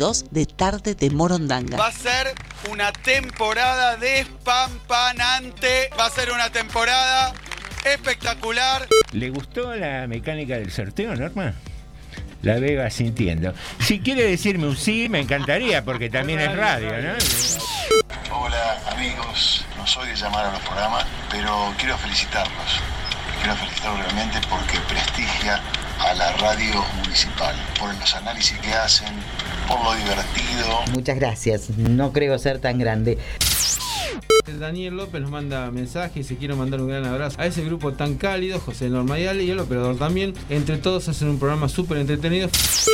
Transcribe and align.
2 0.00 0.26
de 0.30 0.46
tarde 0.46 0.94
de 0.94 1.10
Morondanga. 1.10 1.76
Va 1.76 1.88
a 1.88 1.90
ser 1.90 2.32
una 2.70 2.92
temporada 2.92 3.96
despampanante. 3.96 5.90
Va 5.98 6.06
a 6.06 6.10
ser 6.10 6.30
una 6.30 6.52
temporada 6.52 7.32
espectacular. 7.84 8.86
¿Le 9.10 9.28
gustó 9.30 9.74
la 9.74 10.06
mecánica 10.06 10.56
del 10.56 10.70
sorteo, 10.70 11.16
Norma? 11.16 11.52
La 12.42 12.60
veo 12.60 12.88
sintiendo. 12.92 13.52
Si 13.80 13.98
quiere 13.98 14.22
decirme 14.22 14.68
un 14.68 14.76
sí, 14.76 15.08
me 15.08 15.18
encantaría, 15.18 15.84
porque 15.84 16.08
también 16.08 16.38
es 16.38 16.54
radio, 16.54 16.92
¿no? 17.02 17.14
Hola 18.36 18.80
amigos, 18.92 19.64
no 19.76 19.84
soy 19.84 20.10
de 20.10 20.14
llamar 20.14 20.46
a 20.46 20.52
los 20.52 20.60
programas, 20.60 21.06
pero 21.28 21.74
quiero 21.76 21.98
felicitarlos. 21.98 22.80
Quiero 23.40 23.56
felicitarlos 23.56 23.98
realmente 24.04 24.38
porque 24.48 24.78
prestigia 24.88 25.60
a 25.98 26.14
la 26.14 26.30
radio 26.34 26.84
municipal, 27.02 27.56
por 27.80 27.92
los 27.92 28.14
análisis 28.14 28.56
que 28.58 28.72
hacen, 28.72 29.12
por 29.68 29.82
lo 29.84 29.94
divertido. 29.94 30.92
Muchas 30.92 31.16
gracias, 31.16 31.70
no 31.76 32.12
creo 32.12 32.38
ser 32.38 32.58
tan 32.58 32.78
grande. 32.78 33.18
Daniel 34.58 34.96
López 34.96 35.20
nos 35.20 35.30
manda 35.30 35.70
mensaje 35.70 36.20
y 36.20 36.24
se 36.24 36.36
quiere 36.36 36.54
mandar 36.54 36.80
un 36.80 36.88
gran 36.88 37.04
abrazo 37.04 37.40
a 37.40 37.46
ese 37.46 37.64
grupo 37.64 37.92
tan 37.92 38.14
cálido, 38.14 38.58
José 38.58 38.88
Norma 38.88 39.18
y 39.18 39.24
el 39.24 39.58
operador 39.58 39.96
también. 39.96 40.34
Entre 40.48 40.78
todos 40.78 41.08
hacen 41.08 41.28
un 41.28 41.38
programa 41.38 41.68
súper 41.68 41.98
entretenido. 41.98 42.48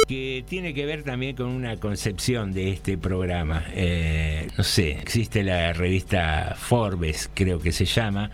Que 0.09 0.45
tiene 0.47 0.75
que 0.75 0.85
ver 0.85 1.03
también 1.03 1.37
con 1.37 1.47
una 1.47 1.77
concepción 1.77 2.53
de 2.53 2.71
este 2.71 2.99
programa. 2.99 3.65
Eh, 3.75 4.49
no 4.57 4.65
sé, 4.65 4.93
existe 4.93 5.43
la 5.43 5.73
revista 5.73 6.57
Forbes, 6.59 7.31
creo 7.33 7.61
que 7.61 7.73
se 7.73 7.85
llama, 7.85 8.31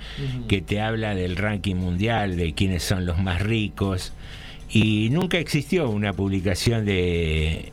que 0.49 0.61
te 0.63 0.81
habla 0.81 1.15
del 1.15 1.37
ranking 1.37 1.77
mundial, 1.77 2.37
de 2.37 2.55
quiénes 2.55 2.83
son 2.83 3.07
los 3.07 3.19
más 3.19 3.43
ricos. 3.43 4.13
Y 4.69 5.09
nunca 5.11 5.39
existió 5.39 5.91
una 5.91 6.13
publicación 6.13 6.85
de 6.85 7.73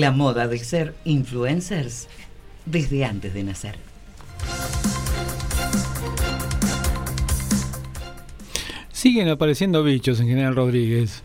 La 0.00 0.10
moda 0.10 0.48
de 0.48 0.58
ser 0.58 0.94
influencers 1.04 2.08
desde 2.64 3.04
antes 3.04 3.34
de 3.34 3.42
nacer. 3.42 3.76
Siguen 8.90 9.28
apareciendo 9.28 9.84
bichos 9.84 10.18
en 10.20 10.28
General 10.28 10.56
Rodríguez. 10.56 11.22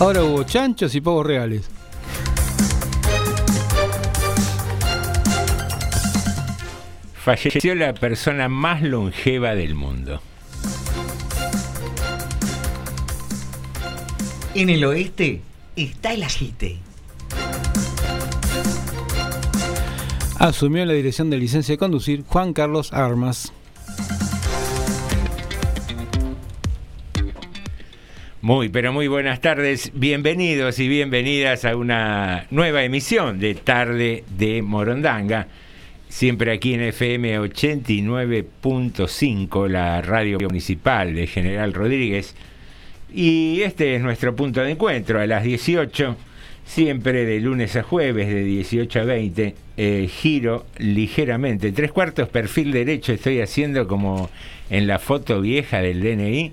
Ahora 0.00 0.22
hubo 0.22 0.44
chanchos 0.44 0.94
y 0.94 1.00
pavos 1.00 1.24
reales. 1.24 1.70
Falleció 7.14 7.74
la 7.74 7.94
persona 7.94 8.50
más 8.50 8.82
longeva 8.82 9.54
del 9.54 9.74
mundo. 9.74 10.20
En 14.54 14.68
el 14.68 14.84
oeste 14.84 15.40
está 15.74 16.12
el 16.12 16.22
agite. 16.22 16.80
Asumió 20.38 20.86
la 20.86 20.92
dirección 20.92 21.30
de 21.30 21.36
licencia 21.36 21.72
de 21.72 21.78
conducir 21.78 22.22
Juan 22.24 22.52
Carlos 22.52 22.92
Armas. 22.92 23.52
Muy, 28.40 28.68
pero 28.68 28.92
muy 28.92 29.08
buenas 29.08 29.40
tardes. 29.40 29.90
Bienvenidos 29.94 30.78
y 30.78 30.86
bienvenidas 30.86 31.64
a 31.64 31.74
una 31.74 32.46
nueva 32.52 32.84
emisión 32.84 33.40
de 33.40 33.56
Tarde 33.56 34.22
de 34.38 34.62
Morondanga. 34.62 35.48
Siempre 36.08 36.52
aquí 36.52 36.74
en 36.74 36.82
FM 36.82 37.40
89.5, 37.40 39.66
la 39.66 40.00
radio 40.02 40.38
municipal 40.38 41.16
de 41.16 41.26
General 41.26 41.74
Rodríguez. 41.74 42.36
Y 43.12 43.62
este 43.62 43.96
es 43.96 44.02
nuestro 44.02 44.36
punto 44.36 44.60
de 44.60 44.70
encuentro 44.70 45.20
a 45.20 45.26
las 45.26 45.42
18, 45.42 46.16
siempre 46.68 47.24
de 47.24 47.40
lunes 47.40 47.74
a 47.76 47.82
jueves, 47.82 48.28
de 48.28 48.44
18 48.44 49.00
a 49.00 49.04
20. 49.04 49.54
eh, 49.78 50.08
giro 50.08 50.66
ligeramente, 50.78 51.72
tres 51.72 51.90
cuartos 51.92 52.28
perfil 52.28 52.72
derecho 52.72 53.12
estoy 53.12 53.40
haciendo 53.40 53.88
como 53.88 54.28
en 54.70 54.86
la 54.86 54.98
foto 54.98 55.40
vieja 55.40 55.80
del 55.80 56.02
DNI. 56.02 56.52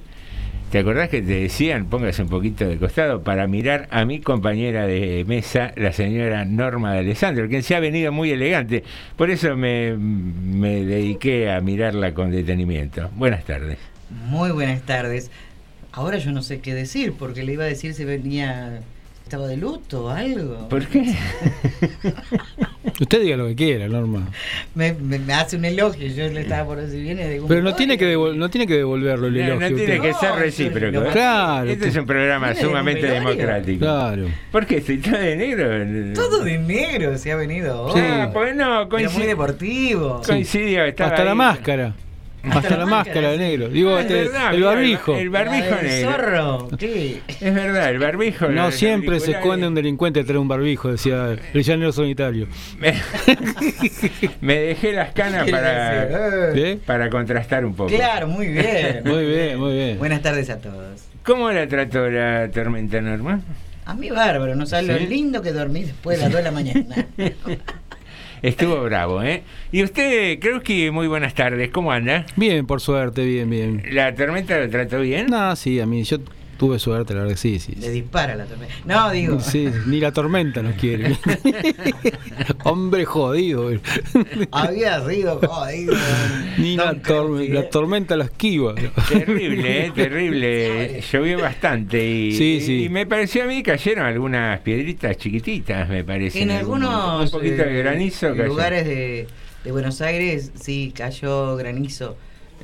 ¿Te 0.71 0.79
acordás 0.79 1.09
que 1.09 1.21
te 1.21 1.41
decían, 1.41 1.87
póngase 1.89 2.23
un 2.23 2.29
poquito 2.29 2.65
de 2.65 2.77
costado, 2.77 3.23
para 3.23 3.45
mirar 3.47 3.87
a 3.91 4.05
mi 4.05 4.19
compañera 4.19 4.87
de 4.87 5.23
mesa, 5.27 5.73
la 5.75 5.91
señora 5.91 6.43
Norma 6.45 6.93
de 6.93 6.99
Alessandro, 6.99 7.47
quien 7.47 7.61
se 7.61 7.75
ha 7.75 7.79
venido 7.79 8.11
muy 8.11 8.31
elegante? 8.31 8.83
Por 9.15 9.29
eso 9.29 9.55
me, 9.55 9.95
me 9.95 10.83
dediqué 10.85 11.51
a 11.51 11.61
mirarla 11.61 12.13
con 12.13 12.31
detenimiento. 12.31 13.09
Buenas 13.15 13.43
tardes. 13.43 13.77
Muy 14.27 14.51
buenas 14.51 14.81
tardes. 14.81 15.29
Ahora 15.91 16.17
yo 16.17 16.31
no 16.31 16.41
sé 16.41 16.59
qué 16.59 16.73
decir, 16.73 17.13
porque 17.17 17.43
le 17.43 17.53
iba 17.53 17.63
a 17.63 17.67
decir 17.67 17.93
si 17.93 18.03
venía, 18.03 18.81
estaba 19.25 19.47
de 19.47 19.57
luto 19.57 20.05
o 20.05 20.09
algo. 20.09 20.69
¿Por 20.69 20.85
qué? 20.85 21.01
Usted 23.01 23.21
diga 23.21 23.35
lo 23.35 23.47
que 23.47 23.55
quiera, 23.55 23.87
Norma. 23.87 24.29
Me, 24.75 24.93
me- 24.93 25.17
me 25.19 25.33
hace 25.33 25.57
un 25.57 25.65
elogio, 25.65 26.07
yo 26.07 26.27
le 26.29 26.41
estaba 26.41 26.65
por 26.65 26.77
decir 26.79 27.01
viene 27.01 27.27
de 27.27 27.41
Pero 27.47 27.61
no 27.63 27.73
tiene 27.75 27.97
que, 27.97 28.15
devol- 28.15 28.35
no 28.35 28.49
tiene 28.49 28.67
que 28.67 28.75
devolverlo 28.75 29.27
el 29.27 29.33
No, 29.33 29.39
no 29.39 29.65
elogio. 29.65 29.75
tiene 29.77 29.95
usted. 29.99 30.01
que 30.09 30.13
ser 30.13 30.35
recíproco. 30.35 31.03
¿eh? 31.05 31.09
Claro. 31.11 31.69
Este 31.69 31.87
es 31.87 31.95
un 31.97 32.05
programa 32.05 32.49
de 32.49 32.61
sumamente 32.61 33.07
democrático. 33.07 33.79
Claro. 33.79 34.27
¿Por 34.51 34.65
qué? 34.67 34.77
¿Estoy 34.77 34.99
todo 34.99 35.17
de 35.17 35.35
negro? 35.35 36.13
Todo 36.13 36.43
de 36.43 36.57
negro 36.59 37.17
se 37.17 37.31
ha 37.31 37.35
venido 37.35 37.81
hoy. 37.81 37.93
Sí. 37.99 38.07
Ah, 38.07 38.29
pues 38.31 38.55
no, 38.55 38.63
Era 38.63 38.79
muy 38.81 38.89
coincidió. 38.89 39.27
deportivo. 39.27 40.21
coincidió 40.25 40.83
Hasta 40.83 41.23
la 41.25 41.35
máscara. 41.35 41.93
Hasta 42.51 42.77
la 42.77 42.85
máscara 42.85 43.31
de 43.31 43.37
negro. 43.37 43.69
Digo, 43.69 43.97
Es 43.97 44.05
este, 44.05 44.23
verdad, 44.23 44.53
el 44.53 44.63
barbijo. 44.63 45.15
El 45.15 45.29
barbijo 45.29 45.75
del 45.75 45.85
negro. 45.87 46.11
zorro. 46.11 46.67
¿Qué? 46.77 47.21
Es 47.27 47.53
verdad, 47.53 47.89
el 47.89 47.99
barbijo. 47.99 48.47
No 48.49 48.71
siempre 48.71 49.19
se 49.19 49.31
esconde 49.31 49.67
un 49.67 49.75
delincuente 49.75 50.19
detrás 50.19 50.35
de 50.35 50.39
un 50.39 50.47
barbijo, 50.47 50.91
decía 50.91 51.35
el 51.53 51.63
llanero 51.63 51.91
solitario. 51.91 52.47
Me, 52.79 52.93
me 54.41 54.59
dejé 54.59 54.93
las 54.93 55.11
canas 55.13 55.49
para, 55.49 56.53
¿Eh? 56.55 56.79
para 56.85 57.09
contrastar 57.09 57.65
un 57.65 57.75
poco. 57.75 57.89
Claro, 57.89 58.27
muy 58.27 58.47
bien. 58.47 59.01
Muy 59.05 59.25
bien, 59.25 59.59
muy 59.59 59.73
bien. 59.73 59.97
Buenas 59.97 60.21
tardes 60.21 60.49
a 60.49 60.57
todos. 60.59 61.03
¿Cómo 61.23 61.51
la 61.51 61.67
trató 61.67 62.09
la 62.09 62.49
tormenta 62.51 62.99
normal? 63.01 63.41
A 63.85 63.93
mí 63.93 64.09
bárbaro, 64.09 64.55
no 64.55 64.65
sabes 64.65 64.87
¿Sí? 64.87 65.03
lo 65.03 65.09
lindo 65.09 65.41
que 65.41 65.51
dormí 65.51 65.83
después 65.83 66.17
de 66.17 66.23
las 66.23 66.31
2 66.31 66.37
de 66.39 66.43
la 66.43 66.51
mañana. 66.51 67.05
Estuvo 68.45 68.83
bravo, 68.83 69.23
¿eh? 69.23 69.41
Y 69.71 69.81
usted, 69.81 70.37
creo 70.39 70.61
que 70.61 70.91
muy 70.91 71.07
buenas 71.07 71.33
tardes, 71.33 71.71
¿cómo 71.71 71.91
anda? 71.91 72.27
Bien, 72.35 72.67
por 72.67 72.79
suerte, 72.79 73.25
bien, 73.25 73.49
bien. 73.49 73.81
¿La 73.89 74.13
tormenta 74.13 74.59
lo 74.59 74.69
trató 74.69 74.99
bien? 74.99 75.25
No, 75.31 75.55
sí, 75.55 75.79
a 75.79 75.87
mí, 75.87 76.03
yo 76.03 76.19
tuve 76.57 76.79
suerte, 76.79 77.13
la 77.13 77.21
verdad 77.21 77.33
que 77.35 77.39
sí, 77.39 77.59
sí. 77.59 77.73
Le 77.75 77.89
dispara 77.89 78.35
la 78.35 78.45
tormenta. 78.45 78.73
No, 78.85 79.11
digo. 79.11 79.39
Sí, 79.45 79.69
ni 79.87 79.99
la 79.99 80.11
tormenta 80.11 80.61
nos 80.61 80.75
quiere. 80.75 81.17
Hombre 82.63 83.05
jodido. 83.05 83.69
Había 84.51 85.05
sido 85.07 85.39
jodido. 85.39 85.93
Ni 86.57 86.75
la, 86.75 86.85
Don 86.93 87.01
tor- 87.01 87.27
Causi, 87.37 87.47
la 87.49 87.59
¿eh? 87.61 87.69
tormenta 87.71 88.15
la 88.15 88.25
esquiva. 88.25 88.75
Terrible, 89.09 89.85
¿eh? 89.85 89.91
terrible. 89.95 91.01
Llovió 91.11 91.39
bastante 91.41 92.05
y, 92.05 92.31
Sí, 92.33 92.61
sí. 92.61 92.83
y 92.85 92.89
me 92.89 93.05
pareció 93.05 93.43
a 93.43 93.47
mí 93.47 93.61
cayeron 93.63 94.05
algunas 94.05 94.59
piedritas 94.61 95.17
chiquititas, 95.17 95.87
me 95.89 96.03
parece. 96.03 96.41
En 96.41 96.51
algunos 96.51 97.25
Un 97.25 97.39
poquito 97.39 97.63
de 97.63 97.79
eh, 97.79 97.83
granizo 97.83 98.29
cayó. 98.29 98.45
lugares 98.45 98.85
de, 98.85 99.27
de 99.63 99.71
Buenos 99.71 100.01
Aires 100.01 100.51
sí 100.59 100.93
cayó 100.95 101.55
granizo. 101.55 102.17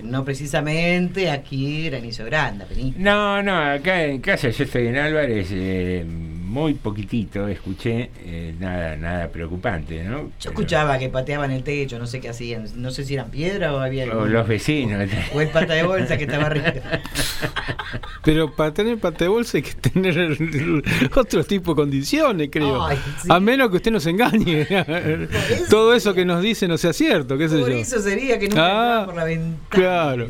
No 0.03 0.25
precisamente 0.25 1.29
aquí 1.29 1.89
granizo 1.89 2.25
grande. 2.25 2.65
No, 2.97 3.43
no, 3.43 3.55
acá 3.55 4.03
en 4.03 4.19
casa 4.19 4.49
yo 4.49 4.63
estoy 4.63 4.87
en 4.87 4.97
Álvarez, 4.97 5.49
eh, 5.51 6.05
muy 6.51 6.73
poquitito 6.73 7.47
escuché, 7.47 8.11
eh, 8.25 8.53
nada 8.59 8.97
nada 8.97 9.29
preocupante, 9.29 10.03
¿no? 10.03 10.17
Yo 10.19 10.29
Pero- 10.39 10.49
escuchaba 10.51 10.99
que 10.99 11.07
pateaban 11.09 11.49
el 11.51 11.63
techo, 11.63 11.97
no 11.97 12.05
sé 12.07 12.19
qué 12.19 12.29
hacían. 12.29 12.65
No 12.75 12.91
sé 12.91 13.05
si 13.05 13.13
eran 13.13 13.31
piedra 13.31 13.73
o 13.73 13.79
había. 13.79 14.05
O 14.07 14.11
algún- 14.11 14.33
los 14.33 14.47
vecinos. 14.47 15.09
O 15.33 15.39
el 15.41 15.47
pata 15.49 15.73
de 15.73 15.83
bolsa 15.83 16.17
que 16.17 16.25
estaba 16.25 16.47
arriba. 16.47 16.73
Pero 18.23 18.51
para 18.51 18.73
tener 18.73 18.97
pata 18.99 19.25
de 19.25 19.29
bolsa 19.29 19.57
hay 19.57 19.63
que 19.63 19.73
tener 19.73 20.37
otro 21.15 21.43
tipo 21.43 21.71
de 21.71 21.75
condiciones, 21.75 22.49
creo. 22.51 22.85
Ay, 22.85 22.97
sí. 23.21 23.27
A 23.31 23.39
menos 23.39 23.69
que 23.69 23.77
usted 23.77 23.91
nos 23.91 24.05
engañe. 24.05 24.67
Todo 25.69 25.93
eso 25.95 26.13
que 26.13 26.25
nos 26.25 26.41
dice 26.41 26.67
no 26.67 26.77
sea 26.77 26.93
cierto, 26.93 27.37
qué 27.37 27.49
sé 27.49 27.57
Por 27.59 27.69
yo. 27.71 27.77
eso 27.77 27.99
sería 27.99 28.37
que 28.37 28.47
nunca 28.49 29.01
Ah, 29.01 29.05
por 29.05 29.15
la 29.15 29.23
ventana. 29.23 29.57
Claro. 29.69 30.27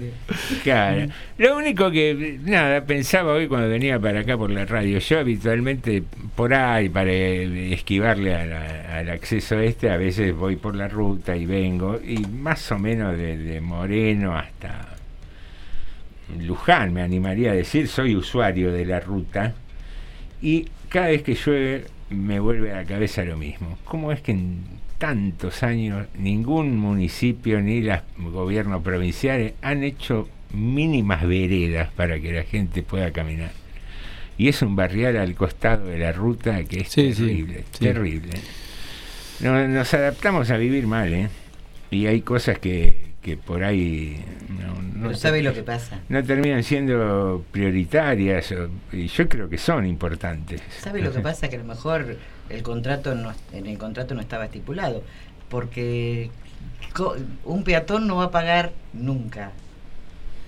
Claro. 0.63 1.11
Lo 1.37 1.57
único 1.57 1.89
que, 1.91 2.39
nada, 2.43 2.85
pensaba 2.85 3.33
hoy 3.33 3.47
cuando 3.47 3.67
venía 3.67 3.99
para 3.99 4.21
acá 4.21 4.37
por 4.37 4.49
la 4.51 4.65
radio, 4.65 4.99
yo 4.99 5.19
habitualmente 5.19 6.03
por 6.35 6.53
ahí, 6.53 6.89
para 6.89 7.11
esquivarle 7.11 8.35
a 8.35 8.45
la- 8.45 8.97
al 8.99 9.09
acceso 9.09 9.59
este, 9.59 9.89
a 9.89 9.97
veces 9.97 10.35
voy 10.35 10.55
por 10.55 10.75
la 10.75 10.87
ruta 10.87 11.35
y 11.35 11.45
vengo, 11.45 11.99
y 12.03 12.19
más 12.27 12.71
o 12.71 12.79
menos 12.79 13.17
desde 13.17 13.61
Moreno 13.61 14.35
hasta 14.37 14.87
Luján, 16.39 16.93
me 16.93 17.01
animaría 17.01 17.51
a 17.51 17.55
decir, 17.55 17.87
soy 17.87 18.15
usuario 18.15 18.71
de 18.71 18.85
la 18.85 18.99
ruta, 18.99 19.53
y 20.41 20.67
cada 20.89 21.07
vez 21.07 21.23
que 21.23 21.35
llueve 21.35 21.85
me 22.09 22.39
vuelve 22.39 22.71
a 22.71 22.77
la 22.77 22.85
cabeza 22.85 23.23
lo 23.23 23.37
mismo. 23.37 23.77
¿Cómo 23.85 24.11
es 24.11 24.21
que 24.21 24.31
en 24.33 24.63
tantos 24.97 25.63
años 25.63 26.07
ningún 26.17 26.77
municipio 26.77 27.61
ni 27.61 27.81
los 27.81 27.99
gobiernos 28.17 28.81
provinciales 28.83 29.53
han 29.61 29.83
hecho 29.83 30.29
mínimas 30.53 31.25
veredas 31.27 31.89
para 31.91 32.19
que 32.19 32.31
la 32.33 32.43
gente 32.43 32.83
pueda 32.83 33.11
caminar? 33.11 33.51
Y 34.41 34.47
es 34.47 34.63
un 34.63 34.75
barrial 34.75 35.17
al 35.17 35.35
costado 35.35 35.85
de 35.85 35.99
la 35.99 36.11
ruta 36.11 36.63
que 36.63 36.79
es 36.79 36.89
Sí, 36.89 37.13
sí, 37.13 37.21
terrible, 37.27 37.63
sí. 37.73 37.79
terrible. 37.85 38.29
No- 39.39 39.67
nos 39.67 39.93
adaptamos 39.93 40.49
a 40.49 40.57
vivir 40.57 40.87
mal, 40.87 41.13
¿eh? 41.13 41.29
Y 41.91 42.07
hay 42.07 42.21
cosas 42.21 42.57
que, 42.57 43.11
que 43.21 43.37
por 43.37 43.63
ahí 43.63 44.25
no, 44.49 44.81
no 44.81 45.07
Pero 45.09 45.15
¿sabe 45.19 45.43
lo 45.43 45.53
que 45.53 45.61
pasa? 45.61 45.99
no 46.09 46.23
terminan 46.23 46.63
siendo 46.63 47.45
prioritarias 47.51 48.51
o- 48.53 48.69
y 48.91 49.09
yo 49.09 49.29
creo 49.29 49.47
que 49.47 49.59
son 49.59 49.85
importantes. 49.85 50.59
¿Sabe 50.79 51.03
lo 51.03 51.11
que 51.13 51.19
pasa? 51.19 51.47
Que 51.47 51.57
a 51.57 51.59
lo 51.59 51.65
mejor 51.65 52.17
el 52.49 52.63
contrato 52.63 53.13
no, 53.13 53.31
en 53.53 53.67
el 53.67 53.77
contrato 53.77 54.15
no 54.15 54.21
estaba 54.21 54.45
estipulado. 54.45 55.03
Porque 55.49 56.31
co- 56.93 57.15
un 57.45 57.63
peatón 57.63 58.07
no 58.07 58.15
va 58.15 58.23
a 58.25 58.31
pagar 58.31 58.71
nunca. 58.91 59.51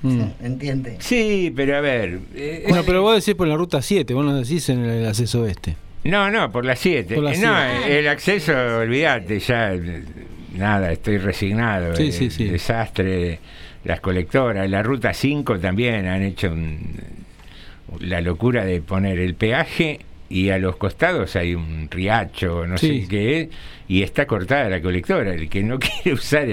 Mm. 0.03 0.21
¿Entiende? 0.44 0.97
Sí, 1.00 1.51
pero 1.55 1.77
a 1.77 1.81
ver. 1.81 2.19
eh, 2.35 2.65
Bueno, 2.67 2.83
pero 2.85 3.01
vos 3.01 3.15
decís 3.15 3.35
por 3.35 3.47
la 3.47 3.55
ruta 3.55 3.81
7, 3.81 4.13
vos 4.13 4.23
no 4.25 4.35
decís 4.35 4.67
en 4.69 4.83
el 4.85 5.07
acceso 5.07 5.45
este. 5.47 5.75
No, 6.03 6.29
no, 6.29 6.51
por 6.51 6.65
las 6.65 6.79
7. 6.79 7.15
Por 7.15 7.23
No, 7.23 7.29
siete. 7.33 8.00
el 8.00 8.07
acceso, 8.09 8.51
olvídate, 8.79 9.39
ya 9.39 9.73
eh, 9.73 10.03
nada, 10.55 10.91
estoy 10.91 11.17
resignado. 11.17 11.95
Sí, 11.95 12.03
el 12.07 12.11
sí, 12.13 12.29
sí. 12.29 12.44
desastre, 12.45 13.39
las 13.85 14.01
colectoras, 14.01 14.69
la 14.69 14.83
ruta 14.83 15.13
5 15.13 15.57
también 15.59 16.05
han 16.07 16.21
hecho 16.21 16.51
un- 16.51 17.00
la 18.00 18.19
locura 18.21 18.65
de 18.65 18.81
poner 18.81 19.19
el 19.19 19.35
peaje 19.35 20.00
y 20.29 20.49
a 20.49 20.57
los 20.57 20.77
costados 20.77 21.35
hay 21.35 21.53
un 21.55 21.87
riacho, 21.91 22.65
no 22.65 22.77
Sí. 22.77 23.01
sé 23.03 23.07
qué 23.07 23.41
es, 23.41 23.49
y 23.87 24.01
está 24.01 24.25
cortada 24.25 24.69
la 24.69 24.81
colectora. 24.81 25.33
El 25.33 25.49
que 25.49 25.61
no 25.63 25.77
quiere 25.79 26.13
usar, 26.13 26.47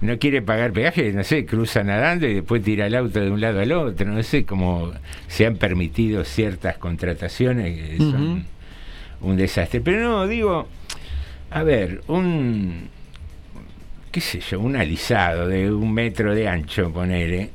no 0.00 0.18
quiere 0.18 0.42
pagar 0.42 0.72
peaje, 0.72 1.12
no 1.12 1.22
sé, 1.22 1.44
cruza 1.46 1.84
nadando 1.84 2.26
y 2.26 2.34
después 2.34 2.62
tira 2.62 2.86
el 2.86 2.94
auto 2.94 3.20
de 3.20 3.30
un 3.30 3.40
lado 3.40 3.60
al 3.60 3.70
otro, 3.72 4.06
no 4.10 4.22
sé, 4.22 4.44
como 4.44 4.92
se 5.28 5.46
han 5.46 5.56
permitido 5.56 6.24
ciertas 6.24 6.78
contrataciones 6.78 7.78
que 7.78 7.96
son 7.98 8.44
un 9.20 9.36
desastre. 9.36 9.80
Pero 9.80 10.00
no, 10.00 10.26
digo, 10.26 10.66
a 11.50 11.62
ver, 11.62 12.00
un, 12.08 12.88
qué 14.10 14.20
sé 14.20 14.40
yo, 14.40 14.58
un 14.60 14.76
alisado 14.76 15.46
de 15.46 15.70
un 15.70 15.92
metro 15.92 16.34
de 16.34 16.48
ancho, 16.48 16.90
ponele. 16.92 17.50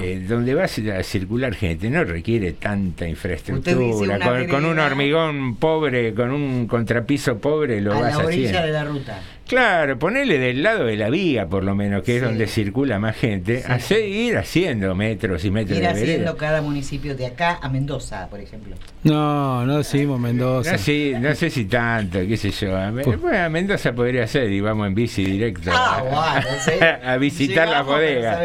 Eh, 0.00 0.24
donde 0.28 0.54
va 0.54 0.64
a 0.64 1.02
circular 1.02 1.54
gente, 1.54 1.90
no 1.90 2.04
requiere 2.04 2.52
tanta 2.52 3.06
infraestructura. 3.06 4.18
Con, 4.18 4.48
con 4.48 4.64
un 4.64 4.78
hormigón 4.78 5.56
pobre, 5.56 6.14
con 6.14 6.30
un 6.30 6.66
contrapiso 6.66 7.38
pobre, 7.38 7.80
lo 7.80 7.92
a 7.92 8.00
vas 8.00 8.18
la 8.18 8.24
orilla 8.24 8.48
haciendo. 8.48 8.66
de 8.66 8.72
la 8.72 8.84
ruta. 8.84 9.20
Claro, 9.52 9.98
ponele 9.98 10.38
del 10.38 10.62
lado 10.62 10.86
de 10.86 10.96
la 10.96 11.10
vía, 11.10 11.46
por 11.46 11.62
lo 11.62 11.74
menos, 11.74 12.02
que 12.02 12.16
es 12.16 12.22
donde 12.22 12.46
circula 12.46 12.98
más 12.98 13.14
gente, 13.16 13.58
Sí. 13.58 13.64
hace 13.68 14.06
ir 14.08 14.38
haciendo 14.38 14.94
metros 14.94 15.44
y 15.44 15.50
metros 15.50 15.76
Ir 15.76 15.82
de 15.84 15.88
vereda. 15.92 16.02
haciendo 16.12 16.36
cada 16.38 16.62
municipio 16.62 17.14
de 17.14 17.26
acá 17.26 17.58
a 17.60 17.68
Mendoza, 17.68 18.28
por 18.30 18.40
ejemplo. 18.40 18.74
No, 19.04 19.66
no 19.66 19.76
decimos 19.76 20.18
Mendoza. 20.18 20.72
No, 20.72 20.78
sí, 20.78 21.12
no 21.20 21.34
sé 21.34 21.50
si 21.50 21.66
tanto, 21.66 22.18
qué 22.26 22.36
sé 22.38 22.50
yo. 22.50 22.74
A, 22.74 22.90
Me- 22.90 23.02
Pues- 23.04 23.20
bueno, 23.20 23.38
a 23.44 23.48
Mendoza 23.50 23.92
podría 23.92 24.26
ser 24.26 24.50
y 24.50 24.60
vamos 24.62 24.86
en 24.86 24.94
bici 24.94 25.22
directo 25.22 25.70
Ah, 25.70 25.98
a, 25.98 26.02
bueno, 26.02 26.48
sí. 26.64 26.72
a 27.04 27.16
visitar 27.18 27.66
la 27.68 27.82
Llegamos, 27.82 27.94
bodega. 27.94 28.38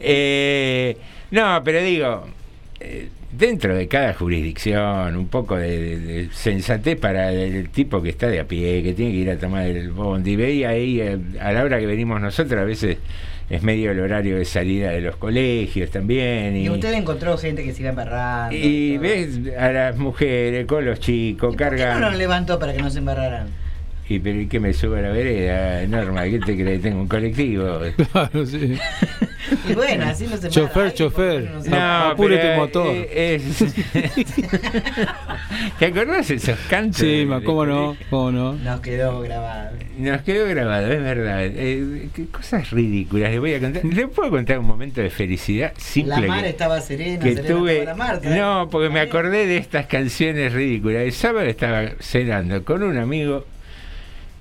Eh, 0.00 0.96
no, 1.32 1.62
pero 1.64 1.82
digo, 1.82 2.26
eh, 2.78 3.08
dentro 3.36 3.74
de 3.74 3.88
cada 3.88 4.14
jurisdicción, 4.14 5.16
un 5.16 5.28
poco 5.28 5.56
de, 5.56 5.78
de- 5.78 5.98
de 5.98 6.28
sensatez 6.32 6.98
para 6.98 7.32
el 7.32 7.68
tipo 7.70 8.02
que 8.02 8.10
está 8.10 8.28
de 8.28 8.40
a 8.40 8.44
pie, 8.46 8.82
que 8.82 8.92
tiene 8.94 9.12
que 9.12 9.18
ir 9.18 9.30
a 9.30 9.36
tomar 9.38 9.66
el 9.66 9.90
bondi. 9.90 10.36
Veía 10.36 10.70
ahí, 10.70 11.00
eh, 11.00 11.18
a 11.40 11.52
la 11.52 11.64
hora 11.64 11.78
que 11.78 11.86
venimos 11.86 12.20
nosotros, 12.20 12.60
a 12.60 12.64
veces 12.64 12.98
es 13.50 13.62
medio 13.62 13.90
el 13.90 14.00
horario 14.00 14.38
de 14.38 14.44
salida 14.44 14.90
de 14.90 15.00
los 15.02 15.16
colegios 15.16 15.90
también. 15.90 16.56
Y 16.56 16.70
usted 16.70 16.92
encontró 16.94 17.36
gente 17.36 17.62
que 17.64 17.72
se 17.72 17.82
iba 17.82 17.90
embarrando. 17.90 18.56
y 18.56 18.92
todo. 18.94 19.02
ves 19.02 19.40
a 19.58 19.70
las 19.72 19.96
mujeres 19.98 20.66
con 20.66 20.84
los 20.84 20.98
chicos 21.00 21.52
¿Y 21.54 21.56
por 21.56 21.70
qué 21.70 21.76
no 21.76 21.82
cargando. 21.82 22.10
levantó 22.16 22.58
para 22.58 22.72
que 22.72 22.80
no 22.82 22.88
se 22.90 22.98
embarraran? 23.00 23.48
Y 24.08 24.18
pero 24.18 24.38
¿y 24.40 24.46
qué 24.48 24.60
me 24.60 24.72
subo 24.74 24.96
a 24.96 25.00
la 25.00 25.08
vereda? 25.10 25.86
Norma, 25.86 26.24
¿qué 26.24 26.38
te 26.38 26.54
crees? 26.54 26.82
Tengo 26.82 27.00
un 27.00 27.08
colectivo. 27.08 27.80
Claro, 28.12 28.44
sí. 28.46 28.76
Y 29.68 29.74
bueno, 29.74 30.06
así 30.06 30.26
no 30.26 30.36
se 30.38 30.48
Chofer, 30.48 30.94
chofer. 30.94 31.50
No, 31.50 31.62
se- 31.62 31.74
apure 31.76 32.38
pero, 32.38 32.54
tu 32.54 32.60
motor. 32.60 32.86
eh, 32.96 33.34
es- 33.36 33.74
¿Te 35.78 35.86
acordás 35.86 36.30
esos 36.30 36.58
cantos? 36.68 36.98
Sí, 37.00 37.18
de- 37.20 37.26
ma, 37.26 37.40
de 37.40 37.44
cómo 37.44 37.66
no, 37.66 37.96
cómo 38.10 38.30
no. 38.32 38.52
Nos 38.54 38.80
quedó 38.80 39.20
grabado. 39.20 39.70
Nos 39.98 40.22
quedó 40.22 40.46
grabado, 40.48 40.92
es 40.92 41.02
verdad. 41.02 41.44
Eh, 41.44 42.08
qué 42.14 42.26
cosas 42.26 42.70
ridículas. 42.70 43.30
Les 43.30 43.40
voy 43.40 43.54
a 43.54 43.60
contar. 43.60 43.84
¿Les 43.84 44.08
puedo 44.08 44.30
contar 44.30 44.58
un 44.58 44.66
momento 44.66 45.00
de 45.00 45.10
felicidad 45.10 45.72
simple? 45.76 46.20
La 46.22 46.26
mar 46.26 46.42
que- 46.42 46.48
estaba 46.50 46.80
serena, 46.80 47.22
que 47.24 47.34
serena 47.36 47.54
tuve 47.54 47.84
la 47.84 47.94
mar. 47.94 48.20
no 48.24 48.68
porque 48.70 48.88
me 48.90 49.00
acordé 49.00 49.46
de 49.46 49.56
estas 49.58 49.86
canciones 49.86 50.52
ridículas 50.52 51.02
el 51.02 51.12
sábado 51.12 51.46
estaba 51.46 51.90
cenando 52.00 52.64
con 52.64 52.82
un 52.82 52.96
amigo 52.98 53.44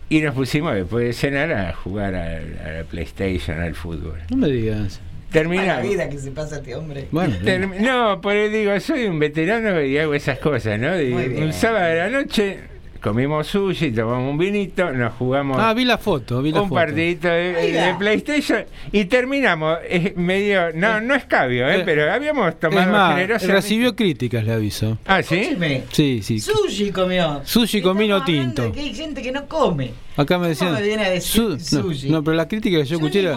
y 0.10 0.22
nos 0.22 0.36
pusimos 0.36 0.76
después 0.76 1.06
de 1.06 1.14
cenar 1.14 1.52
a 1.52 1.74
jugar 1.74 2.16
a, 2.16 2.38
a 2.38 2.72
la 2.72 2.84
PlayStation 2.84 3.60
al 3.60 3.74
fútbol 3.76 4.20
No 4.30 4.38
me 4.38 4.48
digas. 4.48 5.00
Mala 5.02 5.48
terminamos 5.48 5.90
vida 5.90 6.10
que 6.10 6.20
se 6.20 6.30
pasa 6.32 6.58
este 6.58 6.76
hombre. 6.76 7.08
Bueno, 7.12 7.36
no, 7.80 8.22
por 8.22 8.36
eso 8.36 8.56
digo, 8.56 8.80
soy 8.80 9.06
un 9.06 9.18
veterano 9.18 9.82
y 9.82 9.98
hago 9.98 10.14
esas 10.14 10.38
cosas, 10.38 10.80
¿no? 10.80 11.00
Y 11.02 11.10
Muy 11.10 11.28
bien. 11.30 11.44
un 11.46 11.54
sábado 11.54 11.86
de 11.88 11.96
la 11.96 12.10
noche 12.10 12.60
comimos 13.04 13.46
sushi, 13.48 13.92
tomamos 13.92 14.32
un 14.32 14.38
vinito, 14.38 14.92
nos 14.94 15.14
jugamos 15.14 15.58
Ah, 15.60 15.74
vi 15.74 15.84
la 15.84 15.98
foto, 15.98 16.42
vi 16.42 16.52
la 16.52 16.62
un 16.62 16.70
foto. 16.70 16.80
partidito 16.80 17.28
de, 17.28 17.94
PlayStation 18.00 18.64
y 18.92 19.06
terminamos 19.06 19.78
eh, 19.88 20.14
medio, 20.16 20.72
no, 20.74 21.02
no 21.02 21.14
es 21.14 21.26
cabio, 21.26 21.68
eh, 21.70 21.80
Eh, 21.80 21.82
pero 21.86 22.12
habíamos 22.12 22.58
tomado 22.60 22.92
más, 22.92 23.16
generosamente. 23.16 23.54
recibió 23.62 23.96
críticas, 23.96 24.44
le 24.46 24.54
aviso. 24.54 24.98
Ah, 25.06 25.22
¿sí? 25.22 25.36
Escúcheme, 25.36 25.84
Sí, 25.92 26.22
sí. 26.24 26.40
Sushi 26.40 26.92
comió. 26.92 27.42
Sushi 27.44 27.82
con 27.82 27.98
vino 27.98 28.18
Estamos 28.18 28.30
hablando 28.40 28.64
tinto. 28.64 28.72
Que 28.74 28.80
hay 28.80 28.96
gente 28.96 29.22
que 29.22 29.32
no 29.34 29.46
come. 29.48 29.92
Acá 30.16 30.38
me 30.38 30.44
¿Cómo 30.44 30.48
decían. 30.50 30.74
me 30.74 30.82
viene 30.84 31.06
a 31.06 31.10
decir 31.10 31.32
Su- 31.32 31.60
sushi? 31.60 32.10
No, 32.10 32.18
no, 32.18 32.24
pero 32.24 32.38
la 32.38 32.48
crítica 32.48 32.78
que 32.78 32.86
yo 32.86 32.96
escuché 32.98 33.22
era 33.22 33.36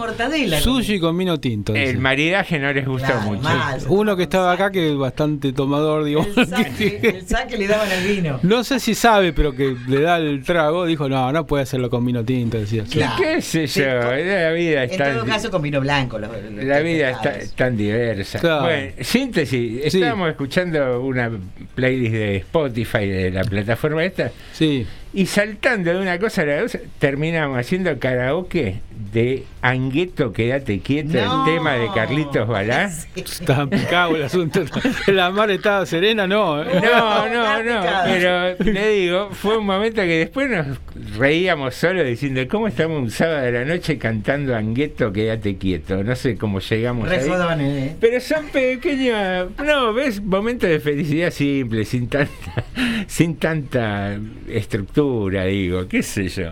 sushi 0.61 0.99
con 0.99 1.17
vino 1.17 1.39
tinto. 1.39 1.73
El 1.73 1.85
dice. 1.87 1.97
maridaje 1.97 2.59
no 2.59 2.71
les 2.71 2.85
gustó 2.85 3.07
Claro, 3.07 3.21
mucho. 3.21 3.41
mal. 3.41 3.79
Uno 3.87 4.15
que 4.15 4.23
estaba 4.23 4.51
acá 4.51 4.71
que 4.71 4.91
es 4.91 4.95
bastante 4.97 5.53
tomador, 5.53 6.03
digo. 6.03 6.25
El 6.35 6.47
saque, 6.47 6.99
el 7.03 7.27
saque 7.27 7.57
le 7.57 7.67
daban 7.67 7.91
el 7.91 8.07
vino. 8.07 8.39
No 8.43 8.63
sé 8.63 8.79
si 8.79 8.93
sabe, 8.95 9.33
pero 9.33 9.53
que 9.55 9.75
le 9.87 10.01
da 10.01 10.17
el 10.17 10.43
trago, 10.43 10.85
dijo, 10.85 11.09
no, 11.09 11.31
no 11.31 11.47
puede 11.47 11.63
hacerlo 11.63 11.89
con 11.89 12.05
vino 12.05 12.23
tinto, 12.23 12.57
decía. 12.59 12.83
Claro. 12.89 13.15
¿Qué 13.21 13.41
sé 13.41 13.61
yo? 13.65 13.67
Sí, 13.67 13.81
la 13.81 14.51
vida 14.51 14.83
En 14.83 14.91
está 14.91 15.13
todo 15.13 15.25
caso 15.25 15.49
con 15.49 15.61
vino 15.61 15.81
blanco. 15.81 16.19
Los, 16.19 16.29
los- 16.29 16.63
La 16.63 16.79
vida 16.81 17.09
está 17.11 17.33
tan 17.55 17.75
diversa. 17.75 18.39
Claro. 18.39 18.63
Bueno, 18.65 18.91
síntesis. 19.01 19.81
Sí. 19.91 19.97
Estábamos 19.99 20.29
escuchando 20.29 21.01
una 21.01 21.31
playlist 21.75 22.13
de 22.13 22.35
Spotify 22.37 23.05
de 23.07 23.31
la 23.31 23.43
plataforma 23.43 24.03
esta 24.03 24.31
Sí. 24.53 24.85
Y 25.13 25.25
saltando 25.25 25.93
de 25.93 25.99
una 25.99 26.19
cosa 26.19 26.41
a 26.41 26.45
la 26.45 26.63
otra 26.63 26.79
terminamos 26.99 27.57
haciendo 27.59 27.97
karaoke 27.99 28.81
de 29.13 29.45
Angueto, 29.61 30.33
quédate 30.33 30.79
quieto, 30.79 31.13
No. 31.13 31.45
el 31.47 31.53
tema 31.55 31.73
de 31.75 31.87
Carlitos 31.93 32.47
Balá. 32.47 32.89
Sí. 33.27 33.41
Estaba 33.41 33.67
picado 33.67 34.15
el 34.15 34.23
asunto. 34.23 34.63
La 35.07 35.29
mar 35.31 35.49
estaba 35.51 35.85
serena, 35.85 36.27
no. 36.27 36.61
¿eh? 36.61 36.65
No, 36.83 37.29
no, 37.29 37.57
Está 37.59 37.63
no, 37.63 38.13
pero 38.57 38.71
le 38.71 38.89
digo, 38.89 39.29
fue 39.31 39.57
un 39.57 39.65
momento 39.65 40.01
que 40.01 40.07
después 40.19 40.49
nos 40.49 40.77
reíamos 41.17 41.75
solo 41.75 42.03
diciendo, 42.03 42.41
¿cómo 42.49 42.67
estamos 42.67 43.01
un 43.01 43.11
sábado 43.11 43.41
de 43.43 43.51
la 43.51 43.65
noche 43.65 43.97
cantando 43.97 44.55
Angueto, 44.55 45.11
quédate 45.13 45.57
quieto? 45.57 46.03
No 46.03 46.15
sé 46.15 46.37
cómo 46.37 46.59
llegamos 46.59 47.07
Re 47.09 47.17
ahí. 47.17 47.27
jodones, 47.29 47.83
¿eh? 47.91 47.95
Pero 47.99 48.19
son 48.19 48.47
pequeños, 48.47 49.49
no, 49.63 49.93
ves, 49.93 50.21
momentos 50.21 50.69
de 50.69 50.79
felicidad 50.79 51.31
simple, 51.31 51.85
sin 51.85 52.07
tanta, 52.07 52.63
sin 53.07 53.37
tanta 53.37 54.17
estructura, 54.49 55.45
digo, 55.45 55.87
qué 55.87 56.03
sé 56.03 56.27
yo. 56.29 56.51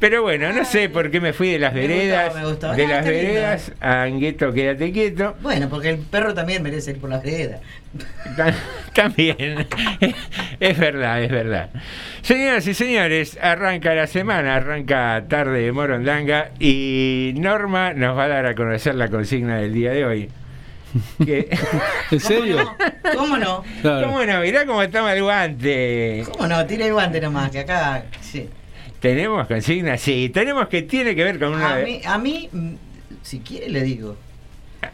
Pero 0.00 0.22
bueno, 0.22 0.52
no 0.52 0.64
sé 0.64 0.88
por 0.88 1.10
qué 1.10 1.20
me 1.20 1.32
fui 1.32 1.50
de 1.50 1.58
las 1.58 1.74
Me 1.74 1.80
veredas, 1.86 2.34
me 2.34 2.40
de 2.42 2.46
Ah, 2.62 2.68
las 2.76 2.76
lindo. 2.76 3.04
veredas 3.04 3.72
a 3.80 4.02
Angueto, 4.02 4.52
quédate 4.52 4.92
quieto. 4.92 5.36
Bueno, 5.40 5.68
porque 5.68 5.90
el 5.90 5.98
perro 5.98 6.34
también 6.34 6.62
merece 6.62 6.92
ir 6.92 6.98
por 6.98 7.10
la 7.10 7.18
vereda. 7.18 7.60
Ta- 8.36 8.54
También, 8.94 9.66
es 10.60 10.78
verdad, 10.78 11.22
es 11.22 11.30
verdad. 11.30 11.70
Señoras 12.22 12.66
y 12.66 12.74
señores, 12.74 13.38
arranca 13.40 13.94
la 13.94 14.06
semana, 14.06 14.56
arranca 14.56 15.24
tarde 15.28 15.60
de 15.62 15.72
Morondanga 15.72 16.50
y 16.60 17.32
Norma 17.36 17.92
nos 17.94 18.16
va 18.16 18.24
a 18.24 18.28
dar 18.28 18.46
a 18.46 18.54
conocer 18.54 18.94
la 18.94 19.08
consigna 19.08 19.58
del 19.58 19.72
día 19.72 19.92
de 19.92 20.04
hoy. 20.04 20.28
Que, 21.24 21.48
¿En 22.10 22.20
serio? 22.20 22.74
¿Cómo 23.16 23.36
no? 23.36 23.62
Claro. 23.82 24.06
¿Cómo 24.08 24.24
no? 24.24 24.40
Mirá 24.40 24.64
cómo 24.66 24.88
toma 24.88 25.12
el 25.12 25.22
guante. 25.22 26.24
¿Cómo 26.32 26.46
no? 26.48 26.64
Tira 26.66 26.86
el 26.86 26.92
guante 26.92 27.20
nomás, 27.20 27.50
que 27.50 27.60
acá. 27.60 28.04
Sí. 28.20 28.48
¿Tenemos 29.00 29.46
consigna? 29.46 29.96
Sí, 29.96 30.30
tenemos 30.32 30.68
que 30.68 30.82
tiene 30.82 31.14
que 31.14 31.24
ver 31.24 31.38
con 31.38 31.54
una... 31.54 31.74
A 31.74 31.78
mí, 31.80 32.00
a 32.04 32.18
mí, 32.18 32.48
mm, 32.52 32.74
si 33.22 33.40
quiere, 33.40 33.68
le 33.68 33.82
digo. 33.82 34.16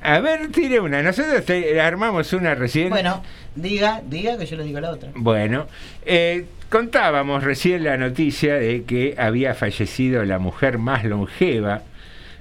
A 0.02 0.18
ver, 0.20 0.50
tire 0.50 0.80
una. 0.80 1.02
Nosotros 1.02 1.44
te- 1.44 1.80
armamos 1.80 2.32
una 2.32 2.54
recién. 2.54 2.90
Bueno, 2.90 3.22
diga, 3.54 4.02
diga 4.06 4.36
que 4.38 4.46
yo 4.46 4.56
le 4.56 4.64
digo 4.64 4.80
la 4.80 4.90
otra. 4.90 5.10
Bueno, 5.14 5.66
eh, 6.04 6.46
contábamos 6.70 7.44
recién 7.44 7.84
la 7.84 7.96
noticia 7.96 8.54
de 8.54 8.84
que 8.84 9.14
había 9.16 9.54
fallecido 9.54 10.24
la 10.24 10.38
mujer 10.38 10.78
más 10.78 11.04
longeva 11.04 11.82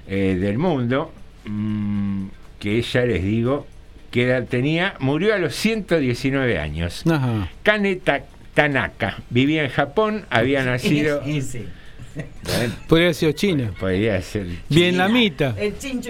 eh, 0.08 0.36
del 0.40 0.58
mundo, 0.58 1.12
mm, 1.46 2.26
que 2.64 2.80
ya 2.82 3.02
les 3.04 3.22
digo 3.22 3.66
que 4.10 4.24
edad 4.24 4.44
tenía, 4.44 4.94
murió 5.00 5.34
a 5.34 5.38
los 5.38 5.54
119 5.54 6.58
años. 6.58 7.02
Ajá. 7.10 7.50
Kane 7.62 7.96
Ta- 7.96 8.24
Tanaka 8.54 9.18
vivía 9.30 9.64
en 9.64 9.70
Japón, 9.70 10.24
había 10.30 10.64
nacido... 10.64 11.22
Sí, 11.24 11.42
sí. 11.42 11.66
Bueno, 12.44 12.74
Podría 12.88 13.06
haber 13.08 13.14
sido 13.16 13.32
China. 13.32 13.72
podría 13.78 14.22
ser... 14.22 14.46
Vietnamita. 14.70 15.54
El 15.58 15.76
chin 15.78 16.00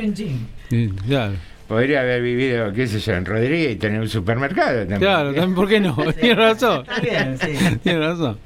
Claro, 1.07 1.35
Podría 1.69 2.03
haber 2.03 2.21
vivido, 2.23 2.73
qué 2.75 2.87
sé 2.87 3.01
yo, 3.01 3.15
en 3.15 3.25
Rodríguez 3.25 3.73
y 3.73 3.77
tener 3.77 4.01
un 4.01 4.09
supermercado 4.09 4.81
también. 4.81 5.01
claro, 5.01 5.33
también, 5.33 5.55
¿por 5.55 5.69
qué 5.69 5.81
no? 5.81 5.97
Tiene 6.21 6.35
razón. 6.35 6.83
Está 6.83 7.01
bien, 7.01 7.39
sí. 7.39 7.79
Tiene 7.83 8.01
razón. 8.01 8.39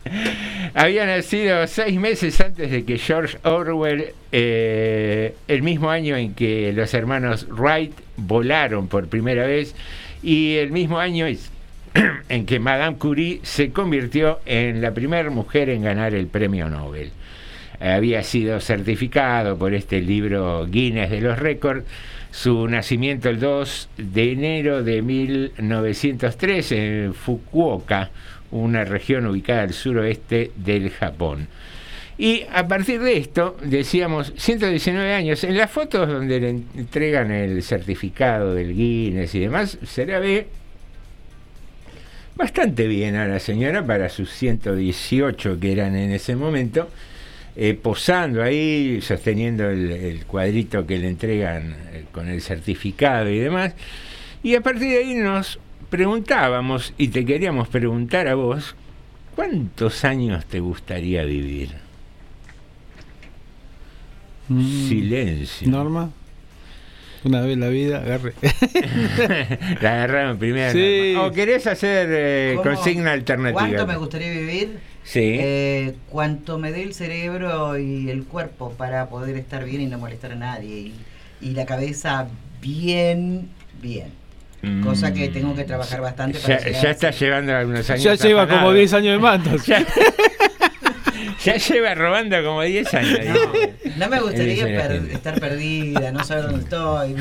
Había 0.75 1.04
nacido 1.06 1.66
seis 1.66 1.98
meses 1.98 2.40
antes 2.40 2.70
de 2.70 2.84
que 2.84 2.96
George 2.98 3.38
Orwell, 3.42 4.12
eh, 4.30 5.34
el 5.48 5.62
mismo 5.62 5.90
año 5.90 6.16
en 6.16 6.34
que 6.34 6.72
los 6.72 6.94
hermanos 6.94 7.46
Wright 7.50 7.92
volaron 8.16 8.87
por 8.87 9.08
primera 9.08 9.46
vez, 9.46 9.75
y 10.22 10.56
el 10.56 10.70
mismo 10.70 10.98
año 11.00 11.26
es- 11.26 11.50
en 12.28 12.46
que 12.46 12.60
Madame 12.60 12.98
Curie 12.98 13.40
se 13.42 13.70
convirtió 13.72 14.38
en 14.46 14.80
la 14.80 14.92
primera 14.92 15.30
mujer 15.30 15.70
en 15.70 15.82
ganar 15.82 16.14
el 16.14 16.26
premio 16.28 16.68
Nobel. 16.68 17.10
Había 17.80 18.22
sido 18.22 18.60
certificado 18.60 19.56
por 19.56 19.72
este 19.75 20.00
libro 20.00 20.66
Guinness 20.66 21.10
de 21.10 21.20
los 21.20 21.38
récords 21.38 21.84
su 22.30 22.68
nacimiento 22.68 23.28
el 23.28 23.40
2 23.40 23.88
de 23.97 24.32
enero 24.32 24.82
de 24.82 25.02
1903 25.02 26.73
en 26.73 27.14
Fukuoka, 27.14 28.11
una 28.50 28.85
región 28.85 29.26
ubicada 29.26 29.62
al 29.62 29.73
suroeste 29.73 30.52
del 30.56 30.90
Japón. 30.90 31.49
Y 32.18 32.44
a 32.52 32.66
partir 32.66 33.00
de 33.00 33.16
esto, 33.16 33.56
decíamos, 33.62 34.32
119 34.37 35.14
años, 35.14 35.44
en 35.44 35.56
las 35.56 35.70
fotos 35.70 36.08
donde 36.08 36.40
le 36.40 36.49
entregan 36.49 37.30
el 37.30 37.62
certificado 37.62 38.54
del 38.54 38.75
Guinness 38.75 39.37
y 39.37 39.40
demás, 39.40 39.78
se 39.87 40.04
la 40.04 40.18
ve 40.18 40.49
bastante 42.35 42.88
bien 42.88 43.14
a 43.14 43.28
la 43.28 43.38
señora 43.38 43.87
para 43.87 44.08
sus 44.08 44.30
118 44.32 45.61
que 45.61 45.73
eran 45.73 45.94
en 45.94 46.11
ese 46.11 46.35
momento, 46.35 46.88
eh, 47.60 47.74
posando 47.74 48.40
ahí, 48.40 49.00
sosteniendo 49.02 49.68
el, 49.68 49.90
el 49.90 50.26
cuadrito 50.26 50.86
que 50.86 50.96
le 50.96 51.08
entregan 51.08 51.74
eh, 51.92 52.04
con 52.12 52.28
el 52.28 52.40
certificado 52.40 53.28
y 53.28 53.40
demás. 53.40 53.74
Y 54.44 54.54
a 54.54 54.60
partir 54.60 54.90
de 54.90 54.98
ahí 54.98 55.14
nos 55.14 55.58
preguntábamos, 55.90 56.94
y 56.98 57.08
te 57.08 57.24
queríamos 57.24 57.66
preguntar 57.66 58.28
a 58.28 58.36
vos, 58.36 58.76
¿cuántos 59.34 60.04
años 60.04 60.46
te 60.46 60.60
gustaría 60.60 61.24
vivir? 61.24 61.70
Mm, 64.46 64.88
Silencio. 64.88 65.68
Norma. 65.68 66.10
Una 67.24 67.40
vez 67.40 67.54
en 67.54 67.60
la 67.60 67.68
vida, 67.70 67.98
agarre. 67.98 68.34
la 69.82 69.94
agarraron 69.94 70.38
primero. 70.38 70.70
Sí. 70.70 71.16
¿O 71.18 71.32
querés 71.32 71.66
hacer 71.66 72.08
eh, 72.12 72.56
consigna 72.62 73.10
alternativa? 73.10 73.66
¿Cuánto 73.66 73.86
me 73.88 73.96
gustaría 73.96 74.30
vivir? 74.30 74.78
Sí. 75.10 75.38
Eh, 75.40 75.94
cuanto 76.10 76.58
me 76.58 76.70
dé 76.70 76.82
el 76.82 76.92
cerebro 76.92 77.78
y 77.78 78.10
el 78.10 78.24
cuerpo 78.24 78.72
para 78.72 79.08
poder 79.08 79.38
estar 79.38 79.64
bien 79.64 79.80
y 79.80 79.86
no 79.86 79.96
molestar 79.98 80.32
a 80.32 80.34
nadie. 80.34 80.76
Y, 80.78 80.94
y 81.40 81.50
la 81.52 81.64
cabeza 81.64 82.26
bien, 82.60 83.48
bien. 83.80 84.12
Cosa 84.82 85.14
que 85.14 85.28
tengo 85.28 85.54
que 85.54 85.64
trabajar 85.64 86.00
bastante 86.02 86.38
para 86.40 86.58
Ya, 86.70 86.90
está 86.90 87.10
llevando 87.12 87.56
algunos 87.56 87.88
años. 87.88 88.02
Ya 88.02 88.14
lleva 88.16 88.42
como 88.42 88.56
afanado. 88.56 88.74
10 88.74 88.92
años 88.92 89.12
de 89.12 89.18
mantos. 89.18 89.66
Ya, 89.66 89.86
ya 91.44 91.56
lleva 91.56 91.94
robando 91.94 92.42
como 92.44 92.62
10 92.62 92.94
años. 92.94 93.18
No, 93.24 93.96
no 93.96 94.08
me 94.10 94.20
gustaría 94.20 94.64
per- 94.64 94.92
gente. 94.92 95.14
estar 95.14 95.40
perdida, 95.40 96.10
no 96.12 96.22
saber 96.24 96.44
dónde 96.46 96.64
estoy. 96.64 97.14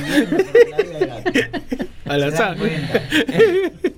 Al 2.06 2.20
¿Se 2.20 2.25
dan 2.25 2.34
azar. 2.34 2.58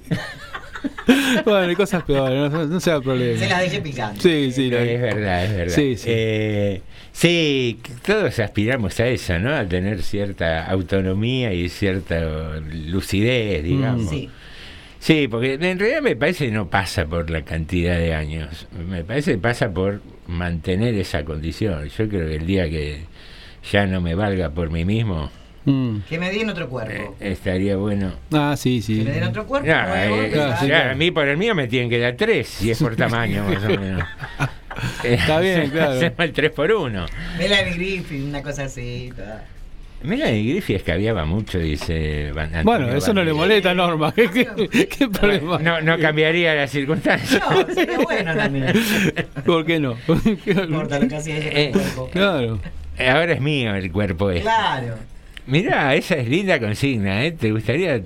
bueno, 1.46 1.70
hay 1.70 1.76
cosas 1.76 2.04
peores, 2.04 2.52
no, 2.52 2.66
no 2.66 2.80
sea 2.80 3.00
problema. 3.02 3.40
Se 3.40 3.48
las 3.50 3.62
dejé 3.62 3.82
picando. 3.82 4.22
Sí, 4.22 4.52
sí, 4.52 4.70
la- 4.70 4.82
Es 4.84 5.02
verdad, 5.02 5.46
es 5.46 5.56
verdad. 5.56 5.74
Sí, 5.76 5.96
sí. 5.98 6.08
Eh, 6.12 6.82
sí, 7.12 7.80
todos 8.06 8.38
aspiramos 8.40 9.00
a 9.00 9.08
eso, 9.08 9.38
¿no? 9.40 9.54
A 9.56 9.66
tener 9.66 10.04
cierta 10.04 10.66
autonomía 10.66 11.54
y 11.54 11.70
cierta 11.70 12.60
lucidez, 12.60 13.64
digamos. 13.64 14.06
Mm. 14.06 14.10
Sí. 14.10 14.30
Sí, 15.02 15.28
porque 15.30 15.54
en 15.54 15.80
realidad 15.80 16.02
me 16.02 16.18
parece 16.18 16.48
que 16.48 16.52
no 16.52 16.70
pasa 16.70 17.06
por 17.06 17.30
la 17.30 17.44
cantidad 17.44 17.98
de 17.98 18.14
años. 18.14 18.68
Me 18.90 19.06
parece 19.06 19.32
que 19.32 19.38
pasa 19.38 19.72
por 19.72 20.02
mantener 20.28 20.94
esa 20.96 21.24
condición. 21.24 21.88
Yo 21.88 22.10
creo 22.10 22.28
que 22.28 22.36
el 22.36 22.46
día 22.46 22.70
que 22.70 23.04
ya 23.72 23.86
no 23.88 24.02
me 24.02 24.14
valga 24.16 24.50
por 24.50 24.70
mí 24.72 24.84
mismo, 24.84 25.32
Mm. 25.72 26.02
Que 26.10 26.18
me 26.20 26.32
den 26.32 26.50
otro 26.50 26.68
cuerpo. 26.70 27.16
eh, 27.20 27.32
estaría 27.32 27.76
bueno. 27.78 28.14
Ah, 28.34 28.56
sí, 28.58 28.78
Que 28.78 28.82
sí. 28.82 29.02
me 29.02 29.12
den 29.12 29.24
otro 29.24 29.46
cuerpo. 29.46 29.68
No, 29.68 29.88
nuevo, 29.88 30.16
eh, 30.22 30.30
claro, 30.32 30.56
sí, 30.60 30.68
ya, 30.68 30.92
a 30.92 30.96
mí 30.96 31.12
por 31.12 31.28
el 31.28 31.38
mío 31.38 31.54
me 31.56 31.68
tienen 31.68 31.90
que 31.90 32.00
dar 32.00 32.16
tres, 32.16 32.48
si 32.48 32.72
es 32.72 32.82
por 32.82 32.96
tamaño 32.98 33.44
más 33.44 33.64
o 33.64 33.68
menos. 33.70 34.04
Eh, 35.04 35.14
Está 35.20 35.40
bien, 35.40 35.70
claro. 35.72 35.92
Hacemos 35.92 36.20
el 36.20 36.32
3 36.34 36.52
por 36.52 36.72
1. 36.72 37.06
Melanie 37.38 37.74
Griffin, 37.74 38.30
una 38.30 38.42
cosa 38.42 38.64
así. 38.66 39.12
toda. 39.16 39.46
Melanie 40.02 40.50
Griffith 40.54 40.78
escabiaba 40.78 41.26
mucho, 41.26 41.60
dice 41.60 42.32
Van- 42.32 42.56
Antonio 42.56 42.64
Bueno, 42.64 42.98
eso 42.98 43.14
no 43.14 43.22
le 43.22 43.34
molesta 43.34 43.72
a 43.72 43.74
Norma. 43.74 44.14
¿Qué, 44.14 44.30
qué- 44.30 44.88
qué 44.88 45.08
problema? 45.10 45.58
No, 45.60 45.82
no 45.82 46.00
cambiaría 46.00 46.56
las 46.56 46.72
circunstancias. 46.72 47.42
No, 47.52 47.74
sería 47.74 47.98
bueno 48.00 48.34
también. 48.34 48.72
¿Por 49.46 49.66
qué 49.66 49.78
no? 49.78 49.98
No 50.08 50.64
importa 50.64 51.00
lo 51.00 51.08
que 51.10 51.16
hacía 51.18 51.36
ella 51.38 51.50
con 51.50 51.58
Eh, 51.58 51.66
el 51.66 51.72
cuerpo. 51.74 52.10
Claro. 52.14 52.60
Ahora 52.98 53.34
es 53.34 53.42
mío 53.42 53.76
el 53.76 53.92
cuerpo 53.92 54.30
este. 54.30 54.44
Claro. 54.44 54.96
Mirá, 55.50 55.96
esa 55.96 56.16
es 56.16 56.28
linda 56.28 56.60
consigna, 56.60 57.26
¿eh? 57.26 57.32
¿Te 57.32 57.52
gustaría 57.52 58.02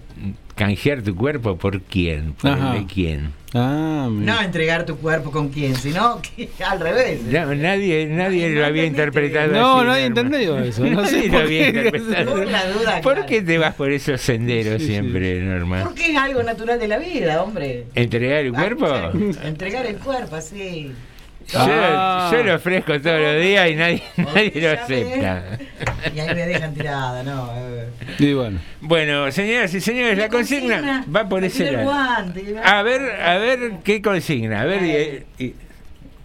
canjear 0.56 1.02
tu 1.02 1.16
cuerpo 1.16 1.58
por 1.58 1.82
quién? 1.82 2.34
¿Por 2.34 2.52
el 2.52 2.58
Ajá. 2.58 2.74
de 2.76 2.86
quién? 2.86 3.32
Ah, 3.56 4.08
mira. 4.12 4.34
No 4.36 4.42
entregar 4.42 4.86
tu 4.86 4.98
cuerpo 4.98 5.30
con 5.30 5.50
quién, 5.50 5.76
sino 5.76 6.20
que 6.22 6.50
al 6.66 6.80
revés. 6.80 7.22
No, 7.24 7.54
nadie 7.54 8.06
nadie 8.08 8.50
lo 8.50 8.66
había 8.66 8.86
interpretado 8.86 9.52
No, 9.52 9.78
así. 9.80 9.88
nadie 9.88 10.06
entendió 10.06 10.58
eso, 10.60 10.86
no 10.86 11.06
sé 11.08 11.28
Nadie 11.28 11.30
lo 11.30 11.38
había 11.40 11.68
interpretado. 11.68 12.32
Por 12.32 12.48
la 12.50 12.66
duda, 12.72 13.02
¿Por 13.02 13.14
claro. 13.14 13.28
qué 13.28 13.42
te 13.42 13.58
vas 13.58 13.76
por 13.76 13.92
esos 13.92 14.22
senderos 14.22 14.76
Sí, 14.82 14.88
sí. 14.88 14.92
siempre, 14.94 15.40
Norma? 15.42 15.84
Porque 15.84 16.12
es 16.12 16.18
algo 16.18 16.42
natural 16.44 16.80
de 16.80 16.88
la 16.88 16.98
vida, 16.98 17.44
hombre. 17.44 17.86
¿Entregar 17.96 18.46
el 18.46 18.54
cuerpo? 18.54 18.86
Ah, 18.88 19.12
Entregar 19.44 19.86
el 19.86 19.98
cuerpo, 19.98 20.36
así. 20.36 20.92
Yo, 21.52 21.60
Ah. 21.60 22.30
yo 22.32 22.44
lo 22.44 22.56
ofrezco 22.56 23.00
todos 23.02 23.20
los 23.20 23.42
días 23.42 23.70
y 23.70 23.76
nadie, 23.76 24.04
nadie 24.18 24.52
lo 24.56 24.72
acepta. 24.72 25.44
Y 26.16 26.20
ahí 26.20 26.36
me 26.36 26.46
dejan 26.48 26.74
tirada, 26.74 27.24
no. 27.24 27.52
eh. 27.56 27.90
Y 28.20 28.34
bueno. 28.34 28.60
Bueno, 28.82 29.32
señoras 29.32 29.74
y 29.74 29.82
señores, 29.82 30.18
la, 30.18 30.30
consigna, 30.30 31.06
va 31.14 31.28
por 31.28 31.44
ese 31.44 31.72
lado. 31.72 31.86
guante, 31.86 32.56
A 32.64 32.82
ver, 32.82 33.02
a 33.22 33.38
ver 33.38 33.72
qué 33.84 34.02
consigna. 34.02 34.62
A 34.62 34.66
ver, 34.66 34.84
Eh. 34.84 35.26
y- 35.38 35.44
y- 35.46 35.56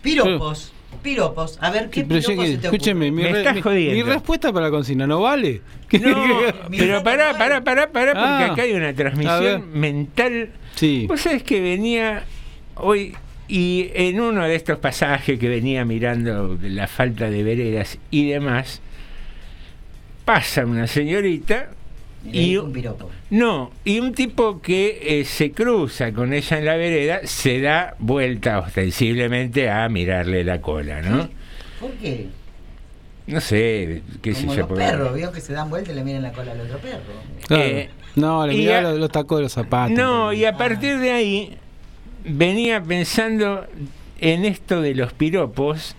Piropos. 0.03 0.73
Piropos. 1.03 1.59
A 1.61 1.71
ver, 1.71 1.91
¿qué 1.91 2.03
yo 2.03 2.09
piropos 2.09 2.27
que- 2.45 2.47
se 2.53 2.59
te 2.59 2.67
escúcheme, 2.69 3.11
mi, 3.11 3.23
Me 3.23 3.33
re- 3.33 3.39
estás 3.39 3.55
mi- 3.55 3.63
jodiendo. 3.63 3.95
mi 4.07 4.13
respuesta 4.13 4.53
para 4.53 4.67
la 4.67 4.71
consigna 4.71 5.07
no 5.07 5.21
vale. 5.21 5.61
¿Qué- 5.89 5.99
No, 6.01 6.17
pero 6.71 7.03
pará, 7.03 7.33
no 7.33 7.39
pará, 7.39 7.63
pará, 7.65 7.91
pará, 7.93 8.13
porque 8.13 8.45
Ah. 8.45 8.53
acá 8.53 8.63
hay 8.63 8.73
una 8.73 8.93
transmisión 8.95 9.71
mental. 9.79 10.51
Sí. 10.75 11.07
Vos 11.09 11.21
sabés 11.21 11.43
que 11.43 11.61
venía 11.61 12.25
hoy 12.77 13.15
y 13.49 13.91
en 13.95 14.21
uno 14.21 14.45
de 14.45 14.55
estos 14.55 14.79
pasajes 14.79 15.39
que 15.39 15.49
venía 15.49 15.85
mirando 15.85 16.59
la 16.63 16.87
falta 16.87 17.31
de 17.31 17.43
veredas 17.43 17.99
y 18.11 18.29
demás, 18.29 18.81
pasa 20.25 20.67
una 20.67 20.87
señorita 20.87 21.71
Y 22.25 22.33
le 22.33 22.43
y 22.43 22.49
dijo 22.51 22.65
un 22.65 22.73
piropo. 22.73 23.11
no, 23.31 23.71
y 23.85 24.01
un 24.01 24.13
tipo 24.13 24.61
que 24.61 25.21
eh, 25.21 25.25
se 25.25 25.53
cruza 25.53 26.13
con 26.13 26.33
ella 26.33 26.59
en 26.59 26.65
la 26.65 26.77
vereda 26.77 27.21
se 27.25 27.61
da 27.61 27.95
vuelta 27.99 28.59
ostensiblemente 28.59 29.71
a 29.71 29.89
mirarle 29.89 30.45
la 30.45 30.61
cola, 30.61 31.01
¿no? 31.01 31.29
¿Por 31.81 31.93
qué? 31.93 32.27
No 33.29 33.41
sé, 33.41 34.03
qué 34.23 34.35
sé 34.35 34.43
Como 34.47 34.55
yo. 34.55 34.67
los 34.69 34.79
perros, 34.79 35.15
vio 35.15 35.31
que 35.33 35.41
se 35.41 35.53
dan 35.53 35.69
vuelta 35.71 35.93
y 35.93 35.95
le 35.95 36.03
miran 36.03 36.23
la 36.23 36.33
cola 36.33 36.53
al 36.53 36.61
otro 36.63 36.79
perro. 36.79 37.03
Claro. 37.47 37.63
Eh, 37.63 37.91
no, 38.17 38.47
le 38.47 38.75
a- 38.75 38.81
los, 38.81 38.99
los 38.99 39.11
tacos 39.13 39.39
de 39.39 39.43
los 39.45 39.53
zapatos. 39.53 39.97
No, 39.97 40.33
y 40.33 40.45
a 40.45 40.51
Ah. 40.51 40.57
partir 40.57 40.99
de 40.99 41.11
ahí 41.13 41.57
venía 42.25 42.83
pensando 42.83 43.67
en 44.21 44.45
esto 44.45 44.81
de 44.81 44.95
los 44.95 45.13
piropos, 45.13 45.95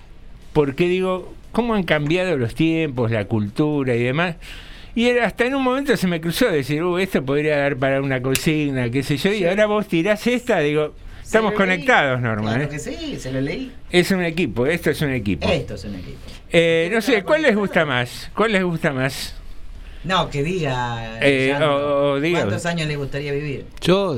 porque 0.54 0.88
digo, 0.88 1.34
¿cómo 1.52 1.74
han 1.74 1.84
cambiado 1.84 2.38
los 2.38 2.56
tiempos, 2.56 3.12
la 3.12 3.26
cultura 3.26 3.96
y 3.96 4.04
demás? 4.04 4.36
Y 4.96 5.06
era- 5.08 5.26
hasta 5.26 5.46
en 5.46 5.56
un 5.56 5.64
momento 5.64 5.96
se 5.96 6.08
me 6.08 6.20
cruzó 6.20 6.48
decir, 6.50 6.84
uh, 6.84 6.98
esto 6.98 7.24
podría 7.24 7.58
dar 7.58 7.78
para 7.78 8.02
una 8.02 8.22
consigna, 8.22 8.90
qué 8.90 9.04
sé 9.04 9.18
yo, 9.18 9.32
y 9.32 9.46
ahora 9.46 9.66
vos 9.68 9.88
tirás 9.88 10.26
esta, 10.28 10.60
digo, 10.60 10.94
estamos 11.24 11.54
conectados, 11.54 12.20
Norma. 12.20 12.50
Claro 12.56 12.64
¿eh? 12.66 12.70
que 12.70 12.80
sí, 12.80 13.16
se 13.20 13.32
lo 13.32 13.40
leí. 13.40 13.72
Es 13.92 14.12
un 14.12 14.24
equipo, 14.24 14.66
esto 14.66 14.90
es 14.90 15.02
un 15.02 15.12
equipo. 15.12 15.48
Esto 15.48 15.76
es 15.76 15.84
un 15.86 15.96
equipo. 15.96 16.18
Eh, 16.52 16.90
no 16.92 17.02
sé, 17.02 17.24
¿cuál 17.24 17.44
les 17.44 17.56
gusta 17.56 17.86
más? 17.86 18.32
¿Cuál 18.36 18.52
les 18.54 18.64
gusta 18.64 18.92
más? 18.92 19.36
No, 20.04 20.30
que 20.30 20.44
diga. 20.44 21.20
Eh, 21.22 21.50
Sandro, 21.52 21.76
o- 21.76 22.12
o 22.14 22.20
diga. 22.20 22.40
¿Cuántos 22.40 22.66
años 22.66 22.88
le 22.88 22.96
gustaría 22.96 23.32
vivir? 23.32 23.66
Yo, 23.82 24.18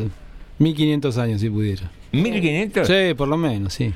1500 0.62 1.18
años 1.18 1.42
si 1.42 1.50
pudiera. 1.50 1.90
¿1500? 2.14 2.86
Sí, 2.86 3.14
por 3.14 3.28
lo 3.28 3.38
menos, 3.38 3.74
sí. 3.74 3.94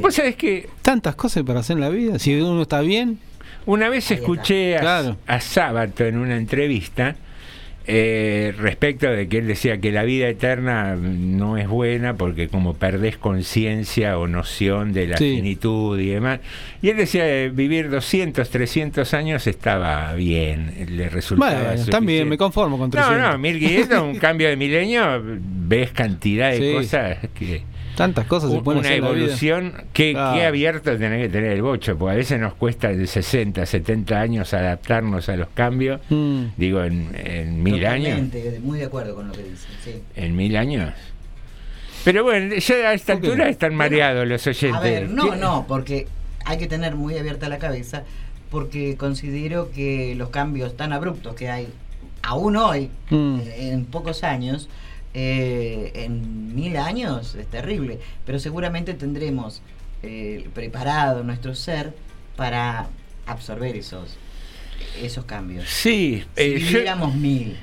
Vos 0.00 0.14
sabés 0.14 0.36
que 0.36 0.68
Tantas 0.82 1.14
cosas 1.16 1.42
para 1.44 1.60
hacer 1.60 1.74
en 1.76 1.80
la 1.80 1.88
vida. 1.90 2.18
Si 2.18 2.34
uno 2.40 2.62
está 2.62 2.80
bien, 2.80 3.18
Una 3.66 3.88
vez 3.88 4.10
escuché 4.10 4.76
a, 4.76 4.80
Claro. 4.80 5.16
a 5.26 5.40
Sábato 5.40 6.04
en 6.04 6.16
una 6.18 6.36
entrevista 6.36 7.16
eh, 7.88 8.52
respecto 8.58 9.08
de 9.08 9.28
que 9.28 9.38
él 9.38 9.46
decía 9.46 9.78
que 9.80 9.92
la 9.92 10.02
vida 10.02 10.28
eterna 10.28 10.96
no 10.96 11.56
es 11.56 11.68
buena 11.68 12.14
porque 12.14 12.48
como 12.48 12.74
perdés 12.74 13.16
conciencia 13.16 14.18
o 14.18 14.26
noción 14.26 14.92
de 14.92 15.06
la 15.06 15.16
Sí. 15.18 15.36
finitud 15.36 15.98
y 16.00 16.08
demás. 16.08 16.40
Y 16.82 16.88
él 16.90 16.96
decía 16.96 17.26
eh, 17.28 17.48
vivir 17.50 17.88
200, 17.90 18.48
300 18.50 19.14
años 19.14 19.46
estaba 19.46 20.12
bien, 20.14 20.86
le 20.90 21.08
resultaba 21.08 21.62
bueno, 21.74 21.84
también 21.86 22.28
me 22.28 22.36
conformo 22.36 22.76
con 22.78 22.90
No, 22.90 22.96
300. 23.06 23.32
no, 23.32 23.38
1500, 23.38 24.02
un 24.02 24.18
cambio 24.18 24.48
de 24.48 24.56
milenio, 24.56 25.22
ves 25.24 25.92
cantidad 25.92 26.50
de 26.50 26.58
Sí. 26.66 26.72
cosas 26.72 27.18
que 27.38 27.62
Tantas 27.96 28.26
cosas 28.26 28.50
se 28.52 28.60
pueden 28.60 28.80
una 28.80 28.88
hacer 28.88 28.98
evolución 28.98 29.72
que, 29.92 30.12
que 30.12 30.44
abierto 30.44 30.96
tenés 30.98 31.22
que 31.22 31.28
tener 31.30 31.52
el 31.52 31.62
bocho, 31.62 31.96
porque 31.96 32.12
a 32.12 32.16
veces 32.16 32.38
nos 32.38 32.54
cuesta 32.54 32.88
de 32.88 33.06
60, 33.06 33.64
70 33.66 34.20
años 34.20 34.52
adaptarnos 34.54 35.28
a 35.28 35.36
los 35.36 35.48
cambios, 35.48 36.00
Mm. 36.10 36.44
digo, 36.56 36.82
en, 36.84 37.10
en 37.16 37.62
mil 37.62 37.84
años. 37.86 38.20
Muy 38.62 38.78
de 38.78 38.84
acuerdo 38.84 39.14
con 39.14 39.28
lo 39.28 39.32
que 39.34 39.42
dice. 39.42 39.66
Sí. 39.84 40.02
En 40.14 40.36
mil 40.36 40.56
años. 40.56 40.92
Pero 42.04 42.22
bueno, 42.22 42.54
ya 42.54 42.74
a 42.90 42.92
esta 42.94 43.14
¿Por 43.14 43.22
qué 43.22 43.28
altura 43.28 43.48
están 43.48 43.74
mareados 43.74 44.26
los 44.28 44.46
oyentes. 44.46 44.74
A 44.74 44.80
ver, 44.80 45.10
no, 45.10 45.30
¿Qué- 45.32 45.36
no, 45.38 45.64
porque 45.66 46.06
hay 46.44 46.58
que 46.58 46.66
tener 46.68 46.94
muy 46.94 47.18
abierta 47.18 47.48
la 47.48 47.58
cabeza, 47.58 48.04
porque 48.50 48.96
considero 48.96 49.70
que 49.72 50.14
los 50.16 50.28
cambios 50.30 50.76
tan 50.76 50.92
abruptos 50.92 51.34
que 51.34 51.48
hay, 51.50 51.68
aún 52.22 52.56
hoy, 52.56 52.90
Mm. 53.10 53.38
eh, 53.40 53.70
en 53.72 53.84
pocos 53.86 54.22
años, 54.22 54.68
eh, 55.18 55.92
en 55.94 56.54
mil 56.54 56.76
años, 56.76 57.34
es 57.36 57.46
terrible, 57.46 57.98
pero 58.26 58.38
seguramente 58.38 58.92
tendremos 58.92 59.62
eh, 60.02 60.46
preparado 60.52 61.22
nuestro 61.24 61.54
ser 61.54 61.94
para 62.36 62.88
absorber 63.26 63.76
esos, 63.76 64.16
esos 65.02 65.24
cambios. 65.24 65.64
Sí, 65.68 66.22
Si 66.36 66.42
eh, 66.42 66.58
yo- 66.58 66.66
viviéramos 66.66 67.14
mil, 67.14 67.56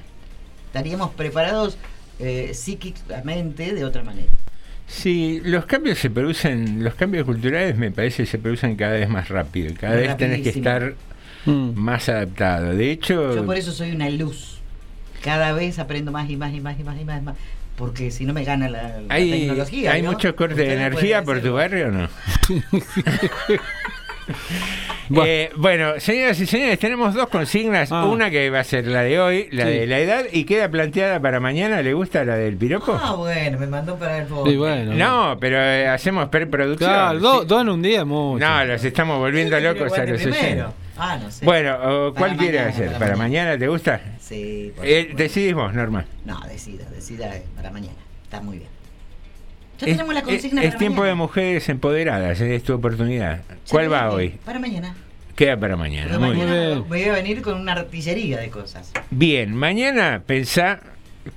estaríamos 0.66 1.12
preparados 1.12 1.78
eh, 2.20 2.52
psíquicamente 2.56 3.74
de 3.74 3.86
otra 3.86 4.04
manera. 4.04 4.32
sí, 4.88 5.40
los 5.46 5.66
cambios 5.66 6.00
se 6.00 6.10
producen, 6.10 6.84
los 6.84 6.96
cambios 6.96 7.26
culturales 7.26 7.78
me 7.78 7.92
parece 7.92 8.24
que 8.24 8.28
se 8.32 8.40
producen 8.40 8.76
cada 8.76 8.94
vez 8.94 9.08
más 9.10 9.30
rápido, 9.30 9.70
y 9.70 9.74
cada 9.74 9.94
Muy 9.96 10.08
vez 10.08 10.18
tenés 10.18 10.42
que 10.42 10.50
estar 10.50 10.96
Mm. 11.46 11.72
más 11.76 12.08
adaptado. 12.08 12.74
De 12.74 12.90
hecho, 12.90 13.36
Yo 13.36 13.46
por 13.46 13.58
eso 13.58 13.72
soy 13.74 13.92
una 13.92 14.10
luz. 14.10 14.53
Cada 15.24 15.54
vez 15.54 15.80
aprendo 15.80 16.12
más 16.12 16.30
y 16.30 16.36
más 16.38 16.54
y 16.54 16.60
más 16.60 16.78
y 16.80 16.84
más 16.84 17.00
y 17.00 17.06
más. 17.06 17.22
y 17.22 17.24
más, 17.26 17.36
porque 17.78 18.12
si 18.12 18.26
no 18.26 18.34
me 18.34 18.44
gana 18.44 18.70
la, 18.70 18.84
la 19.02 19.14
hay, 19.14 19.32
tecnología. 19.32 19.92
hay 19.94 20.02
¿no? 20.02 20.12
muchos 20.12 20.34
cortes 20.34 20.58
de 20.58 20.74
energía 20.74 21.24
por 21.24 21.42
tu 21.42 21.54
barrio 21.54 21.88
o 21.88 21.92
no? 21.92 22.10
Bueno. 25.10 25.30
Eh, 25.30 25.52
bueno, 25.58 26.00
señoras 26.00 26.40
y 26.40 26.46
señores, 26.46 26.80
tenemos 26.80 27.14
dos 27.14 27.28
consignas. 27.28 27.92
Ah. 27.92 28.06
Una 28.06 28.30
que 28.30 28.50
va 28.50 28.62
a 28.62 28.64
ser 28.64 28.88
la 28.88 29.02
de 29.02 29.20
hoy, 29.20 29.50
la 29.52 29.66
Sí. 29.66 29.72
de 29.72 29.88
la 29.88 30.00
edad, 30.00 30.24
y 30.32 30.46
queda 30.46 30.70
planteada 30.70 31.20
para 31.20 31.42
mañana. 31.42 31.82
¿Le 31.82 31.94
gusta 31.94 32.24
la 32.24 32.36
del 32.36 32.56
piropo? 32.56 32.98
Ah, 33.02 33.14
bueno, 33.16 33.60
me 33.60 33.68
mandó 33.68 33.98
para 33.98 34.20
el 34.20 34.28
bueno. 34.58 34.94
no, 34.94 35.38
pero 35.40 35.58
eh, 35.62 35.88
hacemos 35.88 36.30
preproducción. 36.30 36.90
Claro, 36.90 37.20
dos 37.20 37.46
sí. 37.50 37.56
en 37.62 37.70
un 37.70 37.82
día 37.82 38.00
es 38.00 38.06
mucho. 38.06 38.46
No, 38.46 38.64
los 38.66 38.84
estamos 38.84 39.20
volviendo 39.20 39.58
¿Quién 39.58 39.74
quiere 39.74 39.86
locos 39.86 40.00
a 40.00 40.06
los. 40.06 40.68
Ah, 40.96 41.18
no 41.22 41.32
sé. 41.32 41.44
Bueno, 41.44 41.76
o 41.82 42.14
Para 42.14 42.28
¿cuál 42.28 42.38
quiere 42.38 42.60
mañana, 42.60 42.70
hacer? 42.74 42.88
para 42.88 43.00
¿Para 43.00 43.16
mañana. 43.18 43.44
mañana 43.50 43.60
te 43.60 43.68
gusta? 43.68 44.02
Sí, 44.34 44.72
por 44.76 44.86
Eh, 44.86 45.12
decidís 45.16 45.54
vos, 45.54 45.74
Norma. 45.74 46.06
No, 46.26 46.40
decida, 46.48 46.86
decida 46.90 47.36
eh, 47.36 47.44
para 47.56 47.70
mañana. 47.72 47.94
Está 48.24 48.42
muy 48.42 48.58
bien. 48.58 48.70
Ya 49.80 49.88
Es, 49.88 49.94
tenemos 49.98 50.14
la 50.14 50.20
es- 50.22 50.26
consigna 50.26 50.62
es 50.64 50.68
para 50.70 50.80
tiempo 50.80 51.04
de 51.04 51.14
mujeres 51.16 51.68
empoderadas, 51.70 52.40
es 52.42 52.64
tu 52.64 52.74
oportunidad. 52.74 53.42
Ya 53.50 53.56
¿Cuál 53.70 53.92
va 53.92 54.02
viene, 54.10 54.16
hoy? 54.16 54.30
Para 54.46 54.60
mañana. 54.60 54.96
Queda 55.36 55.58
para 55.60 55.76
mañana. 55.76 56.20
Muy 56.20 56.30
mañana 56.30 56.68
bien. 56.68 56.86
voy 56.88 57.04
a 57.06 57.14
venir 57.14 57.42
con 57.42 57.60
una 57.60 57.72
artillería 57.74 58.40
de 58.40 58.50
cosas. 58.50 58.92
Bien, 59.10 59.56
mañana 59.56 60.22
pensá 60.26 60.80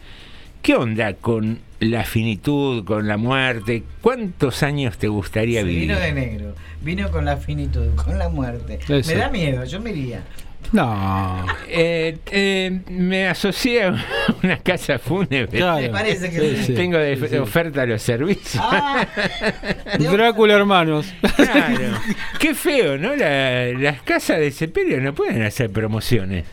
qué 0.61 0.75
onda 0.75 1.13
con 1.13 1.59
la 1.79 2.03
finitud, 2.03 2.83
con 2.83 3.07
la 3.07 3.17
muerte, 3.17 3.83
cuántos 4.01 4.63
años 4.63 4.97
te 4.97 5.07
gustaría 5.07 5.63
vivir. 5.63 5.81
vino 5.87 5.99
de 5.99 6.11
negro. 6.13 6.55
Vino 6.81 7.09
con 7.11 7.25
la 7.25 7.37
finitud, 7.37 7.87
con 7.95 8.17
la 8.17 8.29
muerte. 8.29 8.79
Eso. 8.87 9.11
Me 9.11 9.17
da 9.17 9.29
miedo, 9.29 9.63
yo 9.65 9.79
me 9.79 9.91
iría. 9.91 10.23
No. 10.71 11.45
Eh, 11.67 12.17
eh, 12.31 12.81
me 12.89 13.27
asocié 13.27 13.83
a 13.83 14.05
una 14.43 14.57
casa 14.59 14.99
fúnebre. 14.99 15.47
Claro. 15.57 15.81
Me 15.81 15.89
parece 15.89 16.29
que 16.29 16.39
Sí, 16.57 16.63
sí. 16.65 16.73
Tengo 16.75 16.97
de 16.97 17.15
Sí, 17.15 17.27
sí. 17.29 17.35
oferta 17.37 17.85
los 17.85 18.01
servicios. 18.01 18.61
Ah, 18.63 19.07
Drácula 19.99 20.55
hermanos. 20.55 21.11
Claro. 21.35 21.97
Qué 22.39 22.53
feo, 22.53 22.97
¿no? 22.97 23.15
La- 23.15 23.67
las 23.73 24.01
casas 24.01 24.39
de 24.39 24.51
sepelio 24.51 24.99
no 25.01 25.13
pueden 25.15 25.41
hacer 25.43 25.69
promociones. 25.71 26.45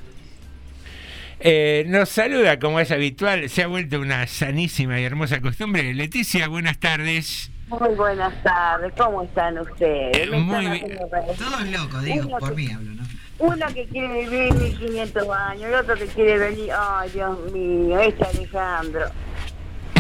Eh, 1.41 1.85
nos 1.89 2.09
saluda, 2.09 2.59
como 2.59 2.81
es 2.81 2.91
habitual, 2.91 3.49
se 3.49 3.63
ha 3.63 3.67
vuelto 3.67 4.01
una 4.01 4.27
sanísima 4.27 4.99
y 5.01 5.05
hermosa 5.05 5.41
costumbre. 5.41 5.93
Leticia, 5.95 6.49
buenas 6.49 6.79
tardes. 6.79 7.51
Muy 7.69 7.95
buenas 7.95 8.33
tardes, 8.43 8.93
¿cómo 8.97 9.23
están 9.23 9.59
ustedes? 9.59 10.17
Eh, 10.17 10.29
Me 10.31 10.39
muy 10.39 10.67
están 10.67 10.89
bien. 10.89 10.99
todos 11.37 11.69
locos, 11.69 12.03
digo, 12.05 12.39
por 12.39 12.55
mí 12.55 12.71
hablo, 12.73 12.93
¿no? 12.93 13.03
Uno 13.39 13.67
que 13.75 13.85
quiere 13.89 14.21
vivir 14.29 14.55
1500 14.55 15.29
años, 15.29 15.65
el 15.65 15.75
otro 15.75 15.95
que 15.97 16.07
quiere 16.07 16.39
venir, 16.39 16.71
ay 16.73 17.11
Dios 17.11 17.53
mío, 17.53 17.99
este 18.01 18.25
Alejandro. 18.25 19.07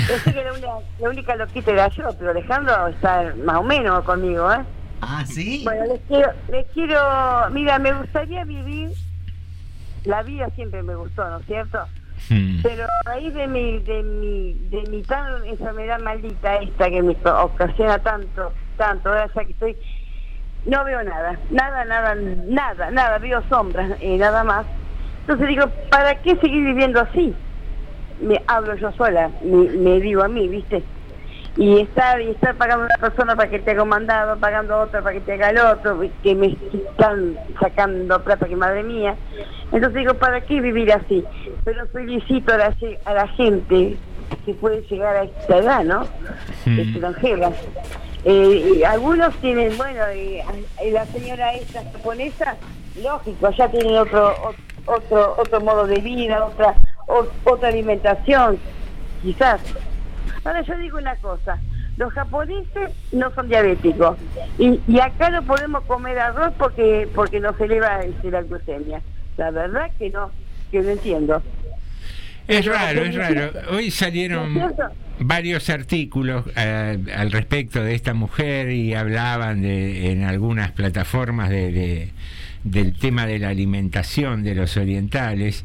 Yo 0.08 0.18
sé 0.24 0.32
que 0.32 0.44
la 0.44 0.52
única, 0.52 0.68
la 1.00 1.08
única 1.10 1.36
loquita 1.36 1.70
era 1.72 1.88
yo, 1.88 2.04
pero 2.18 2.30
Alejandro 2.30 2.88
está 2.88 3.34
más 3.44 3.56
o 3.56 3.62
menos 3.64 4.04
conmigo, 4.04 4.50
¿eh? 4.52 4.60
Ah, 5.02 5.24
sí. 5.26 5.62
Bueno, 5.64 5.84
les 5.92 6.00
quiero, 6.08 6.32
les 6.50 6.66
quiero, 6.72 7.00
mira, 7.50 7.78
me 7.78 7.92
gustaría 7.92 8.44
vivir, 8.44 8.90
la 10.06 10.22
vida 10.22 10.48
siempre 10.54 10.82
me 10.82 10.94
gustó, 10.94 11.28
¿no 11.28 11.38
es 11.38 11.46
cierto? 11.46 11.78
Hmm. 12.30 12.62
Pero 12.62 12.84
a 12.84 13.10
raíz 13.10 13.34
de 13.34 13.46
mi, 13.46 13.78
de 13.80 14.02
mi, 14.02 14.54
de 14.70 14.82
mi 14.88 15.02
tan 15.02 15.44
enfermedad 15.44 16.00
maldita 16.00 16.56
esta 16.56 16.88
que 16.88 17.02
me 17.02 17.16
ocasiona 17.24 17.98
tanto, 17.98 18.52
tanto, 18.76 19.10
ahora 19.10 19.28
ya 19.34 19.44
que 19.44 19.52
estoy, 19.52 19.76
no 20.64 20.84
veo 20.84 21.02
nada, 21.02 21.38
nada, 21.50 21.84
nada, 21.84 22.14
nada, 22.14 22.90
nada, 22.90 23.18
veo 23.18 23.42
sombras, 23.48 23.92
eh, 24.00 24.16
nada 24.16 24.44
más. 24.44 24.66
Entonces 25.22 25.48
digo, 25.48 25.66
¿para 25.90 26.14
qué 26.22 26.36
seguir 26.36 26.64
viviendo 26.64 27.00
así? 27.00 27.34
Me 28.20 28.40
hablo 28.46 28.74
yo 28.76 28.90
sola, 28.92 29.30
me, 29.42 29.68
me 29.70 30.00
digo 30.00 30.22
a 30.22 30.28
mí, 30.28 30.48
¿viste? 30.48 30.82
Y 31.56 31.80
estar, 31.80 32.20
y 32.20 32.30
estar 32.30 32.54
pagando 32.56 32.84
a 32.84 32.86
una 32.86 32.98
persona 33.08 33.34
para 33.34 33.48
que 33.48 33.58
te 33.60 33.70
haga 33.70 33.82
un 33.82 33.88
mandado, 33.88 34.36
pagando 34.36 34.74
a 34.74 34.80
otra 34.82 35.00
para 35.00 35.14
que 35.14 35.20
te 35.20 35.32
haga 35.32 35.50
el 35.50 35.58
otro, 35.58 35.98
que 36.22 36.34
me 36.34 36.48
están 36.72 37.38
sacando 37.58 38.22
plata 38.22 38.46
que 38.46 38.56
madre 38.56 38.82
mía. 38.82 39.14
Entonces 39.72 39.94
digo, 39.94 40.14
¿para 40.14 40.42
qué 40.42 40.60
vivir 40.60 40.92
así? 40.92 41.24
Pero 41.64 41.86
felicito 41.86 42.52
a 42.52 42.58
la, 42.58 42.74
a 43.06 43.14
la 43.14 43.28
gente 43.28 43.96
que 44.44 44.52
puede 44.54 44.82
llegar 44.82 45.16
a 45.16 45.22
esta 45.24 45.56
edad, 45.56 45.84
¿no? 45.84 46.06
Mm. 46.66 46.78
Extranjera. 46.78 47.50
Eh, 48.24 48.74
y 48.78 48.84
algunos 48.84 49.34
tienen, 49.36 49.76
bueno, 49.78 50.02
y, 50.12 50.40
y 50.84 50.90
la 50.90 51.06
señora 51.06 51.54
esta 51.54 51.82
japonesa, 51.84 52.56
lógico, 53.02 53.50
ya 53.52 53.68
tienen 53.68 53.96
otro 53.96 54.34
ot- 54.42 54.54
otro 54.86 55.36
otro 55.38 55.60
modo 55.60 55.86
de 55.86 56.00
vida, 56.00 56.44
otra 56.44 56.74
o- 57.06 57.26
otra 57.44 57.68
alimentación, 57.68 58.58
quizás. 59.22 59.60
Ahora 60.46 60.62
yo 60.62 60.78
digo 60.78 60.98
una 60.98 61.16
cosa, 61.16 61.58
los 61.96 62.12
japoneses 62.12 62.92
no 63.12 63.30
son 63.34 63.48
diabéticos 63.48 64.16
y, 64.58 64.78
acá 65.00 65.30
no 65.30 65.42
podemos 65.42 65.82
comer 65.84 66.18
arroz 66.18 66.52
porque 66.58 67.08
porque 67.14 67.40
nos 67.40 67.58
eleva 67.60 68.00
este, 68.00 68.30
la 68.30 68.42
glucemia. 68.42 69.00
La 69.36 69.50
verdad 69.50 69.90
que 69.98 70.10
no, 70.10 70.30
que 70.70 70.80
no 70.80 70.90
entiendo. 70.90 71.42
Es 72.48 72.64
raro, 72.64 73.02
es 73.02 73.14
raro. 73.16 73.50
Hoy 73.72 73.90
salieron 73.90 74.72
varios 75.18 75.68
artículos 75.68 76.44
eh, 76.56 76.96
al 77.16 77.32
respecto 77.32 77.82
de 77.82 77.94
esta 77.94 78.14
mujer 78.14 78.70
y 78.70 78.94
hablaban 78.94 79.62
de, 79.62 80.12
en 80.12 80.22
algunas 80.22 80.70
plataformas 80.70 81.50
de, 81.50 81.72
de- 81.72 82.12
del 82.62 82.98
tema 82.98 83.26
de 83.26 83.38
la 83.40 83.48
alimentación 83.48 84.42
de 84.44 84.54
los 84.54 84.76
orientales. 84.76 85.64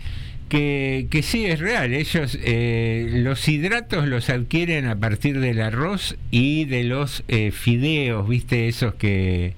Que, 0.52 1.08
que 1.10 1.24
sí 1.24 1.46
es 1.46 1.62
real, 1.62 1.94
ellos 1.94 2.38
eh, 2.42 3.08
los 3.10 3.48
hidratos 3.48 4.06
los 4.06 4.30
adquieren 4.30 4.86
a 4.86 5.00
partir 5.00 5.40
del 5.40 5.62
arroz 5.62 6.18
y 6.30 6.66
de 6.66 6.84
los 6.84 7.24
eh, 7.30 7.52
fideos, 7.52 8.28
viste, 8.28 8.68
esos 8.68 8.96
que, 8.96 9.54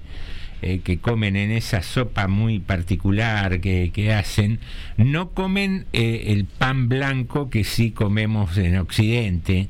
eh, 0.62 0.82
que 0.84 0.98
comen 0.98 1.34
en 1.34 1.50
esa 1.50 1.82
sopa 1.82 2.28
muy 2.28 2.60
particular 2.60 3.60
que, 3.60 3.90
que 3.92 4.14
hacen, 4.14 4.60
no 4.96 5.30
comen 5.30 5.84
eh, 5.92 6.26
el 6.28 6.44
pan 6.44 6.88
blanco 6.88 7.50
que 7.50 7.64
sí 7.64 7.90
comemos 7.90 8.56
en 8.56 8.78
Occidente. 8.78 9.68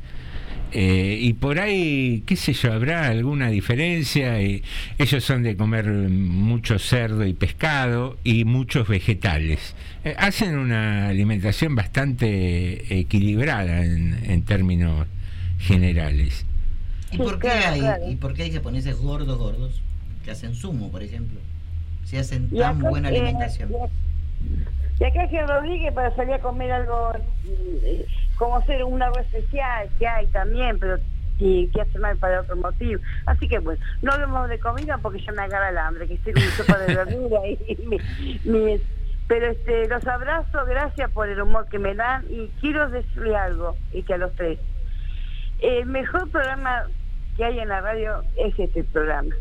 Eh, 0.76 1.18
y 1.20 1.34
por 1.34 1.60
ahí, 1.60 2.24
qué 2.26 2.34
sé 2.34 2.52
yo, 2.52 2.72
habrá 2.72 3.06
alguna 3.06 3.48
diferencia. 3.48 4.40
Eh, 4.40 4.62
ellos 4.98 5.22
son 5.22 5.44
de 5.44 5.56
comer 5.56 5.86
mucho 5.86 6.80
cerdo 6.80 7.24
y 7.24 7.32
pescado 7.32 8.18
y 8.24 8.44
muchos 8.44 8.88
vegetales. 8.88 9.76
Eh, 10.04 10.16
hacen 10.18 10.58
una 10.58 11.08
alimentación 11.08 11.76
bastante 11.76 12.98
equilibrada 12.98 13.84
en, 13.84 14.18
en 14.24 14.42
términos 14.42 15.06
generales. 15.60 16.44
¿Y 17.12 17.18
por 17.18 17.38
qué 17.38 17.50
hay, 17.50 17.82
y 18.10 18.16
por 18.16 18.34
qué 18.34 18.42
hay 18.42 18.52
japoneses 18.52 18.96
gordos, 18.96 19.38
gordos, 19.38 19.80
que 20.24 20.32
hacen 20.32 20.56
sumo, 20.56 20.90
por 20.90 21.04
ejemplo? 21.04 21.38
Si 22.04 22.16
hacen 22.16 22.50
tan 22.50 22.80
buena 22.80 23.10
eh, 23.10 23.18
alimentación. 23.18 23.70
Y 25.00 25.04
acá 25.04 25.24
en 25.24 25.48
Rodríguez 25.48 25.92
para 25.92 26.14
salir 26.14 26.34
a 26.34 26.38
comer 26.38 26.70
algo, 26.72 27.12
eh, 27.46 28.06
como 28.36 28.56
hacer 28.58 28.84
un 28.84 29.02
algo 29.02 29.18
especial 29.18 29.88
que 29.98 30.06
hay 30.06 30.26
también, 30.28 30.78
pero 30.78 30.98
que, 31.38 31.68
que 31.74 31.80
hace 31.80 31.98
mal 31.98 32.16
para 32.18 32.42
otro 32.42 32.54
motivo. 32.56 33.00
Así 33.26 33.48
que 33.48 33.58
bueno, 33.58 33.80
no 34.02 34.12
hablemos 34.12 34.48
de 34.48 34.60
comida 34.60 34.98
porque 34.98 35.20
ya 35.20 35.32
me 35.32 35.42
agarra 35.42 35.70
el 35.70 35.78
hambre, 35.78 36.06
que 36.06 36.14
estoy 36.14 36.32
con 36.32 36.42
mi 36.44 36.48
sopa 36.50 36.78
de 36.78 36.94
verdura 36.94 37.40
y 37.48 37.76
mi, 37.86 37.98
mi- 38.44 38.80
pero 39.26 39.46
este, 39.46 39.88
los 39.88 40.06
abrazo, 40.06 40.64
gracias 40.66 41.10
por 41.10 41.28
el 41.28 41.40
humor 41.40 41.66
que 41.70 41.78
me 41.78 41.94
dan 41.94 42.24
y 42.30 42.48
quiero 42.60 42.88
decirle 42.90 43.34
algo, 43.34 43.74
y 43.92 44.02
que 44.02 44.14
a 44.14 44.18
los 44.18 44.32
tres. 44.36 44.58
El 45.60 45.86
mejor 45.86 46.30
programa 46.30 46.84
que 47.36 47.44
hay 47.44 47.58
en 47.58 47.68
la 47.68 47.80
radio 47.80 48.22
es 48.36 48.56
este 48.58 48.84
programa. 48.84 49.34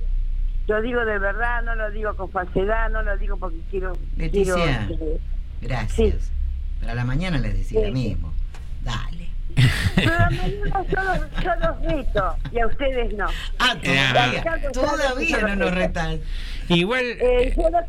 Lo 0.68 0.82
digo 0.82 1.04
de 1.04 1.20
verdad, 1.20 1.62
no 1.64 1.76
lo 1.76 1.92
digo 1.92 2.16
con 2.16 2.32
falsedad, 2.32 2.90
no 2.90 3.04
lo 3.04 3.18
digo 3.18 3.36
porque 3.38 3.58
quiero... 3.70 3.92
quiero 4.16 4.56
Leticia. 4.56 4.88
Gracias. 5.64 6.32
Pero 6.80 6.92
a 6.92 6.96
la 6.96 7.06
mañana 7.06 7.38
les 7.38 7.54
decía 7.58 7.80
Sí. 7.82 7.88
lo 7.88 7.94
mismo. 7.94 8.34
Dale. 8.82 9.30
Pero 9.96 10.14
a 10.14 10.30
mañana 10.30 10.84
yo 10.90 11.04
los, 11.04 11.44
yo 11.44 11.52
los 11.62 11.82
reto 11.82 12.36
y 12.52 12.60
a 12.60 12.68
ustedes 12.68 13.14
no. 13.16 13.28
Ah, 13.60 13.76
todavía, 13.82 14.44
todavía 14.74 15.38
no 15.48 15.56
nos 15.56 15.74
retan. 15.76 16.20
Igual, 16.70 17.04
Eh, 17.22 17.54
yo 17.56 17.70
lo, 17.70 17.80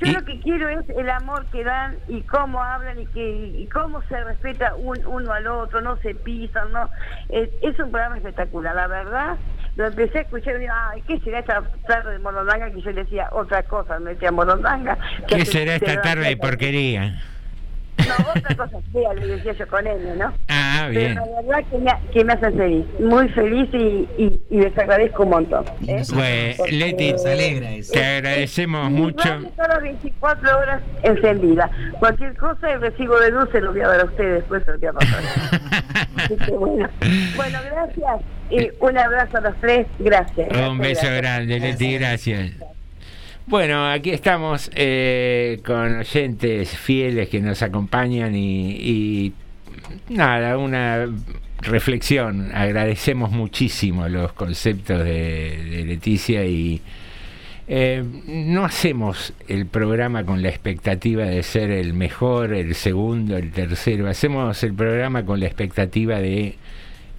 yo 0.00 0.06
y- 0.06 0.12
lo 0.12 0.24
que 0.24 0.40
quiero 0.40 0.68
es 0.68 0.88
el 0.90 1.08
amor 1.10 1.46
que 1.46 1.64
dan 1.64 1.96
y 2.08 2.20
cómo 2.22 2.62
hablan 2.62 3.00
y 3.00 3.06
que 3.06 3.36
y 3.58 3.66
cómo 3.72 4.02
se 4.08 4.22
respeta 4.22 4.74
un, 4.74 5.04
uno 5.06 5.32
al 5.32 5.46
otro, 5.46 5.80
no 5.80 5.96
se 5.98 6.14
pisan, 6.14 6.70
no. 6.72 6.88
Eh, 7.30 7.50
es 7.62 7.78
un 7.78 7.90
programa 7.90 8.16
espectacular, 8.18 8.74
la 8.74 8.86
verdad. 8.86 9.36
Lo 9.76 9.86
empecé 9.86 10.18
a 10.18 10.22
escuchar 10.22 10.54
y 10.56 10.60
digo, 10.60 10.72
ay, 10.90 11.02
¿qué 11.02 11.18
será 11.20 11.40
esta 11.40 11.62
tarde 11.88 12.12
de 12.12 12.18
Morondanga? 12.20 12.70
Que 12.70 12.80
yo 12.80 12.90
le 12.92 13.02
decía 13.04 13.28
otra 13.32 13.62
cosa, 13.64 13.98
me 13.98 14.10
decía 14.14 14.30
Morondanga. 14.30 14.96
¿qué 15.26 15.44
se- 15.44 15.52
será 15.52 15.78
se 15.78 15.84
esta 15.86 16.00
tarde 16.02 16.28
de 16.28 16.36
porquería? 16.36 17.14
No, 17.98 18.30
otra 18.36 18.54
cosa 18.56 18.78
fea, 18.92 19.14
le 19.14 19.26
decía 19.26 19.52
yo 19.52 19.66
con 19.68 19.86
él, 19.86 20.18
¿no? 20.18 20.32
Ah, 20.48 20.88
Pero 20.88 21.00
bien. 21.00 21.14
la 21.14 21.24
verdad 21.42 21.70
que 21.70 21.78
me, 21.78 21.92
que 22.12 22.24
me 22.24 22.32
hacen 22.34 22.56
feliz, 22.56 22.84
muy 23.00 23.28
feliz 23.30 23.68
y, 23.72 24.08
y, 24.22 24.40
y 24.50 24.60
les 24.60 24.76
agradezco 24.78 25.22
un 25.22 25.30
montón. 25.30 25.64
¿eh? 25.86 26.02
Porque- 26.08 26.56
Leti, 26.72 27.12
Nos 27.12 27.24
alegra 27.26 27.70
eso. 27.70 27.92
te 27.92 28.04
agradecemos 28.04 28.90
Mi 28.90 29.00
mucho. 29.00 29.34
está 29.34 29.68
las 29.68 29.82
24 29.82 30.58
horas 30.58 30.82
encendida. 31.02 31.70
Cualquier 31.98 32.36
cosa, 32.36 32.70
el 32.72 32.80
recibo 32.80 33.18
de 33.20 33.30
luz 33.30 33.48
se 33.52 33.60
lo 33.60 33.72
voy 33.72 33.80
a 33.80 33.88
dar 33.88 34.00
a 34.00 34.04
ustedes 34.04 34.34
después, 34.40 34.62
se 34.64 34.72
lo 34.72 34.78
voy 34.78 34.88
a 34.88 34.92
pasar. 34.92 35.20
Así 36.16 36.36
que 36.36 36.50
bueno. 36.52 36.88
bueno, 37.36 37.58
gracias. 37.70 38.20
Y 38.50 38.68
un 38.80 38.98
abrazo 38.98 39.38
a 39.38 39.40
los 39.40 39.54
tres. 39.60 39.86
Gracias. 39.98 40.48
Un 40.68 40.78
beso 40.78 41.00
Gracias. 41.02 41.16
grande, 41.16 41.60
Leti, 41.60 41.94
gracias. 41.98 42.50
Bueno, 43.46 43.90
aquí 43.90 44.08
estamos 44.10 44.70
eh, 44.74 45.60
con 45.66 45.98
oyentes 45.98 46.70
fieles 46.78 47.28
que 47.28 47.40
nos 47.40 47.60
acompañan 47.60 48.34
y, 48.34 48.70
y 48.70 49.32
nada, 50.08 50.56
una 50.56 51.06
reflexión. 51.60 52.50
Agradecemos 52.54 53.32
muchísimo 53.32 54.08
los 54.08 54.32
conceptos 54.32 55.04
de, 55.04 55.84
Leticia 55.86 56.46
y 56.46 56.80
eh, 57.68 58.02
no 58.26 58.64
hacemos 58.64 59.34
el 59.46 59.66
programa 59.66 60.24
con 60.24 60.40
la 60.40 60.48
expectativa 60.48 61.24
de 61.24 61.42
ser 61.42 61.70
el 61.70 61.92
mejor, 61.92 62.54
el 62.54 62.74
segundo, 62.74 63.36
el 63.36 63.52
tercero. 63.52 64.08
Hacemos 64.08 64.62
el 64.62 64.72
programa 64.72 65.26
con 65.26 65.40
la 65.40 65.46
expectativa 65.46 66.18
de 66.18 66.56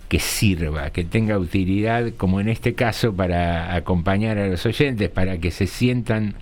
que 0.07 0.19
sirva, 0.19 0.91
que 0.91 1.03
tenga 1.03 1.37
utilidad, 1.37 2.13
como 2.17 2.39
en 2.39 2.49
este 2.49 2.73
caso, 2.73 3.13
para 3.15 3.75
acompañar 3.75 4.37
a 4.37 4.47
los 4.47 4.65
oyentes, 4.65 5.09
para 5.09 5.37
que 5.39 5.51
se 5.51 5.67
sientan 5.67 6.35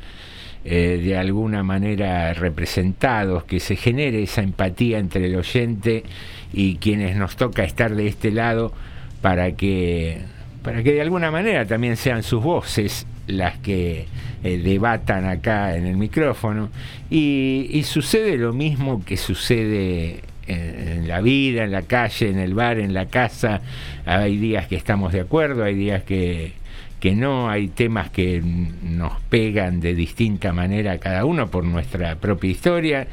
eh, 0.65 1.01
de 1.03 1.17
alguna 1.17 1.63
manera 1.63 2.33
representados, 2.33 3.43
que 3.45 3.59
se 3.59 3.75
genere 3.75 4.23
esa 4.23 4.41
empatía 4.41 4.99
entre 4.99 5.25
el 5.27 5.35
oyente 5.35 6.03
y 6.51 6.75
quienes 6.75 7.15
nos 7.15 7.35
toca 7.35 7.63
estar 7.63 7.95
de 7.95 8.07
este 8.07 8.31
lado, 8.31 8.73
para 9.21 9.53
que, 9.53 10.19
para 10.61 10.83
que 10.83 10.93
de 10.93 11.01
alguna 11.01 11.31
manera 11.31 11.65
también 11.65 11.95
sean 11.95 12.23
sus 12.23 12.43
voces 12.43 13.07
las 13.27 13.57
que 13.59 14.07
eh, 14.43 14.57
debatan 14.57 15.25
acá 15.25 15.77
en 15.77 15.87
el 15.87 15.95
micrófono. 15.95 16.69
Y, 17.09 17.69
y 17.71 17.83
sucede 17.83 18.37
lo 18.37 18.51
mismo 18.51 19.03
que 19.05 19.15
sucede 19.15 20.21
en, 20.47 21.07
la 21.07 21.21
vida, 21.21 21.63
en 21.63 21.71
la 21.71 21.83
calle, 21.83 22.29
en 22.29 22.39
el 22.39 22.53
bar, 22.53 22.79
en 22.79 22.93
la 22.93 23.07
casa. 23.07 23.61
Hay 24.05 24.37
días 24.37 24.67
que 24.67 24.75
estamos 24.75 25.13
de 25.13 25.21
acuerdo, 25.21 25.63
hay 25.63 25.75
días 25.75 26.03
que, 26.03 26.53
que 26.99 27.15
no, 27.15 27.49
hay 27.49 27.67
temas 27.67 28.09
que 28.09 28.41
nos 28.41 29.19
pegan 29.29 29.79
de 29.79 29.95
distinta 29.95 30.53
manera 30.53 30.93
a 30.93 30.97
cada 30.97 31.25
uno 31.25 31.49
por 31.49 31.63
nuestra 31.63 32.15
propia 32.15 32.51
historia. 32.51 33.07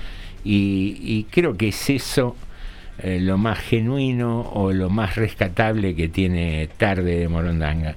Y, 0.44 0.96
y 1.02 1.24
creo 1.30 1.56
que 1.56 1.68
es 1.68 1.90
eso 1.90 2.36
eh, 3.02 3.18
lo 3.18 3.38
más 3.38 3.58
genuino 3.60 4.40
o 4.52 4.72
lo 4.72 4.90
más 4.90 5.16
rescatable 5.16 5.94
que 5.94 6.08
tiene 6.08 6.68
Tarde 6.76 7.18
de 7.18 7.28
Morondanga. 7.28 7.94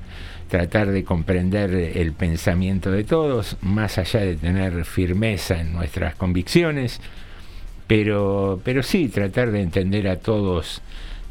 Tratar 0.47 0.91
de 0.91 1.03
comprender 1.03 1.73
el 1.73 2.13
pensamiento 2.13 2.91
de 2.91 3.03
todos, 3.03 3.57
más 3.61 3.97
allá 3.97 4.21
de 4.21 4.35
tener 4.35 4.85
firmeza 4.85 5.59
en 5.59 5.73
nuestras 5.73 6.15
convicciones, 6.15 7.01
pero, 7.93 8.59
pero 8.63 8.81
sí 8.81 9.07
tratar 9.07 9.51
de 9.51 9.61
entender 9.61 10.07
a 10.07 10.15
todos 10.15 10.81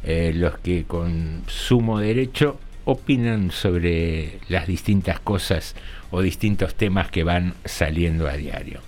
eh, 0.04 0.30
los 0.32 0.58
que 0.60 0.84
con 0.84 1.42
sumo 1.48 1.98
derecho 1.98 2.56
opinan 2.84 3.50
sobre 3.50 4.38
las 4.48 4.68
distintas 4.68 5.18
cosas 5.18 5.74
o 6.12 6.22
distintos 6.22 6.76
temas 6.76 7.10
que 7.10 7.24
van 7.24 7.54
saliendo 7.64 8.28
a 8.28 8.34
diario. 8.36 8.78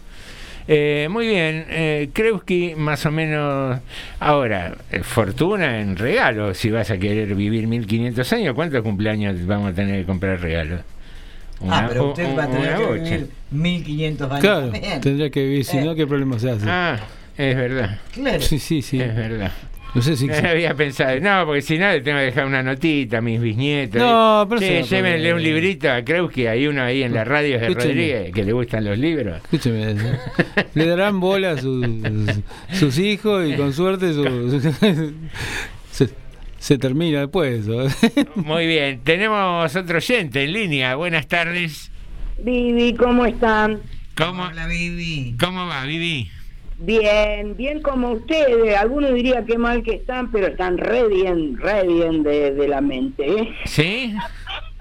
Eh, 0.68 1.08
muy 1.10 1.26
bien, 1.26 1.66
eh, 1.68 2.10
creo 2.12 2.44
que 2.44 2.76
más 2.76 3.06
o 3.06 3.10
menos 3.10 3.80
ahora, 4.20 4.76
eh, 4.92 5.00
fortuna 5.02 5.80
en 5.80 5.96
regalo, 5.96 6.54
si 6.54 6.70
vas 6.70 6.92
a 6.92 6.98
querer 6.98 7.34
vivir 7.34 7.66
1500 7.66 8.32
años, 8.34 8.54
¿cuántos 8.54 8.82
cumpleaños 8.82 9.44
vamos 9.46 9.72
a 9.72 9.74
tener 9.74 10.00
que 10.00 10.06
comprar 10.06 10.40
regalos? 10.40 10.80
ah, 11.68 11.86
pero 11.88 12.10
usted 12.10 12.38
va 12.38 12.44
a 12.44 12.48
tener 12.50 12.76
que 12.76 12.92
vivir 12.92 13.28
1500 13.50 14.30
años 14.30 14.40
Claro, 14.40 14.70
también. 14.70 15.00
tendría 15.00 15.30
que 15.30 15.42
vivir, 15.42 15.64
si 15.64 15.78
Eh. 15.78 15.84
no, 15.84 15.94
¿qué 15.96 16.06
problema 16.06 16.38
se 16.38 16.50
hace? 16.52 16.66
Ah, 16.68 17.00
es 17.36 17.56
verdad. 17.56 18.00
Claro. 18.12 18.40
Sí, 18.40 18.58
sí, 18.58 18.82
sí. 18.82 19.00
Es 19.00 19.14
verdad. 19.14 19.52
No 19.94 20.02
sé 20.02 20.16
si. 20.16 20.26
No 20.42 20.48
había 20.48 20.74
pensado, 20.74 21.20
no, 21.20 21.46
porque 21.46 21.62
si 21.62 21.78
no 21.78 21.88
le 21.88 22.00
tengo 22.00 22.18
que 22.18 22.24
dejar 22.24 22.46
una 22.46 22.62
notita 22.64 23.18
a 23.18 23.20
mis 23.20 23.40
bisnietos. 23.40 24.00
No, 24.00 24.44
pero 24.48 24.60
no 24.60 24.80
llévenle 24.86 25.34
un 25.34 25.42
librito 25.42 25.90
a 25.92 26.02
Kreuski, 26.02 26.46
hay 26.48 26.66
uno 26.66 26.82
ahí 26.82 27.02
en 27.04 27.14
la 27.14 27.24
radio 27.24 27.58
de 27.60 27.66
Escúcheme. 27.68 27.92
Rodríguez 27.94 28.32
que 28.34 28.44
le 28.44 28.52
gustan 28.52 28.84
los 28.84 28.98
libros. 28.98 29.40
Escúcheme, 29.44 29.94
le 30.74 30.86
darán 30.86 31.20
bola 31.20 31.52
a 31.52 31.58
sus, 31.58 31.86
sus 32.72 32.98
hijos 32.98 33.48
y 33.48 33.54
con 33.54 33.72
suerte 33.72 34.12
su- 34.12 34.60
se, 35.92 36.08
se 36.58 36.78
termina 36.78 37.20
después 37.20 37.60
eso. 37.66 37.86
Muy 38.34 38.66
bien, 38.66 39.00
tenemos 39.04 39.76
otro 39.76 39.98
oyente 39.98 40.42
en 40.42 40.52
línea. 40.52 40.96
Buenas 40.96 41.28
tardes. 41.28 41.92
Vivi, 42.42 42.94
¿cómo 42.94 43.26
están? 43.26 43.80
¿Cómo, 44.16 44.42
Hola, 44.44 44.66
baby. 44.66 45.36
¿Cómo 45.38 45.66
va, 45.68 45.84
Vivi? 45.84 46.30
Bien, 46.84 47.56
bien 47.56 47.80
como 47.80 48.12
ustedes. 48.12 48.76
Algunos 48.76 49.14
dirían 49.14 49.46
que 49.46 49.56
mal 49.56 49.82
que 49.82 49.94
están, 49.94 50.30
pero 50.30 50.48
están 50.48 50.76
re 50.76 51.08
bien, 51.08 51.56
re 51.56 51.86
bien 51.86 52.22
de, 52.22 52.52
de 52.52 52.68
la 52.68 52.80
mente. 52.82 53.26
¿eh? 53.26 53.54
¿Sí? 53.64 54.14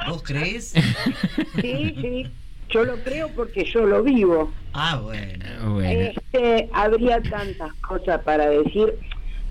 ¿Vos 0.08 0.24
crees? 0.24 0.74
Sí, 1.62 1.96
sí. 2.02 2.28
Yo 2.70 2.84
lo 2.84 2.98
creo 3.04 3.30
porque 3.36 3.64
yo 3.66 3.86
lo 3.86 4.04
vivo. 4.04 4.52
Ah, 4.74 5.00
bueno. 5.02 5.46
Bueno. 5.74 6.12
Este, 6.16 6.70
habría 6.74 7.22
tantas 7.22 7.74
cosas 7.76 8.22
para 8.24 8.50
decir. 8.50 8.96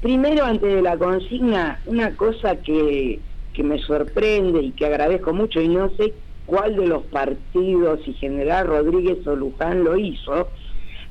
Primero, 0.02 0.44
antes 0.44 0.74
de 0.74 0.82
la 0.82 0.96
consigna, 0.96 1.80
una 1.86 2.14
cosa 2.16 2.56
que, 2.56 3.20
que 3.54 3.62
me 3.62 3.78
sorprende 3.78 4.60
y 4.60 4.72
que 4.72 4.86
agradezco 4.86 5.32
mucho, 5.32 5.60
y 5.60 5.68
no 5.68 5.90
sé 5.96 6.12
cuál 6.44 6.74
de 6.74 6.88
los 6.88 7.04
partidos, 7.04 8.00
si 8.04 8.12
General 8.14 8.66
Rodríguez 8.66 9.24
o 9.26 9.36
Luján 9.36 9.84
lo 9.84 9.96
hizo, 9.96 10.48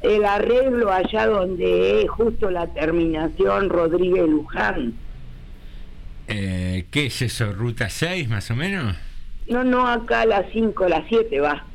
el 0.04 0.26
arreglo 0.26 0.92
allá 0.92 1.28
donde 1.28 2.02
es 2.04 2.10
justo 2.10 2.50
la 2.50 2.68
terminación 2.68 3.70
Rodríguez-Luján. 3.70 4.94
Eh, 6.28 6.86
¿Qué 6.92 7.08
es 7.08 7.22
eso? 7.22 7.52
¿Ruta 7.52 7.90
6 7.90 8.30
más 8.30 8.50
o 8.52 8.56
menos? 8.56 8.96
No, 9.48 9.64
no, 9.64 9.88
acá 9.88 10.22
a 10.22 10.26
las 10.26 10.46
5, 10.54 10.88
las 10.88 11.04
7 11.10 11.40
va. 11.42 11.66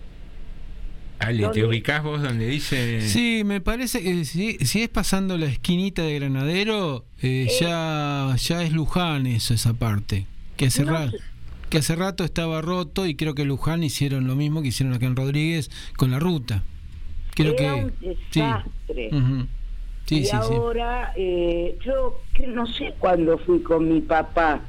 Ale, 1.19 1.49
¿te 1.49 1.65
ubicás 1.65 2.03
vos 2.03 2.23
donde 2.23 2.47
dice...? 2.47 3.01
Sí, 3.03 3.43
me 3.45 3.61
parece 3.61 4.03
que 4.03 4.25
si, 4.27 4.59
si 4.59 4.83
es 4.83 4.89
pasando 4.91 5.39
la 5.39 5.47
esquinita 5.47 6.03
de 6.03 6.19
Granadero, 6.19 7.05
eh, 7.23 7.49
ya, 7.61 8.35
ya 8.39 8.63
es 8.63 8.73
Luján 8.73 9.27
eso, 9.27 9.55
esa 9.55 9.73
parte. 9.75 10.27
Que 10.57 10.67
hace, 10.67 10.85
No 10.85 10.93
ra- 10.93 11.11
sé. 11.11 11.17
que 11.71 11.79
hace 11.79 11.97
rato 11.97 12.23
estaba 12.25 12.61
roto 12.61 13.07
y 13.07 13.15
creo 13.15 13.35
que 13.35 13.45
Luján 13.47 13.83
hicieron 13.83 14.27
lo 14.27 14.37
mismo 14.37 14.61
que 14.63 14.69
hicieron 14.69 14.95
acá 14.95 15.07
en 15.07 15.17
Rodríguez 15.17 15.71
con 15.97 16.11
la 16.11 16.19
ruta. 16.19 16.63
Creo 17.37 17.53
Era 17.53 17.75
que... 17.75 17.85
un 17.85 17.93
sí. 18.01 18.41
desastre. 18.41 19.11
Sí, 20.07 20.19
y 20.21 20.25
sí, 20.25 20.31
sí. 20.31 20.37
ahora, 20.37 21.13
eh, 21.17 21.77
yo 21.85 22.21
que 22.33 22.47
no 22.47 22.67
sé 22.67 22.95
cuándo 22.99 23.39
fui 23.39 23.61
con 23.61 23.89
mi 23.89 24.01
papá. 24.01 24.61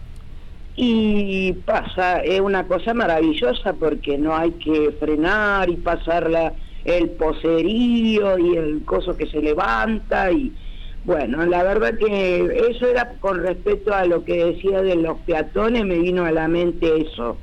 Y 0.76 1.54
pasa, 1.66 2.20
es 2.20 2.40
una 2.40 2.68
cosa 2.68 2.94
maravillosa 2.94 3.74
porque 3.74 4.18
no 4.18 4.36
hay 4.36 4.52
que 4.52 4.92
frenar 5.00 5.70
y 5.70 5.76
pasar 5.78 6.30
la, 6.30 6.54
el 6.86 7.10
poserío 7.12 8.38
y 8.38 8.58
el 8.58 8.84
coso 8.84 9.16
que 9.16 9.28
se 9.28 9.42
levanta. 9.42 10.32
Y 10.32 10.52
bueno, 11.06 11.46
la 11.46 11.64
verdad 11.64 11.98
que 11.98 12.68
eso 12.70 12.86
era 12.88 13.14
con 13.20 13.42
respecto 13.42 13.94
a 13.94 14.06
lo 14.06 14.24
que 14.24 14.46
decía 14.46 14.82
de 14.82 14.96
los 14.96 15.18
peatones, 15.20 15.86
me 15.86 16.00
vino 16.00 16.26
a 16.26 16.32
la 16.32 16.48
mente 16.48 17.02
eso. 17.02 17.38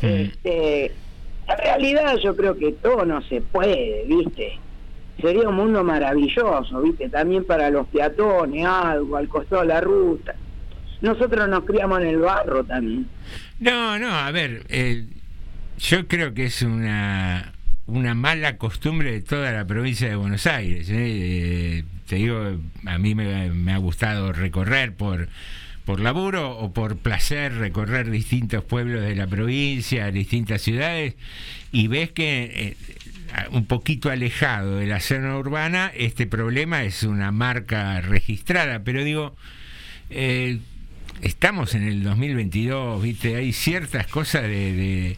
Mm. 0.00 0.06
Este, 0.06 0.92
en 1.52 1.58
realidad 1.58 2.16
yo 2.22 2.36
creo 2.36 2.56
que 2.56 2.72
todo 2.72 3.04
no 3.04 3.22
se 3.22 3.40
puede, 3.40 4.04
¿viste? 4.06 4.58
Sería 5.20 5.48
un 5.48 5.54
mundo 5.54 5.84
maravilloso, 5.84 6.80
¿viste? 6.82 7.08
También 7.08 7.44
para 7.44 7.70
los 7.70 7.86
peatones, 7.88 8.64
algo 8.66 9.16
al 9.16 9.28
costado 9.28 9.62
de 9.62 9.68
la 9.68 9.80
ruta. 9.80 10.34
Nosotros 11.00 11.48
nos 11.48 11.64
criamos 11.64 12.00
en 12.00 12.08
el 12.08 12.18
barro 12.18 12.64
también. 12.64 13.06
No, 13.58 13.98
no, 13.98 14.08
a 14.08 14.30
ver, 14.30 14.64
eh, 14.68 15.06
yo 15.78 16.06
creo 16.06 16.32
que 16.34 16.44
es 16.46 16.62
una, 16.62 17.52
una 17.86 18.14
mala 18.14 18.56
costumbre 18.56 19.12
de 19.12 19.20
toda 19.20 19.52
la 19.52 19.64
provincia 19.66 20.08
de 20.08 20.16
Buenos 20.16 20.46
Aires. 20.46 20.88
¿eh? 20.90 20.94
Eh, 20.96 21.84
te 22.08 22.16
digo, 22.16 22.56
a 22.86 22.98
mí 22.98 23.14
me, 23.14 23.50
me 23.50 23.72
ha 23.72 23.78
gustado 23.78 24.32
recorrer 24.32 24.94
por, 24.94 25.28
por 25.84 26.00
laburo 26.00 26.56
o 26.58 26.72
por 26.72 26.96
placer, 26.96 27.54
recorrer 27.54 28.10
distintos 28.10 28.64
pueblos 28.64 29.02
de 29.02 29.14
la 29.16 29.26
provincia, 29.26 30.10
distintas 30.10 30.62
ciudades, 30.62 31.14
y 31.72 31.88
ves 31.88 32.12
que... 32.12 32.44
eh, 32.54 32.76
un 33.50 33.64
poquito 33.66 34.10
alejado 34.10 34.76
de 34.76 34.86
la 34.86 35.00
zona 35.00 35.38
urbana, 35.38 35.90
este 35.96 36.26
problema 36.26 36.84
es 36.84 37.02
una 37.02 37.32
marca 37.32 38.00
registrada, 38.00 38.84
pero 38.84 39.04
digo, 39.04 39.34
eh, 40.10 40.58
estamos 41.22 41.74
en 41.74 41.84
el 41.84 42.02
2022, 42.02 43.02
¿viste? 43.02 43.36
Hay 43.36 43.52
ciertas 43.52 44.06
cosas 44.06 44.42
de, 44.42 45.16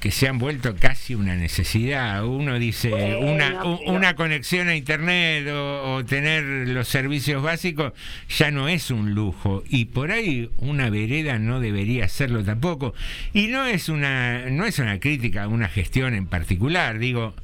que 0.00 0.10
se 0.10 0.28
han 0.28 0.38
vuelto 0.38 0.74
casi 0.76 1.14
una 1.14 1.34
necesidad. 1.36 2.24
Uno 2.24 2.58
dice, 2.58 2.92
una, 3.16 3.64
u- 3.64 3.78
pero- 3.78 3.92
una 3.92 4.14
conexión 4.14 4.68
a 4.68 4.76
Internet 4.76 5.48
o, 5.48 5.94
o 5.96 6.04
tener 6.04 6.42
los 6.68 6.86
servicios 6.88 7.42
básicos 7.42 7.92
ya 8.28 8.50
no 8.50 8.68
es 8.68 8.90
un 8.90 9.14
lujo. 9.14 9.62
Y 9.68 9.86
por 9.86 10.10
ahí 10.10 10.50
una 10.58 10.90
vereda 10.90 11.38
no 11.38 11.60
debería 11.60 12.08
serlo 12.08 12.44
tampoco. 12.44 12.94
Y 13.32 13.48
no 13.48 13.66
es 13.66 13.88
una, 13.88 14.50
no 14.50 14.64
es 14.66 14.78
una 14.78 15.00
crítica 15.00 15.44
a 15.44 15.48
una 15.48 15.68
gestión 15.68 16.14
en 16.14 16.26
particular, 16.26 16.98
digo 16.98 17.34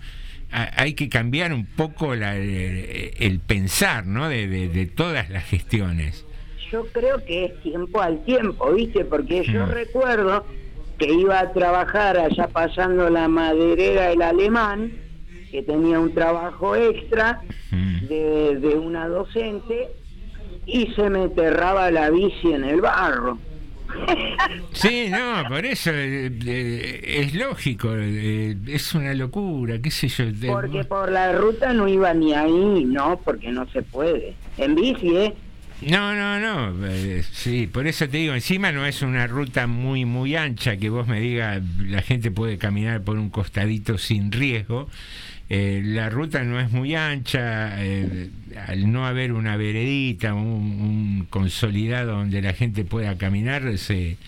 a- 0.52 0.70
hay 0.82 0.94
que 0.94 1.08
cambiar 1.08 1.52
un 1.52 1.64
poco 1.64 2.14
la- 2.16 2.36
el, 2.36 3.12
el 3.18 3.38
pensar 3.40 4.06
¿no? 4.06 4.28
de, 4.28 4.48
de- 4.48 4.68
de 4.68 4.86
todas 4.86 5.30
las 5.30 5.44
gestiones. 5.44 6.24
Yo 6.72 6.86
creo 6.92 7.24
que 7.24 7.46
es 7.46 7.62
tiempo 7.62 8.00
al 8.00 8.24
tiempo, 8.24 8.72
¿viste? 8.72 9.04
Porque 9.04 9.44
yo 9.44 9.66
Mm. 9.66 9.70
recuerdo 9.70 10.46
que 11.00 11.12
iba 11.12 11.40
a 11.40 11.52
trabajar 11.52 12.16
allá 12.18 12.46
pasando 12.48 13.08
la 13.10 13.26
maderera 13.26 14.10
del 14.10 14.22
alemán, 14.22 14.92
que 15.50 15.62
tenía 15.62 15.98
un 15.98 16.14
trabajo 16.14 16.76
extra 16.76 17.40
Mm. 17.72 18.06
de, 18.08 18.56
de 18.60 18.74
una 18.74 19.06
docente, 19.08 19.88
y 20.66 20.88
se 20.96 21.08
me 21.08 21.22
enterraba 21.24 21.88
la 21.92 22.10
bici 22.10 22.52
en 22.52 22.64
el 22.64 22.80
barro. 22.80 23.38
Sí, 24.72 25.08
no, 25.10 25.44
por 25.48 25.64
eso 25.66 25.90
eh, 25.92 26.30
eh, 26.46 27.00
es 27.22 27.34
lógico, 27.34 27.88
eh, 27.96 28.56
es 28.68 28.94
una 28.94 29.14
locura, 29.14 29.78
qué 29.80 29.90
sé 29.90 30.08
yo. 30.08 30.24
Porque 30.48 30.84
por 30.84 31.10
la 31.12 31.32
ruta 31.32 31.72
no 31.72 31.86
iba 31.88 32.12
ni 32.14 32.32
ahí, 32.34 32.84
no, 32.84 33.20
porque 33.24 33.50
no 33.52 33.66
se 33.70 33.82
puede. 33.82 34.34
En 34.58 34.74
bici, 34.74 35.16
¿eh? 35.16 35.34
No, 35.82 36.14
no, 36.14 36.38
no, 36.38 36.86
eh, 36.86 37.22
sí, 37.32 37.66
por 37.66 37.86
eso 37.86 38.06
te 38.06 38.18
digo, 38.18 38.34
encima 38.34 38.70
no 38.70 38.84
es 38.84 39.00
una 39.00 39.26
ruta 39.26 39.66
muy, 39.66 40.04
muy 40.04 40.36
ancha 40.36 40.76
que 40.76 40.90
vos 40.90 41.08
me 41.08 41.20
digas, 41.20 41.62
la 41.78 42.02
gente 42.02 42.30
puede 42.30 42.58
caminar 42.58 43.02
por 43.02 43.18
un 43.18 43.30
costadito 43.30 43.96
sin 43.96 44.30
riesgo. 44.30 44.88
Eh, 45.48 45.82
la 45.84 46.10
ruta 46.10 46.44
no 46.44 46.60
es 46.60 46.70
muy 46.70 46.94
ancha, 46.94 47.82
eh, 47.82 48.30
al 48.68 48.92
no 48.92 49.06
haber 49.06 49.32
una 49.32 49.56
veredita, 49.56 50.34
un, 50.34 50.44
un 50.44 51.26
consolidado 51.30 52.12
donde 52.12 52.42
la 52.42 52.52
gente 52.52 52.84
pueda 52.84 53.16
caminar, 53.16 53.78
se, 53.78 54.18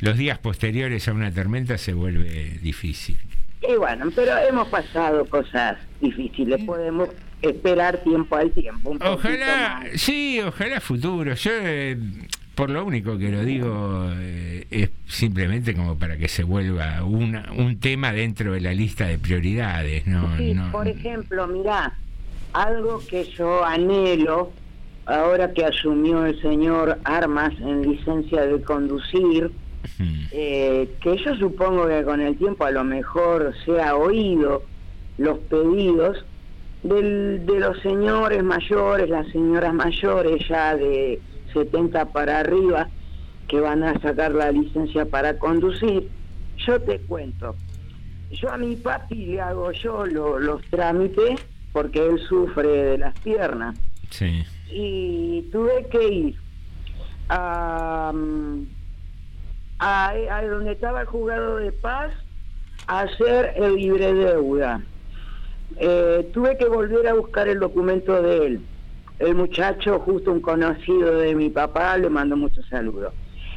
los 0.00 0.16
días 0.16 0.38
posteriores 0.38 1.06
a 1.08 1.12
una 1.12 1.30
tormenta 1.30 1.76
se 1.78 1.92
vuelve 1.92 2.58
difícil. 2.62 3.18
Y 3.62 3.76
bueno, 3.76 4.06
pero 4.14 4.36
hemos 4.38 4.66
pasado 4.68 5.24
cosas 5.26 5.76
difíciles, 6.00 6.64
podemos 6.64 7.10
esperar 7.42 7.98
tiempo 7.98 8.36
al 8.36 8.50
tiempo. 8.52 8.96
Ojalá, 9.04 9.84
sí, 9.96 10.40
ojalá 10.40 10.80
futuro. 10.80 11.34
Yo, 11.34 11.50
eh, 11.52 11.98
por 12.54 12.70
lo 12.70 12.84
único 12.84 13.18
que 13.18 13.30
lo 13.30 13.44
digo, 13.44 14.08
eh, 14.14 14.66
es 14.70 14.90
simplemente 15.06 15.74
como 15.74 15.98
para 15.98 16.16
que 16.16 16.28
se 16.28 16.44
vuelva 16.44 17.02
una, 17.04 17.50
un 17.56 17.78
tema 17.80 18.12
dentro 18.12 18.52
de 18.52 18.60
la 18.60 18.72
lista 18.72 19.06
de 19.06 19.18
prioridades. 19.18 20.06
No, 20.06 20.36
Sí, 20.36 20.54
no, 20.54 20.70
por 20.70 20.86
ejemplo, 20.86 21.46
mirá, 21.48 21.98
algo 22.52 23.02
que 23.08 23.24
yo 23.24 23.64
anhelo, 23.64 24.52
ahora 25.06 25.52
que 25.52 25.64
asumió 25.64 26.24
el 26.26 26.40
señor 26.40 26.98
Armas 27.04 27.52
en 27.60 27.82
licencia 27.82 28.42
de 28.42 28.62
conducir, 28.62 29.50
eh, 30.30 30.88
que 31.00 31.16
yo 31.16 31.34
supongo 31.36 31.88
que 31.88 32.04
con 32.04 32.20
el 32.20 32.36
tiempo 32.36 32.64
a 32.64 32.70
lo 32.70 32.84
mejor 32.84 33.52
se 33.64 33.80
ha 33.80 33.96
oído 33.96 34.62
los 35.18 35.38
pedidos 35.40 36.24
del- 36.82 37.44
de 37.46 37.60
los 37.60 37.78
señores 37.80 38.42
mayores, 38.42 39.08
las 39.08 39.26
señoras 39.28 39.72
mayores 39.74 40.46
ya 40.48 40.76
de 40.76 41.20
70 41.52 42.06
para 42.06 42.40
arriba, 42.40 42.88
que 43.48 43.60
van 43.60 43.82
a 43.82 43.98
sacar 44.00 44.32
la 44.32 44.50
licencia 44.50 45.04
para 45.06 45.38
conducir. 45.38 46.08
Yo 46.56 46.80
te 46.80 46.98
cuento, 47.00 47.54
yo 48.30 48.50
a 48.50 48.56
mi 48.56 48.76
papi 48.76 49.14
le 49.26 49.40
hago 49.40 49.72
yo 49.72 50.06
lo- 50.06 50.38
los 50.38 50.62
trámites 50.70 51.40
porque 51.72 52.04
él 52.06 52.18
sufre 52.28 52.68
de 52.68 52.98
las 52.98 53.18
piernas 53.20 53.78
Sí. 54.10 54.44
y 54.70 55.42
tuve 55.52 55.86
que 55.90 56.08
ir 56.08 56.34
a, 57.28 58.12
a, 59.78 60.08
a 60.10 60.46
donde 60.46 60.72
estaba 60.72 61.00
el 61.02 61.06
juzgado 61.06 61.56
de 61.56 61.72
paz 61.72 62.12
a 62.86 63.00
hacer 63.00 63.52
el 63.56 63.76
libre 63.76 64.12
deuda. 64.12 64.82
Eh, 65.78 66.30
tuve 66.32 66.56
que 66.56 66.66
volver 66.66 67.08
a 67.08 67.14
buscar 67.14 67.48
el 67.48 67.60
documento 67.60 68.22
de 68.22 68.46
él. 68.46 68.60
El 69.18 69.34
muchacho, 69.34 70.00
justo 70.00 70.32
un 70.32 70.40
conocido 70.40 71.16
de 71.16 71.34
mi 71.34 71.50
papá, 71.50 71.96
le 71.96 72.10
mandó 72.10 72.36
muchos 72.36 72.66
saludos. 72.68 73.12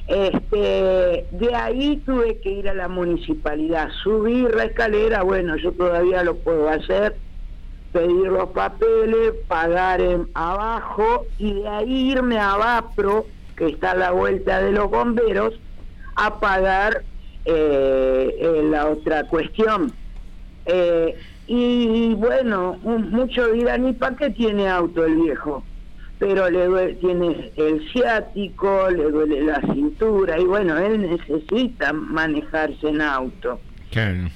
Este, 0.07 1.25
de 1.31 1.55
ahí 1.55 1.97
tuve 2.05 2.39
que 2.39 2.51
ir 2.51 2.69
a 2.69 2.75
la 2.75 2.87
municipalidad, 2.87 3.89
subir 4.03 4.53
la 4.53 4.65
escalera, 4.65 5.23
bueno, 5.23 5.55
yo 5.55 5.71
todavía 5.71 6.23
lo 6.23 6.35
puedo 6.35 6.69
hacer, 6.69 7.15
pedir 7.91 8.27
los 8.27 8.49
papeles, 8.49 9.33
pagar 9.47 10.01
abajo 10.35 11.25
y 11.39 11.53
de 11.53 11.67
ahí 11.67 12.11
irme 12.11 12.37
a 12.37 12.55
Vapro, 12.55 13.25
que 13.55 13.67
está 13.67 13.91
a 13.91 13.95
la 13.95 14.11
vuelta 14.11 14.61
de 14.61 14.73
los 14.73 14.91
bomberos, 14.91 15.55
a 16.15 16.39
pagar 16.39 17.03
eh, 17.45 18.61
la 18.69 18.87
otra 18.87 19.23
cuestión. 19.23 19.91
Eh, 20.67 21.15
y 21.47 22.13
bueno, 22.15 22.79
un- 22.83 23.11
muchos 23.11 23.51
dirán, 23.53 23.87
¿y 23.87 23.93
para 23.93 24.15
qué 24.15 24.29
tiene 24.31 24.67
auto 24.67 25.05
el 25.05 25.15
viejo? 25.15 25.63
Pero 26.17 26.49
le 26.49 26.65
duele, 26.65 26.93
tiene 26.95 27.51
el 27.57 27.85
ciático, 27.91 28.89
le 28.89 29.11
duele 29.11 29.41
la 29.43 29.59
cintura 29.73 30.39
y 30.39 30.45
bueno, 30.45 30.77
él 30.77 31.01
necesita 31.01 31.91
manejarse 31.93 32.87
en 32.87 33.01
auto. 33.01 33.59
Claro. 33.91 34.29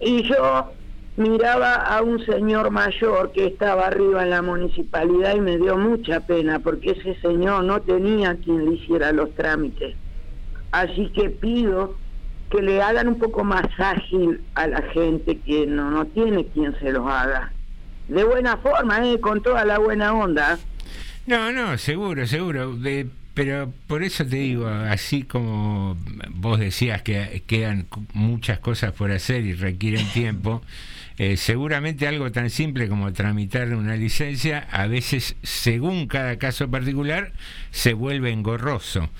Y 0.00 0.22
yo 0.22 0.72
miraba 1.16 1.74
a 1.74 2.02
un 2.02 2.24
señor 2.24 2.70
mayor 2.70 3.32
que 3.32 3.46
estaba 3.46 3.86
arriba 3.86 4.22
en 4.22 4.30
la 4.30 4.42
municipalidad 4.42 5.34
y 5.36 5.40
me 5.40 5.58
dio 5.58 5.76
mucha 5.76 6.20
pena 6.20 6.58
porque 6.58 6.92
ese 6.92 7.14
señor 7.20 7.64
no 7.64 7.80
tenía 7.82 8.36
quien 8.36 8.64
le 8.64 8.76
hiciera 8.76 9.12
los 9.12 9.34
trámites. 9.34 9.94
Así 10.72 11.10
que 11.14 11.30
pido 11.30 11.96
que 12.50 12.62
le 12.62 12.80
hagan 12.82 13.08
un 13.08 13.18
poco 13.18 13.44
más 13.44 13.66
ágil 13.78 14.40
a 14.54 14.66
la 14.66 14.82
gente 14.92 15.38
que 15.38 15.66
no, 15.66 15.90
no 15.90 16.06
tiene 16.06 16.46
quien 16.46 16.78
se 16.78 16.92
los 16.92 17.06
haga. 17.10 17.52
De 18.08 18.22
buena 18.24 18.56
forma, 18.58 19.06
¿eh? 19.08 19.18
con 19.20 19.42
toda 19.42 19.64
la 19.64 19.78
buena 19.78 20.12
onda. 20.12 20.58
No, 21.26 21.50
no, 21.52 21.76
seguro, 21.78 22.26
seguro. 22.26 22.76
De- 22.76 23.08
pero 23.34 23.70
por 23.86 24.02
eso 24.02 24.24
te 24.24 24.36
digo, 24.36 24.66
así 24.66 25.22
como 25.24 25.94
vos 26.30 26.58
decías 26.58 27.02
que 27.02 27.42
quedan 27.46 27.86
muchas 28.14 28.60
cosas 28.60 28.92
por 28.92 29.10
hacer 29.10 29.44
y 29.44 29.52
requieren 29.52 30.06
tiempo, 30.12 30.62
eh, 31.18 31.36
seguramente 31.36 32.06
algo 32.08 32.32
tan 32.32 32.48
simple 32.48 32.88
como 32.88 33.12
tramitar 33.12 33.74
una 33.74 33.94
licencia, 33.96 34.66
a 34.70 34.86
veces, 34.86 35.36
según 35.42 36.06
cada 36.06 36.38
caso 36.38 36.70
particular, 36.70 37.32
se 37.72 37.92
vuelve 37.92 38.30
engorroso. 38.30 39.10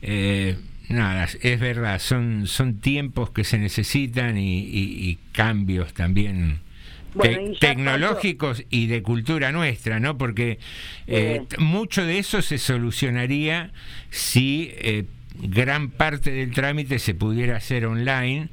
Eh, 0.00 0.56
nada, 0.88 1.28
es 1.40 1.60
verdad, 1.60 1.98
son, 2.00 2.46
son 2.46 2.80
tiempos 2.80 3.30
que 3.30 3.44
se 3.44 3.58
necesitan 3.58 4.36
y, 4.38 4.60
y- 4.60 5.08
y 5.10 5.18
cambios 5.32 5.92
también 5.94 6.60
Bueno, 7.14 7.52
y 7.52 7.58
tecnológicos 7.58 8.64
y 8.70 8.86
de 8.86 9.02
cultura 9.02 9.52
nuestra, 9.52 10.00
¿no? 10.00 10.16
Porque 10.18 10.58
eh, 11.06 11.42
mucho 11.58 12.04
de 12.04 12.18
eso 12.18 12.42
se 12.42 12.58
solucionaría 12.58 13.70
si 14.10 14.70
eh, 14.78 15.04
gran 15.40 15.90
parte 15.90 16.30
del 16.30 16.50
trámite 16.52 16.98
se 16.98 17.14
pudiera 17.14 17.56
hacer 17.56 17.86
online. 17.86 18.48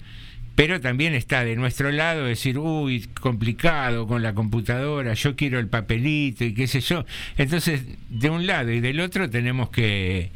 Pero 0.56 0.82
también 0.82 1.14
está 1.14 1.46
de 1.46 1.56
nuestro 1.56 1.90
lado 1.90 2.26
decir, 2.26 2.58
uy, 2.58 3.08
complicado 3.22 4.08
con 4.08 4.22
la 4.22 4.34
computadora, 4.34 5.14
yo 5.14 5.38
quiero 5.38 5.58
el 5.58 5.68
papelito 5.70 6.44
y 6.44 6.54
qué 6.54 6.68
sé 6.68 6.82
yo. 6.82 7.06
Entonces, 7.38 7.84
de 8.10 8.30
un 8.30 8.46
lado 8.46 8.70
y 8.70 8.82
del 8.82 9.00
otro 9.00 9.30
tenemos 9.30 9.70
que, 9.70 10.32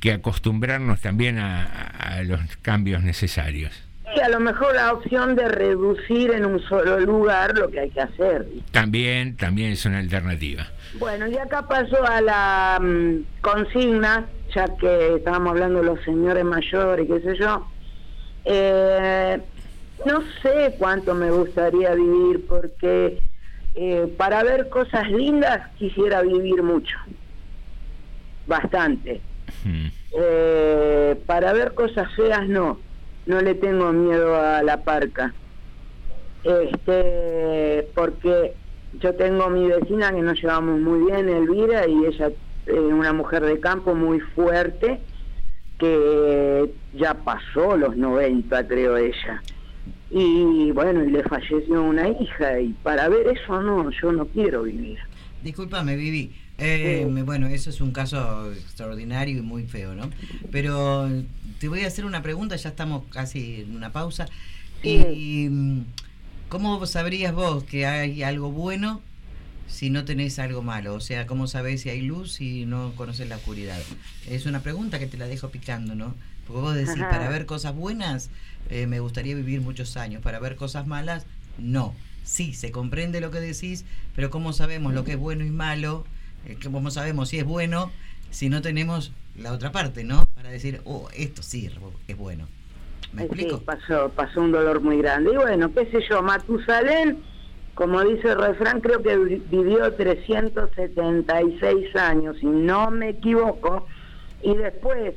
que 0.00 0.12
acostumbrarnos 0.12 1.00
también 1.00 1.38
a, 1.38 2.22
los 2.24 2.40
cambios 2.62 3.02
necesarios. 3.02 3.72
Y 4.16 4.20
a 4.20 4.28
lo 4.28 4.40
mejor 4.40 4.74
la 4.74 4.92
opción 4.92 5.36
de 5.36 5.48
reducir 5.48 6.32
en 6.32 6.44
un 6.44 6.60
solo 6.62 6.98
lugar 6.98 7.56
lo 7.56 7.70
que 7.70 7.80
hay 7.80 7.90
que 7.90 8.00
hacer. 8.00 8.46
También, 8.72 9.36
también 9.36 9.72
es 9.72 9.84
una 9.84 9.98
alternativa. 9.98 10.66
Bueno, 10.98 11.28
y 11.28 11.36
acá 11.36 11.68
pasó 11.68 12.04
a 12.04 12.20
la 12.20 12.80
mm, 12.80 13.40
consigna, 13.40 14.26
ya 14.52 14.66
que 14.76 15.16
estábamos 15.16 15.50
hablando 15.52 15.78
de 15.78 15.84
los 15.84 16.02
señores 16.02 16.44
mayores, 16.44 17.06
qué 17.06 17.20
sé 17.20 17.38
yo. 17.38 17.66
Eh, 18.44 19.38
no 20.04 20.22
sé 20.42 20.74
cuánto 20.78 21.14
me 21.14 21.30
gustaría 21.30 21.94
vivir, 21.94 22.46
porque 22.48 23.22
eh, 23.76 24.12
para 24.16 24.42
ver 24.42 24.68
cosas 24.68 25.08
lindas 25.10 25.68
quisiera 25.78 26.22
vivir 26.22 26.62
mucho, 26.64 26.96
bastante. 28.48 29.20
Eh, 30.12 31.16
para 31.26 31.52
ver 31.52 31.74
cosas 31.74 32.12
feas 32.14 32.48
no, 32.48 32.80
no 33.26 33.40
le 33.40 33.54
tengo 33.54 33.92
miedo 33.92 34.34
a 34.40 34.62
la 34.62 34.78
parca. 34.78 35.34
Este, 36.42 37.86
porque 37.94 38.54
yo 39.00 39.14
tengo 39.14 39.50
mi 39.50 39.66
vecina 39.68 40.12
que 40.12 40.22
nos 40.22 40.40
llevamos 40.40 40.80
muy 40.80 41.10
bien, 41.10 41.28
Elvira, 41.28 41.86
y 41.86 42.06
ella 42.06 42.30
es 42.66 42.78
una 42.78 43.12
mujer 43.12 43.44
de 43.44 43.60
campo 43.60 43.94
muy 43.94 44.20
fuerte, 44.20 45.00
que 45.78 46.70
ya 46.94 47.14
pasó 47.14 47.76
los 47.76 47.96
90, 47.96 48.66
creo 48.66 48.96
ella. 48.96 49.42
Y 50.10 50.72
bueno, 50.72 51.04
y 51.04 51.10
le 51.10 51.22
falleció 51.22 51.82
una 51.82 52.08
hija, 52.08 52.60
y 52.60 52.72
para 52.82 53.08
ver 53.08 53.28
eso 53.28 53.62
no, 53.62 53.90
yo 53.90 54.12
no 54.12 54.26
quiero 54.26 54.64
vivir. 54.64 54.98
Discúlpame, 55.42 55.96
Vivi. 55.96 56.34
Eh, 56.60 57.06
me- 57.08 57.22
bueno, 57.22 57.46
eso 57.48 57.70
es 57.70 57.80
un 57.80 57.92
caso 57.92 58.52
extraordinario 58.52 59.38
y 59.38 59.42
muy 59.42 59.66
feo, 59.66 59.94
¿no? 59.94 60.10
Pero 60.50 61.08
te 61.58 61.68
voy 61.68 61.82
a 61.84 61.86
hacer 61.86 62.04
una 62.04 62.22
pregunta, 62.22 62.56
ya 62.56 62.70
estamos 62.70 63.04
casi 63.10 63.62
en 63.62 63.74
una 63.76 63.92
pausa. 63.92 64.26
Y, 64.82 65.48
mm, 65.50 65.84
¿Cómo 66.48 66.84
sabrías 66.86 67.32
vos 67.34 67.64
que 67.64 67.86
hay 67.86 68.22
algo 68.24 68.50
bueno 68.52 69.02
si 69.68 69.90
no 69.90 70.04
tenés 70.04 70.38
algo 70.40 70.62
malo? 70.62 70.94
O 70.94 71.00
sea, 71.00 71.26
¿cómo 71.26 71.46
sabés 71.46 71.82
si 71.82 71.90
hay 71.90 72.02
luz 72.02 72.32
si 72.34 72.66
no 72.66 72.94
conoces 72.96 73.28
la 73.28 73.36
oscuridad? 73.36 73.86
Es 74.26 74.46
una 74.46 74.62
pregunta 74.62 74.98
que 74.98 75.06
te 75.06 75.16
la 75.18 75.28
dejo 75.28 75.50
picando, 75.50 75.94
¿no? 75.94 76.14
Porque 76.46 76.60
vos 76.62 76.74
decís, 76.74 77.04
Ajá. 77.04 77.08
para 77.08 77.28
ver 77.28 77.46
cosas 77.46 77.74
buenas 77.74 78.30
eh, 78.68 78.86
me 78.86 79.00
gustaría 79.00 79.34
vivir 79.36 79.60
muchos 79.60 79.96
años, 79.96 80.22
para 80.22 80.40
ver 80.40 80.56
cosas 80.56 80.86
malas, 80.86 81.26
no. 81.58 81.94
Sí, 82.24 82.52
se 82.54 82.70
comprende 82.72 83.20
lo 83.20 83.30
que 83.30 83.40
decís, 83.40 83.84
pero 84.14 84.30
¿cómo 84.30 84.52
sabemos 84.52 84.92
lo 84.94 85.04
que 85.04 85.12
es 85.12 85.18
bueno 85.18 85.44
y 85.44 85.50
malo? 85.50 86.04
Eh, 86.46 86.56
que 86.60 86.70
¿Cómo 86.70 86.90
sabemos 86.90 87.28
si 87.28 87.38
es 87.38 87.44
bueno 87.44 87.90
si 88.30 88.48
no 88.48 88.62
tenemos 88.62 89.12
la 89.36 89.52
otra 89.52 89.72
parte, 89.72 90.04
¿no? 90.04 90.26
Para 90.34 90.50
decir, 90.50 90.80
oh, 90.84 91.08
esto 91.16 91.42
sí 91.42 91.66
es 91.66 91.74
bu- 91.80 91.92
es 92.08 92.16
bueno. 92.16 92.46
¿Me 93.12 93.24
explico? 93.24 93.58
Sí, 93.58 93.62
pasó, 93.64 94.08
pasó 94.10 94.40
un 94.40 94.52
dolor 94.52 94.80
muy 94.80 94.98
grande. 94.98 95.32
Y 95.32 95.36
bueno, 95.36 95.72
qué 95.74 95.86
sé 95.86 96.00
yo, 96.08 96.22
Matusalén, 96.22 97.18
como 97.74 98.02
dice 98.04 98.28
el 98.28 98.38
refrán, 98.40 98.80
creo 98.80 99.02
que 99.02 99.16
vi- 99.16 99.42
vivió 99.50 99.92
376 99.94 101.96
años, 101.96 102.36
si 102.38 102.46
no 102.46 102.90
me 102.90 103.10
equivoco, 103.10 103.86
y 104.42 104.54
después, 104.56 105.14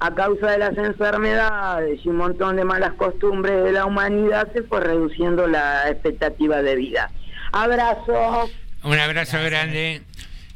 a 0.00 0.14
causa 0.14 0.50
de 0.52 0.58
las 0.58 0.76
enfermedades 0.78 2.00
y 2.04 2.08
un 2.08 2.16
montón 2.16 2.56
de 2.56 2.64
malas 2.64 2.94
costumbres 2.94 3.64
de 3.64 3.72
la 3.72 3.84
humanidad, 3.86 4.50
se 4.52 4.62
fue 4.62 4.80
reduciendo 4.80 5.46
la 5.46 5.88
expectativa 5.90 6.62
de 6.62 6.76
vida. 6.76 7.10
Abrazos. 7.52 8.50
Un 8.84 8.98
abrazo 8.98 9.38
grande. 9.44 10.02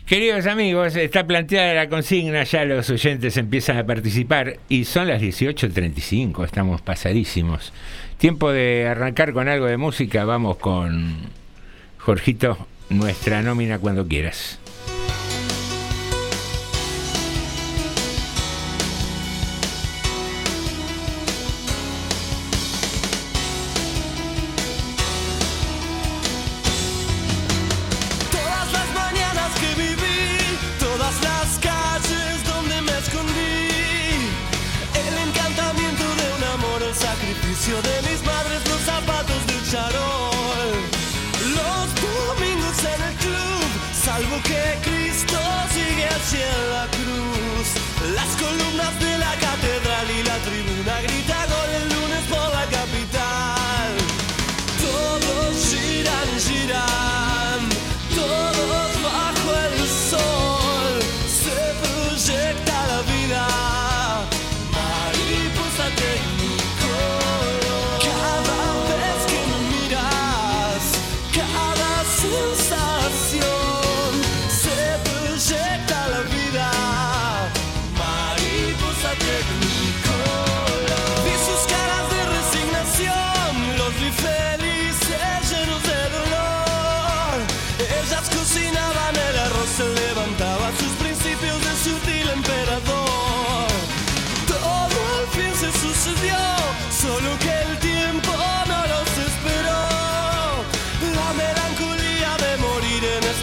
Queridos 0.06 0.46
amigos, 0.46 0.96
está 0.96 1.26
planteada 1.26 1.74
la 1.74 1.88
consigna, 1.88 2.42
ya 2.42 2.64
los 2.64 2.90
oyentes 2.90 3.36
empiezan 3.36 3.78
a 3.78 3.86
participar 3.86 4.58
y 4.68 4.84
son 4.84 5.06
las 5.08 5.22
18.35, 5.22 6.44
estamos 6.44 6.82
pasadísimos. 6.82 7.72
Tiempo 8.18 8.50
de 8.50 8.88
arrancar 8.88 9.32
con 9.32 9.48
algo 9.48 9.66
de 9.66 9.76
música, 9.76 10.24
vamos 10.24 10.56
con 10.56 11.14
Jorgito, 11.98 12.66
nuestra 12.90 13.42
nómina 13.42 13.78
cuando 13.78 14.06
quieras. 14.06 14.58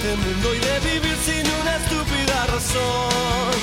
Este 0.10 0.28
mundo 0.28 0.56
y 0.56 0.60
de 0.60 0.80
vivir 0.80 1.18
sin 1.24 1.46
una 1.62 1.76
estúpida 1.78 2.48
razón. 2.48 3.60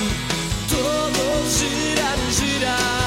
Todos 0.69 1.59
giran, 1.59 2.21
giran, 2.39 3.06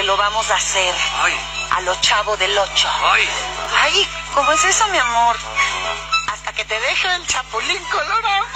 porque 0.00 0.06
lo 0.06 0.16
vamos 0.16 0.50
a 0.50 0.54
hacer. 0.54 0.94
A 1.72 1.80
lo 1.82 1.94
chavo 2.00 2.36
del 2.36 2.56
ocho. 2.56 2.88
Ay, 3.82 4.06
¿cómo 4.34 4.50
es 4.52 4.64
eso, 4.64 4.88
mi 4.88 4.98
amor? 4.98 5.36
Hasta 6.32 6.52
que 6.52 6.64
te 6.64 6.74
deje 6.74 7.14
el 7.16 7.26
chapulín 7.26 7.82
colorado. 7.90 8.46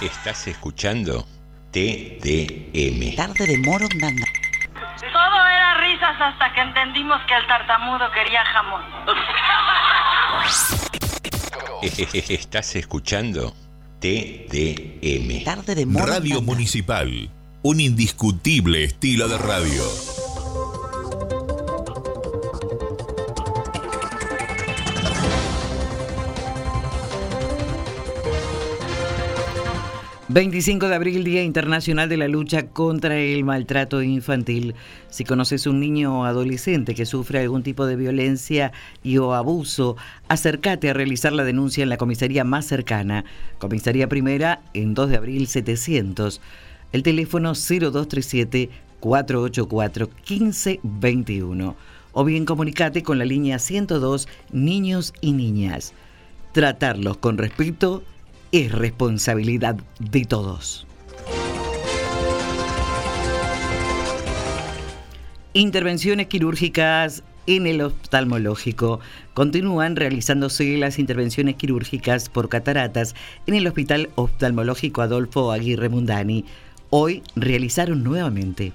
Estás 0.02 0.46
escuchando 0.48 1.26
TDM. 1.72 3.16
Tarde 3.16 3.46
de 3.46 3.58
Morondanga. 3.58 4.26
Todo 5.00 5.46
era 5.46 5.74
risas 5.80 6.20
hasta 6.20 6.52
que 6.52 6.60
entendimos 6.60 7.20
que 7.26 7.34
el 7.34 7.46
tartamudo 7.46 8.10
quería 8.12 8.44
jamón. 8.44 8.82
Estás 12.28 12.76
escuchando 12.76 13.54
TDM. 14.00 15.44
Tarde 15.44 15.74
de 15.74 15.86
Radio 16.00 16.42
Municipal, 16.42 17.30
un 17.68 17.80
indiscutible 17.80 18.82
estilo 18.82 19.28
de 19.28 19.36
radio. 19.36 19.82
25 30.30 30.88
de 30.88 30.94
abril, 30.94 31.24
Día 31.24 31.42
Internacional 31.42 32.08
de 32.08 32.16
la 32.16 32.26
Lucha 32.26 32.68
contra 32.68 33.18
el 33.18 33.44
Maltrato 33.44 34.02
Infantil. 34.02 34.74
Si 35.10 35.24
conoces 35.24 35.66
un 35.66 35.78
niño 35.78 36.20
o 36.20 36.24
adolescente 36.24 36.94
que 36.94 37.04
sufre 37.04 37.40
algún 37.40 37.62
tipo 37.62 37.84
de 37.84 37.96
violencia 37.96 38.72
y 39.02 39.18
o 39.18 39.34
abuso, 39.34 39.96
acércate 40.28 40.88
a 40.88 40.94
realizar 40.94 41.34
la 41.34 41.44
denuncia 41.44 41.82
en 41.82 41.90
la 41.90 41.98
comisaría 41.98 42.44
más 42.44 42.64
cercana. 42.64 43.26
Comisaría 43.58 44.08
Primera 44.08 44.62
en 44.72 44.94
2 44.94 45.10
de 45.10 45.16
abril 45.16 45.48
700. 45.48 46.40
El 46.92 47.02
teléfono 47.02 47.52
0237 47.54 48.70
484 49.00 50.08
1521. 50.28 51.76
O 52.12 52.24
bien 52.24 52.44
comunicate 52.44 53.02
con 53.02 53.18
la 53.18 53.24
línea 53.24 53.58
102 53.58 54.28
Niños 54.52 55.12
y 55.20 55.32
Niñas. 55.32 55.92
tratarlos 56.52 57.18
con 57.18 57.38
respeto 57.38 58.02
es 58.50 58.72
responsabilidad 58.72 59.76
de 60.00 60.24
todos. 60.24 60.86
Intervenciones 65.52 66.26
quirúrgicas 66.28 67.22
en 67.46 67.66
el 67.66 67.80
oftalmológico. 67.80 69.00
Continúan 69.34 69.96
realizándose 69.96 70.76
las 70.76 70.98
intervenciones 70.98 71.56
quirúrgicas 71.56 72.28
por 72.28 72.48
cataratas 72.48 73.14
en 73.46 73.54
el 73.54 73.66
Hospital 73.66 74.10
Oftalmológico 74.14 75.02
Adolfo 75.02 75.50
Aguirre 75.50 75.88
Mundani. 75.88 76.44
Hoy 76.90 77.22
realizaron 77.36 78.02
nuevamente. 78.02 78.72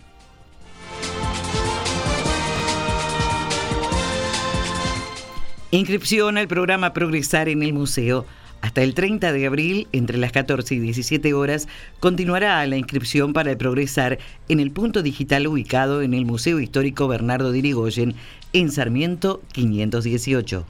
Inscripción 5.72 6.38
al 6.38 6.48
programa 6.48 6.94
Progresar 6.94 7.50
en 7.50 7.64
el 7.64 7.74
Museo. 7.74 8.28
Hasta 8.62 8.84
el 8.84 8.94
30 8.94 9.34
de 9.34 9.48
abril, 9.48 9.88
entre 9.92 10.20
las 10.20 10.32
14 10.32 10.76
y 10.76 10.80
17 10.80 11.34
horas, 11.34 11.68
continuará 12.00 12.66
la 12.68 12.78
inscripción 12.78 13.34
para 13.34 13.50
el 13.50 13.58
Progresar 13.58 14.20
en 14.48 14.60
el 14.60 14.70
punto 14.70 15.02
digital 15.02 15.48
ubicado 15.48 16.04
en 16.04 16.14
el 16.14 16.26
Museo 16.26 16.60
Histórico 16.60 17.08
Bernardo 17.08 17.52
de 17.52 17.58
Irigoyen, 17.58 18.16
en 18.54 18.72
Sarmiento 18.72 19.42
518. 19.54 20.66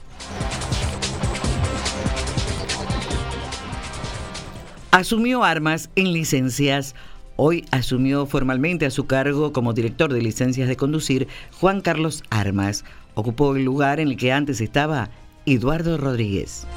Asumió 4.91 5.43
armas 5.43 5.89
en 5.95 6.13
licencias. 6.13 6.95
Hoy 7.35 7.65
asumió 7.71 8.25
formalmente 8.25 8.85
a 8.85 8.91
su 8.91 9.07
cargo 9.07 9.53
como 9.53 9.73
director 9.73 10.13
de 10.13 10.21
licencias 10.21 10.67
de 10.67 10.77
conducir 10.77 11.27
Juan 11.59 11.81
Carlos 11.81 12.23
Armas. 12.29 12.85
Ocupó 13.15 13.55
el 13.55 13.63
lugar 13.63 13.99
en 13.99 14.09
el 14.09 14.17
que 14.17 14.31
antes 14.31 14.61
estaba 14.61 15.09
Eduardo 15.45 15.97
Rodríguez. 15.97 16.67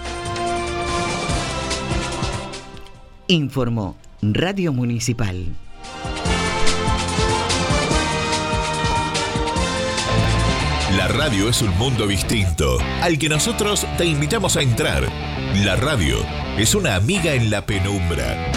Informó 3.28 3.96
Radio 4.22 4.72
Municipal. 4.72 5.44
La 10.96 11.09
radio 11.09 11.50
es 11.50 11.61
un 11.61 11.76
mundo 11.76 12.07
distinto, 12.07 12.78
al 13.02 13.18
que 13.18 13.28
nosotros 13.28 13.86
te 13.98 14.07
invitamos 14.07 14.57
a 14.57 14.62
entrar. 14.62 15.04
La 15.64 15.76
radio 15.76 16.16
es 16.57 16.74
una 16.74 16.94
amiga 16.94 17.34
en 17.34 17.50
la 17.50 17.66
penumbra. 17.66 18.50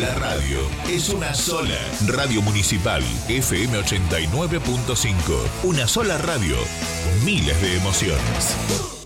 La 0.00 0.14
radio 0.14 0.58
es 0.88 1.10
una 1.10 1.34
sola. 1.34 1.76
Radio 2.06 2.40
Municipal, 2.40 3.02
FM 3.28 3.78
89.5. 3.80 5.14
Una 5.64 5.86
sola 5.86 6.16
radio, 6.16 6.56
miles 7.22 7.60
de 7.60 7.76
emociones. 7.76 8.99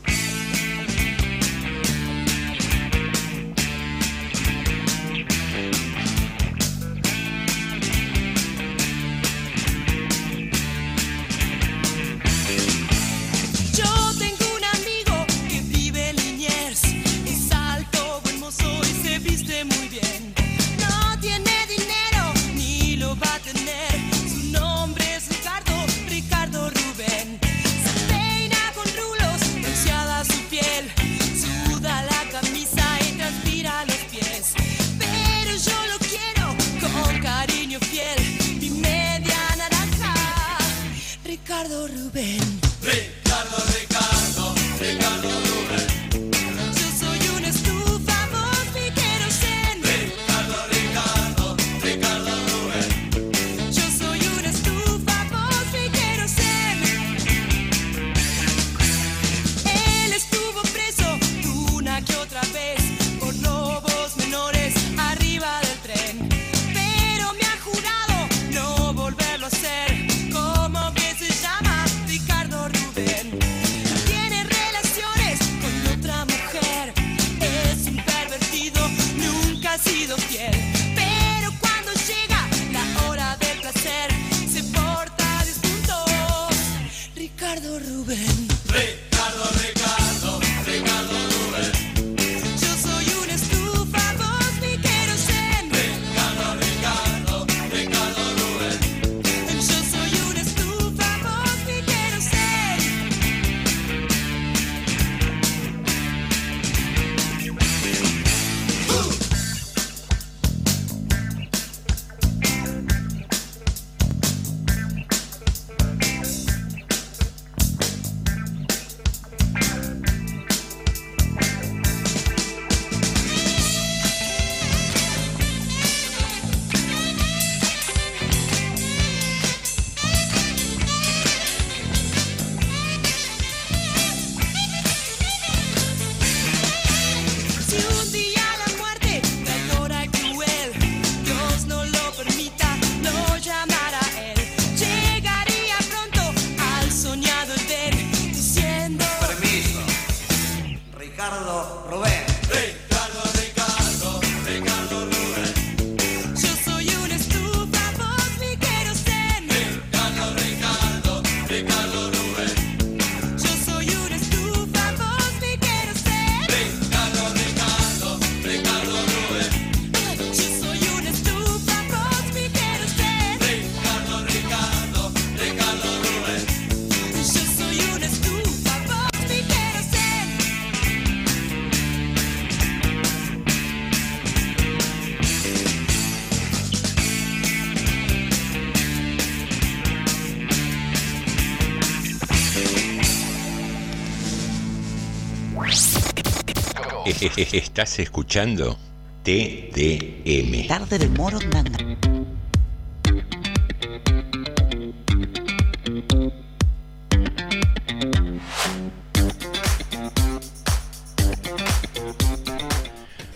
Estás 197.53 197.99
escuchando 198.01 198.77
TDM. 199.23 200.67
Tarde 200.69 200.99
de 200.99 201.09
Morondanga. 201.09 201.79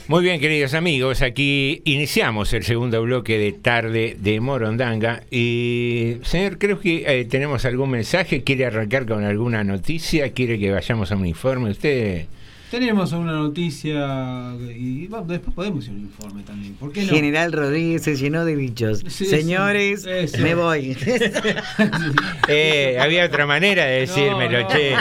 Muy 0.06 0.22
bien, 0.22 0.40
queridos 0.40 0.74
amigos, 0.74 1.22
aquí 1.22 1.80
iniciamos 1.86 2.52
el 2.52 2.64
segundo 2.64 3.00
bloque 3.02 3.38
de 3.38 3.52
tarde 3.52 4.16
de 4.18 4.40
Morondanga. 4.40 5.22
Y, 5.30 6.16
señor, 6.24 6.58
creo 6.58 6.78
que 6.78 7.04
eh, 7.06 7.24
tenemos 7.24 7.64
algún 7.64 7.90
mensaje. 7.90 8.42
¿Quiere 8.42 8.66
arrancar 8.66 9.06
con 9.06 9.24
alguna 9.24 9.64
noticia? 9.64 10.30
¿Quiere 10.32 10.58
que 10.58 10.70
vayamos 10.70 11.10
a 11.10 11.16
un 11.16 11.24
informe? 11.24 11.70
Usted. 11.70 12.26
Tenemos 12.70 13.12
una 13.12 13.32
noticia 13.32 14.54
y 14.76 15.06
después 15.06 15.54
podemos 15.54 15.84
ir 15.86 15.90
a 15.90 15.94
un 15.94 16.00
informe 16.00 16.42
también. 16.42 16.74
¿Por 16.74 16.92
qué 16.92 17.02
no? 17.02 17.08
General 17.12 17.50
Rodríguez 17.50 18.02
se 18.02 18.14
llenó 18.16 18.44
de 18.44 18.56
bichos. 18.56 19.02
Sí, 19.08 19.24
Señores, 19.24 20.04
eso. 20.06 20.38
me 20.38 20.54
voy. 20.54 20.96
Eh, 22.50 22.96
había 23.00 23.26
otra 23.26 23.46
manera 23.46 23.84
de 23.84 24.00
decírmelo, 24.00 24.62
no, 24.62 24.68
che. 24.68 24.94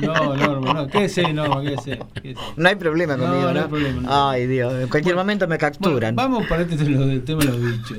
No, 0.00 0.36
Norma, 0.36 0.74
no. 0.74 0.86
Quédese. 0.88 1.22
quédese. 1.22 1.98
No 2.56 2.68
hay 2.68 2.74
problema 2.74 3.16
No, 3.16 3.24
conmigo, 3.24 3.46
no 3.48 3.54
¿no? 3.54 3.60
hay 3.62 3.68
problema, 3.68 4.02
no. 4.02 4.30
Ay, 4.30 4.46
Dios, 4.46 4.74
en 4.82 4.88
cualquier 4.88 5.14
momento 5.14 5.46
me 5.46 5.58
capturan. 5.58 6.14
Bueno, 6.16 6.30
vamos 6.30 6.48
para 6.48 6.62
este 6.62 6.88
lo 6.88 7.06
del 7.06 7.22
tema 7.22 7.44
de 7.44 7.46
los 7.52 7.60
bichos. 7.62 7.98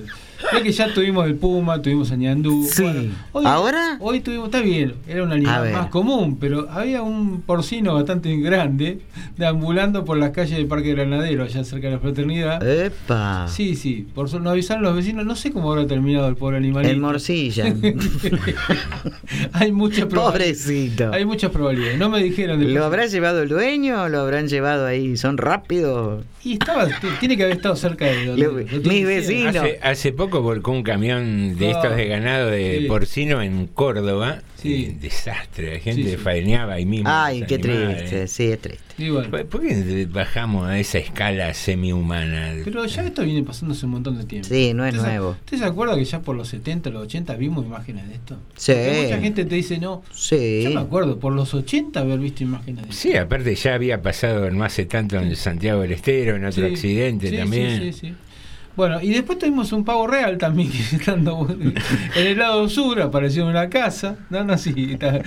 Ya 0.54 0.62
que 0.64 0.72
ya 0.72 0.94
tuvimos 0.94 1.26
el 1.28 1.36
puma, 1.36 1.82
tuvimos 1.82 2.12
a 2.12 2.16
ñandú. 2.16 2.68
Sí. 2.72 2.84
hoy, 3.32 3.46
¿Ahora? 3.46 3.98
Hoy 4.00 4.20
tuvimos, 4.20 4.46
está 4.48 4.62
bien, 4.62 4.94
era 5.08 5.24
un 5.24 5.32
animal 5.32 5.72
más 5.72 5.88
común, 5.88 6.38
pero 6.40 6.70
había 6.70 7.02
un 7.02 7.42
porcino 7.42 7.94
bastante 7.94 8.36
grande 8.38 9.00
deambulando 9.38 10.04
por 10.06 10.18
las 10.18 10.32
calles 10.32 10.58
del 10.58 10.68
Parque 10.68 10.94
Granadero, 10.94 11.44
allá 11.44 11.64
cerca 11.64 11.88
de 11.88 11.94
la 11.94 12.00
Fraternidad. 12.00 12.62
Epa. 12.68 13.48
Sí, 13.48 13.76
sí, 13.76 14.08
por 14.14 14.28
eso 14.28 14.40
nos 14.40 14.52
avisaron 14.52 14.84
los 14.84 14.96
vecinos, 14.96 15.26
no 15.26 15.36
sé 15.36 15.52
cómo 15.52 15.72
habrá 15.72 15.88
terminado 15.88 16.28
el 16.28 16.36
pobre 16.36 16.58
animalito. 16.58 16.92
El 16.92 17.00
morcilla. 17.00 17.66
Hay 19.54 19.72
muchas 19.72 20.06
probabilidades. 20.06 20.32
Pobrecito. 20.64 21.12
Hay 21.14 21.26
muchas 21.26 21.52
probabilidades. 21.52 21.98
No 21.98 22.10
me 22.10 22.22
dijeron 22.24 22.60
de 22.60 22.66
¿Lo 22.68 22.86
habrá 22.86 23.06
llevado 23.06 23.42
el 23.42 23.50
dueño 23.50 24.04
o 24.04 24.10
lo 24.10 24.20
habrán 24.20 24.48
llevado 24.48 24.86
ahí? 24.86 25.18
¿Son 25.18 25.38
rápidos? 25.38 26.24
Y 26.44 26.54
estaba, 26.54 26.88
tiene 27.20 27.38
que 27.38 27.44
haber 27.44 27.58
estado 27.58 27.76
cerca 27.76 28.06
de 28.06 28.26
donde. 28.26 28.42
Le- 28.42 28.48
lo 28.64 28.82
tiene 28.82 28.90
mis 28.98 29.06
vecinos. 29.06 29.56
Hace, 29.58 29.80
hace 29.82 30.12
poco 30.14 30.41
volcó 30.42 30.72
un 30.72 30.84
camión 30.84 31.58
de 31.58 31.70
No. 31.72 31.78
estos 31.78 31.96
de 31.96 32.08
ganado 32.08 32.50
de 32.50 32.80
Sí. 32.82 32.86
porcino 32.88 33.42
en 33.42 33.68
Córdoba. 33.68 34.42
Sí. 34.58 34.86
Eh, 34.92 34.98
desastre, 35.02 35.74
la 35.74 35.80
gente 35.80 36.04
Sí, 36.04 36.10
sí. 36.12 36.18
faeneaba 36.18 36.74
ahí 36.76 36.86
mismo. 36.86 37.10
Ay, 37.10 37.44
qué 37.48 37.56
animales. 37.56 37.98
triste, 37.98 38.28
sí, 38.28 38.44
es 38.52 38.60
triste. 38.62 38.84
Y 39.00 39.10
bueno, 39.10 39.30
¿Por 39.50 39.62
qué 39.62 40.08
bajamos 40.12 40.68
a 40.68 40.78
esa 40.78 41.00
escala 41.00 41.52
semi-humana? 41.56 42.54
pero 42.64 42.86
ya 42.86 43.04
esto 43.04 43.24
viene 43.24 43.42
pasando 43.42 43.74
hace 43.74 43.86
un 43.88 43.94
montón 43.94 44.18
de 44.20 44.26
tiempo. 44.26 44.48
Sí, 44.48 44.74
no 44.76 44.86
es 44.86 44.94
¿Usted 44.94 45.06
se- 45.06 45.12
nuevo. 45.12 45.30
¿Usted 45.32 45.58
se 45.58 45.66
acuerda 45.66 45.96
que 45.96 46.06
ya 46.06 46.20
por 46.22 46.36
los 46.36 46.48
70, 46.50 46.92
los 46.92 47.04
80 47.04 47.36
vimos 47.36 47.66
imágenes 47.66 48.08
de 48.08 48.14
esto? 48.16 48.38
Sí. 48.56 48.74
Porque 48.74 49.02
mucha 49.04 49.20
gente 49.20 49.46
te 49.46 49.56
dice 49.56 49.80
no. 49.80 50.04
Sí. 50.14 50.62
Yo 50.64 50.70
me 50.72 50.82
acuerdo, 50.82 51.18
por 51.20 51.34
los 51.34 51.54
80 51.56 52.02
haber 52.02 52.20
visto 52.20 52.44
imágenes 52.44 52.84
de 52.84 52.90
esto. 52.92 53.02
Sí, 53.02 53.16
aparte 53.18 53.56
ya 53.56 53.74
había 53.74 54.02
pasado 54.04 54.52
no 54.52 54.64
hace 54.64 54.86
tanto 54.86 55.18
en 55.18 55.36
Santiago 55.36 55.82
del 55.82 55.94
Estero, 55.94 56.36
en 56.36 56.46
otro 56.46 56.68
Sí, 56.68 56.74
accidente 56.74 57.30
sí, 57.32 57.38
también. 57.38 57.80
Sí, 57.82 57.94
sí, 57.94 58.00
sí. 58.10 58.14
Bueno, 58.76 59.02
y 59.02 59.10
después 59.12 59.38
tuvimos 59.38 59.72
un 59.74 59.84
pavo 59.84 60.08
real 60.08 60.38
también, 60.38 60.72
estando 60.94 61.48
en 61.50 61.74
el 62.16 62.38
lado 62.38 62.68
sur 62.70 63.02
apareció 63.02 63.44
en 63.44 63.50
una 63.50 63.70
casa. 63.70 64.16
No, 64.30 64.44
no, 64.44 64.58
sí. 64.58 64.94
está- 64.94 65.22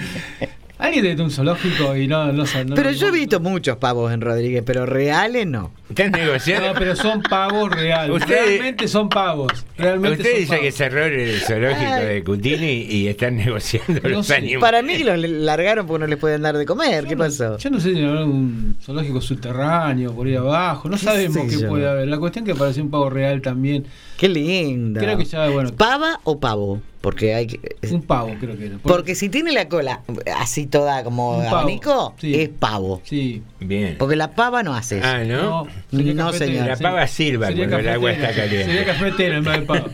Alguien 0.85 1.16
de 1.16 1.22
un 1.22 1.30
zoológico 1.30 1.97
y 1.97 2.07
no, 2.07 2.26
no, 2.32 2.45
no 2.45 2.74
Pero 2.74 2.91
no- 2.91 2.97
yo 2.97 3.09
he 3.09 3.11
visto 3.11 3.41
muchos 3.41 3.76
pavos 3.78 4.12
en 4.12 4.20
Rodríguez, 4.20 4.62
pero 4.66 4.85
reales 4.87 5.47
no. 5.47 5.72
¿Estás 5.89 6.11
negociando? 6.11 6.68
No, 6.68 6.74
pero 6.78 6.97
son 6.97 7.22
pavos 7.22 7.70
reales. 7.70 8.16
Usted- 8.16 8.47
realmente 8.47 8.89
son 8.89 9.09
pavos. 9.09 9.53
Realmente 9.78 10.18
Usted 10.18 10.30
son 10.32 10.41
dice 10.41 10.49
pavos. 10.51 10.62
que 10.64 10.72
cerró 10.72 11.05
el 11.05 11.41
zoológico 11.41 11.91
Ay. 11.93 12.07
de 12.07 12.24
Cutini 12.24 12.72
y 12.89 13.09
están 13.09 13.37
negociando 13.37 14.01
No 14.03 14.09
los 14.09 14.26
sé. 14.26 14.35
animales. 14.37 14.61
Para 14.61 14.82
mí 14.82 14.97
que 14.97 15.05
los 15.05 15.18
largaron 15.18 15.87
porque 15.87 16.01
no 16.01 16.07
les 16.07 16.18
pueden 16.18 16.43
dar 16.43 16.57
de 16.57 16.66
comer. 16.66 17.07
¿Qué 17.07 17.16
pasó? 17.16 17.57
Yo 17.59 17.70
no 17.70 17.80
sé 17.80 17.95
si 17.95 18.05
habrá 18.05 18.24
un 18.24 18.76
zoológico 18.82 19.20
subterráneo 19.20 20.12
por 20.12 20.26
ahí 20.26 20.35
abajo. 20.37 20.89
No 20.89 20.97
¿Qué 20.97 21.05
sabemos 21.05 21.47
qué 21.49 21.61
yo? 21.61 21.68
puede 21.68 21.89
haber. 21.89 22.09
La 22.09 22.18
cuestión 22.18 22.45
es 22.45 22.47
que 22.47 22.57
apareció 22.57 22.82
un 22.82 22.91
pavo 22.91 23.09
real 23.11 23.41
también. 23.43 23.85
Qué 24.16 24.28
lindo. 24.28 25.00
Creo 25.00 25.18
que 25.18 25.24
ya, 25.24 25.48
bueno, 25.48 25.70
¿Pava 25.76 26.20
o 26.24 26.38
pavo? 26.38 26.80
Porque 27.00 27.34
hay 27.34 27.46
que... 27.46 27.60
un 27.90 28.00
pavo 28.00 28.34
creo 28.40 28.56
que 28.56 28.66
era. 28.66 28.78
Porque 28.82 29.14
si 29.14 29.28
tiene 29.28 29.52
la 29.52 29.68
cola 29.68 30.00
así 30.38 30.64
toda 30.66 31.04
como 31.04 31.40
abanico, 31.42 32.14
sí. 32.18 32.34
es 32.34 32.48
pavo. 32.48 33.02
Sí. 33.04 33.42
Bien. 33.60 33.96
Porque 33.98 34.16
la 34.16 34.30
pava 34.30 34.62
no 34.62 34.74
hace 34.74 34.98
eso. 35.00 35.06
Ah, 35.06 35.22
¿no? 35.22 35.66
No, 35.90 36.32
señor. 36.32 36.66
La 36.66 36.76
sí. 36.76 36.82
pava 36.82 37.06
silba 37.06 37.48
Sería 37.48 37.68
cuando 37.68 37.88
el 37.90 37.94
agua 37.94 38.12
está 38.12 38.34
caliente. 38.34 38.64
Sería 38.64 38.86
cafetera 38.86 39.36
en 39.36 39.44
vez 39.44 39.60
de 39.60 39.66
pavo. 39.66 39.86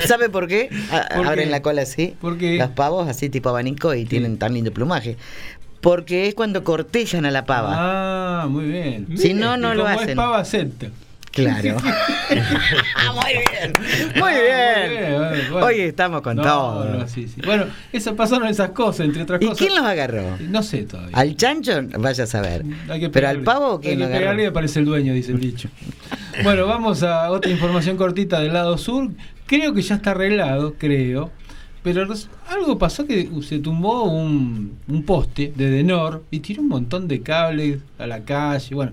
¿Sabe 0.06 0.28
por 0.28 0.48
qué? 0.48 0.70
A- 0.90 1.14
¿Por 1.16 1.26
Abren 1.28 1.44
qué? 1.44 1.50
la 1.52 1.62
cola 1.62 1.82
así. 1.82 2.14
Porque 2.20 2.58
Los 2.58 2.70
pavos 2.70 3.08
así 3.08 3.28
tipo 3.28 3.50
abanico 3.50 3.94
y 3.94 4.04
tienen 4.04 4.36
tan 4.38 4.54
lindo 4.54 4.72
plumaje. 4.72 5.16
Porque 5.80 6.26
es 6.26 6.34
cuando 6.34 6.64
cortellan 6.64 7.26
a 7.26 7.30
la 7.30 7.44
pava. 7.44 7.74
Ah, 7.76 8.46
muy 8.48 8.64
bien. 8.64 9.06
Si 9.18 9.34
no, 9.34 9.56
no 9.56 9.72
Y 9.74 9.76
lo 9.76 9.84
como 9.84 9.94
hacen. 9.96 10.10
es 10.10 10.16
pava, 10.16 10.38
acepta. 10.40 10.86
Claro. 11.34 11.76
Muy 13.14 13.32
bien. 13.32 13.72
Muy 14.16 14.32
bien. 14.32 15.18
bueno, 15.18 15.42
bueno. 15.52 15.66
Hoy 15.66 15.80
estamos 15.80 16.22
con 16.22 16.36
No, 16.36 16.42
todo. 16.42 16.84
no, 16.84 17.08
sí, 17.08 17.26
sí. 17.28 17.40
Bueno, 17.44 17.66
eso, 17.92 18.14
pasaron 18.14 18.46
esas 18.48 18.70
cosas, 18.70 19.06
entre 19.06 19.22
otras 19.22 19.42
¿Y 19.42 19.46
cosas. 19.46 19.58
quién 19.58 19.74
los 19.74 19.84
agarró? 19.84 20.36
No 20.48 20.62
sé 20.62 20.84
todavía. 20.84 21.16
¿Al 21.16 21.36
chancho? 21.36 21.72
Vaya 21.98 22.24
a 22.24 22.26
saber. 22.26 22.64
Pero 23.12 23.28
al 23.28 23.40
pavo, 23.42 23.80
¿quién 23.80 23.98
lo 23.98 24.06
agarró? 24.06 24.40
y 24.42 24.46
aparece 24.46 24.78
el 24.80 24.84
dueño, 24.86 25.12
dice 25.12 25.32
el 25.32 25.40
dicho. 25.40 25.68
bueno, 26.42 26.66
vamos 26.66 27.02
a 27.02 27.30
otra 27.30 27.50
información 27.50 27.96
cortita 27.96 28.40
del 28.40 28.52
lado 28.52 28.78
sur. 28.78 29.10
Creo 29.46 29.74
que 29.74 29.82
ya 29.82 29.96
está 29.96 30.12
arreglado, 30.12 30.74
creo. 30.78 31.30
Pero 31.82 32.06
algo 32.48 32.78
pasó 32.78 33.06
que 33.06 33.28
se 33.42 33.58
tumbó 33.58 34.04
un, 34.04 34.78
un 34.88 35.02
poste 35.02 35.52
de 35.54 35.68
Denor 35.68 36.24
y 36.30 36.40
tiró 36.40 36.62
un 36.62 36.68
montón 36.68 37.08
de 37.08 37.20
cables 37.20 37.80
a 37.98 38.06
la 38.06 38.24
calle. 38.24 38.74
Bueno, 38.74 38.92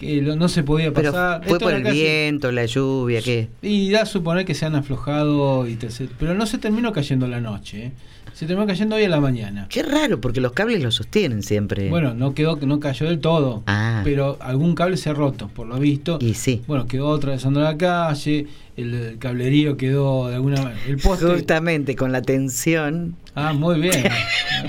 que 0.00 0.22
lo- 0.22 0.34
no 0.34 0.48
se 0.48 0.62
podía 0.62 0.92
Pero 0.92 1.12
pasar. 1.12 1.42
fue 1.44 1.52
Esto 1.52 1.66
por 1.66 1.74
el 1.74 1.82
casi- 1.82 2.00
viento, 2.02 2.50
la 2.50 2.64
lluvia, 2.64 3.20
¿qué? 3.22 3.48
Y 3.62 3.90
da 3.90 4.02
a 4.02 4.06
suponer 4.06 4.44
que 4.46 4.54
se 4.54 4.64
han 4.66 4.74
aflojado, 4.74 5.66
y 5.68 5.76
tercer- 5.76 6.08
pero 6.18 6.34
no 6.34 6.46
se 6.46 6.58
terminó 6.58 6.92
cayendo 6.92 7.26
la 7.28 7.40
noche. 7.40 7.86
¿eh? 7.86 7.92
Se 8.40 8.46
terminó 8.46 8.66
cayendo 8.66 8.96
hoy 8.96 9.04
a 9.04 9.08
la 9.10 9.20
mañana. 9.20 9.66
Qué 9.68 9.82
raro, 9.82 10.18
porque 10.18 10.40
los 10.40 10.52
cables 10.52 10.82
los 10.82 10.94
sostienen 10.94 11.42
siempre. 11.42 11.90
Bueno, 11.90 12.14
no 12.14 12.32
quedó, 12.32 12.56
no 12.62 12.80
cayó 12.80 13.04
del 13.06 13.20
todo, 13.20 13.62
Ah. 13.66 14.00
pero 14.02 14.38
algún 14.40 14.74
cable 14.74 14.96
se 14.96 15.10
ha 15.10 15.12
roto, 15.12 15.48
por 15.48 15.66
lo 15.66 15.78
visto. 15.78 16.16
Y 16.22 16.32
sí. 16.32 16.62
Bueno, 16.66 16.86
quedó 16.86 17.14
atravesando 17.14 17.60
la 17.60 17.76
calle, 17.76 18.46
el, 18.78 18.94
el 18.94 19.18
cablerío 19.18 19.76
quedó 19.76 20.28
de 20.30 20.36
alguna 20.36 20.62
manera. 20.62 20.80
El 20.88 20.96
poste. 20.96 21.26
Justamente 21.26 21.94
con 21.96 22.12
la 22.12 22.22
tensión. 22.22 23.14
Ah, 23.34 23.52
muy 23.52 23.78
bien. 23.78 24.04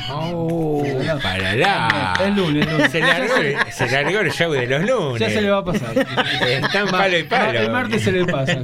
Oh, 0.10 0.86
para 1.22 1.54
la. 1.56 2.14
Es 2.26 2.36
lunes, 2.36 2.66
es 2.66 2.72
lunes. 2.74 2.92
Se 2.92 3.00
largó, 3.02 3.36
el- 3.36 3.56
se 3.74 3.90
largó 3.92 4.20
el 4.20 4.32
show 4.32 4.52
de 4.54 4.66
los 4.68 4.82
lunes. 4.90 5.20
Ya 5.20 5.30
se 5.30 5.42
le 5.42 5.50
va 5.50 5.58
a 5.60 5.66
pasar. 5.66 5.98
Están 6.48 6.88
palo 6.90 7.18
y 7.18 7.24
palo. 7.24 7.60
El 7.60 7.72
martes 7.72 8.02
se 8.04 8.12
le 8.14 8.26
pasa. 8.26 8.64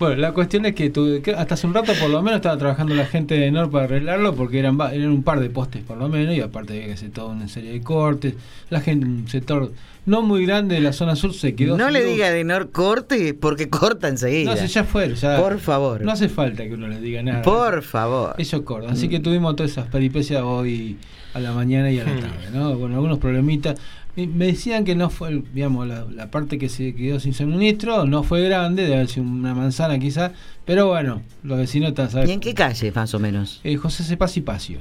Bueno, 0.00 0.16
la 0.16 0.32
cuestión 0.32 0.64
es 0.66 0.74
que, 0.74 0.90
tu- 0.90 1.20
que 1.22 1.32
hasta 1.34 1.54
hace 1.54 1.66
un 1.66 1.74
rato 1.74 1.92
por 2.00 2.10
lo 2.10 2.20
menos 2.22 2.38
estaba 2.38 2.56
trabajando 2.56 2.94
la 2.94 3.04
gente 3.06 3.34
de 3.36 3.50
Nor 3.52 3.70
para 3.70 3.84
arreglarlo 3.84 4.34
porque 4.34 4.58
eran, 4.58 4.76
eran 4.80 5.08
un 5.10 5.22
par 5.22 5.38
de 5.40 5.50
postes 5.50 5.82
por 5.84 5.98
lo 5.98 6.08
menos 6.08 6.34
y 6.34 6.40
aparte 6.40 6.72
había 6.72 6.86
que 6.86 6.92
hacer 6.94 7.10
toda 7.10 7.28
una 7.28 7.46
serie 7.46 7.70
de 7.72 7.82
cortes. 7.82 8.34
La 8.70 8.80
gente, 8.80 9.04
un 9.06 9.28
sector 9.28 9.70
no 10.06 10.22
muy 10.22 10.46
grande 10.46 10.76
de 10.76 10.80
la 10.80 10.94
zona 10.94 11.14
sur 11.14 11.34
se 11.34 11.54
quedó 11.54 11.76
No 11.76 11.90
le 11.90 12.02
luz. 12.02 12.12
diga 12.14 12.30
de 12.30 12.42
Nor 12.44 12.70
corte, 12.70 13.34
porque 13.34 13.68
corta 13.70 14.08
enseguida. 14.08 14.54
No, 14.54 14.56
si 14.56 14.66
ya 14.68 14.84
fue, 14.84 15.14
ya. 15.14 15.36
Por 15.38 15.60
favor. 15.60 16.00
No 16.00 16.12
hace 16.12 16.28
falta 16.30 16.64
que 16.64 16.72
uno 16.72 16.88
les 16.88 17.02
diga 17.02 17.22
nada. 17.22 17.42
Por 17.42 17.82
favor. 17.82 18.34
Ellos 18.38 18.62
cortan. 18.62 18.92
Así 18.92 19.06
que 19.08 19.20
tuvimos 19.20 19.54
todas 19.54 19.70
esas 19.72 19.86
peripecias 19.88 20.42
hoy 20.42 20.96
a 21.34 21.38
la 21.40 21.52
mañana 21.52 21.90
y 21.92 22.00
a 22.00 22.04
la 22.04 22.12
tarde, 22.16 22.48
¿no? 22.52 22.74
Bueno, 22.74 22.94
algunos 22.96 23.18
problemitas. 23.18 23.78
Me 24.16 24.46
decían 24.46 24.84
que 24.84 24.94
no 24.94 25.08
fue, 25.10 25.42
digamos, 25.54 25.86
la, 25.86 26.04
la 26.04 26.30
parte 26.30 26.58
que 26.58 26.68
se 26.68 26.94
quedó 26.94 27.20
sin 27.20 27.32
suministro 27.32 28.04
no 28.06 28.22
fue 28.22 28.42
grande, 28.42 28.82
debe 28.82 28.96
haber 28.96 29.08
sido 29.08 29.24
una 29.26 29.54
manzana 29.54 29.98
quizás, 29.98 30.32
pero 30.64 30.88
bueno, 30.88 31.22
los 31.42 31.58
vecinos 31.58 31.90
están 31.96 32.28
¿Y 32.28 32.32
en 32.32 32.40
qué 32.40 32.52
calle, 32.54 32.90
más 32.92 33.14
o 33.14 33.18
menos? 33.18 33.60
Eh, 33.64 33.76
José 33.76 34.02
Cepaz 34.04 34.36
y 34.36 34.40
Pacio. 34.40 34.78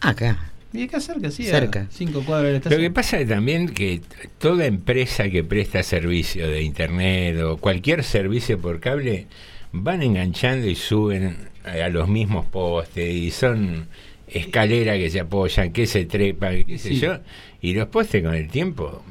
Acá. 0.00 0.52
Y 0.72 0.84
acá 0.84 1.00
cerca, 1.00 1.32
sí, 1.32 1.48
a 1.48 1.50
Cerca. 1.50 1.88
cinco 1.90 2.22
cuadras 2.24 2.44
de 2.44 2.48
la 2.50 2.52
Lo 2.52 2.56
estación. 2.58 2.80
que 2.82 2.90
pasa 2.92 3.18
es 3.18 3.28
también 3.28 3.68
que 3.70 4.00
toda 4.38 4.66
empresa 4.66 5.28
que 5.28 5.42
presta 5.42 5.82
servicio 5.82 6.46
de 6.48 6.62
internet 6.62 7.40
o 7.42 7.56
cualquier 7.56 8.04
servicio 8.04 8.56
por 8.60 8.78
cable 8.78 9.26
van 9.72 10.00
enganchando 10.02 10.68
y 10.68 10.76
suben 10.76 11.36
a 11.64 11.88
los 11.88 12.08
mismos 12.08 12.46
postes 12.46 13.12
y 13.12 13.32
son 13.32 13.88
escaleras 14.32 14.96
que 14.98 15.10
se 15.10 15.20
apoyan, 15.20 15.72
que 15.72 15.86
se 15.86 16.04
trepan, 16.06 16.64
qué 16.64 16.78
sé 16.78 16.90
Sí. 16.90 17.00
yo, 17.00 17.18
y 17.60 17.74
los 17.74 17.88
postes 17.88 18.22
con 18.22 18.34
el 18.34 18.48
tiempo 18.48 19.02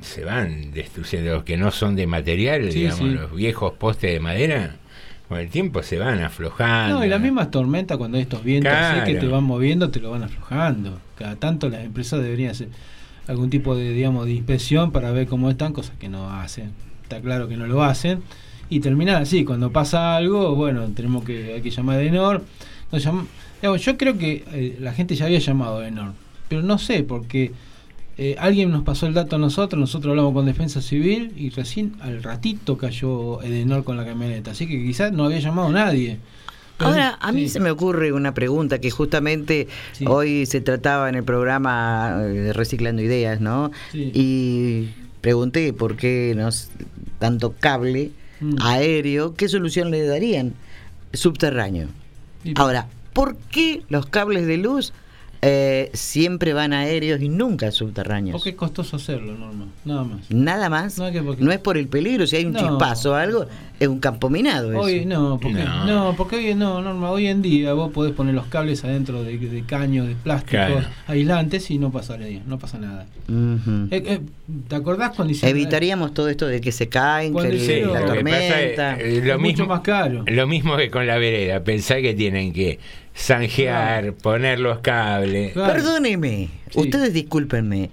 se 0.00 0.24
van 0.24 0.72
destruyendo, 0.72 1.32
los 1.34 1.44
que 1.44 1.56
no 1.56 1.70
son 1.70 1.94
de 1.96 2.06
material, 2.06 2.70
Sí, 2.72 2.80
digamos, 2.80 2.98
sí. 2.98 3.06
los 3.10 3.34
viejos 3.34 3.72
postes 3.74 4.12
de 4.12 4.20
madera, 4.20 4.76
con 5.28 5.38
el 5.38 5.48
tiempo 5.48 5.82
se 5.82 5.98
van 5.98 6.22
aflojando. 6.22 6.98
No, 6.98 7.04
y 7.04 7.08
las 7.08 7.20
mismas 7.20 7.50
tormentas 7.50 7.96
cuando 7.96 8.16
hay 8.18 8.22
estos 8.24 8.42
vientos 8.44 8.72
así 8.72 8.98
que 9.04 9.12
Claro. 9.12 9.26
te 9.26 9.32
van 9.32 9.44
moviendo, 9.44 9.90
te 9.90 10.00
lo 10.00 10.10
van 10.10 10.24
aflojando. 10.24 11.00
Cada 11.16 11.36
tanto 11.36 11.68
las 11.68 11.84
empresas 11.84 12.20
deberían 12.22 12.50
hacer 12.50 12.68
algún 13.28 13.48
tipo 13.48 13.74
de, 13.76 13.92
digamos, 13.92 14.26
de 14.26 14.32
inspección 14.32 14.90
para 14.90 15.12
ver 15.12 15.26
cómo 15.28 15.48
están, 15.50 15.72
cosas 15.72 15.96
que 15.98 16.08
no 16.08 16.28
hacen. 16.30 16.72
Está 17.04 17.20
claro 17.20 17.48
que 17.48 17.56
no 17.56 17.66
lo 17.66 17.82
hacen. 17.84 18.22
Y 18.68 18.80
terminar 18.80 19.22
así, 19.22 19.44
cuando 19.44 19.70
pasa 19.70 20.16
algo, 20.16 20.54
bueno, 20.56 20.86
tenemos 20.94 21.24
que, 21.24 21.54
hay 21.54 21.60
que 21.62 21.70
llamar 21.70 21.98
a 21.98 22.02
Enor. 22.02 22.44
Nos 22.90 23.06
llam- 23.06 23.26
digamos, 23.62 23.82
yo 23.82 23.96
creo 23.96 24.18
que 24.18 24.44
eh, 24.52 24.76
la 24.80 24.92
gente 24.92 25.14
ya 25.14 25.24
había 25.24 25.38
llamado 25.38 25.78
a 25.78 25.88
Enor, 25.88 26.12
pero 26.48 26.60
no 26.62 26.78
sé, 26.78 27.02
porque 27.04 27.52
Eh, 28.18 28.36
alguien 28.38 28.70
nos 28.70 28.82
pasó 28.82 29.06
el 29.06 29.14
dato 29.14 29.36
a 29.36 29.38
nosotros, 29.38 29.80
nosotros 29.80 30.10
hablamos 30.10 30.34
con 30.34 30.44
Defensa 30.44 30.82
Civil 30.82 31.32
y 31.34 31.48
recién 31.48 31.94
al 32.02 32.22
ratito 32.22 32.76
cayó 32.76 33.40
Edenor 33.42 33.84
con 33.84 33.96
la 33.96 34.04
camioneta. 34.04 34.50
Así 34.50 34.66
que 34.68 34.76
quizás 34.84 35.12
no 35.12 35.24
había 35.24 35.38
llamado 35.38 35.70
nadie. 35.72 36.18
Pero- 36.76 36.90
Ahora, 36.90 37.16
a 37.22 37.32
mí 37.32 37.44
sí. 37.44 37.48
se 37.54 37.60
me 37.60 37.70
ocurre 37.70 38.12
una 38.12 38.34
pregunta 38.34 38.80
que 38.82 38.90
justamente 38.90 39.66
hoy 40.06 40.44
se 40.44 40.60
trataba 40.60 41.08
en 41.08 41.14
el 41.14 41.24
programa 41.24 42.18
eh, 42.20 42.52
Reciclando 42.52 43.00
Ideas, 43.00 43.40
¿no? 43.40 43.70
Sí. 43.92 44.10
Y 44.14 44.88
pregunté 45.22 45.72
por 45.72 45.96
qué 45.96 46.34
nos 46.36 46.68
tanto 47.18 47.54
cable 47.58 48.10
Mm. 48.42 48.56
aéreo, 48.60 49.34
¿qué 49.36 49.48
solución 49.48 49.90
le 49.90 50.04
darían? 50.04 50.52
Subterráneo. 51.14 51.88
Ahora, 52.56 52.88
¿por 53.12 53.36
qué 53.50 53.82
los 53.88 54.06
cables 54.06 54.46
de 54.46 54.56
luz 54.58 54.92
eh, 55.44 55.90
siempre 55.92 56.52
van 56.52 56.72
aéreos 56.72 57.20
y 57.20 57.28
nunca 57.28 57.72
subterráneos? 57.72 58.32
Porque 58.34 58.50
es 58.50 58.54
costoso 58.54 58.94
hacerlo, 58.94 59.36
Norma. 59.36 59.66
Nada 59.84 60.04
más. 60.04 60.30
Nada 60.30 60.68
más. 60.68 60.98
No, 60.98 61.10
que 61.10 61.20
porque- 61.20 61.42
No 61.42 61.50
es 61.50 61.58
por 61.58 61.76
el 61.76 61.88
peligro, 61.88 62.28
si 62.28 62.36
hay 62.36 62.44
un 62.44 62.52
No. 62.52 62.60
chispazo 62.60 63.10
o 63.10 63.14
algo, 63.14 63.46
es 63.80 63.88
un 63.88 63.98
campo 63.98 64.30
minado. 64.30 64.70
eso. 64.70 64.80
Hoy 64.80 65.04
no, 65.04 65.40
porque 65.42 65.64
No. 65.64 65.84
no. 65.86 66.14
porque 66.16 66.36
hoy 66.36 66.54
no, 66.54 66.80
Norma, 66.80 67.10
hoy 67.10 67.26
en 67.26 67.42
día 67.42 67.72
vos 67.72 67.90
podés 67.92 68.12
poner 68.12 68.36
los 68.36 68.46
cables 68.46 68.84
adentro 68.84 69.24
de, 69.24 69.36
de 69.36 69.62
caños, 69.64 70.06
de 70.06 70.14
plásticos 70.14 70.50
Claro. 70.68 70.86
aislantes 71.08 71.68
y 71.72 71.78
no 71.78 71.90
pasaría, 71.90 72.40
no 72.46 72.60
pasa 72.60 72.78
nada. 72.78 73.06
Eh, 73.28 73.86
eh, 74.06 74.20
¿Te 74.68 74.76
acordás 74.76 75.10
cuando 75.16 75.32
hicieron 75.32 75.58
Evitaríamos 75.58 76.14
todo 76.14 76.28
esto 76.28 76.46
de 76.46 76.60
que 76.60 76.70
se 76.70 76.88
caen, 76.88 77.34
que 77.34 77.52
hicieron- 77.52 77.94
la 77.94 78.00
Lo 78.00 78.12
que 78.12 78.20
pasa 78.22 78.38
tormenta. 78.48 78.92
es, 79.00 79.00
eh, 79.18 79.22
lo 79.24 79.32
Es 79.34 79.38
mucho 79.40 79.48
mismo, 79.48 79.66
más 79.66 79.80
caro. 79.80 80.24
Lo 80.28 80.46
mismo 80.46 80.76
que 80.76 80.88
con 80.88 81.04
la 81.04 81.18
vereda. 81.18 81.64
Pensá 81.64 81.96
que 82.00 82.14
tienen 82.14 82.52
que 82.52 82.78
zanjear, 83.16 84.14
poner 84.14 84.60
los 84.60 84.78
cables. 84.80 85.52
Perdóneme, 85.54 86.48
ustedes 86.74 87.12
discúlpenme. 87.12 87.90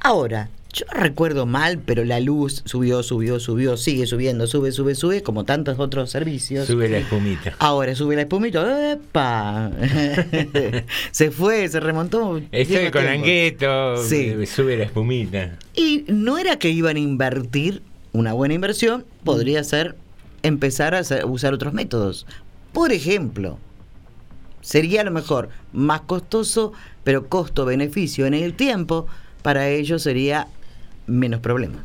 Ahora, 0.00 0.48
yo 0.72 0.84
no 0.94 1.00
recuerdo 1.00 1.46
mal, 1.46 1.78
pero 1.78 2.04
la 2.04 2.20
luz 2.20 2.62
subió, 2.66 3.02
subió, 3.02 3.40
subió, 3.40 3.76
sigue 3.76 4.06
subiendo, 4.06 4.46
sube, 4.46 4.70
sube, 4.70 4.94
sube, 4.94 5.22
como 5.22 5.44
tantos 5.44 5.78
otros 5.78 6.10
servicios. 6.10 6.66
Sube 6.66 6.88
la 6.88 6.98
espumita. 6.98 7.54
Ahora 7.58 7.94
sube 7.94 8.14
la 8.14 8.22
espumita, 8.22 8.92
¡epa! 8.92 9.70
se 11.10 11.30
fue, 11.30 11.68
se 11.68 11.80
remontó. 11.80 12.40
Estoy 12.52 12.90
con. 12.90 13.06
Angueto, 13.06 13.96
Sí. 14.04 14.34
sube 14.46 14.76
la 14.76 14.84
espumita. 14.84 15.58
Y 15.74 16.04
no 16.08 16.38
era 16.38 16.58
que 16.58 16.68
iban 16.70 16.96
a 16.96 17.00
invertir 17.00 17.82
una 18.12 18.32
buena 18.34 18.54
inversión, 18.54 19.04
podría 19.24 19.64
ser 19.64 19.96
empezar 20.42 20.94
a 20.94 21.02
usar 21.26 21.54
otros 21.54 21.72
métodos. 21.72 22.26
Por 22.72 22.92
ejemplo, 22.92 23.58
sería 24.68 25.00
a 25.00 25.04
lo 25.04 25.10
mejor 25.10 25.48
más 25.72 26.02
costoso, 26.02 26.74
pero 27.04 27.26
costo-beneficio 27.28 28.26
en 28.26 28.34
el 28.34 28.52
tiempo, 28.52 29.06
para 29.40 29.70
ellos 29.70 30.02
sería 30.02 30.46
menos 31.06 31.40
problema. 31.40 31.84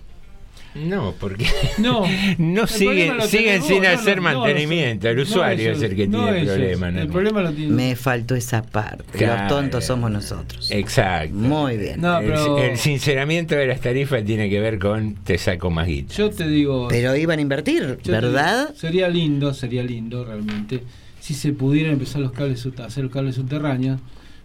No, 0.76 1.14
porque 1.18 1.46
No, 1.78 2.04
no 2.40 2.62
el 2.64 2.68
siguen, 2.68 3.08
problema 3.10 3.28
siguen 3.28 3.62
sin 3.62 3.84
no, 3.84 3.90
hacer 3.90 4.18
no, 4.18 4.24
mantenimiento. 4.24 5.08
el 5.08 5.16
no 5.18 5.22
usuario 5.22 5.70
ellos, 5.70 5.78
es 5.84 5.92
el 5.92 5.96
que 5.96 6.08
no 6.08 6.24
tiene 6.24 6.42
ellos. 6.42 6.56
problemas. 6.56 6.96
El 6.96 7.08
problema 7.08 7.42
lo 7.44 7.54
tiene. 7.54 7.72
Me 7.74 7.96
faltó 7.96 8.36
esa 8.36 8.64
parte. 8.64 9.04
Claro. 9.18 9.42
Los 9.44 9.48
tontos 9.50 9.86
somos 9.86 10.12
nosotros. 10.12 10.70
Exacto. 10.72 11.36
Muy 11.36 11.78
bien. 11.78 12.02
No, 12.02 12.18
El- 12.20 12.26
pero- 12.26 12.58
el, 12.58 12.78
sinceramiento 12.78 13.56
de 13.56 13.68
las 13.68 13.80
tarifas 13.80 14.26
tiene 14.26 14.50
que 14.50 14.60
ver 14.60 14.78
con 14.80 15.14
te 15.24 15.38
saco 15.38 15.70
más 15.70 15.88
guita. 15.88 16.16
Yo 16.16 16.32
te 16.32 16.48
digo. 16.50 16.88
Pero 16.90 17.16
iban 17.16 17.38
a 17.40 17.42
invertir, 17.44 18.00
¿verdad? 18.06 18.70
digo, 18.70 18.80
sería 18.80 19.08
lindo, 19.08 19.54
sería 19.54 19.84
lindo 19.84 20.26
realmente. 20.26 20.82
Si 21.24 21.34
se 21.36 21.54
pudieran 21.54 21.94
empezar 21.94 22.20
los 22.20 22.34
cables 22.34 22.66
a 22.80 22.84
hacer 22.84 23.06
los 23.06 23.14
cables 23.14 23.36
subterráneos, 23.36 24.02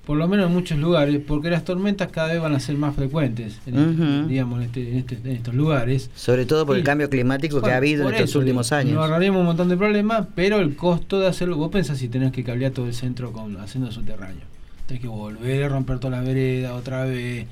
por 0.07 0.17
lo 0.17 0.29
menos 0.29 0.47
en 0.47 0.53
muchos 0.53 0.79
lugares, 0.79 1.21
porque 1.27 1.51
las 1.51 1.65
tormentas 1.65 2.07
cada 2.13 2.29
vez 2.29 2.41
van 2.41 2.55
a 2.55 2.61
ser 2.61 2.77
más 2.77 2.95
frecuentes, 2.95 3.59
en, 3.67 3.79
Ujú. 4.21 4.29
digamos, 4.29 4.61
en, 4.61 4.67
este- 4.67 4.91
en 4.93 4.99
este- 4.99 5.15
en 5.17 5.27
estos 5.27 5.55
lugares. 5.57 6.09
Sobre 6.15 6.47
todo 6.47 6.65
por 6.67 6.77
el 6.77 6.85
cambio 6.85 7.11
climático 7.11 7.61
que 7.61 7.73
ha 7.73 7.79
habido 7.79 8.09
en 8.09 8.15
estos 8.15 8.31
eso, 8.31 8.39
últimos 8.39 8.71
años. 8.71 8.95
Nos 8.95 9.03
ahorraríamos 9.03 9.41
un 9.41 9.47
montón 9.47 9.69
de 9.69 9.77
problemas, 9.77 10.29
pero 10.37 10.61
el 10.61 10.77
costo 10.77 11.19
de 11.19 11.27
hacerlo, 11.27 11.57
vos 11.57 11.71
pensás 11.73 11.99
si 11.99 12.09
tenés 12.09 12.31
que 12.31 12.45
cablear 12.45 12.71
todo 12.71 12.87
el 12.87 12.95
centro 12.95 13.33
con 13.33 13.57
haciendo 13.57 13.91
subterráneo. 13.91 14.45
Tenés 14.87 15.03
que 15.03 15.09
volver 15.09 15.65
a 15.65 15.69
romper 15.71 15.99
toda 15.99 16.17
la 16.19 16.23
vereda 16.23 16.75
otra 16.77 17.05
vez. 17.05 17.47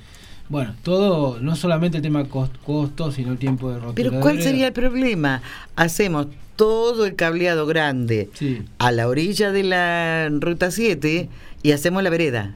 Bueno, 0.47 0.73
todo, 0.83 1.41
no 1.41 1.57
solamente 1.57 1.97
el 1.97 2.01
tema 2.01 2.23
cost- 2.23 2.55
costo, 2.65 3.11
sino 3.11 3.33
el 3.33 3.37
tiempo 3.37 3.69
de 3.71 3.75
rotura. 3.79 3.93
Pero 3.95 4.21
¿cuál 4.21 4.41
sería 4.41 4.67
el 4.67 4.73
problema? 4.73 5.41
Hacemos 5.75 6.27
todo 6.57 7.05
el 7.05 7.15
cableado 7.15 7.65
grande 7.65 8.29
Sí. 8.33 8.63
a 8.79 8.91
la 8.91 9.07
orilla 9.07 9.51
de 9.53 9.63
la 9.63 10.27
ruta 10.29 10.71
7 10.71 11.29
y 11.63 11.71
hacemos 11.71 12.03
la 12.03 12.09
vereda. 12.09 12.55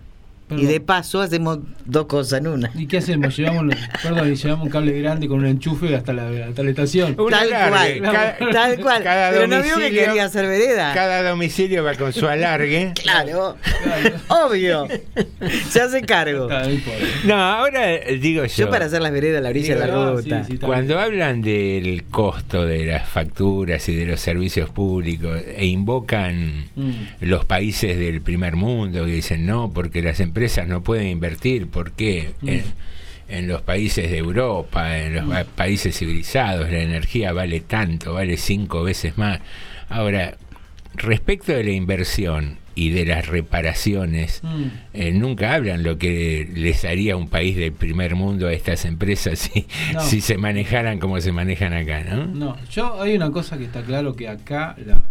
Perdón. 0.51 0.65
Y 0.65 0.67
de 0.67 0.79
paso 0.81 1.21
hacemos 1.21 1.59
dos 1.85 2.05
cosas 2.05 2.39
en 2.39 2.47
una. 2.47 2.71
¿Y 2.75 2.85
qué 2.87 2.97
hacemos? 2.97 3.35
Llevamos, 3.37 3.65
los- 3.65 3.75
perdón, 4.03 4.31
y 4.31 4.35
llevamos 4.35 4.65
un 4.65 4.71
cable 4.71 5.01
grande 5.01 5.27
con 5.27 5.39
un 5.39 5.45
enchufe 5.45 5.95
hasta 5.95 6.13
la, 6.13 6.27
hasta 6.47 6.61
la 6.63 6.69
estación. 6.69 7.15
Tal 7.29 7.53
alargue. 7.53 7.99
cual, 7.99 8.11
Cada- 8.13 8.37
tal 8.51 8.79
cual. 8.81 9.03
cada 9.03 9.29
Pero 9.31 9.47
no 9.47 9.55
vio 9.63 9.75
que 9.75 9.81
domicilio- 9.81 10.05
quería 10.05 10.25
hacer 10.25 10.45
vereda. 10.47 10.93
Cada 10.93 11.23
domicilio 11.29 11.83
va 11.83 11.95
con 11.95 12.13
su 12.13 12.27
alargue. 12.27 12.93
Claro, 13.01 13.55
obvio. 14.27 14.87
Se 15.69 15.81
hace 15.81 16.01
cargo. 16.01 16.47
No 17.25 17.35
ahora 17.35 17.93
eh, 17.93 18.17
digo 18.21 18.45
yo. 18.45 18.65
Yo 18.65 18.69
para 18.69 18.85
hacer 18.85 19.01
las 19.01 19.11
veredas 19.11 19.39
a 19.39 19.41
la 19.43 19.49
orilla 19.49 19.75
de 19.75 19.87
la 19.87 19.87
ruta. 20.15 20.21
sí, 20.43 20.47
sí, 20.47 20.53
está 20.55 20.67
Cuando 20.67 20.99
hablan 20.99 21.41
del 21.41 22.03
costo 22.09 22.65
de 22.65 22.85
las 22.85 23.07
facturas 23.09 23.87
y 23.89 23.95
de 23.95 24.05
los 24.05 24.19
servicios 24.19 24.69
públicos 24.69 25.39
e 25.55 25.65
invocan 25.65 26.65
Mm. 26.75 26.91
los 27.21 27.45
países 27.45 27.97
del 27.97 28.21
primer 28.21 28.55
mundo 28.55 29.05
que 29.05 29.11
dicen 29.11 29.45
no, 29.45 29.71
porque 29.73 30.01
las 30.01 30.19
empresas 30.19 30.40
no 30.67 30.83
pueden 30.83 31.07
invertir, 31.07 31.67
¿por 31.67 31.91
qué? 31.93 32.33
Mm. 32.41 32.49
En, 32.49 32.63
en 33.29 33.47
los 33.47 33.61
países 33.61 34.11
de 34.11 34.17
Europa, 34.17 34.99
en 34.99 35.15
los 35.15 35.25
pa- 35.29 35.43
países 35.45 35.97
civilizados, 35.97 36.69
la 36.69 36.79
energía 36.79 37.31
vale 37.31 37.61
tanto, 37.61 38.13
vale 38.13 38.35
cinco 38.37 38.83
veces 38.83 39.17
más. 39.17 39.39
Ahora, 39.89 40.35
respecto 40.95 41.53
de 41.53 41.63
la 41.63 41.71
inversión 41.71 42.57
y 42.75 42.89
de 42.89 43.05
las 43.05 43.27
reparaciones, 43.27 44.41
Mm. 44.43 44.63
eh, 44.93 45.11
nunca 45.11 45.53
hablan 45.53 45.83
lo 45.83 45.97
que 45.97 46.49
les 46.53 46.83
haría 46.85 47.15
un 47.15 47.29
país 47.29 47.55
del 47.55 47.71
primer 47.73 48.15
mundo 48.15 48.47
a 48.47 48.53
estas 48.53 48.83
empresas 48.85 49.39
si, 49.39 49.65
No. 49.93 50.01
si 50.01 50.19
se 50.21 50.37
manejaran 50.37 50.99
como 50.99 51.19
se 51.21 51.31
manejan 51.31 51.73
acá, 51.73 52.03
¿no? 52.03 52.25
No, 52.25 52.57
yo 52.69 53.01
hay 53.01 53.15
una 53.15 53.31
cosa 53.31 53.57
que 53.57 53.65
está 53.65 53.81
claro 53.83 54.15
que 54.15 54.27
acá 54.27 54.75
la- 54.85 55.01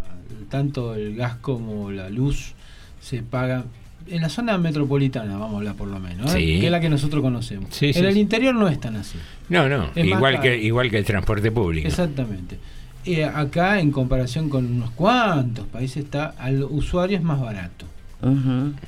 tanto 0.50 0.94
el 0.94 1.14
gas 1.16 1.36
como 1.36 1.90
la 1.90 2.10
luz 2.10 2.54
se 3.00 3.22
pagan 3.22 3.64
en 4.10 4.22
la 4.22 4.28
zona 4.28 4.58
metropolitana, 4.58 5.38
vamos 5.38 5.54
a 5.54 5.56
hablar 5.58 5.74
por 5.74 5.88
lo 5.88 5.98
menos, 5.98 6.34
¿eh? 6.34 6.38
Que 6.38 6.66
es 6.66 6.70
la 6.70 6.80
que 6.80 6.90
nosotros 6.90 7.22
conocemos. 7.22 7.68
Sí, 7.70 7.86
en 7.86 7.94
sí, 7.94 8.00
el 8.00 8.14
sí. 8.14 8.20
interior 8.20 8.54
no 8.54 8.68
es 8.68 8.80
tan 8.80 8.96
así. 8.96 9.18
No, 9.48 9.68
no, 9.68 9.90
Es 9.94 10.04
igual 10.06 10.40
que, 10.40 10.56
igual 10.56 10.90
que 10.90 10.98
el 10.98 11.04
transporte 11.04 11.50
público. 11.50 11.86
Exactamente. 11.86 12.58
Eh, 13.04 13.24
acá, 13.24 13.80
en 13.80 13.90
comparación 13.90 14.48
con 14.48 14.66
unos 14.66 14.90
cuantos 14.90 15.66
países, 15.66 16.04
está 16.04 16.34
al 16.38 16.64
usuario 16.64 17.16
es 17.16 17.22
más 17.22 17.40
barato. 17.40 17.86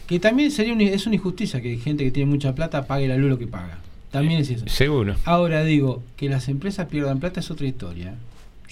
Que 0.06 0.20
también 0.20 0.50
sería 0.50 0.74
una, 0.74 0.84
es 0.84 1.06
una 1.06 1.14
injusticia 1.16 1.62
que 1.62 1.78
gente 1.78 2.04
que 2.04 2.10
tiene 2.10 2.30
mucha 2.30 2.54
plata 2.54 2.86
pague 2.86 3.08
la 3.08 3.16
luz 3.16 3.30
lo 3.30 3.38
que 3.38 3.46
paga. 3.46 3.78
También 4.10 4.40
es 4.40 4.50
eso. 4.50 4.66
Seguro. 4.68 5.16
Ahora 5.24 5.64
digo, 5.64 6.02
que 6.16 6.28
las 6.28 6.48
empresas 6.48 6.86
pierdan 6.88 7.18
plata 7.18 7.40
es 7.40 7.50
otra 7.50 7.66
historia. 7.66 8.14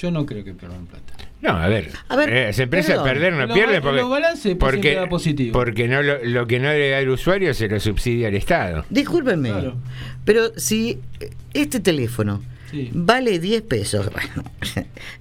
Yo 0.00 0.10
no 0.10 0.24
creo 0.24 0.42
que 0.44 0.54
pierdan 0.54 0.86
plata. 0.86 1.12
No, 1.42 1.50
a 1.50 1.68
ver, 1.68 1.90
A 2.08 2.16
ver, 2.16 2.28
eh, 2.30 2.46
las 2.46 2.58
empresas 2.58 2.90
perdón. 2.98 3.04
perder 3.06 3.32
no 3.34 3.52
pierden 3.54 3.82
porque, 3.82 4.00
los 4.00 4.10
balances 4.10 4.56
pues, 4.58 4.82
da 4.94 5.08
positivo. 5.08 5.52
porque 5.52 5.88
no 5.88 6.02
lo, 6.02 6.22
lo 6.24 6.46
que 6.46 6.58
no 6.58 6.68
le 6.68 6.90
da 6.90 6.98
el 7.00 7.08
usuario 7.10 7.52
se 7.54 7.68
lo 7.68 7.78
subsidia 7.80 8.28
el 8.28 8.36
Estado. 8.36 8.84
Discúlpenme, 8.90 9.50
Claro. 9.50 9.76
pero 10.24 10.52
si 10.58 10.98
este 11.54 11.80
teléfono 11.80 12.42
Sí. 12.70 12.88
vale 12.94 13.38
10 13.40 13.62
pesos, 13.62 14.10
bueno, 14.12 14.48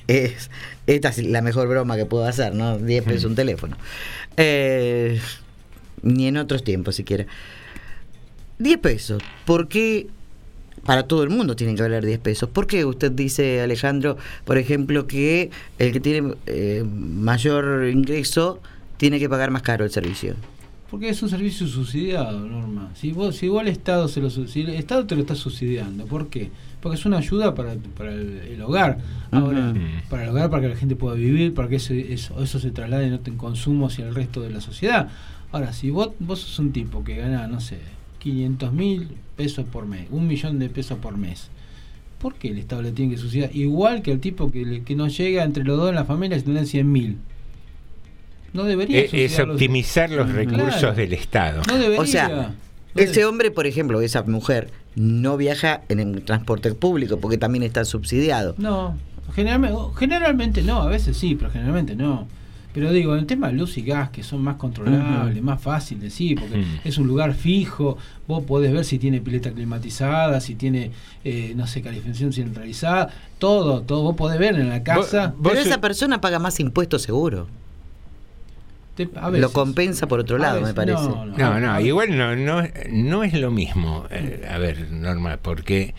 es, 0.08 0.52
esta 0.88 1.10
es 1.10 1.24
la 1.24 1.42
mejor 1.42 1.68
broma 1.68 1.96
que 1.98 2.06
puedo 2.06 2.26
hacer, 2.26 2.54
¿no? 2.54 2.78
10 2.78 3.04
pesos 3.06 3.26
un 3.26 3.36
teléfono. 3.36 3.76
Eh, 4.38 5.20
ni 6.04 6.28
en 6.28 6.38
otros 6.38 6.64
tiempos 6.64 6.96
siquiera. 6.96 7.26
10 8.60 8.78
pesos, 8.80 9.24
¿por 9.46 9.68
qué 9.68 10.08
para 10.86 11.04
todo 11.04 11.24
el 11.24 11.30
mundo 11.30 11.56
tienen 11.56 11.76
que 11.76 11.82
valer 11.82 12.06
10 12.06 12.20
pesos? 12.20 12.50
¿Por 12.50 12.68
qué 12.68 12.86
usted 12.86 13.12
dice, 13.12 13.62
Alejandro, 13.62 14.18
por 14.46 14.58
ejemplo, 14.58 15.08
que 15.08 15.50
el 15.78 15.92
que 15.92 16.00
tiene 16.00 16.34
eh, 16.46 16.84
mayor 16.86 17.88
ingreso 17.90 18.60
tiene 18.98 19.20
que 19.20 19.30
pagar 19.30 19.52
más 19.52 19.62
caro 19.62 19.86
el 19.86 19.92
servicio? 19.92 20.36
Porque 20.90 21.10
es 21.10 21.22
un 21.22 21.30
servicio 21.30 21.68
subsidiado, 21.68 22.40
Norma. 22.40 22.90
Si 22.96 23.12
vos, 23.12 23.36
si 23.36 23.48
vos 23.48 23.62
al 23.62 23.68
Estado 23.68 24.08
se 24.08 24.22
lo 24.22 24.30
su- 24.32 24.48
si 24.48 24.62
el 24.62 24.70
Estado 24.70 25.06
te 25.06 25.14
lo 25.16 25.22
está 25.22 25.36
subsidiando, 25.36 26.06
¿por 26.08 26.30
qué? 26.30 26.50
Porque 26.82 26.98
es 26.98 27.06
una 27.06 27.18
ayuda 27.20 27.54
para, 27.54 27.76
para 27.96 28.12
el, 28.12 28.40
el 28.40 28.62
hogar. 28.64 28.98
Ahora, 29.30 29.74
para 30.10 30.24
el 30.24 30.30
hogar, 30.30 30.50
para 30.50 30.64
que 30.64 30.70
la 30.70 30.76
gente 30.76 30.96
pueda 30.96 31.14
vivir, 31.16 31.54
para 31.54 31.68
que 31.68 31.76
eso, 31.76 31.94
eso, 31.94 32.42
eso 32.42 32.60
se 32.60 32.72
traslade 32.72 33.06
y 33.06 33.10
no 33.12 33.20
te 33.20 33.32
consumo 33.38 33.86
hacia 33.86 34.08
el 34.08 34.16
resto 34.16 34.42
de 34.42 34.50
la 34.50 34.62
sociedad. 34.62 35.10
Ahora, 35.52 35.74
si 35.74 35.92
vos, 35.92 36.10
vos 36.20 36.40
sos 36.40 36.58
un 36.58 36.72
tipo 36.72 37.04
que 37.04 37.18
gana, 37.18 37.46
no 37.48 37.60
sé, 37.60 37.78
500 38.20 38.74
mil 38.74 39.10
pesos 39.36 39.66
por 39.66 39.86
mes, 39.86 40.08
un 40.12 40.28
millón 40.28 40.60
de 40.60 40.70
pesos 40.70 40.98
por 41.00 41.18
mes, 41.18 41.50
¿por 42.20 42.36
qué 42.36 42.50
el 42.50 42.58
Estado 42.60 42.82
le 42.82 42.92
tiene 42.92 43.14
que 43.16 43.18
subsidiar? 43.22 43.56
Igual 43.56 44.02
que 44.02 44.12
el 44.12 44.20
tipo 44.20 44.52
que, 44.52 44.66
le- 44.66 44.84
que 44.84 44.96
no 44.96 45.08
llega 45.08 45.44
entre 45.44 45.64
los 45.64 45.78
dos 45.78 45.90
en 45.90 45.96
la 45.96 46.06
familia 46.06 46.38
y 46.38 46.42
tener 46.42 46.66
100 46.68 46.92
mil. 46.92 47.18
No 48.54 48.64
debería 48.64 49.00
Eh, 49.02 49.10
Es, 49.12 49.34
es 49.34 49.40
optimizar 49.40 50.10
los 50.10 50.32
recursos 50.32 50.96
del 50.96 51.14
Estado. 51.14 51.62
No 51.68 51.78
debería. 51.78 52.02
O 52.02 52.06
sea, 52.06 52.54
ese 52.96 53.24
hombre, 53.26 53.52
por 53.52 53.68
ejemplo, 53.68 54.02
esa 54.02 54.24
mujer, 54.24 54.70
no 54.96 55.38
viaja 55.38 55.82
en 55.88 56.00
el 56.00 56.24
transporte 56.24 56.74
público 56.74 57.18
porque 57.20 57.38
también 57.38 57.64
está 57.64 57.86
subsidiado. 57.86 58.56
No, 58.58 58.98
generalmente, 59.36 59.78
generalmente 59.98 60.62
no, 60.64 60.82
a 60.82 60.88
veces 60.88 61.16
sí, 61.16 61.36
pero 61.36 61.52
generalmente 61.52 61.96
no. 61.96 62.28
Pero 62.74 62.92
digo, 62.92 63.14
en 63.14 63.20
el 63.20 63.26
tema 63.26 63.48
de 63.48 63.54
luz 63.54 63.78
y 63.78 63.82
gas, 63.82 64.12
que 64.12 64.22
son 64.22 64.42
más 64.44 64.58
controlables, 64.58 65.42
más 65.42 65.62
fácil 65.62 66.00
de 66.00 66.10
sí, 66.12 66.36
porque 66.36 66.64
es 66.84 66.98
un 67.00 67.08
lugar 67.08 67.34
fijo, 67.34 67.98
vos 68.28 68.44
podés 68.44 68.72
ver 68.72 68.86
si 68.86 69.00
tiene 69.00 69.22
pileta 69.22 69.52
climatizada, 69.52 70.40
si 70.40 70.54
tiene, 70.54 70.92
eh, 71.24 71.54
no 71.56 71.66
sé, 71.66 71.82
calefacción 71.82 72.32
centralizada, 72.32 73.10
todo, 73.40 73.82
todo, 73.82 74.04
vos 74.04 74.16
podés 74.16 74.40
ver 74.40 74.56
en 74.56 74.70
la 74.70 74.84
casa. 74.84 75.34
Pero 75.42 75.60
esa 75.60 75.82
persona 75.82 76.22
paga 76.22 76.38
más 76.38 76.60
impuestos 76.60 77.02
seguro. 77.02 77.48
Lo 79.34 79.52
compensa 79.52 80.08
por 80.08 80.20
otro 80.20 80.38
lado, 80.38 80.60
veces, 80.60 80.68
me 80.68 80.74
parece. 80.74 81.02
no, 81.02 81.26
no. 81.26 81.38
No, 81.38 81.60
no, 81.60 81.80
igual 81.80 82.18
no, 82.18 82.36
no, 82.36 82.64
no 82.92 83.24
es 83.24 83.34
lo 83.34 83.50
mismo. 83.50 84.06
eh, 84.12 84.46
a 84.50 84.58
ver, 84.58 84.92
normal, 84.92 85.40
porque 85.42 85.96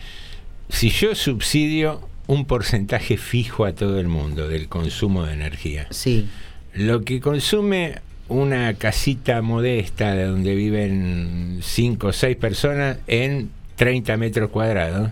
si 0.69 0.89
yo 0.89 1.15
subsidio 1.15 2.01
un 2.27 2.45
porcentaje 2.45 3.17
fijo 3.17 3.65
a 3.65 3.73
todo 3.73 3.99
el 3.99 4.07
mundo 4.07 4.47
del 4.47 4.69
consumo 4.69 5.25
de 5.25 5.33
energía, 5.33 5.87
sí. 5.89 6.27
Lo 6.73 7.03
que 7.03 7.19
consume 7.19 7.95
una 8.27 8.73
casita 8.75 9.41
modesta 9.41 10.13
de 10.15 10.23
donde 10.25 10.55
viven 10.55 11.59
5 11.61 12.07
o 12.07 12.13
6 12.13 12.37
personas 12.37 12.97
en 13.07 13.49
30 13.75 14.15
metros 14.17 14.49
cuadrados, 14.51 15.09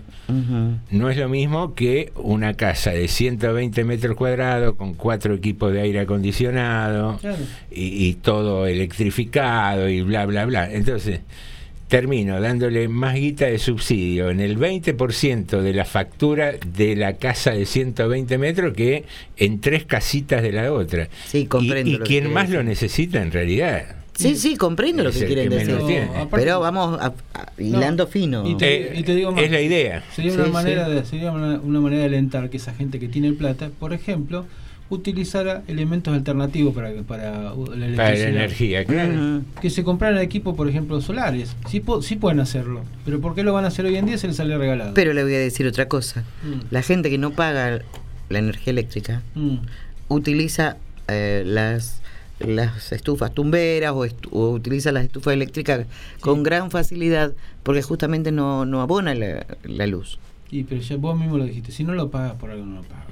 no 0.90 1.10
es 1.10 1.16
lo 1.16 1.28
mismo 1.28 1.74
que 1.74 2.12
una 2.14 2.54
casa 2.54 2.92
de 2.92 3.08
120 3.08 3.82
metros 3.84 4.16
cuadrados 4.16 4.76
con 4.76 4.94
cuatro 4.94 5.34
equipos 5.34 5.72
de 5.72 5.80
aire 5.80 5.98
acondicionado 6.00 7.18
Claro. 7.18 7.36
y, 7.70 8.06
y 8.06 8.14
todo 8.14 8.66
electrificado 8.66 9.88
y 9.88 10.02
bla, 10.02 10.24
bla, 10.26 10.44
bla. 10.46 10.70
Entonces, 10.72 11.20
termino 11.90 12.40
dándole 12.40 12.88
más 12.88 13.16
guita 13.16 13.44
de 13.46 13.58
subsidio 13.58 14.30
en 14.30 14.40
el 14.40 14.56
20% 14.58 15.60
de 15.60 15.74
la 15.74 15.84
factura 15.84 16.52
de 16.74 16.96
la 16.96 17.14
casa 17.16 17.50
de 17.50 17.66
120 17.66 18.38
metros 18.38 18.72
que 18.74 19.04
en 19.36 19.60
tres 19.60 19.84
casitas 19.84 20.40
de 20.42 20.52
la 20.52 20.72
otra. 20.72 21.08
Sí, 21.26 21.46
comprendo 21.46 21.90
Y, 21.90 21.94
y 21.94 21.98
lo 21.98 22.04
que 22.04 22.08
quien 22.08 22.32
más 22.32 22.48
lo 22.48 22.62
necesita 22.62 23.20
en 23.20 23.32
realidad. 23.32 23.96
Sí, 24.14 24.36
sí, 24.36 24.56
comprendo 24.56 25.02
lo 25.02 25.10
que 25.12 25.18
el 25.20 25.26
quieren 25.26 25.48
que 25.48 25.56
decir. 25.56 26.02
No, 26.14 26.28
Pero 26.30 26.60
vamos 26.60 27.00
a- 27.00 27.14
a- 27.34 27.52
hilando 27.58 28.06
fino. 28.06 28.46
Y 28.46 28.54
te, 28.56 28.92
y 28.94 29.02
te 29.02 29.14
digo 29.14 29.32
más. 29.32 29.42
es 29.42 29.50
la 29.50 29.60
idea. 29.62 30.04
Sería 30.14 30.30
Sí, 30.32 30.36
una 30.36 30.46
sí. 30.46 30.52
manera 30.52 30.88
de 30.88 31.04
sería 31.04 31.32
una, 31.32 31.58
una 31.60 31.80
manera 31.80 32.02
de 32.02 32.06
alentar 32.08 32.50
que 32.50 32.58
esa 32.58 32.72
gente 32.74 32.98
que 33.00 33.08
tiene 33.08 33.32
plata, 33.32 33.70
por 33.80 33.92
ejemplo, 33.94 34.46
utilizara 34.90 35.62
elementos 35.68 36.12
alternativos 36.12 36.74
para 36.74 36.92
para 37.02 37.30
la 37.42 37.50
Para 37.54 37.76
la 37.76 37.86
electricidad. 37.86 38.28
energía, 38.28 38.84
claro. 38.84 39.42
Que 39.62 39.70
se 39.70 39.82
compraran 39.84 40.18
equipos, 40.18 40.54
por 40.56 40.68
ejemplo, 40.68 41.00
solares. 41.00 41.56
Sí, 41.68 41.80
po- 41.80 42.02
sí 42.02 42.16
pueden 42.16 42.40
hacerlo, 42.40 42.82
pero 43.04 43.20
¿por 43.20 43.34
qué 43.34 43.42
lo 43.42 43.52
van 43.52 43.64
a 43.64 43.68
hacer 43.68 43.86
hoy 43.86 43.96
en 43.96 44.06
día? 44.06 44.18
Se 44.18 44.26
les 44.26 44.36
sale 44.36 44.58
regalado. 44.58 44.92
Pero 44.94 45.12
le 45.14 45.22
voy 45.22 45.34
a 45.34 45.38
decir 45.38 45.66
otra 45.66 45.86
cosa. 45.88 46.22
Mm. 46.42 46.66
La 46.72 46.82
gente 46.82 47.08
que 47.08 47.18
no 47.18 47.30
paga 47.30 47.80
la 48.28 48.38
energía 48.38 48.72
eléctrica 48.72 49.22
Mm. 49.34 49.56
utiliza 50.08 50.76
eh, 51.08 51.42
las 51.46 52.00
las 52.40 52.90
estufas 52.92 53.34
tumberas 53.34 53.92
o, 53.92 54.06
estu- 54.06 54.28
o 54.32 54.50
utiliza 54.52 54.92
las 54.92 55.04
estufas 55.04 55.34
eléctricas 55.34 55.86
con 56.20 56.42
gran 56.42 56.70
facilidad 56.70 57.32
porque 57.62 57.82
justamente 57.82 58.32
no, 58.32 58.64
no 58.64 58.80
abona 58.80 59.14
la, 59.14 59.44
la 59.64 59.86
luz. 59.86 60.18
Y 60.50 60.64
pero 60.64 60.80
ya 60.80 60.96
vos 60.96 61.18
mismo 61.18 61.36
lo 61.36 61.44
dijiste, 61.44 61.70
si 61.70 61.84
no 61.84 61.92
lo 61.92 62.10
pagas 62.10 62.32
por 62.36 62.50
algo 62.50 62.64
no 62.64 62.76
lo 62.76 62.82
pagas. 62.82 63.04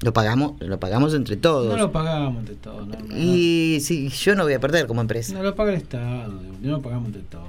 Lo 0.00 0.12
pagamos, 0.12 0.52
lo 0.60 0.78
pagamos 0.78 1.12
entre 1.14 1.36
todos. 1.36 1.66
No 1.72 1.76
lo 1.76 1.90
pagamos 1.92 2.38
entre 2.40 2.54
todos. 2.54 2.86
No. 2.86 2.96
y 3.16 3.80
si 3.80 4.08
yo 4.08 4.34
no 4.36 4.44
voy 4.44 4.52
a 4.54 4.60
perder 4.60 4.86
como 4.86 5.00
empresa. 5.00 5.32
No 5.34 5.42
lo 5.42 5.54
paga 5.54 5.72
el 5.72 5.78
Estado, 5.78 6.32
no 6.62 6.70
lo 6.70 6.80
pagamos 6.82 7.06
entre 7.08 7.22
todos. 7.22 7.46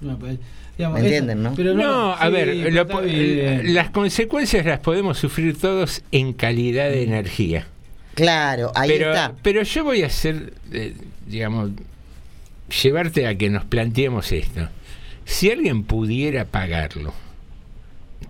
No, 0.00 0.18
pues, 0.18 0.38
digamos, 0.76 1.00
¿Me 1.00 1.06
esa- 1.06 1.16
entienden, 1.16 1.42
no? 1.42 1.54
Pero 1.54 1.74
No, 1.74 2.12
a 2.12 2.26
sí, 2.26 2.32
ver, 2.32 2.72
lo 2.72 3.72
las 3.72 3.90
consecuencias 3.90 4.64
las 4.66 4.80
podemos 4.80 5.18
sufrir 5.18 5.58
todos 5.58 6.02
en 6.12 6.32
calidad 6.34 6.90
de 6.90 7.02
energía. 7.02 7.66
Claro, 8.14 8.72
ahí 8.74 8.88
pero, 8.90 9.10
está. 9.10 9.32
pero 9.42 9.62
yo 9.62 9.84
voy 9.84 10.02
a 10.02 10.06
hacer, 10.06 10.54
eh, 10.72 10.94
digamos, 11.26 11.70
llevarte 12.82 13.26
a 13.26 13.36
que 13.36 13.50
nos 13.50 13.64
planteemos 13.64 14.32
esto. 14.32 14.68
Si 15.24 15.50
alguien 15.50 15.82
pudiera 15.84 16.44
pagarlo, 16.44 17.12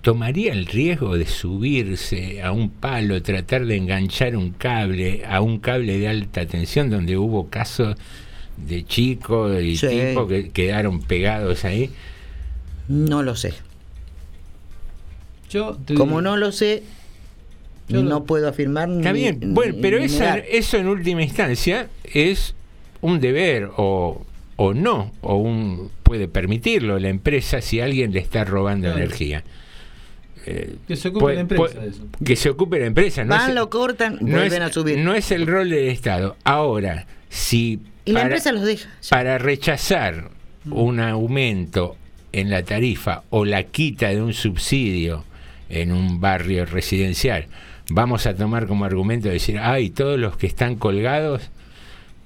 ¿tomaría 0.06 0.52
el 0.52 0.66
riesgo 0.66 1.18
de 1.18 1.26
subirse 1.26 2.40
a 2.40 2.52
un 2.52 2.70
palo, 2.70 3.20
tratar 3.24 3.66
de 3.66 3.74
enganchar 3.74 4.36
un 4.36 4.52
cable 4.52 5.24
a 5.28 5.40
un 5.40 5.58
cable 5.58 5.98
de 5.98 6.06
alta 6.06 6.46
tensión 6.46 6.90
donde 6.90 7.16
hubo 7.16 7.48
casos 7.48 7.96
de 8.56 8.84
chicos 8.84 9.60
y 9.60 9.76
Sí. 9.76 9.88
tipos 9.88 10.28
que 10.28 10.50
quedaron 10.50 11.02
pegados 11.02 11.64
ahí? 11.64 11.90
No 12.86 13.24
lo 13.24 13.34
sé. 13.34 13.52
Yo 15.50 15.76
te 15.84 15.94
Como 15.94 16.20
no 16.22 16.36
lo 16.36 16.52
sé, 16.52 16.84
Yo 17.88 18.04
no 18.04 18.08
lo- 18.10 18.24
puedo 18.26 18.48
afirmar 18.48 18.88
Está 18.88 19.12
ni- 19.12 19.18
bien, 19.22 19.54
bueno, 19.54 19.72
ni- 19.74 19.82
pero 19.82 19.98
ni 19.98 20.04
eso, 20.04 20.76
en 20.76 20.86
última 20.86 21.24
instancia 21.24 21.88
es 22.04 22.54
un 23.00 23.18
deber 23.18 23.70
o, 23.76 24.24
o 24.54 24.72
no, 24.72 25.10
o 25.20 25.34
un 25.34 25.90
puede 26.04 26.28
permitirlo 26.28 27.00
la 27.00 27.08
empresa 27.08 27.60
si 27.60 27.80
alguien 27.80 28.12
le 28.12 28.20
está 28.20 28.44
robando 28.44 28.86
Claro. 28.86 28.98
energía. 29.02 29.42
Eh, 30.48 30.76
Que 30.86 30.94
se 30.96 31.08
ocupe 31.08 31.20
puede- 31.22 31.34
la 31.36 31.40
empresa 31.42 31.62
puede- 31.64 31.80
de 31.80 31.88
eso. 31.90 32.02
Que 32.24 32.36
se 32.36 32.50
ocupe 32.50 32.78
la 32.78 32.86
empresa. 32.86 33.24
No 33.24 33.34
Van, 33.34 33.48
es, 33.50 33.54
lo 33.56 33.68
cortan, 33.68 34.18
no 34.20 34.36
vuelven 34.38 34.62
es- 34.62 34.68
a 34.70 34.72
subir. 34.72 34.98
no 34.98 35.14
es 35.14 35.30
el 35.32 35.46
rol 35.46 35.70
del 35.70 35.88
Estado. 35.88 36.36
Ahora, 36.44 37.06
si 37.28 37.80
y 38.04 38.12
la 38.12 38.20
para- 38.20 38.26
empresa 38.28 38.52
los 38.52 38.62
deja. 38.62 38.88
para 39.10 39.38
rechazar 39.38 40.30
un 40.70 41.00
aumento 41.00 41.96
en 42.32 42.50
la 42.50 42.62
tarifa 42.62 43.24
o 43.30 43.44
la 43.44 43.64
quita 43.64 44.08
de 44.10 44.22
un 44.22 44.32
subsidio 44.34 45.24
en 45.68 45.90
un 45.90 46.20
barrio 46.20 46.64
residencial, 46.64 47.46
vamos 47.90 48.26
a 48.26 48.34
tomar 48.36 48.66
como 48.68 48.84
argumento 48.84 49.28
decir, 49.28 49.58
ay, 49.58 49.90
todos 49.90 50.18
los 50.18 50.36
que 50.36 50.46
están 50.46 50.76
colgados, 50.76 51.50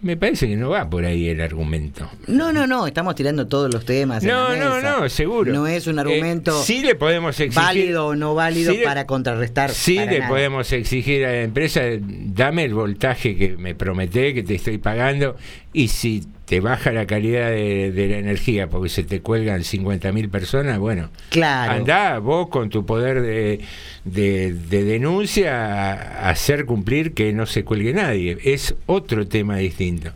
me 0.02 0.16
parece 0.16 0.48
que 0.48 0.56
no 0.56 0.70
va 0.70 0.88
por 0.88 1.04
ahí 1.04 1.28
el 1.28 1.40
argumento. 1.40 2.08
No, 2.26 2.52
no, 2.52 2.66
no, 2.66 2.86
estamos 2.86 3.14
tirando 3.14 3.46
todos 3.46 3.72
los 3.72 3.84
temas. 3.84 4.22
en 4.22 4.30
No, 4.30 4.50
la 4.50 4.56
no, 4.56 4.74
mesa. 4.76 4.96
no, 5.00 5.08
seguro. 5.08 5.52
No 5.52 5.66
es 5.66 5.86
un 5.86 5.98
Eh, 5.98 6.00
argumento 6.00 6.62
sí 6.62 6.82
le 6.82 6.94
podemos 6.94 7.38
exigir 7.38 7.62
válido 7.62 8.06
o 8.08 8.16
no 8.16 8.34
válido 8.34 8.72
sí 8.72 8.78
le- 8.78 8.84
para 8.84 9.06
contrarrestar. 9.06 9.70
Sí, 9.70 9.96
para 9.96 10.10
le 10.12 10.18
nada. 10.20 10.30
podemos 10.30 10.72
exigir 10.72 11.24
a 11.26 11.32
la 11.32 11.42
empresa, 11.42 11.82
dame 12.00 12.64
el 12.64 12.74
voltaje 12.74 13.36
que 13.36 13.56
me 13.56 13.74
prometé, 13.74 14.32
que 14.34 14.42
te 14.42 14.54
estoy 14.54 14.78
pagando, 14.78 15.36
y 15.72 15.88
si 15.88 16.24
te 16.50 16.58
baja 16.58 16.90
la 16.90 17.06
calidad 17.06 17.48
de, 17.50 17.92
de 17.92 18.08
la 18.08 18.16
energía 18.18 18.68
porque 18.68 18.88
se 18.88 19.04
te 19.04 19.20
cuelgan 19.20 19.60
50.000 19.60 20.28
personas, 20.30 20.80
bueno, 20.80 21.08
Claro. 21.28 21.70
andá 21.74 22.18
vos 22.18 22.48
con 22.48 22.70
tu 22.70 22.84
poder 22.84 23.22
de, 23.22 23.60
de- 24.04 24.52
de 24.54 24.82
denuncia 24.82 25.92
a, 26.24 26.28
hacer 26.28 26.66
cumplir 26.66 27.14
que 27.14 27.32
no 27.32 27.46
se 27.46 27.62
cuelgue 27.62 27.92
nadie. 27.92 28.36
Es 28.42 28.74
otro 28.86 29.28
tema 29.28 29.58
distinto. 29.58 30.10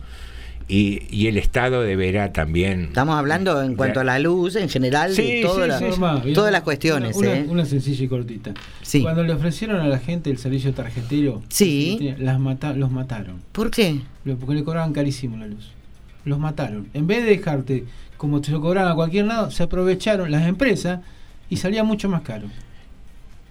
Y, 0.67 1.03
y 1.09 1.27
el 1.27 1.37
Estado 1.37 1.83
deberá 1.83 2.33
también... 2.33 2.85
Estamos 2.85 3.15
hablando 3.15 3.61
en 3.61 3.75
cuanto 3.75 4.01
a 4.01 4.03
la 4.03 4.19
luz, 4.19 4.57
en 4.57 4.67
general, 4.67 5.13
Sí, 5.13 5.35
de 5.37 5.41
todas 5.41 5.63
sí, 5.63 5.67
las- 5.69 5.79
sí, 5.95 6.01
Norma, 6.01 6.23
todas 6.33 6.51
las 6.51 6.63
cuestiones. 6.63 7.15
Una, 7.15 7.33
¿eh? 7.33 7.45
una 7.47 7.63
sencilla 7.65 8.03
y 8.03 8.07
cortita. 8.09 8.53
Sí. 8.81 9.01
Cuando 9.03 9.23
le 9.23 9.31
ofrecieron 9.31 9.79
a 9.79 9.87
la 9.87 9.99
gente 9.99 10.29
el 10.31 10.37
servicio 10.37 10.73
tarjetero, 10.73 11.41
Sí. 11.47 12.13
las 12.17 12.41
mata- 12.41 12.73
los 12.73 12.91
mataron. 12.91 13.41
¿Por 13.53 13.71
qué? 13.71 14.01
Porque 14.37 14.55
le 14.55 14.63
cobraban 14.65 14.91
carísimo 14.91 15.37
la 15.37 15.47
luz. 15.47 15.71
Los 16.25 16.39
mataron. 16.39 16.87
En 16.93 17.07
vez 17.07 17.23
de 17.23 17.29
dejarte 17.31 17.85
como 18.17 18.41
te 18.41 18.51
lo 18.51 18.61
cobraban 18.61 18.91
a 18.91 18.95
cualquier 18.95 19.25
lado, 19.25 19.51
se 19.51 19.63
aprovecharon 19.63 20.31
las 20.31 20.47
empresas 20.47 20.99
y 21.49 21.57
salía 21.57 21.83
mucho 21.83 22.09
más 22.09 22.21
caro. 22.21 22.47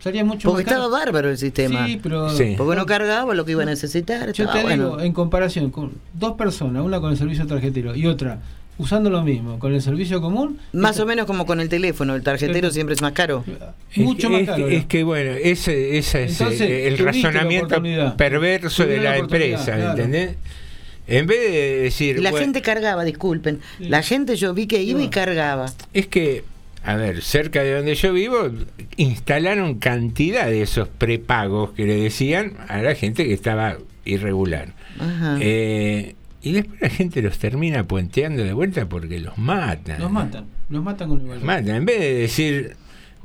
Salía 0.00 0.24
mucho 0.24 0.48
Porque 0.50 0.64
más 0.64 0.72
caro. 0.72 0.84
estaba 0.86 1.04
bárbaro 1.04 1.30
el 1.30 1.38
sistema. 1.38 1.86
Sí, 1.86 1.98
pero 2.02 2.28
Sí. 2.30 2.54
Porque 2.58 2.76
no 2.76 2.84
cargaba 2.84 3.34
lo 3.34 3.44
que 3.44 3.52
iba 3.52 3.62
a 3.62 3.66
necesitar. 3.66 4.32
yo 4.32 4.48
te 4.50 4.62
bueno. 4.62 4.84
digo, 4.90 5.00
en 5.00 5.12
comparación 5.12 5.70
con 5.70 5.92
dos 6.12 6.32
personas, 6.34 6.82
una 6.84 7.00
con 7.00 7.10
el 7.12 7.16
servicio 7.16 7.46
tarjetero 7.46 7.94
y 7.94 8.06
otra 8.06 8.40
usando 8.76 9.08
lo 9.08 9.22
mismo 9.22 9.58
con 9.60 9.72
el 9.72 9.80
servicio 9.80 10.20
común, 10.20 10.58
Más 10.72 10.98
o 10.98 11.06
menos 11.06 11.26
como 11.26 11.46
con 11.46 11.60
el 11.60 11.68
teléfono, 11.68 12.14
el 12.16 12.22
tarjetero 12.22 12.70
siempre 12.70 12.94
es 12.96 13.02
más 13.02 13.12
caro. 13.12 13.44
Es 13.92 13.98
mucho 13.98 14.28
más 14.28 14.40
es 14.40 14.46
caro. 14.48 14.68
Es 14.68 14.84
que 14.86 15.04
bueno, 15.04 15.30
ese, 15.30 15.96
ese 15.96 16.24
es 16.24 16.40
Entonces, 16.40 16.60
eh, 16.62 16.88
el 16.88 16.96
tuviste 16.96 17.22
la 17.22 17.30
razonamiento 17.30 18.16
perverso 18.16 18.84
de 18.84 18.98
la 18.98 19.16
empresa, 19.16 19.76
claro. 19.76 19.90
¿entendés? 19.90 20.36
En 21.06 21.26
vez 21.26 21.52
de 21.52 21.78
decir, 21.82 22.16
Y 22.18 22.22
la 22.22 22.30
bueno, 22.30 22.44
gente 22.46 22.62
cargaba, 22.62 23.04
disculpen. 23.04 23.60
La 23.78 24.02
gente 24.02 24.36
yo 24.36 24.54
vi 24.54 24.66
que 24.66 24.82
iba 24.82 25.02
y 25.02 25.08
cargaba. 25.08 25.66
es 25.92 26.06
que, 26.06 26.44
a 26.82 26.96
ver, 26.96 27.22
cerca 27.22 27.62
de 27.62 27.74
donde 27.74 27.94
yo 27.94 28.12
vivo, 28.12 28.50
instalaron 28.96 29.78
cantidad 29.78 30.46
de 30.46 30.62
esos 30.62 30.88
prepagos 30.88 31.72
que 31.72 31.84
le 31.86 31.96
decían 31.96 32.54
a 32.68 32.80
la 32.82 32.94
gente 32.94 33.24
que 33.26 33.34
estaba 33.34 33.76
irregular. 34.04 34.72
Ajá. 34.98 35.38
Eh, 35.40 36.14
y 36.42 36.52
después 36.52 36.80
la 36.80 36.90
gente 36.90 37.22
los 37.22 37.38
termina 37.38 37.84
puenteando 37.84 38.44
de 38.44 38.52
vuelta 38.52 38.86
porque 38.86 39.18
los 39.18 39.36
matan. 39.38 40.00
Los 40.00 40.10
matan, 40.10 40.44
los 40.68 40.82
matan 40.82 41.08
con 41.08 41.20
igualdad. 41.22 41.44
Matan. 41.46 41.76
En 41.76 41.84
vez 41.86 42.00
de 42.00 42.14
decir, 42.14 42.76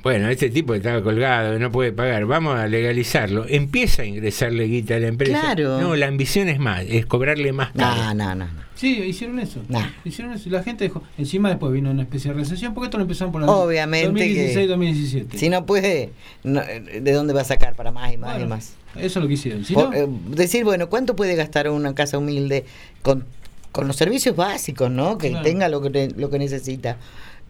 Bueno, 0.02 0.30
este 0.30 0.50
tipo 0.50 0.74
estaba 0.74 1.02
colgado, 1.04 1.60
no 1.60 1.72
puede 1.72 1.92
pagar, 1.92 2.26
vamos 2.26 2.58
a 2.58 2.68
legalizarlo. 2.68 3.46
Empieza 3.48 4.04
a 4.04 4.06
ingresarle 4.06 4.66
guita 4.66 4.96
a 4.96 5.00
la 5.00 5.08
empresa. 5.08 5.40
Claro. 5.42 5.80
No, 5.82 5.96
la 5.96 6.08
ambición 6.08 6.48
es 6.48 6.58
más, 6.60 6.84
es 6.88 7.06
cobrarle 7.06 7.52
más 7.52 7.72
caro. 7.74 8.14
No, 8.16 8.36
no, 8.36 8.46
no. 8.46 8.48
Sí, 8.76 8.94
hicieron 9.04 9.40
eso. 9.40 9.62
Nah. 9.68 9.88
Hicieron 10.06 10.34
eso. 10.34 10.48
Y 10.48 10.54
la 10.54 10.64
gente 10.64 10.86
dejó. 10.86 11.04
Encima 11.18 11.50
después 11.50 11.74
vino 11.74 11.92
una 11.92 12.04
especie 12.04 12.32
de 12.32 12.38
recesión, 12.40 12.74
porque 12.74 12.86
esto 12.86 12.98
lo 12.98 13.04
empezaron 13.04 13.34
por 13.34 13.42
la 13.42 13.52
Obviamente 13.52 14.14
que 14.34 14.56
2016-2017. 14.56 15.34
si 15.36 15.50
no 15.50 15.66
puede, 15.66 16.12
no, 16.46 16.62
¿de 16.62 17.12
dónde 17.12 17.34
va 17.34 17.42
a 17.42 17.46
sacar 17.46 17.76
para 17.76 17.92
más 17.92 18.14
y 18.14 18.18
más 18.18 18.42
y 18.42 18.46
más? 18.46 18.74
Eso 18.96 19.06
es 19.06 19.16
lo 19.18 19.28
que 19.28 19.34
hicieron. 19.34 19.66
Si 19.66 19.74
Por- 19.74 19.90
no, 19.90 19.94
eh, 19.94 20.08
decir, 20.30 20.64
bueno, 20.64 20.88
¿cuánto 20.90 21.16
puede 21.16 21.36
gastar 21.36 21.70
una 21.70 21.94
casa 21.94 22.18
humilde 22.18 22.64
con, 23.02 23.26
con 23.74 23.86
los 23.86 23.98
servicios 23.98 24.36
básicos, 24.38 24.90
¿no? 24.90 25.18
Que 25.18 25.30
Claro. 25.32 25.44
tenga 25.44 25.68
lo 25.68 25.82
que, 25.82 26.14
lo 26.16 26.30
que 26.30 26.40
necesita. 26.40 26.96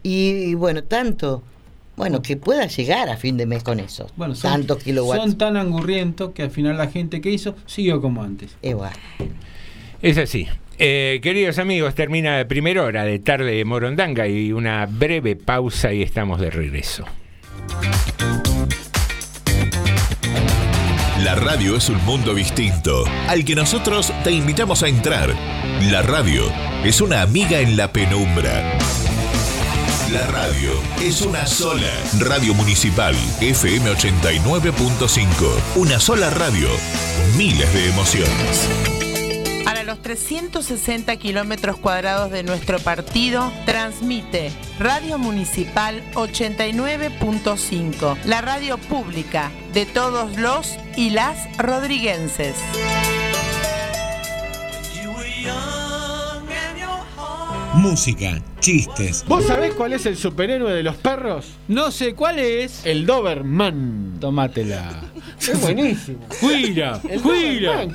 Y, 0.01 0.29
y 0.31 0.53
bueno, 0.55 0.83
tanto, 0.83 1.43
bueno, 1.99 2.21
que 2.21 2.37
pueda 2.37 2.65
llegar 2.65 3.09
a 3.09 3.17
fin 3.17 3.35
de 3.35 3.45
mes 3.45 3.61
con 3.61 3.81
eso. 3.81 4.09
bueno, 4.15 4.33
son, 4.33 4.51
Tantos 4.53 4.81
kilowatts. 4.83 5.21
son 5.21 5.37
tan 5.37 5.57
angurrientos 5.57 6.31
que 6.31 6.43
al 6.43 6.49
final 6.49 6.77
la 6.77 6.87
gente 6.87 7.19
que 7.19 7.29
hizo 7.29 7.55
siguió 7.65 7.99
como 7.99 8.23
antes. 8.23 8.55
Es 10.01 10.17
así. 10.17 10.47
Eh, 10.77 11.19
queridos 11.21 11.59
amigos, 11.59 11.95
termina 11.95 12.37
la 12.37 12.47
primera 12.47 12.83
hora 12.83 13.03
de 13.03 13.19
tarde 13.19 13.51
de 13.51 13.65
Morondanga 13.65 14.29
y 14.29 14.53
una 14.53 14.85
breve 14.85 15.35
pausa 15.35 15.91
y 15.91 16.01
estamos 16.01 16.39
de 16.39 16.49
regreso. 16.49 17.03
La 21.21 21.35
radio 21.35 21.75
es 21.75 21.89
un 21.89 22.01
mundo 22.05 22.33
distinto, 22.33 23.03
al 23.27 23.43
que 23.43 23.55
nosotros 23.55 24.13
te 24.23 24.31
invitamos 24.31 24.83
a 24.83 24.87
entrar. 24.87 25.35
La 25.91 26.01
radio 26.01 26.43
es 26.85 27.01
una 27.01 27.23
amiga 27.23 27.59
en 27.59 27.75
la 27.75 27.91
penumbra. 27.91 28.77
La 30.11 30.27
radio 30.27 30.71
es 30.99 31.21
una 31.21 31.45
sola. 31.45 31.87
Radio 32.17 32.55
Municipal 32.55 33.13
FM 33.41 33.91
89.5. 33.91 35.27
Una 35.75 35.99
sola 35.99 36.31
radio. 36.31 36.67
Miles 37.37 37.71
de 37.71 37.89
emociones. 37.89 38.67
Para 39.63 39.83
los 39.83 40.01
360 40.01 41.15
kilómetros 41.17 41.77
cuadrados 41.77 42.31
de 42.31 42.41
nuestro 42.41 42.79
partido, 42.79 43.53
transmite 43.67 44.51
Radio 44.79 45.19
Municipal 45.19 46.01
89.5, 46.15 48.17
la 48.23 48.41
radio 48.41 48.79
pública 48.79 49.51
de 49.73 49.85
todos 49.85 50.35
los 50.37 50.75
y 50.95 51.11
las 51.11 51.55
rodriguenses. 51.59 52.55
Música, 57.79 58.41
chistes. 58.59 59.23
¿Vos 59.25 59.45
sabés 59.47 59.73
cuál 59.73 59.93
es 59.93 60.05
el 60.05 60.17
superhéroe 60.17 60.73
de 60.73 60.83
los 60.83 60.97
perros? 60.97 61.45
No 61.69 61.91
sé 61.91 62.13
cuál 62.13 62.37
es. 62.37 62.85
El 62.85 63.05
Doberman. 63.05 64.17
Tomátela. 64.19 65.01
Es 65.39 65.61
buenísimo. 65.61 66.19
¡Juira! 66.41 66.99
Doberman. 67.01 67.93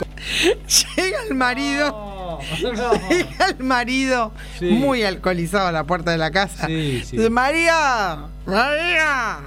Llega 0.96 1.18
el 1.28 1.34
marido. 1.34 2.38
Llega 2.58 3.48
el 3.58 3.62
marido 3.62 4.32
Sí. 4.58 4.70
muy 4.70 5.02
alcoholizado 5.02 5.66
a 5.68 5.72
la 5.72 5.84
puerta 5.84 6.12
de 6.12 6.16
la 6.18 6.30
casa. 6.30 6.66
Sí, 6.66 7.02
sí. 7.04 7.18
Dice, 7.18 7.28
María, 7.28 8.24
María, 8.46 9.38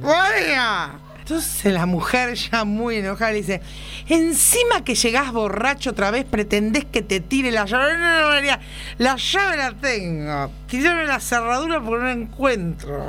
María. 0.00 0.90
Entonces 1.32 1.72
la 1.72 1.86
mujer 1.86 2.34
ya 2.34 2.66
muy 2.66 2.96
enojada 2.96 3.30
le 3.30 3.38
dice, 3.38 3.62
encima 4.06 4.84
que 4.84 4.94
llegás 4.94 5.32
borracho 5.32 5.88
otra 5.88 6.10
vez 6.10 6.26
pretendés 6.26 6.84
que 6.84 7.00
te 7.00 7.20
tire 7.20 7.50
la 7.50 7.64
llave. 7.64 7.96
No, 7.96 8.20
no, 8.20 8.28
María, 8.28 8.60
la 8.98 9.16
llave 9.16 9.56
la 9.56 9.72
tengo. 9.72 10.50
Tirame 10.66 11.06
la 11.06 11.20
cerradura 11.20 11.80
porque 11.80 12.02
no 12.02 12.04
la 12.04 12.12
encuentro. 12.12 13.06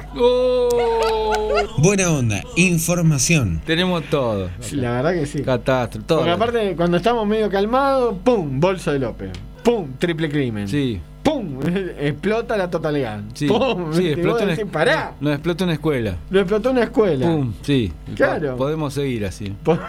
Buena 1.79 2.11
onda, 2.11 2.41
información. 2.55 3.61
Tenemos 3.65 4.05
todo. 4.05 4.49
La 4.71 4.91
verdad 4.91 5.13
que 5.15 5.25
sí. 5.25 5.43
Catástrofe, 5.43 6.07
todo. 6.07 6.19
Porque 6.19 6.31
aparte, 6.31 6.75
cuando 6.77 6.95
estamos 6.95 7.27
medio 7.27 7.49
calmados, 7.49 8.15
¡pum! 8.23 8.57
Bolso 8.57 8.93
de 8.93 8.99
López. 8.99 9.31
¡pum! 9.63 9.97
Triple 9.97 10.29
crimen. 10.29 10.69
Sí. 10.69 11.01
¡Pum! 11.47 11.59
Explota 11.99 12.57
la 12.57 12.69
totalidad. 12.69 13.21
Sí, 13.33 13.47
¡pum! 13.47 13.93
sí 13.93 14.13
vos 14.15 14.41
una, 14.41 14.51
decís, 14.51 14.65
¡Pará! 14.71 15.13
No, 15.19 15.31
explotó 15.31 15.63
una 15.63 15.73
escuela. 15.73 16.15
Lo 16.29 16.39
explotó 16.41 16.71
una 16.71 16.83
escuela. 16.83 17.25
Pum, 17.27 17.53
sí. 17.61 17.91
Claro. 18.15 18.51
Po- 18.51 18.57
Podemos 18.57 18.93
seguir 18.93 19.25
así. 19.25 19.53
Po- 19.63 19.77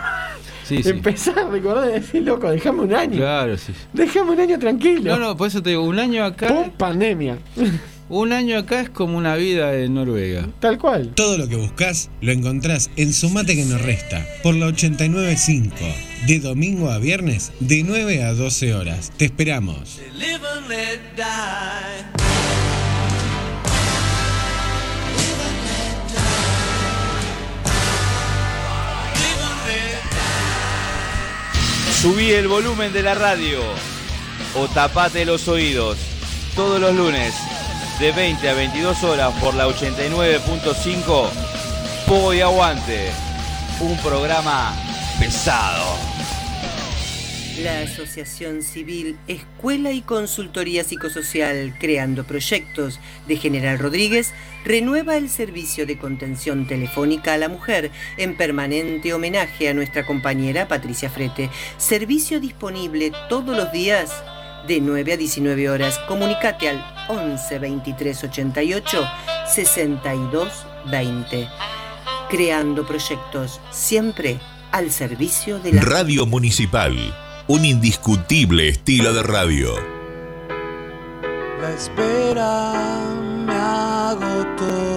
Sí, 0.64 0.82
sí. 0.82 0.88
Empezar 0.88 1.38
a 1.40 1.48
recordar 1.50 1.90
y 1.90 1.92
decir, 1.92 2.22
loco, 2.22 2.50
dejame 2.50 2.80
un 2.80 2.94
año. 2.94 3.18
Claro, 3.18 3.54
sí. 3.58 3.74
Dejame 3.92 4.30
un 4.32 4.40
año 4.40 4.58
tranquilo. 4.58 5.12
No, 5.14 5.18
no, 5.22 5.36
por 5.36 5.48
eso 5.48 5.62
te 5.62 5.68
digo, 5.70 5.82
un 5.82 5.98
año 5.98 6.24
acá. 6.24 6.46
¡Pum! 6.48 6.70
Pandemia. 6.70 7.36
Un 8.10 8.34
año 8.34 8.58
acá 8.58 8.82
es 8.82 8.90
como 8.90 9.16
una 9.16 9.34
vida 9.34 9.74
en 9.78 9.94
Noruega. 9.94 10.46
Tal 10.60 10.78
cual. 10.78 11.12
Todo 11.14 11.38
lo 11.38 11.48
que 11.48 11.56
buscas 11.56 12.10
lo 12.20 12.32
encontrás 12.32 12.90
en 12.96 13.14
Sumate 13.14 13.56
que 13.56 13.64
nos 13.64 13.80
resta, 13.80 14.26
por 14.42 14.54
la 14.54 14.66
895, 14.66 15.74
de 16.26 16.38
domingo 16.40 16.90
a 16.90 16.98
viernes, 16.98 17.52
de 17.60 17.82
9 17.82 18.22
a 18.22 18.34
12 18.34 18.74
horas. 18.74 19.10
Te 19.16 19.24
esperamos. 19.24 20.00
Subí 32.02 32.32
el 32.32 32.48
volumen 32.48 32.92
de 32.92 33.02
la 33.02 33.14
radio 33.14 33.60
o 34.56 34.68
tapate 34.68 35.24
los 35.24 35.48
oídos. 35.48 35.96
Todos 36.54 36.78
los 36.78 36.94
lunes, 36.94 37.34
de 37.98 38.10
20 38.10 38.48
a 38.48 38.54
22 38.54 39.04
horas 39.04 39.32
por 39.40 39.54
la 39.54 39.68
89.5, 39.68 41.28
Pogo 42.06 42.34
y 42.34 42.40
Aguante. 42.40 43.10
Un 43.80 43.96
programa 43.98 44.74
pesado. 45.18 45.96
La 47.62 47.82
Asociación 47.82 48.62
Civil 48.62 49.16
Escuela 49.28 49.92
y 49.92 50.02
Consultoría 50.02 50.82
Psicosocial 50.82 51.72
Creando 51.78 52.24
Proyectos 52.24 52.98
de 53.28 53.36
General 53.36 53.78
Rodríguez 53.78 54.32
renueva 54.64 55.16
el 55.16 55.30
servicio 55.30 55.86
de 55.86 55.96
contención 55.96 56.66
telefónica 56.66 57.34
a 57.34 57.38
la 57.38 57.48
mujer 57.48 57.92
en 58.16 58.36
permanente 58.36 59.14
homenaje 59.14 59.68
a 59.68 59.74
nuestra 59.74 60.04
compañera 60.04 60.66
Patricia 60.66 61.10
Frete. 61.10 61.48
Servicio 61.76 62.40
disponible 62.40 63.12
todos 63.28 63.56
los 63.56 63.70
días 63.70 64.10
de 64.66 64.80
9 64.80 65.12
a 65.12 65.16
19 65.16 65.70
horas. 65.70 66.00
Comunicate 66.08 66.70
al 66.70 66.93
11 67.08 67.58
23 67.58 68.24
88 68.24 69.08
62 69.46 70.66
20. 70.86 71.48
Creando 72.28 72.86
proyectos 72.86 73.60
siempre 73.70 74.40
al 74.72 74.90
servicio 74.90 75.58
de 75.60 75.72
la 75.72 75.82
Radio 75.82 76.26
Municipal, 76.26 76.94
un 77.46 77.64
indiscutible 77.64 78.68
estilo 78.68 79.12
de 79.12 79.22
radio. 79.22 79.74
La 81.60 81.70
espera 81.70 82.72
me 83.46 83.54
agotó. 83.54 84.94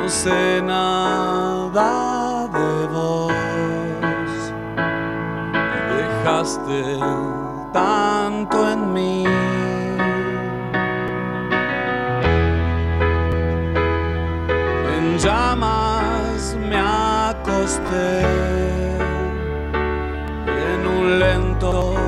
No 0.00 0.08
sé 0.08 0.62
nada 0.62 2.48
de 2.48 2.86
vos. 2.88 3.32
Dejaste 5.96 7.39
tanto 7.72 8.70
en 8.70 8.92
mí. 8.92 9.24
En 14.96 15.18
llamas 15.18 16.56
me 16.68 16.76
acosté. 16.76 18.22
En 20.46 20.86
un 20.86 21.18
lento 21.18 21.99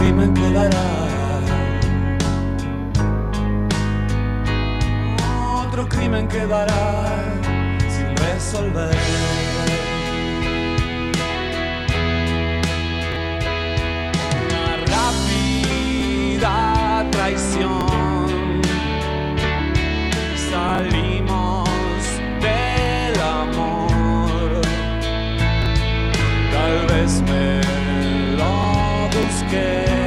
crimen 0.00 0.32
quedará. 0.32 0.86
Otro 5.62 5.88
crimen 5.88 6.26
quedará 6.26 6.84
sin 7.88 8.16
resolver. 8.16 8.96
Traición. 17.12 18.60
Salimos 20.50 21.19
again. 29.52 29.99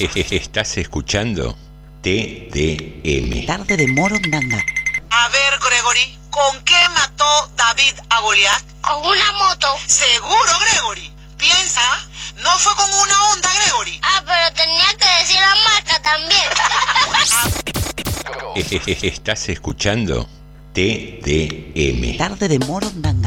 Estás 0.30 0.78
escuchando 0.78 1.58
TDM. 2.00 3.44
Tarde 3.44 3.76
de 3.76 3.86
Morondanga. 3.88 4.64
A 5.10 5.28
ver, 5.28 5.58
Gregory, 5.58 6.18
¿con 6.30 6.64
qué 6.64 6.88
mató 6.94 7.50
David 7.54 7.92
a 8.08 8.20
Goliat? 8.22 8.62
Con 8.80 9.06
una 9.06 9.32
moto. 9.32 9.76
Seguro, 9.86 10.58
Gregory. 10.70 11.12
Piensa, 11.36 11.82
no 12.42 12.50
fue 12.58 12.74
con 12.76 12.90
una 12.90 13.32
onda, 13.34 13.50
Gregory. 13.62 14.00
Ah, 14.02 14.22
pero 14.24 14.54
tenía 14.54 14.86
que 14.98 15.04
decir 15.20 15.38
a 15.38 15.54
Marta 15.68 16.00
también. 16.02 16.48
Estás 19.02 19.50
escuchando 19.50 20.26
TDM. 20.72 22.16
Tarde 22.16 22.48
de 22.48 22.58
Morondanga. 22.60 23.19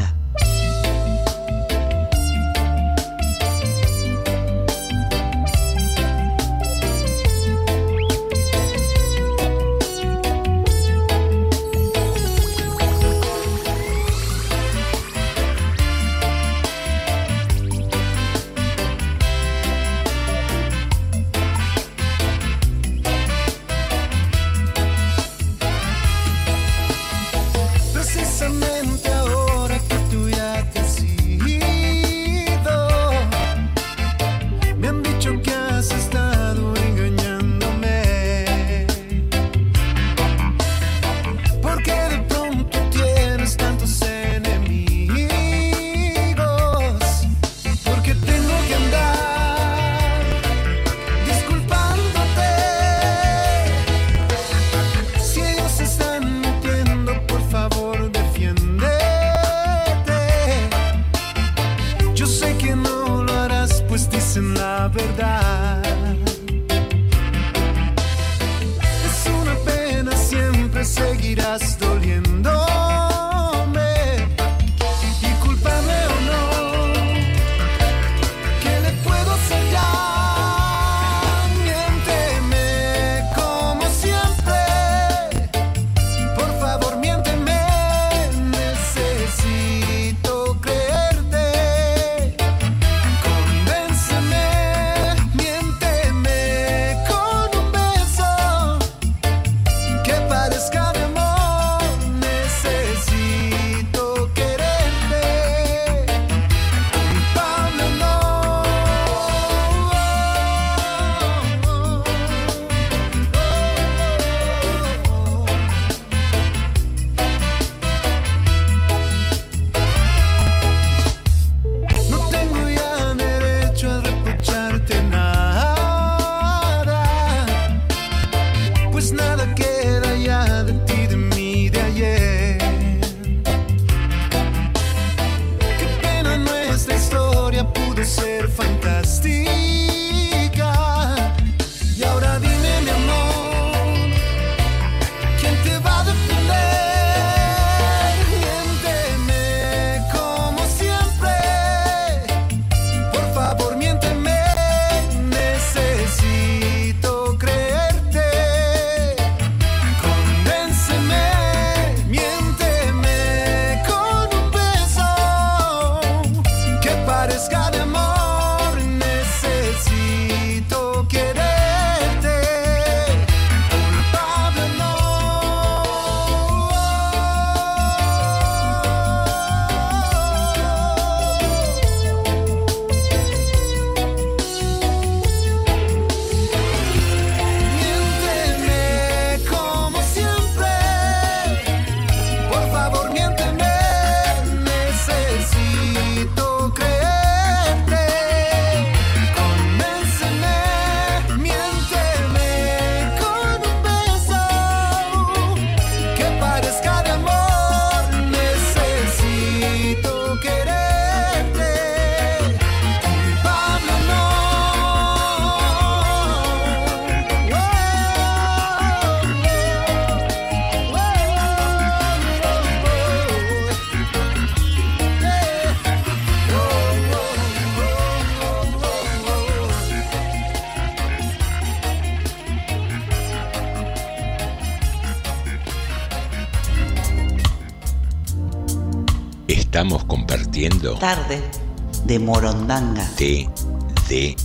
De 242.14 242.20
Morondanga. 242.20 243.04
TDM. 243.16 244.44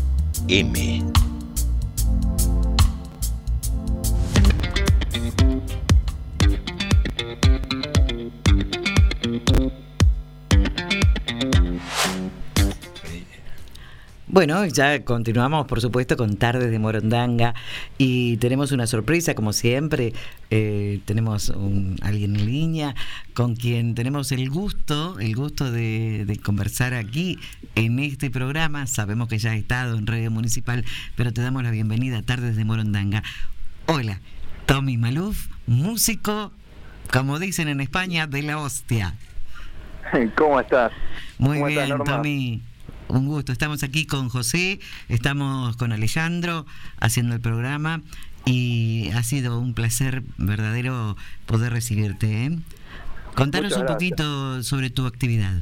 Bueno, 14.39 14.65
ya 14.67 15.03
continuamos, 15.03 15.67
por 15.67 15.81
supuesto, 15.81 16.15
con 16.15 16.37
Tardes 16.37 16.71
de 16.71 16.79
Morondanga 16.79 17.55
y 17.97 18.37
tenemos 18.37 18.71
una 18.71 18.87
sorpresa, 18.87 19.35
como 19.35 19.53
siempre. 19.53 20.13
Eh, 20.49 21.01
tenemos 21.05 21.49
un, 21.49 21.97
alguien 22.01 22.35
en 22.35 22.45
línea 22.45 22.95
con 23.33 23.55
quien 23.55 23.95
tenemos 23.95 24.31
el 24.31 24.49
gusto, 24.49 24.78
el 24.89 25.35
gusto 25.35 25.71
de, 25.71 26.25
de 26.25 26.37
conversar 26.37 26.95
aquí 26.95 27.37
en 27.75 27.99
este 27.99 28.31
programa. 28.31 28.87
Sabemos 28.87 29.27
que 29.27 29.37
ya 29.37 29.51
ha 29.51 29.55
estado 29.55 29.95
en 29.95 30.07
Radio 30.07 30.31
Municipal, 30.31 30.83
pero 31.15 31.31
te 31.31 31.41
damos 31.41 31.61
la 31.61 31.69
bienvenida 31.69 32.17
a 32.17 32.21
Tardes 32.23 32.55
de 32.55 32.65
Morondanga. 32.65 33.21
Hola, 33.85 34.19
Tommy 34.65 34.97
Maluf, 34.97 35.47
músico, 35.67 36.51
como 37.11 37.37
dicen 37.37 37.67
en 37.67 37.81
España, 37.81 38.25
de 38.25 38.41
la 38.41 38.57
hostia. 38.57 39.13
¿Cómo 40.35 40.59
estás? 40.59 40.91
Muy 41.37 41.57
¿Cómo 41.57 41.67
estás, 41.67 41.85
bien? 41.85 42.03
Tommy. 42.03 42.61
Un 43.09 43.27
gusto. 43.27 43.51
Estamos 43.51 43.83
aquí 43.83 44.07
con 44.07 44.29
José, 44.29 44.79
estamos 45.07 45.77
con 45.77 45.91
Alejandro 45.91 46.65
haciendo 46.99 47.35
el 47.35 47.41
programa 47.41 48.01
y 48.45 49.11
ha 49.13 49.21
sido 49.21 49.59
un 49.59 49.75
placer 49.75 50.23
verdadero 50.37 51.15
poder 51.45 51.73
recibirte. 51.73 52.45
¿eh? 52.45 52.59
Contanos 53.39 53.71
Muchas 53.71 53.79
un 53.79 53.85
gracias. 53.87 53.95
poquito 54.11 54.63
sobre 54.63 54.89
tu 54.89 55.05
actividad. 55.07 55.53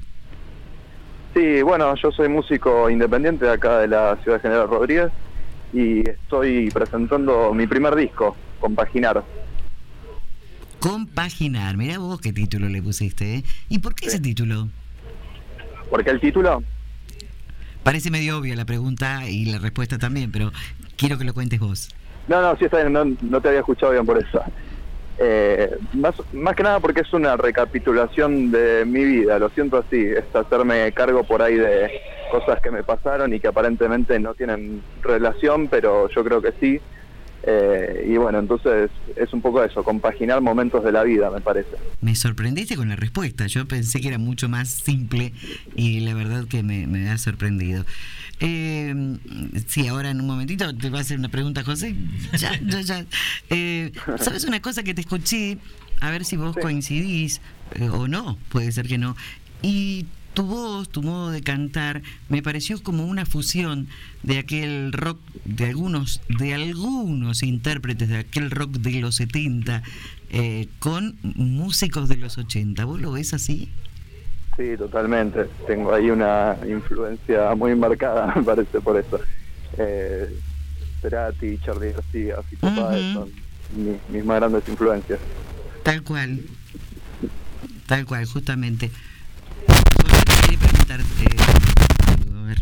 Sí, 1.36 1.62
bueno, 1.62 1.94
yo 1.96 2.12
soy 2.12 2.28
músico 2.28 2.90
independiente 2.90 3.46
de 3.46 3.52
acá 3.52 3.78
de 3.80 3.88
la 3.88 4.18
ciudad 4.24 4.38
de 4.38 4.42
General 4.42 4.68
Rodríguez 4.68 5.12
y 5.72 6.00
estoy 6.10 6.72
presentando 6.72 7.54
mi 7.54 7.68
primer 7.68 7.96
disco, 7.96 8.36
Compaginar. 8.60 9.24
Compaginar, 10.80 11.78
mira 11.78 12.00
vos 12.00 12.20
qué 12.20 12.34
título 12.34 12.68
le 12.70 12.82
pusiste. 12.82 13.36
¿eh? 13.36 13.44
¿Y 13.70 13.80
por 13.80 13.94
qué 13.94 14.08
ese 14.08 14.20
título? 14.20 14.70
Porque 15.90 16.10
el 16.10 16.20
título, 16.20 16.64
Parece 17.84 18.10
medio 18.12 18.40
obvia 18.40 18.56
la 18.56 18.66
pregunta 18.66 19.30
y 19.30 19.46
la 19.46 19.60
respuesta 19.60 19.98
también, 19.98 20.32
pero 20.32 20.52
quiero 20.98 21.18
que 21.18 21.24
lo 21.24 21.34
cuentes 21.34 21.60
vos. 21.60 21.90
no, 22.28 22.42
no, 22.42 22.58
sí 22.58 22.66
está 22.66 22.78
bien, 22.80 22.92
no, 22.92 23.06
no 23.22 23.40
te 23.40 23.48
había 23.48 23.60
escuchado 23.62 23.92
bien 23.94 24.06
por 24.06 24.18
eso. 24.18 24.42
Eh, 25.20 25.70
más, 25.94 26.16
más 26.32 26.56
que 26.56 26.64
nada 26.64 26.80
porque 26.80 27.02
es 27.02 27.12
una 27.12 27.36
recapitulación 27.36 28.52
de 28.52 28.86
mi 28.86 29.04
vida, 29.04 29.40
lo 29.40 29.50
siento 29.50 29.78
así, 29.78 30.00
es 30.00 30.24
hacerme 30.34 30.92
cargo 30.94 31.24
por 31.24 31.42
ahí 31.42 31.56
de 31.56 31.92
cosas 32.32 32.60
que 32.62 32.70
me 32.70 32.84
pasaron 32.84 33.34
y 33.34 33.40
que 33.40 33.48
aparentemente 33.48 34.20
no 34.20 34.36
tienen 34.36 34.84
relación, 35.02 35.70
pero 35.70 36.08
yo 36.16 36.24
creo 36.24 36.42
que 36.42 36.54
sí. 36.60 36.80
Eh, 37.44 38.08
y 38.10 38.18
bueno, 38.18 38.40
entonces 38.40 38.90
es 39.16 39.32
un 39.32 39.42
poco 39.42 39.64
eso, 39.64 39.84
compaginar 39.84 40.42
momentos 40.42 40.84
de 40.84 40.92
la 40.92 41.04
vida, 41.04 41.30
me 41.32 41.40
parece. 41.40 41.70
Me 42.02 42.16
sorprendiste 42.16 42.76
con 42.76 42.90
la 42.90 42.96
respuesta. 42.96 43.48
Yo 43.48 43.66
pensé 43.68 44.02
que 44.02 44.10
era 44.10 44.18
mucho 44.18 44.50
más 44.50 44.70
simple 44.70 45.34
y 45.76 46.02
la 46.02 46.14
verdad 46.14 46.46
que 46.48 46.64
me, 46.64 46.88
me 46.88 47.10
ha 47.10 47.18
sorprendido. 47.18 47.86
Eh, 48.40 48.94
sí, 49.68 49.88
ahora 49.88 50.12
en 50.12 50.22
un 50.22 50.28
momentito 50.28 50.76
te 50.76 50.90
va 50.90 51.00
a 51.00 51.02
hacer 51.02 51.18
una 51.18 51.30
pregunta, 51.30 51.64
José. 51.64 51.96
Ya, 52.38 52.60
ya, 52.62 52.82
ya. 52.82 53.06
Eh, 53.50 53.92
¿Sabes 54.18 54.44
una 54.44 54.62
cosa 54.62 54.84
que 54.84 54.94
te 54.94 55.02
escuché? 55.02 55.58
A 56.00 56.12
ver 56.12 56.26
si 56.26 56.38
vos 56.38 56.56
coincidís 56.56 57.42
eh, 57.76 57.90
o 57.90 58.08
no, 58.08 58.38
puede 58.50 58.72
ser 58.72 58.88
que 58.88 58.98
no. 58.98 59.16
Y 59.62 60.06
tu 60.38 60.44
voz, 60.46 60.88
tu 60.90 61.02
modo 61.02 61.32
de 61.32 61.42
cantar, 61.42 62.04
me 62.30 62.44
pareció 62.44 62.84
como 62.84 63.06
una 63.08 63.26
fusión 63.26 63.88
de 64.22 64.38
aquel 64.38 64.94
rock 64.94 65.18
de 65.46 65.66
algunos, 65.66 66.22
de 66.30 66.54
algunos 66.54 67.42
intérpretes 67.42 68.08
de 68.08 68.18
aquel 68.18 68.52
rock 68.52 68.74
de 68.74 69.02
los 69.02 69.16
70 69.16 69.82
eh, 70.30 70.68
con 70.78 71.18
músicos 71.24 72.08
de 72.08 72.18
los 72.18 72.38
80. 72.38 72.86
¿Vos 72.86 73.02
lo 73.02 73.14
ves 73.14 73.34
así? 73.34 73.70
Sí, 74.58 74.78
totalmente. 74.78 75.46
Tengo 75.66 75.92
ahí 75.92 76.12
una 76.12 76.56
influencia 76.70 77.56
muy 77.56 77.74
marcada, 77.76 78.32
me 78.36 78.44
parece, 78.44 78.80
por 78.80 78.96
eso. 78.96 79.20
Eh, 79.80 80.38
Cerati, 81.02 81.58
Charlie 81.66 81.94
García, 81.94 82.36
Fito 82.48 82.68
Páez 82.76 83.14
son 83.14 83.30
mi- 83.76 83.98
mis 84.16 84.24
más 84.24 84.38
grandes 84.40 84.70
influencias. 84.70 85.20
Tal 85.82 86.04
cual. 86.04 86.42
Tal 87.88 88.06
cual, 88.06 88.26
justamente. 88.28 88.92
Eh, 90.90 91.28
algo, 92.08 92.40
a 92.40 92.44
ver. 92.44 92.62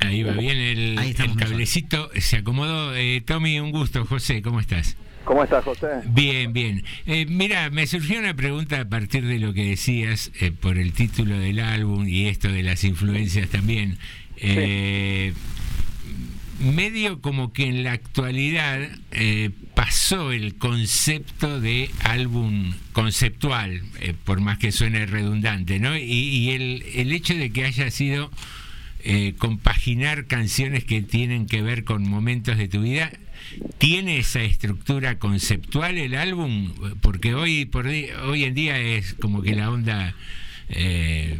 Ahí 0.00 0.22
va 0.22 0.32
bien 0.32 0.56
el, 0.56 1.14
cablecito, 1.36 2.10
se 2.18 2.38
acomodó. 2.38 2.96
Eh, 2.96 3.22
Tommy, 3.24 3.60
un 3.60 3.70
gusto. 3.70 4.04
José, 4.04 4.42
¿cómo 4.42 4.60
estás? 4.60 4.96
¿Cómo 5.24 5.44
estás, 5.44 5.62
José? 5.62 5.86
Bien, 6.06 6.52
bien. 6.52 6.82
Eh, 7.06 7.26
mira, 7.26 7.70
me 7.70 7.86
surgió 7.86 8.18
una 8.18 8.34
pregunta 8.34 8.80
a 8.80 8.84
partir 8.88 9.24
de 9.26 9.38
lo 9.38 9.52
que 9.52 9.64
decías 9.64 10.32
eh, 10.40 10.50
por 10.50 10.78
el 10.78 10.92
título 10.92 11.38
del 11.38 11.60
álbum 11.60 12.08
y 12.08 12.26
esto 12.26 12.48
de 12.50 12.62
las 12.62 12.82
influencias 12.82 13.48
también. 13.48 13.98
Eh, 14.38 15.32
Medio 16.60 17.22
como 17.22 17.54
que 17.54 17.64
en 17.64 17.84
la 17.84 17.92
actualidad 17.92 18.86
eh, 19.12 19.50
pasó 19.74 20.30
el 20.30 20.56
concepto 20.56 21.58
de 21.58 21.90
álbum 22.04 22.74
conceptual, 22.92 23.80
eh, 24.00 24.14
por 24.24 24.42
más 24.42 24.58
que 24.58 24.70
suene 24.70 25.06
redundante, 25.06 25.78
¿no? 25.78 25.96
Y, 25.96 26.50
el, 26.50 26.84
el 26.94 27.12
hecho 27.12 27.34
de 27.34 27.50
que 27.50 27.64
haya 27.64 27.90
sido 27.90 28.30
eh, 29.02 29.32
compaginar 29.38 30.26
canciones 30.26 30.84
que 30.84 31.00
tienen 31.00 31.46
que 31.46 31.62
ver 31.62 31.84
con 31.84 32.06
momentos 32.06 32.58
de 32.58 32.68
tu 32.68 32.82
vida. 32.82 33.10
¿Tiene 33.78 34.18
esa 34.18 34.42
estructura 34.42 35.18
conceptual 35.18 35.96
el 35.96 36.14
álbum? 36.14 36.74
Porque 37.00 37.34
hoy, 37.34 37.64
por 37.64 37.86
hoy 37.86 38.44
en 38.44 38.54
día 38.54 38.78
es 38.78 39.14
como 39.14 39.40
que 39.40 39.56
la 39.56 39.70
onda 39.70 40.14
eh, 40.70 41.36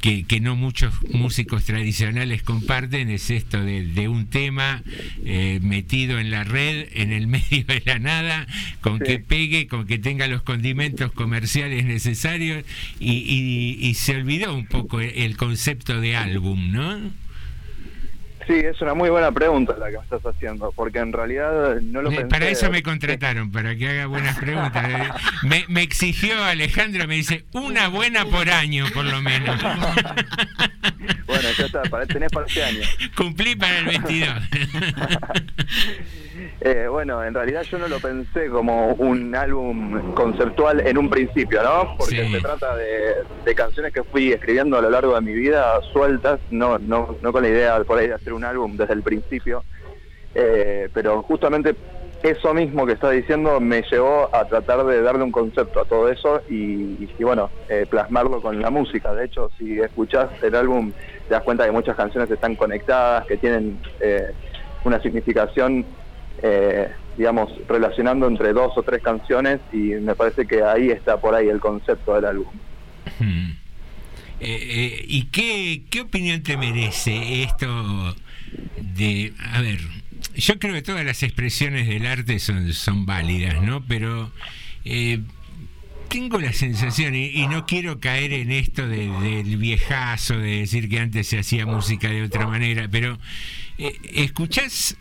que, 0.00 0.24
que 0.24 0.40
no 0.40 0.56
muchos 0.56 0.92
músicos 1.10 1.64
tradicionales 1.64 2.42
comparten 2.42 3.08
es 3.10 3.30
esto 3.30 3.62
de, 3.64 3.86
de 3.86 4.08
un 4.08 4.26
tema 4.26 4.82
eh, 5.24 5.60
metido 5.62 6.18
en 6.18 6.30
la 6.30 6.42
red, 6.44 6.88
en 6.94 7.12
el 7.12 7.26
medio 7.28 7.64
de 7.64 7.82
la 7.86 7.98
nada, 7.98 8.46
con 8.80 8.98
que 8.98 9.18
pegue, 9.20 9.68
con 9.68 9.86
que 9.86 9.98
tenga 9.98 10.26
los 10.26 10.42
condimentos 10.42 11.12
comerciales 11.12 11.84
necesarios 11.84 12.64
y, 12.98 13.12
y- 13.12 13.78
y 13.86 13.94
se 13.94 14.16
olvidó 14.16 14.54
un 14.54 14.66
poco 14.66 15.00
el, 15.00 15.10
el 15.10 15.36
concepto 15.36 16.00
de 16.00 16.16
álbum, 16.16 16.72
¿no? 16.72 17.21
Sí, 18.46 18.54
es 18.54 18.80
una 18.80 18.94
muy 18.94 19.08
buena 19.10 19.30
pregunta 19.30 19.76
la 19.78 19.90
que 19.90 19.98
me 19.98 20.02
estás 20.02 20.24
haciendo, 20.24 20.72
porque 20.72 20.98
en 20.98 21.12
realidad 21.12 21.76
no 21.80 22.02
lo 22.02 22.10
pensé. 22.10 22.26
Para 22.26 22.48
eso 22.48 22.70
me 22.70 22.82
contrataron, 22.82 23.52
para 23.52 23.76
que 23.76 23.88
haga 23.88 24.06
buenas 24.06 24.38
preguntas. 24.38 24.82
Me, 25.42 25.64
me 25.68 25.82
exigió 25.82 26.42
Alejandro, 26.44 27.06
me 27.08 27.16
dice, 27.16 27.44
una 27.52 27.88
buena 27.88 28.24
por 28.24 28.48
año, 28.48 28.86
por 28.94 29.04
lo 29.04 29.20
menos. 29.20 29.60
Bueno, 31.26 31.48
ya 31.56 31.66
está, 31.66 31.82
para, 31.82 32.06
tenés 32.06 32.30
para 32.30 32.46
este 32.46 32.62
año. 32.62 32.80
Cumplí 33.16 33.56
para 33.56 33.78
el 33.78 33.86
22. 33.86 34.34
Eh, 36.60 36.86
bueno, 36.88 37.22
en 37.24 37.34
realidad 37.34 37.62
yo 37.62 37.78
no 37.78 37.88
lo 37.88 37.98
pensé 37.98 38.48
como 38.48 38.88
un 38.94 39.34
álbum 39.34 40.14
conceptual 40.14 40.86
en 40.86 40.98
un 40.98 41.10
principio, 41.10 41.62
¿no? 41.62 41.96
Porque 41.96 42.28
se 42.28 42.40
trata 42.40 42.76
de, 42.76 43.16
de 43.44 43.54
canciones 43.54 43.92
que 43.92 44.02
fui 44.02 44.32
escribiendo 44.32 44.78
a 44.78 44.80
lo 44.80 44.90
largo 44.90 45.14
de 45.14 45.20
mi 45.20 45.32
vida, 45.32 45.80
sueltas, 45.92 46.40
no, 46.50 46.78
no, 46.78 47.16
no 47.20 47.32
con 47.32 47.42
la 47.42 47.48
idea 47.48 47.82
por 47.84 47.98
ahí 47.98 48.08
de 48.08 48.14
hacer 48.14 48.32
un 48.32 48.44
álbum 48.44 48.76
desde 48.76 48.94
el 48.94 49.02
principio. 49.02 49.64
Eh, 50.34 50.88
pero 50.94 51.22
justamente 51.22 51.74
eso 52.22 52.54
mismo 52.54 52.86
que 52.86 52.92
está 52.92 53.10
diciendo 53.10 53.60
me 53.60 53.82
llevó 53.82 54.34
a 54.34 54.46
tratar 54.46 54.84
de 54.86 55.02
darle 55.02 55.24
un 55.24 55.32
concepto 55.32 55.80
a 55.80 55.84
todo 55.84 56.08
eso 56.08 56.40
y, 56.48 57.08
y 57.18 57.24
bueno, 57.24 57.50
eh, 57.68 57.84
plasmarlo 57.90 58.40
con 58.40 58.62
la 58.62 58.70
música. 58.70 59.12
De 59.12 59.24
hecho, 59.24 59.50
si 59.58 59.80
escuchás 59.80 60.30
el 60.42 60.54
álbum, 60.54 60.92
te 61.26 61.34
das 61.34 61.42
cuenta 61.42 61.66
que 61.66 61.72
muchas 61.72 61.96
canciones 61.96 62.30
están 62.30 62.54
conectadas, 62.54 63.26
que 63.26 63.36
tienen 63.36 63.78
eh, 64.00 64.30
una 64.84 65.00
significación, 65.00 65.84
eh, 66.42 66.90
digamos, 67.16 67.50
relacionando 67.68 68.26
entre 68.26 68.52
dos 68.52 68.72
o 68.76 68.82
tres 68.82 69.02
canciones 69.02 69.60
y 69.72 69.76
me 69.76 70.14
parece 70.14 70.46
que 70.46 70.62
ahí 70.62 70.90
está 70.90 71.20
por 71.20 71.34
ahí 71.34 71.48
el 71.48 71.60
concepto 71.60 72.14
del 72.14 72.24
álbum. 72.24 72.52
Hmm. 73.18 73.52
¿Y 74.44 75.28
qué, 75.30 75.82
qué 75.88 76.00
opinión 76.00 76.42
te 76.42 76.56
merece 76.56 77.44
esto 77.44 78.14
de, 78.76 79.32
a 79.52 79.60
ver, 79.60 79.78
yo 80.34 80.58
creo 80.58 80.74
que 80.74 80.82
todas 80.82 81.04
las 81.04 81.22
expresiones 81.22 81.86
del 81.86 82.06
arte 82.06 82.40
son, 82.40 83.06
válidas, 83.06 83.62
¿no? 83.62 83.84
Pero 83.86 84.32
tengo 86.12 86.38
la 86.38 86.52
sensación, 86.52 87.14
y, 87.14 87.46
no 87.46 87.64
quiero 87.64 87.98
caer 87.98 88.34
en 88.34 88.52
esto 88.52 88.86
de- 88.86 89.08
del 89.08 89.56
viejazo, 89.56 90.36
de 90.36 90.58
decir 90.58 90.90
que 90.90 91.00
antes 91.00 91.26
se 91.26 91.38
hacía 91.38 91.64
música 91.64 92.10
de 92.10 92.22
otra 92.22 92.46
manera, 92.46 92.86
pero 92.90 93.18
eh, 93.78 93.96
escuchás, 94.14 94.96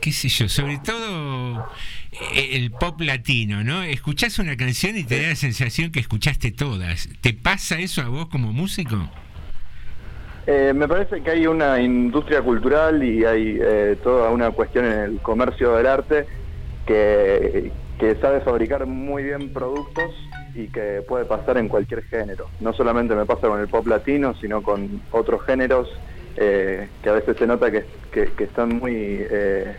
qué 0.00 0.12
sé 0.12 0.28
yo, 0.28 0.48
sobre 0.48 0.78
todo 0.78 1.62
eh, 2.12 2.50
el 2.52 2.70
pop 2.70 3.00
latino, 3.00 3.64
¿no? 3.64 3.82
Escuchás 3.82 4.38
una 4.38 4.56
canción 4.56 4.96
y 4.96 5.04
te 5.04 5.20
da 5.20 5.28
la 5.28 5.36
sensación 5.36 5.90
que 5.90 6.00
escuchaste 6.00 6.50
todas. 6.52 7.08
¿Te 7.20 7.32
pasa 7.34 7.78
eso 7.78 8.02
a 8.02 8.08
vos 8.08 8.28
como 8.28 8.52
músico? 8.52 8.96
Eh, 10.46 10.72
me 10.74 10.86
parece 10.86 11.20
que 11.22 11.30
hay 11.30 11.46
una 11.46 11.80
industria 11.80 12.40
cultural 12.40 13.02
y 13.02 13.24
hay 13.24 13.58
eh, 13.60 13.96
toda 14.02 14.30
una 14.30 14.52
cuestión 14.52 14.84
en 14.84 14.92
el 15.00 15.20
comercio 15.20 15.74
del 15.76 15.86
arte 15.86 16.26
que, 16.86 17.72
sabe 18.20 18.40
fabricar 18.42 18.86
muy 18.86 19.24
bien 19.24 19.52
productos 19.52 20.10
y 20.54 20.68
que 20.68 21.02
puede 21.08 21.24
pasar 21.24 21.58
en 21.58 21.68
cualquier 21.68 22.04
género. 22.04 22.48
No 22.60 22.72
solamente 22.72 23.14
me 23.16 23.26
pasa 23.26 23.48
con 23.48 23.60
el 23.60 23.66
pop 23.68 23.86
latino, 23.88 24.34
sino 24.40 24.62
con 24.62 25.02
otros 25.10 25.42
géneros 25.44 25.88
eh, 26.36 26.88
que 27.02 27.08
a 27.08 27.12
veces 27.12 27.36
se 27.38 27.46
nota 27.46 27.70
que, 27.70 27.84
que- 28.12 28.30
que 28.32 28.44
están 28.44 28.68
muy 28.78 28.94
eh, 28.94 29.76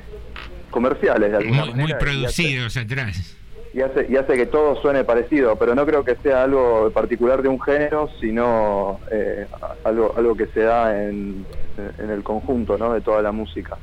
comerciales 0.72 1.32
de 1.32 1.38
alguna 1.38 1.66
Muy, 1.66 1.74
muy 1.74 1.82
manera. 1.84 1.90
y 1.90 1.94
hace- 1.94 2.44
producidos 2.44 2.78
atrás. 2.78 3.36
y 3.74 3.82
hace, 3.82 4.08
y 4.10 4.16
hace 4.16 4.34
que 4.36 4.46
todo 4.48 4.82
suene 4.82 5.04
parecido, 5.04 5.56
pero 5.58 5.76
no 5.76 5.86
creo 5.86 6.04
que 6.04 6.16
sea 6.24 6.44
algo 6.44 6.90
particular 6.92 7.42
de 7.42 7.50
un 7.50 7.62
género, 7.62 8.10
sino 8.20 9.00
eh, 9.12 9.46
algo, 9.84 10.14
algo 10.18 10.36
que 10.36 10.48
se 10.48 10.62
da 10.62 11.04
en, 11.04 11.46
en 12.00 12.10
el 12.10 12.24
conjunto 12.24 12.78
¿no? 12.78 12.94
de 12.94 13.02
toda 13.02 13.22
la 13.22 13.32
música. 13.32 13.78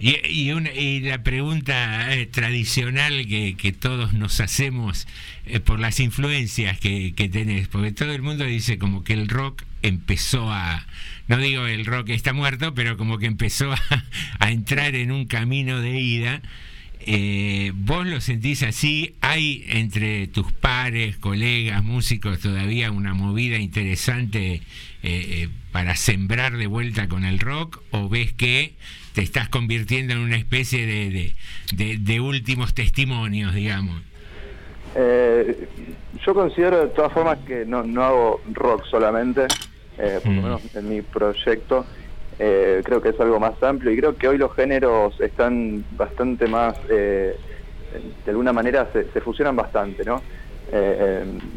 Y, 0.00 0.16
y, 0.26 0.52
una- 0.52 0.72
y 0.72 1.00
la 1.00 1.22
pregunta 1.22 2.14
eh, 2.14 2.26
tradicional 2.26 3.26
que, 3.28 3.54
que 3.56 3.72
todos 3.72 4.14
nos 4.14 4.40
hacemos 4.40 5.06
eh, 5.44 5.60
por 5.60 5.78
las 5.78 6.00
influencias 6.00 6.80
que, 6.80 7.14
que 7.14 7.28
tenés, 7.28 7.68
porque 7.68 7.92
todo 7.92 8.10
el 8.12 8.22
mundo 8.22 8.44
dice 8.44 8.78
como 8.78 9.04
que 9.04 9.12
el 9.12 9.28
rock 9.28 9.62
empezó 9.82 10.50
a, 10.50 10.86
no 11.30 11.38
digo 11.38 11.66
el 11.66 11.86
rock 11.86 12.10
está 12.10 12.32
muerto, 12.32 12.74
pero 12.74 12.96
como 12.96 13.18
que 13.18 13.26
empezó 13.26 13.72
a, 14.40 14.50
entrar 14.50 14.94
en 14.96 15.12
un 15.12 15.26
camino 15.26 15.80
de 15.80 15.98
ida. 16.00 16.42
Eh, 17.06 17.70
¿Vos 17.74 18.04
lo 18.06 18.20
sentís 18.20 18.62
así? 18.64 19.14
¿Hay 19.20 19.64
entre 19.68 20.26
tus 20.26 20.50
pares, 20.52 21.16
colegas, 21.16 21.82
músicos 21.84 22.40
todavía 22.40 22.90
una 22.90 23.14
movida 23.14 23.58
interesante 23.58 24.54
eh, 24.54 24.62
eh, 25.02 25.48
para 25.72 25.94
sembrar 25.96 26.56
de 26.58 26.66
vuelta 26.66 27.08
con 27.08 27.24
el 27.24 27.38
rock? 27.38 27.80
¿O 27.92 28.08
ves 28.08 28.32
que 28.32 28.74
te 29.14 29.22
estás 29.22 29.48
convirtiendo 29.48 30.12
en 30.12 30.18
una 30.18 30.36
especie 30.36 30.84
de, 30.84 31.10
de- 31.10 31.34
de- 31.72 31.96
de 31.98 32.20
últimos 32.20 32.74
testimonios, 32.74 33.54
digamos? 33.54 34.02
Eh, 34.96 35.68
yo 36.26 36.34
considero 36.34 36.80
de 36.82 36.88
todas 36.88 37.12
formas 37.12 37.38
que 37.46 37.64
no, 37.64 37.82
no 37.84 38.02
hago 38.02 38.42
rock 38.52 38.84
solamente, 38.90 39.46
eh, 40.00 40.20
por 40.24 40.34
lo 40.34 40.42
menos 40.42 40.62
en 40.74 40.88
mi 40.88 41.02
proyecto. 41.02 41.86
eh, 42.38 42.80
creo 42.84 43.00
que 43.02 43.10
es 43.10 43.20
algo 43.20 43.38
más 43.40 43.60
amplio 43.62 43.92
y 43.92 43.98
creo 43.98 44.16
que 44.16 44.28
hoy 44.28 44.38
los 44.38 44.54
géneros 44.54 45.14
están 45.20 45.84
bastante 45.90 46.46
más, 46.48 46.74
eh, 46.88 47.36
de 47.92 48.30
alguna 48.30 48.52
manera 48.52 48.88
se, 48.92 49.10
se 49.10 49.20
fusionan 49.20 49.56
bastante, 49.56 50.04
¿no? 50.04 50.24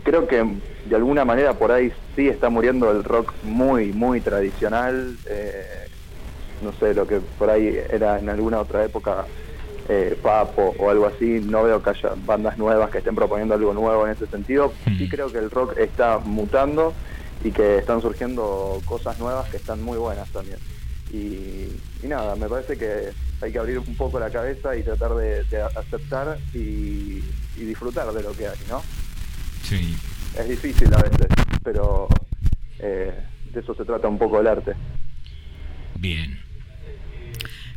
Creo 0.04 0.28
que 0.28 0.44
de 0.84 0.96
alguna 0.96 1.24
manera 1.26 1.58
por 1.58 1.72
ahí 1.72 1.92
sí 2.16 2.28
está 2.28 2.50
muriendo 2.50 2.90
el 2.92 3.04
rock 3.04 3.34
muy, 3.42 3.94
muy 3.94 4.22
tradicional. 4.22 5.20
no 6.60 6.74
sé, 6.74 6.94
lo 6.94 7.06
que 7.06 7.22
por 7.22 7.50
ahí 7.50 7.76
era 7.90 8.18
en 8.20 8.30
alguna 8.30 8.60
otra 8.62 8.84
época 8.84 9.28
eh, 9.90 10.18
Papo 10.22 10.74
o 10.80 10.90
algo 10.90 11.06
así, 11.08 11.40
no 11.42 11.64
veo 11.64 11.82
que 11.82 11.90
haya 11.92 12.14
bandas 12.18 12.58
nuevas 12.58 12.90
que 12.90 13.00
estén 13.00 13.16
proponiendo 13.16 13.54
algo 13.54 13.74
nuevo 13.74 14.06
en 14.08 14.14
ese 14.14 14.28
sentido. 14.28 14.78
Sí 14.98 15.08
creo 15.10 15.32
que 15.32 15.40
el 15.40 15.52
rock 15.52 15.74
está 15.78 16.20
mutando 16.20 16.96
y 17.44 17.52
que 17.52 17.78
están 17.80 18.02
surgiendo 18.02 18.82
cosas 18.86 19.20
nuevas 19.20 19.50
que 19.50 19.58
están 19.58 19.82
muy 19.84 19.98
buenas 19.98 20.30
también. 20.30 20.58
Y, 21.12 21.68
y 22.02 22.08
nada, 22.08 22.36
me 22.36 22.48
parece 22.48 22.78
que 22.78 23.12
hay 23.42 23.52
que 23.52 23.60
abrir 23.60 23.80
un 23.80 23.96
poco 23.96 24.20
la 24.20 24.30
cabeza 24.30 24.76
y 24.76 24.84
tratar 24.84 25.14
de, 25.16 25.44
de 25.44 25.62
aceptar 25.62 26.40
y, 26.54 27.24
y 27.58 27.66
disfrutar 27.66 28.12
de 28.12 28.24
lo 28.24 28.32
que 28.32 28.48
hay, 28.48 28.58
¿no? 28.70 28.82
Sí. 29.64 29.96
Es 30.38 30.50
difícil 30.50 30.94
a 30.94 30.98
veces, 30.98 31.28
pero 31.64 32.08
eh, 32.80 33.14
de 33.52 33.60
eso 33.60 33.76
se 33.76 33.86
trata 33.86 34.08
un 34.08 34.18
poco 34.18 34.40
el 34.40 34.48
arte. 34.48 34.74
Bien. 36.00 36.40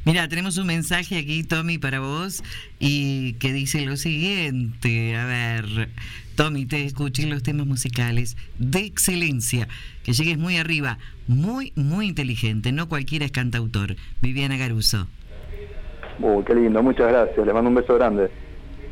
Mira, 0.07 0.29
tenemos 0.29 0.57
un 0.57 0.69
mensaje 0.69 1.19
aquí, 1.19 1.43
Tommy, 1.43 1.79
para 1.79 1.99
vos, 1.99 2.45
y 2.79 3.33
que 3.41 3.53
dice 3.53 3.85
lo 3.85 3.97
siguiente. 3.97 5.17
A 5.17 5.27
ver, 5.27 5.89
Tommy, 6.37 6.65
te 6.65 6.85
escuché 6.85 7.27
los 7.27 7.43
temas 7.43 7.67
musicales 7.67 8.37
de 8.57 8.85
excelencia, 8.85 9.67
que 10.05 10.13
llegues 10.13 10.39
muy 10.39 10.59
arriba, 10.59 10.99
muy, 11.27 11.73
muy 11.75 12.07
inteligente, 12.07 12.71
no 12.71 12.89
cualquiera 12.89 13.25
es 13.25 13.33
cantautor. 13.33 13.97
Viviana 14.23 14.57
Garuso. 14.57 15.09
Uh, 16.21 16.45
qué 16.45 16.55
lindo, 16.55 16.81
muchas 16.85 17.09
gracias, 17.09 17.45
le 17.45 17.53
mando 17.53 17.71
un 17.71 17.75
beso 17.75 17.97
grande. 17.97 18.31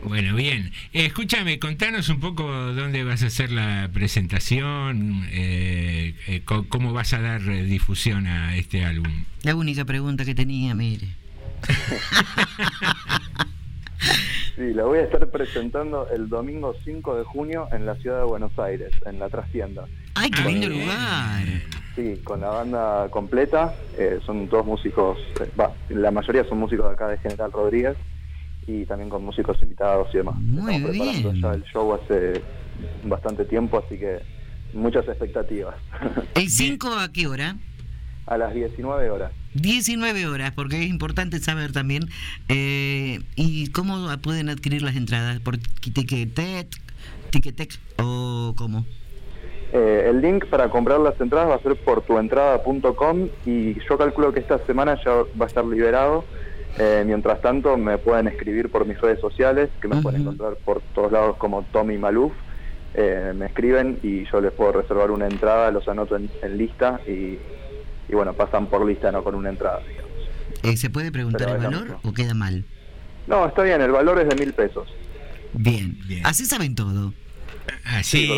Bueno, 0.04 0.36
bien. 0.36 0.70
Eh, 0.92 1.06
escúchame, 1.06 1.58
contanos 1.58 2.08
un 2.10 2.20
poco 2.20 2.44
dónde 2.74 3.04
vas 3.04 3.22
a 3.22 3.26
hacer 3.26 3.50
la 3.50 3.88
presentación, 3.92 5.26
eh, 5.30 6.14
eh, 6.28 6.42
co- 6.44 6.66
cómo 6.68 6.92
vas 6.92 7.12
a 7.14 7.20
dar 7.20 7.40
eh, 7.42 7.64
difusión 7.64 8.26
a 8.26 8.54
este 8.56 8.84
álbum. 8.84 9.24
La 9.42 9.54
única 9.56 9.84
pregunta 9.84 10.24
que 10.24 10.34
tenía, 10.34 10.74
mire. 10.74 11.08
Sí, 14.56 14.72
la 14.72 14.84
voy 14.84 14.98
a 14.98 15.02
estar 15.02 15.28
presentando 15.30 16.06
el 16.14 16.28
domingo 16.28 16.76
5 16.84 17.16
de 17.16 17.24
junio 17.24 17.66
en 17.72 17.86
la 17.86 17.96
ciudad 17.96 18.18
de 18.18 18.24
Buenos 18.24 18.56
Aires, 18.56 18.92
en 19.04 19.18
la 19.18 19.28
trastienda. 19.28 19.86
¡Ay, 20.14 20.30
qué 20.30 20.44
Con- 20.44 20.52
lindo 20.52 20.68
lugar! 20.68 21.42
Sí, 21.96 22.20
con 22.22 22.40
la 22.40 22.48
banda 22.50 23.08
completa, 23.10 23.74
eh, 23.98 24.20
son 24.24 24.46
todos 24.48 24.64
músicos, 24.64 25.18
eh, 25.40 25.50
va, 25.58 25.72
la 25.88 26.12
mayoría 26.12 26.44
son 26.44 26.58
músicos 26.58 26.86
de 26.86 26.92
acá 26.92 27.08
de 27.08 27.18
General 27.18 27.50
Rodríguez 27.50 27.96
y 28.66 28.84
también 28.86 29.10
con 29.10 29.24
músicos 29.24 29.60
invitados 29.62 30.08
y 30.14 30.18
demás. 30.18 30.36
Muy 30.38 30.74
Estamos 30.74 30.90
preparando 30.96 31.30
bien. 31.32 31.42
ya 31.42 31.52
el 31.52 31.64
show 31.64 31.94
hace 31.94 32.42
bastante 33.04 33.44
tiempo, 33.44 33.82
así 33.84 33.98
que 33.98 34.20
muchas 34.72 35.06
expectativas. 35.08 35.76
¿El 36.34 36.48
5 36.50 36.88
a 36.98 37.12
qué 37.12 37.26
hora? 37.26 37.56
a 38.26 38.38
las 38.38 38.54
19 38.54 39.10
horas. 39.10 39.32
19 39.52 40.26
horas, 40.26 40.52
porque 40.52 40.82
es 40.82 40.88
importante 40.88 41.38
saber 41.40 41.72
también. 41.72 42.08
eh, 42.48 43.20
¿Y 43.36 43.66
cómo 43.68 44.08
pueden 44.22 44.48
adquirir 44.48 44.80
las 44.80 44.96
entradas? 44.96 45.40
¿Por 45.40 45.58
Ticketek, 45.58 46.68
Ticketek 47.30 47.78
o 47.98 48.54
cómo? 48.56 48.86
Eh, 49.74 50.06
el 50.08 50.22
link 50.22 50.46
para 50.46 50.70
comprar 50.70 51.00
las 51.00 51.20
entradas 51.20 51.50
va 51.50 51.56
a 51.56 51.58
ser 51.60 51.76
por 51.76 52.00
tuentrada.com 52.02 53.28
y 53.44 53.74
yo 53.88 53.98
calculo 53.98 54.32
que 54.32 54.40
esta 54.40 54.58
semana 54.66 54.98
ya 55.04 55.10
va 55.38 55.44
a 55.44 55.48
estar 55.48 55.64
liberado. 55.64 56.24
Eh, 56.78 57.04
mientras 57.06 57.40
tanto, 57.40 57.76
me 57.76 57.98
pueden 57.98 58.26
escribir 58.26 58.68
por 58.70 58.86
mis 58.86 59.00
redes 59.00 59.20
sociales, 59.20 59.70
que 59.80 59.88
me 59.88 60.02
pueden 60.02 60.22
encontrar 60.22 60.56
por 60.64 60.80
todos 60.94 61.12
lados 61.12 61.36
como 61.36 61.62
Tommy 61.72 61.98
Maluf. 61.98 62.32
Eh, 62.94 63.32
me 63.34 63.46
escriben 63.46 63.98
y 64.02 64.24
yo 64.30 64.40
les 64.40 64.52
puedo 64.52 64.72
reservar 64.72 65.10
una 65.10 65.26
entrada, 65.26 65.70
los 65.70 65.86
anoto 65.88 66.16
en, 66.16 66.30
en 66.42 66.58
lista 66.58 67.00
y, 67.06 67.38
y 68.08 68.12
bueno, 68.12 68.32
pasan 68.34 68.66
por 68.66 68.84
lista, 68.86 69.10
no 69.12 69.22
con 69.24 69.34
una 69.34 69.50
entrada. 69.50 69.80
digamos. 69.88 70.10
Eh, 70.62 70.76
¿Se 70.76 70.90
puede 70.90 71.10
preguntar 71.12 71.46
Pero 71.46 71.56
el 71.56 71.62
valor 71.62 71.98
o 72.02 72.12
queda 72.12 72.34
mal? 72.34 72.64
No, 73.26 73.46
está 73.46 73.62
bien, 73.62 73.80
el 73.80 73.90
valor 73.90 74.20
es 74.20 74.28
de 74.28 74.36
mil 74.36 74.52
pesos. 74.52 74.88
Bien. 75.52 75.96
Así 76.24 76.44
saben 76.44 76.74
todo. 76.74 77.12
Así 77.84 78.28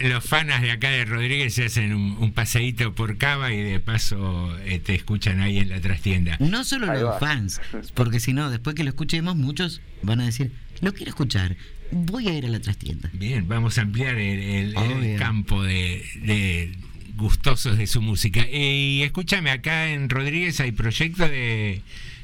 los 0.00 0.24
fanas 0.24 0.62
de 0.62 0.70
acá 0.70 0.90
de 0.90 1.04
Rodríguez 1.04 1.54
se 1.54 1.64
hacen 1.64 1.94
un, 1.94 2.16
un 2.18 2.32
paseíto 2.32 2.94
por 2.94 3.16
Cava 3.18 3.52
y 3.52 3.60
de 3.62 3.80
paso 3.80 4.56
eh, 4.64 4.78
te 4.78 4.94
escuchan 4.94 5.40
ahí 5.40 5.58
en 5.58 5.68
la 5.70 5.80
trastienda. 5.80 6.36
No 6.40 6.64
solo 6.64 6.86
los 6.92 7.18
fans, 7.20 7.60
porque 7.94 8.20
si 8.20 8.32
no, 8.32 8.50
después 8.50 8.74
que 8.76 8.84
lo 8.84 8.90
escuchemos, 8.90 9.36
muchos 9.36 9.80
van 10.02 10.20
a 10.20 10.24
decir, 10.26 10.52
lo 10.80 10.92
quiero 10.92 11.10
escuchar, 11.10 11.56
voy 11.90 12.28
a 12.28 12.34
ir 12.34 12.46
a 12.46 12.48
la 12.48 12.60
trastienda. 12.60 13.10
Bien, 13.12 13.46
vamos 13.48 13.78
a 13.78 13.82
ampliar 13.82 14.16
el, 14.16 14.76
el- 14.76 15.18
campo 15.18 15.62
de, 15.62 16.04
de 16.22 16.76
gustosos 17.16 17.78
de 17.78 17.86
su 17.86 18.02
música. 18.02 18.44
Eh, 18.48 18.98
y 18.98 19.02
escúchame, 19.02 19.50
acá 19.50 19.88
en 19.88 20.08
Rodríguez 20.10 20.60
hay 20.60 20.72
proyecto 20.72 21.26
de, 21.28 21.80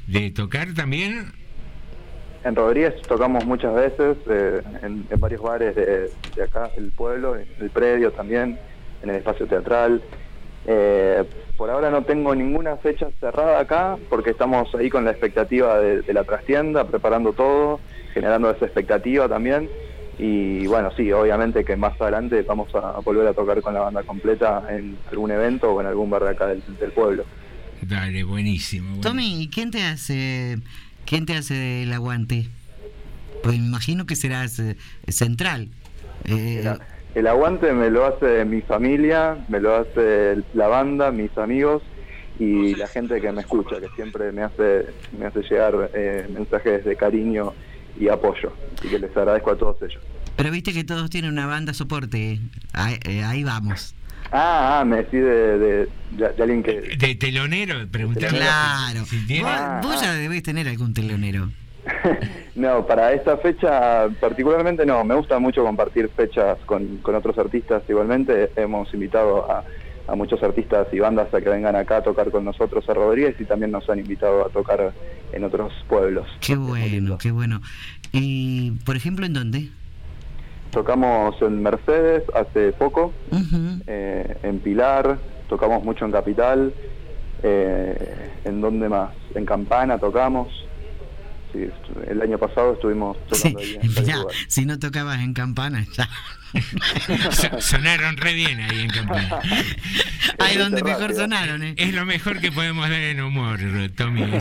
de 0.07 0.31
tocar 0.31 0.75
también. 0.75 1.33
En 2.45 2.57
Rodríguez 2.57 3.01
tocamos 3.03 3.45
muchas 3.47 3.75
veces, 3.75 4.17
eh, 4.29 4.63
en, 4.83 5.07
en 5.09 5.21
varios 5.21 5.41
bares 5.43 5.77
de, 5.77 6.11
de 6.35 6.43
acá, 6.43 6.71
del 6.77 6.91
pueblo, 6.91 7.37
en 7.37 7.47
el 7.61 7.71
predio 7.71 8.11
también, 8.11 8.59
en 9.03 9.11
el 9.11 9.17
espacio 9.17 9.47
teatral. 9.47 10.03
Eh, 10.67 11.25
por 11.57 11.71
ahora 11.71 11.91
no 11.91 12.03
tengo 12.03 12.35
ninguna 12.35 12.77
fecha 12.77 13.09
cerrada 13.21 13.61
acá, 13.61 13.97
porque 14.09 14.31
estamos 14.31 14.75
ahí 14.75 14.91
con 14.91 15.05
la 15.05 15.13
expectativa 15.13 15.79
de, 15.79 16.03
de 16.03 16.13
la 16.13 16.25
trastienda, 16.25 16.85
preparando 16.85 17.33
todo, 17.33 17.79
generando 18.13 18.51
esa 18.51 18.65
expectativa 18.65 19.29
también. 19.29 19.69
Y 20.19 20.67
bueno, 20.67 20.91
sí, 20.97 21.11
obviamente 21.13 21.65
que 21.65 21.77
más 21.77 21.99
adelante 22.01 22.43
vamos 22.43 22.75
a 22.75 23.01
volver 23.01 23.27
a 23.27 23.35
tocar 23.35 23.61
con 23.63 23.75
la 23.75 23.81
banda 23.81 24.03
completa 24.03 24.65
en 24.69 24.97
algún 25.11 25.31
evento 25.31 25.73
o 25.73 25.81
en 25.81 25.87
algún 25.87 26.11
bar 26.11 26.25
de 26.25 26.31
acá 26.31 26.47
del, 26.49 26.63
del 26.79 26.91
pueblo. 26.93 27.25
Dale, 27.81 28.23
buenísimo. 28.23 28.89
bueno. 28.89 29.03
Tommy, 29.03 29.43
¿y 29.43 29.49
¿quién 29.49 29.71
te 29.71 29.83
hace 29.83 30.59
quién 31.07 31.27
te 31.27 31.37
hace 31.37 31.83
el 31.83 31.93
aguante? 31.93 32.49
Pues 33.43 33.59
me 33.59 33.67
imagino 33.67 34.07
que 34.07 34.17
serás 34.17 34.59
eh, 34.59 34.77
central. 35.09 35.69
Eh, 36.25 36.65
El 37.15 37.27
aguante 37.27 37.73
me 37.73 37.91
lo 37.91 38.07
hace 38.07 38.45
mi 38.45 38.63
familia, 38.63 39.45
me 39.49 39.61
lo 39.61 39.75
hace 39.77 40.37
la 40.55 40.69
banda, 40.69 41.11
mis 41.11 41.37
amigos 41.37 41.83
y 42.39 42.75
la 42.77 42.87
gente 42.87 43.21
que 43.21 43.31
me 43.33 43.43
escucha, 43.43 43.81
que 43.81 43.89
siempre 43.95 44.33
me 44.33 44.43
hace, 44.43 44.87
me 45.19 45.27
hace 45.27 45.43
llegar 45.43 45.91
eh, 45.95 46.27
mensajes 46.33 46.85
de 46.85 46.97
cariño 46.97 47.53
y 47.99 48.09
apoyo. 48.09 48.53
Así 48.79 48.89
que 48.89 48.99
les 48.99 49.15
agradezco 49.17 49.51
a 49.51 49.59
todos 49.59 49.83
ellos. 49.83 50.03
Pero 50.37 50.51
viste 50.51 50.73
que 50.73 50.85
todos 50.85 51.11
tienen 51.11 51.33
una 51.33 51.47
banda 51.47 51.75
soporte. 51.75 52.41
Ahí, 52.73 52.99
eh, 53.05 53.23
ahí 53.23 53.45
vamos. 53.45 53.95
Ah, 54.33 54.81
ah, 54.81 54.85
me 54.85 54.97
decís 54.99 55.21
de, 55.21 55.59
de, 55.59 55.89
de- 56.13 56.29
de 56.33 56.43
alguien 56.43 56.63
que... 56.63 56.81
De 56.97 57.15
telonero, 57.17 57.87
preguntame. 57.91 58.39
Claro. 58.39 59.05
Si 59.05 59.27
tiene- 59.27 59.43
Vos, 59.45 59.53
Ah, 59.55 59.81
vos 59.83 59.97
ah. 59.99 60.05
ya 60.05 60.15
debés 60.15 60.43
tener 60.43 60.67
algún 60.69 60.95
telonero. 60.95 61.51
No, 62.55 62.87
para 62.87 63.13
esta 63.15 63.39
fecha 63.39 64.09
particularmente 64.21 64.85
no. 64.85 65.03
Me 65.05 65.15
gusta 65.15 65.39
mucho 65.39 65.65
compartir 65.65 66.11
fechas 66.15 66.59
con, 66.67 66.99
con 66.99 67.15
otros 67.15 67.37
artistas. 67.39 67.83
Igualmente 67.89 68.51
hemos 68.57 68.93
invitado 68.93 69.51
a, 69.51 69.65
a 70.07 70.15
muchos 70.15 70.43
artistas 70.43 70.87
y 70.93 70.99
bandas 70.99 71.33
a 71.33 71.41
que 71.41 71.49
vengan 71.49 71.75
acá 71.77 71.97
a 71.97 72.03
tocar 72.03 72.31
con 72.31 72.45
nosotros 72.45 72.87
a 72.91 72.95
Rodríguez 72.95 73.37
y 73.41 73.45
también 73.47 73.71
nos 73.71 73.89
han 73.89 74.01
invitado 74.01 74.45
a 74.45 74.51
tocar 74.51 74.93
en 75.33 75.45
otros 75.45 75.73
pueblos. 75.89 76.27
Qué 76.43 76.55
bueno, 76.57 77.17
qué 77.17 77.31
bueno. 77.31 77.63
Y, 78.13 78.73
por 78.85 78.97
ejemplo, 78.97 79.25
¿en 79.25 79.33
dónde? 79.33 79.69
Tocamos 80.73 81.35
en 81.43 81.63
Mercedes 81.63 82.23
hace 82.35 82.73
poco, 82.73 83.13
eh, 83.87 84.39
en 84.43 84.59
Pilar, 84.61 85.19
tocamos 85.49 85.85
mucho 85.85 86.07
en 86.07 86.13
Capital, 86.13 86.73
eh, 87.43 88.31
¿en 88.45 88.61
dónde 88.63 88.89
más? 88.89 89.11
En 89.35 89.45
Campana 89.45 89.99
tocamos. 89.99 90.49
Sí, 91.53 91.69
el 92.09 92.23
año 92.23 92.39
pasado 92.39 92.73
estuvimos 92.73 93.19
tocando 93.29 93.59
ahí 93.59 93.79
en 93.83 93.91
Ya, 94.07 94.17
lugares. 94.17 94.39
si 94.49 94.65
no 94.65 94.79
tocabas 94.79 95.21
en 95.21 95.35
campana, 95.35 95.85
ya. 95.93 96.09
So- 97.33 97.61
sonaron 97.61 98.17
re 98.17 98.35
bien 98.35 98.61
ahí 98.61 98.81
en 98.83 98.91
Campana. 98.91 99.39
Ahí 100.39 100.57
donde 100.57 100.83
mejor 100.83 101.15
sonaron, 101.15 101.63
¿eh? 101.63 101.75
Es 101.77 101.95
lo 101.95 102.05
mejor 102.05 102.41
que 102.41 102.51
podemos 102.51 102.89
dar 102.89 103.01
en 103.01 103.21
humor, 103.21 103.61
Tommy. 103.97 104.25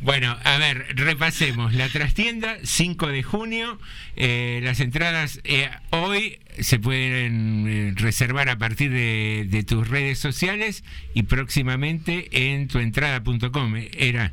bueno, 0.00 0.36
a 0.44 0.58
ver, 0.58 0.86
repasemos. 0.96 1.74
La 1.74 1.88
trastienda, 1.88 2.56
5 2.62 3.08
de 3.08 3.22
junio. 3.22 3.78
Eh, 4.16 4.60
las 4.62 4.80
entradas 4.80 5.40
eh, 5.44 5.70
hoy 5.90 6.38
se 6.58 6.78
pueden 6.78 7.94
reservar 7.96 8.48
a 8.48 8.58
partir 8.58 8.90
de, 8.90 9.46
de 9.48 9.62
tus 9.62 9.86
redes 9.88 10.18
sociales 10.18 10.84
y 11.14 11.24
próximamente 11.24 12.28
en 12.32 12.68
tuentrada.com. 12.68 13.74
Era 13.96 14.32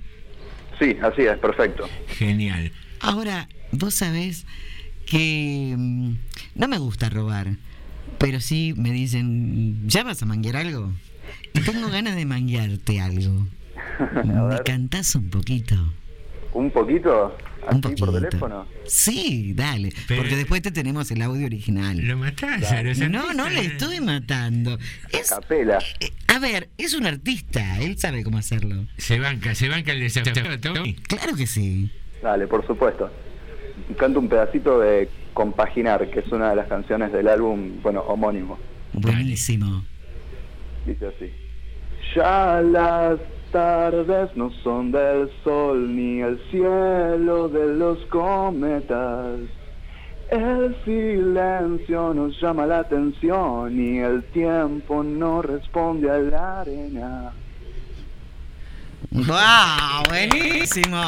Sí, 0.80 0.96
así 1.04 1.22
es, 1.24 1.38
perfecto. 1.38 1.88
genial. 2.18 2.72
Ahora, 3.00 3.48
vos 3.72 3.94
sabés 3.96 4.46
que 5.06 5.76
mm, 5.78 6.14
no 6.56 6.68
me 6.68 6.78
gusta 6.78 7.10
robar, 7.10 7.56
pero 8.18 8.40
sí 8.40 8.74
me 8.78 8.92
dicen, 8.92 9.88
¿ya 9.88 10.04
vas 10.04 10.22
a 10.22 10.26
manguear 10.26 10.58
algo? 10.58 10.92
Y 11.54 11.62
tengo 11.62 11.90
ganas 11.90 12.16
de 12.16 12.26
manguearte 12.26 13.00
algo. 13.00 13.48
¿Me 14.26 14.60
cantás 14.64 15.16
un 15.16 15.30
poquito? 15.30 15.76
¿Un 16.54 16.70
poquito? 16.72 17.36
Un 17.64 17.70
¿Así 17.70 17.82
poquito. 17.82 18.06
por 18.06 18.14
teléfono? 18.22 18.66
Sí, 18.86 19.54
dale, 19.56 19.94
Pero- 20.08 20.22
porque 20.22 20.36
después 20.36 20.62
te 20.62 20.72
tenemos 20.72 21.10
el 21.12 21.22
audio 21.22 21.46
original. 21.46 21.98
Lo 21.98 22.18
matás, 22.18 22.72
a 22.72 22.84
los 22.84 22.98
No, 23.00 23.34
no 23.34 23.50
le 23.50 23.62
estoy 23.62 24.00
matando. 24.02 24.78
Es, 25.12 25.30
Capela. 25.30 25.80
a 26.28 26.40
ver, 26.40 26.70
es 26.78 26.94
un 26.94 27.06
artista, 27.06 27.80
él 27.80 27.98
sabe 27.98 28.24
cómo 28.24 28.38
hacerlo. 28.38 28.86
Se 28.98 29.18
banca, 29.20 29.56
se 29.56 29.70
banca 29.70 29.94
el 29.94 30.02
desafío. 30.02 30.34
Claro 31.08 31.36
que 31.36 31.48
sí. 31.48 31.90
Dale, 32.22 32.48
por 32.48 32.66
supuesto. 32.68 33.10
Canto 33.98 34.20
un 34.20 34.30
pedacito 34.30 34.80
de 34.80 35.10
Compaginar, 35.34 36.10
que 36.10 36.20
es 36.20 36.32
una 36.32 36.52
de 36.52 36.56
las 36.56 36.68
canciones 36.68 37.12
del 37.12 37.28
álbum, 37.28 37.82
bueno, 37.82 38.02
homónimo. 38.02 38.58
Buenísimo. 38.94 39.84
Dice 40.86 41.08
así. 41.08 41.32
Ya 42.16 42.62
las 42.62 43.20
tardes 43.52 44.36
no 44.36 44.52
son 44.64 44.92
del 44.92 45.30
sol 45.44 45.96
ni 45.96 46.22
el 46.22 46.40
cielo 46.52 47.50
de 47.50 47.76
los 47.76 48.00
cometas. 48.08 49.40
El 50.30 50.76
silencio 50.84 52.14
nos 52.14 52.40
llama 52.42 52.66
la 52.66 52.80
atención 52.80 53.80
y 53.80 54.00
el 54.00 54.24
tiempo 54.26 55.04
no 55.04 55.42
responde 55.42 56.10
a 56.10 56.18
la 56.18 56.62
arena. 56.62 57.34
¡Wow! 59.12 60.04
¡Buenísimo! 60.10 61.06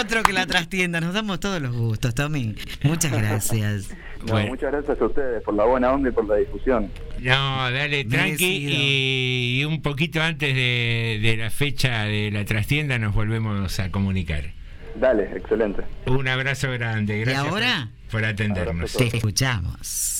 Otro 0.00 0.22
que 0.22 0.32
la 0.32 0.46
trastienda. 0.46 1.00
Nos 1.00 1.14
damos 1.14 1.40
todos 1.40 1.60
los 1.60 1.74
gustos, 1.76 2.14
Tommy. 2.14 2.54
Muchas 2.82 3.12
gracias. 3.12 3.94
No, 4.26 4.38
muchas 4.46 4.72
gracias 4.72 5.00
a 5.00 5.04
ustedes 5.04 5.42
por 5.42 5.54
la 5.54 5.64
buena 5.64 5.92
onda 5.92 6.08
y 6.08 6.12
por 6.12 6.26
la 6.26 6.36
difusión. 6.36 6.90
No, 7.20 7.70
dale, 7.70 8.04
tranqui. 8.04 8.44
Y, 8.44 9.60
y 9.60 9.64
un 9.64 9.82
poquito 9.82 10.22
antes 10.22 10.54
de, 10.54 11.18
de 11.20 11.36
la 11.36 11.50
fecha 11.50 12.04
de 12.04 12.30
la 12.30 12.44
trastienda 12.44 12.98
nos 12.98 13.14
volvemos 13.14 13.78
a 13.80 13.90
comunicar. 13.90 14.52
Dale, 14.94 15.24
excelente. 15.34 15.82
Un 16.06 16.28
abrazo 16.28 16.70
grande. 16.70 17.20
Gracias 17.20 17.46
ahora? 17.46 17.88
por, 18.10 18.20
por 18.20 18.24
atendernos. 18.24 18.92
Te 18.92 19.06
escuchamos. 19.06 20.11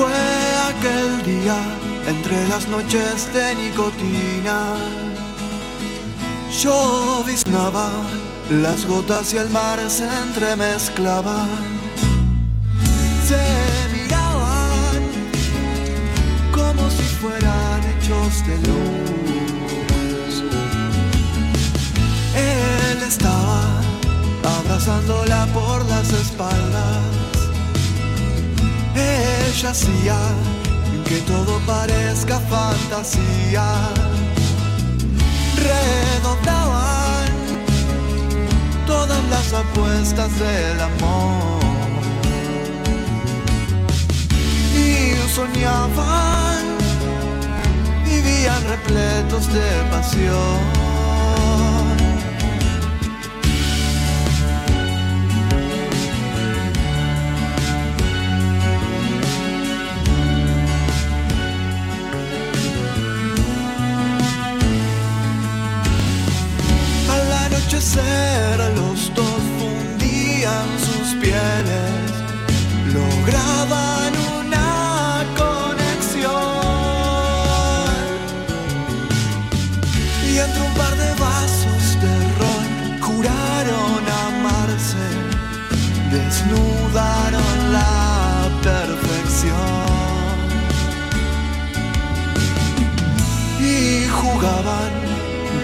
Fue 0.00 0.22
aquel 0.70 1.22
día 1.24 1.58
entre 2.08 2.48
las 2.48 2.66
noches 2.68 3.30
de 3.34 3.54
nicotina. 3.54 4.76
Lloviznaba, 6.50 7.90
las 8.48 8.86
gotas 8.86 9.34
y 9.34 9.36
el 9.36 9.50
mar 9.50 9.78
se 9.90 10.08
entremezclaban. 10.24 11.50
Se 13.28 13.42
miraban 13.92 15.02
como 16.50 16.88
si 16.88 17.02
fueran 17.20 17.80
hechos 17.90 18.46
de 18.46 18.56
luz. 18.68 20.44
Él 22.34 23.02
estaba 23.06 23.60
abrazándola 24.60 25.46
por 25.52 25.84
las 25.90 26.10
espaldas. 26.10 27.39
Ella 29.00 29.70
hacía 29.70 30.18
que 31.06 31.18
todo 31.22 31.58
parezca 31.66 32.38
fantasía. 32.40 33.66
Redoblaban 35.68 37.28
todas 38.86 39.22
las 39.30 39.52
apuestas 39.52 40.30
del 40.38 40.80
amor. 40.80 41.60
Y 44.74 45.16
soñaban, 45.34 46.62
vivían 48.04 48.62
repletos 48.68 49.52
de 49.52 49.68
pasión. 49.90 50.89
Los 67.80 69.10
dos 69.14 69.40
fundían 69.58 70.68
sus 70.78 71.14
pieles, 71.14 72.12
lograban 72.92 74.09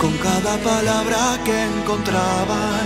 con 0.07 0.16
cada 0.19 0.57
palabra 0.59 1.20
que 1.45 1.57
encontraban. 1.65 2.85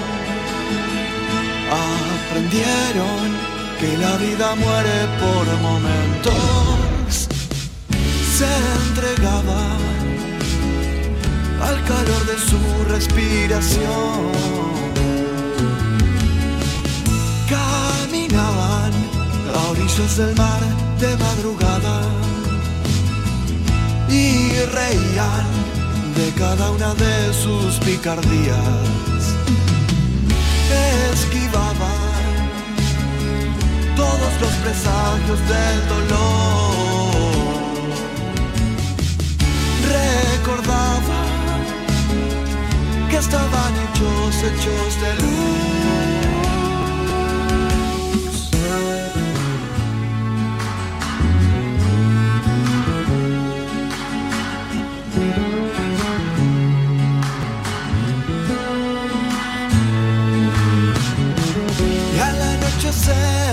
Aprendieron 2.28 3.26
que 3.78 3.90
la 4.04 4.16
vida 4.16 4.54
muere 4.54 4.98
por 5.22 5.44
momentos. 5.68 7.28
Se 8.38 8.50
entregaban 8.84 9.80
al 11.68 11.76
calor 11.90 12.22
de 12.30 12.38
su 12.48 12.60
respiración. 12.94 14.20
Caminaban 17.54 18.92
a 19.54 19.70
orillas 19.72 20.16
del 20.16 20.34
mar 20.36 20.62
de 21.02 21.10
madrugada 21.24 21.96
y 24.08 24.52
reían 24.78 25.69
de 26.14 26.30
cada 26.32 26.70
una 26.70 26.94
de 26.94 27.32
sus 27.32 27.78
picardías. 27.84 29.22
Esquivaban 31.12 32.40
todos 33.96 34.32
los 34.40 34.52
presagios 34.62 35.40
del 35.48 35.88
dolor. 35.88 37.14
Recordaba 39.96 41.20
que 43.10 43.16
estaban 43.16 43.72
hechos, 43.82 44.36
hechos 44.44 45.00
de 45.02 45.14
luz. 45.22 45.79
said 63.00 63.49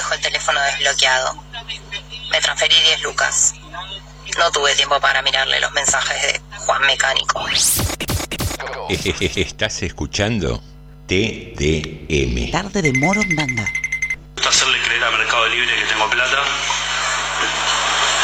dejó 0.00 0.14
el 0.14 0.20
teléfono 0.20 0.60
desbloqueado. 0.62 1.44
Me 2.30 2.40
transferí 2.40 2.74
10 2.74 3.02
lucas. 3.02 3.54
No 4.38 4.50
tuve 4.50 4.74
tiempo 4.74 4.98
para 5.00 5.20
mirarle 5.20 5.60
los 5.60 5.72
mensajes 5.72 6.22
de 6.22 6.40
Juan 6.56 6.82
Mecánico. 6.86 7.44
Estás 8.88 9.82
escuchando 9.82 10.62
TDM. 11.06 12.50
Tarde 12.50 12.80
de 12.82 12.92
Moro 12.94 13.20
Banda. 13.36 13.66
Hacerle 14.48 14.80
creer 14.82 15.04
a 15.04 15.10
Mercado 15.10 15.46
Libre 15.48 15.74
que 15.76 15.84
tengo 15.84 16.08
plata. 16.08 16.38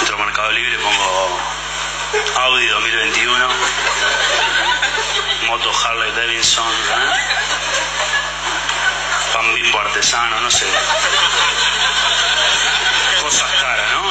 Entro 0.00 0.16
a 0.16 0.24
Mercado 0.24 0.50
Libre, 0.52 0.78
pongo 0.78 1.40
Audi 2.40 2.66
2021, 2.68 3.48
moto 5.48 5.70
Harley 5.84 6.12
Davidson. 6.16 6.72
¿eh? 6.72 7.75
pan 9.36 9.54
bifo 9.54 9.78
artesano, 9.78 10.40
no 10.40 10.50
sé. 10.50 10.64
Cosas 13.20 13.52
caras, 13.60 13.92
¿no? 13.92 14.02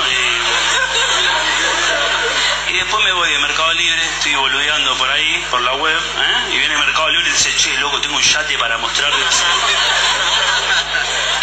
Y, 2.69 2.77
después 2.77 3.03
me 3.03 3.11
voy 3.13 3.31
de 3.31 3.39
Mercado 3.39 3.73
Libre, 3.73 4.05
estoy 4.17 4.35
boludeando 4.35 4.95
por 4.97 5.09
ahí, 5.09 5.43
por 5.49 5.61
la 5.61 5.73
web, 5.73 5.97
¿eh? 5.97 6.53
y 6.53 6.57
viene 6.59 6.77
Mercado 6.77 7.09
Libre 7.09 7.27
y 7.29 7.31
dice, 7.31 7.49
che, 7.57 7.75
loco, 7.79 7.99
tengo 8.01 8.17
un 8.17 8.21
yate 8.21 8.55
para 8.59 8.77
mostrarles. 8.77 9.43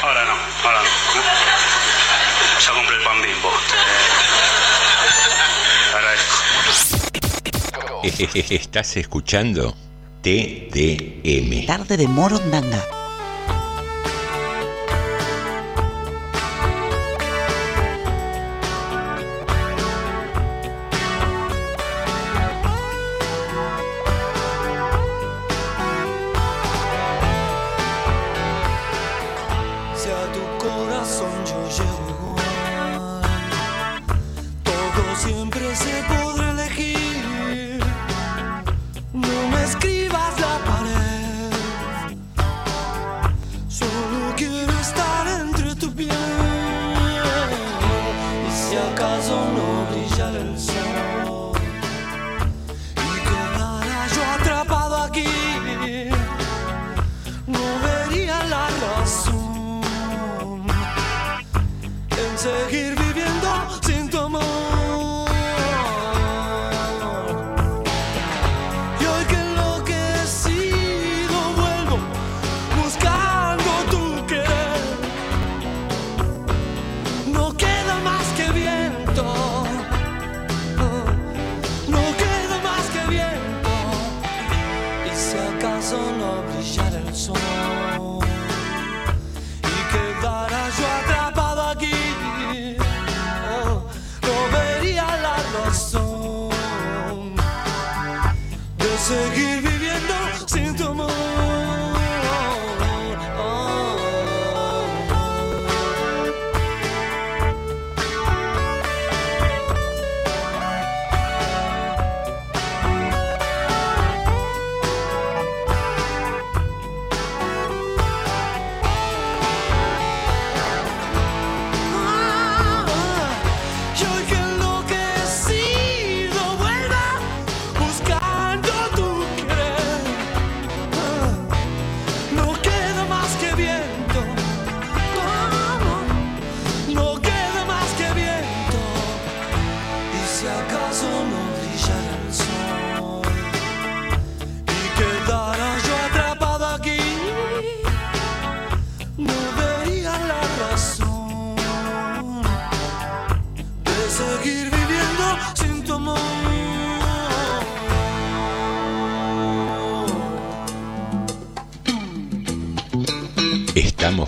Ahora 0.03 0.25
no, 0.27 0.37
ahora 0.65 0.83
no. 0.83 0.89
¿eh? 0.89 0.91
Ya 2.65 2.73
compré 2.73 2.97
el 2.97 3.03
pan 3.03 3.21
bimbo. 3.21 3.51
Te 5.91 5.97
agradezco. 5.97 6.37
Estás 8.55 8.97
escuchando 8.97 9.75
TDM. 10.23 11.67
Tarde 11.67 11.97
de 11.97 12.07
Morondanga. 12.07 13.02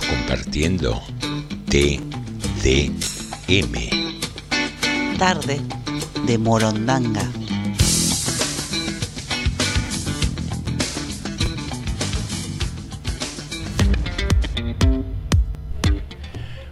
Compartiendo 0.09 1.03
TDM. 1.69 2.05
Tarde 5.19 5.61
de 6.27 6.39
Morondanga. 6.39 7.31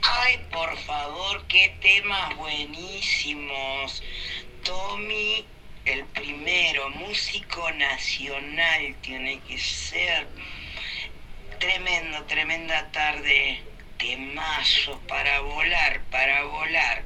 Ay, 0.09 0.37
por 0.51 0.77
favor, 0.77 1.45
qué 1.47 1.77
temas 1.81 2.33
buenísimos. 2.37 4.01
Tommy, 4.63 5.45
el 5.83 6.05
primero, 6.05 6.89
músico 6.91 7.69
nacional, 7.71 8.95
tiene 9.01 9.41
que 9.41 9.57
ser. 9.57 10.29
Tremendo, 11.59 12.23
tremenda 12.23 12.89
tarde. 12.91 13.61
Temazo 13.97 14.97
para 15.07 15.41
volar, 15.41 16.01
para 16.09 16.43
volar. 16.43 17.03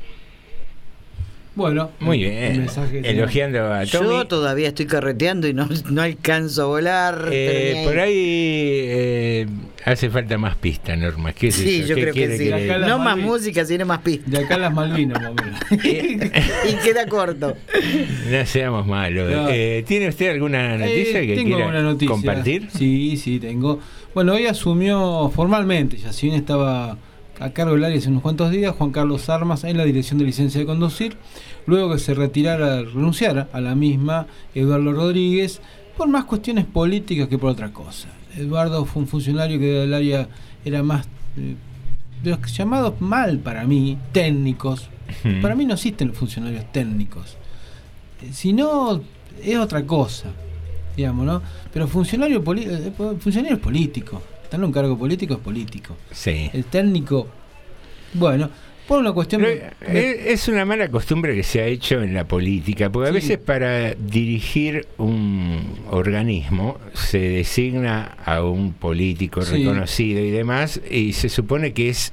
Bueno, 1.54 1.92
Muy 2.00 2.20
bien. 2.20 2.60
mensaje- 2.60 3.02
Elogiando 3.04 3.60
a 3.74 3.86
Tommy. 3.86 4.08
Yo 4.08 4.26
todavía 4.28 4.70
estoy 4.70 4.86
carreteando 4.86 5.50
y 5.50 5.54
no, 5.54 5.68
no 5.90 6.02
alcanzo 6.02 6.62
a 6.64 6.66
volar. 6.68 7.28
Eh, 7.30 7.82
por 7.86 8.00
ahí. 8.00 8.14
eh, 8.16 9.48
hace 9.84 10.10
falta 10.10 10.38
más 10.38 10.56
pista, 10.56 10.96
Norma. 10.96 11.34
¿Qué 11.34 11.50
es 11.50 11.56
Sí, 11.56 11.80
eso? 11.80 11.90
yo 11.90 11.96
¿Qué 11.96 12.02
creo 12.04 12.14
que 12.14 12.38
sí. 12.38 12.46
le- 12.46 12.80
No 12.80 13.00
más 13.00 13.18
música, 13.18 13.66
sino 13.66 13.86
más 13.86 14.00
pistas. 14.00 14.32
De 14.32 14.38
acá 14.40 14.58
las 14.58 14.74
Malvinas, 14.74 15.22
más 15.22 15.34
menos. 15.34 15.60
y 15.72 16.74
queda 16.84 17.06
corto. 17.08 17.58
No 18.32 18.46
seamos 18.46 18.88
malos. 18.88 19.30
No. 19.30 19.50
Eh, 19.50 19.84
¿Tiene 19.86 20.08
usted 20.08 20.30
alguna 20.32 20.78
noticia 20.78 21.20
Eh, 21.20 21.28
que 21.28 21.36
tengo 21.36 21.56
quiera 21.56 21.68
una 21.70 21.82
noticia. 21.82 22.08
compartir? 22.14 22.70
Sí, 22.78 23.18
sí, 23.18 23.40
tengo. 23.40 23.80
Bueno, 24.14 24.34
hoy 24.34 24.46
asumió 24.46 25.30
formalmente, 25.36 25.98
ya 25.98 26.14
si 26.14 26.28
bien 26.28 26.40
estaba 26.40 26.98
a 27.40 27.50
cargo 27.52 27.74
del 27.74 27.84
área 27.84 27.98
hace 27.98 28.10
unos 28.10 28.22
cuantos 28.22 28.52
días, 28.52 28.76
Juan 28.76 28.92
Carlos 28.92 29.30
Armas 29.30 29.64
en 29.64 29.78
la 29.78 29.86
dirección 29.86 30.20
de 30.20 30.26
licencia 30.26 30.60
de 30.60 30.66
conducir, 30.66 31.18
luego 31.66 31.92
que 31.94 32.00
se 32.00 32.14
retirara, 32.14 32.84
renunciara 32.84 33.48
a 33.54 33.62
la 33.62 33.74
misma 33.76 34.28
Eduardo 34.54 34.92
Rodríguez, 34.94 35.62
por 35.98 36.08
más 36.08 36.26
cuestiones 36.26 36.66
políticas 36.66 37.28
que 37.28 37.38
por 37.38 37.50
otra 37.52 37.72
cosa. 37.74 38.08
Eduardo 38.38 38.86
fue 38.86 39.02
un 39.04 39.08
funcionario 39.08 39.60
que 39.60 39.66
del 39.66 39.94
área 39.94 40.28
era 40.64 40.84
más 40.84 41.06
eh, 41.38 41.56
de 42.24 42.30
los 42.30 42.40
llamados 42.56 43.00
mal 43.02 43.40
para 43.40 43.66
mí, 43.66 43.98
técnicos. 44.12 44.88
Para 45.42 45.56
mí 45.56 45.66
no 45.66 45.74
existen 45.74 46.10
los 46.10 46.18
funcionarios 46.18 46.72
técnicos. 46.72 47.36
Eh, 48.22 48.30
Si 48.32 48.54
no, 48.54 49.02
es 49.44 49.58
otra 49.58 49.84
cosa, 49.86 50.30
digamos, 50.96 51.26
¿no? 51.26 51.42
Pero 51.74 51.88
funcionario 51.88 52.44
poli- 52.44 52.66
eh, 52.68 52.92
funcionarios 53.20 53.60
políticos, 53.60 54.22
En 54.52 54.64
un 54.64 54.72
cargo 54.72 54.98
político 54.98 55.34
es 55.36 55.40
político. 55.40 55.96
Sí. 56.12 56.50
El 56.54 56.66
técnico, 56.66 57.28
bueno, 58.14 58.50
por 58.88 59.00
una 59.00 59.14
cuestión... 59.14 59.42
Pero, 59.44 59.62
de- 59.94 60.02
eh, 60.02 60.34
es 60.34 60.48
una 60.50 60.66
mala 60.66 60.90
costumbre 60.90 61.34
que 61.36 61.44
se 61.44 61.62
ha 61.62 61.66
hecho 61.66 62.02
en 62.02 62.14
la 62.14 62.26
política, 62.28 62.90
porque 62.90 63.10
a 63.10 63.14
veces 63.14 63.38
para 63.38 63.94
dirigir 63.94 64.88
un 64.98 65.80
organismo 65.90 66.78
se 66.94 67.20
designa 67.20 68.18
a 68.26 68.44
un 68.44 68.74
político 68.74 69.42
Sí. 69.44 69.58
reconocido 69.58 70.20
y 70.22 70.32
demás, 70.32 70.82
y 70.90 71.14
se 71.14 71.30
supone 71.30 71.72
que 71.72 71.90
es 71.90 72.12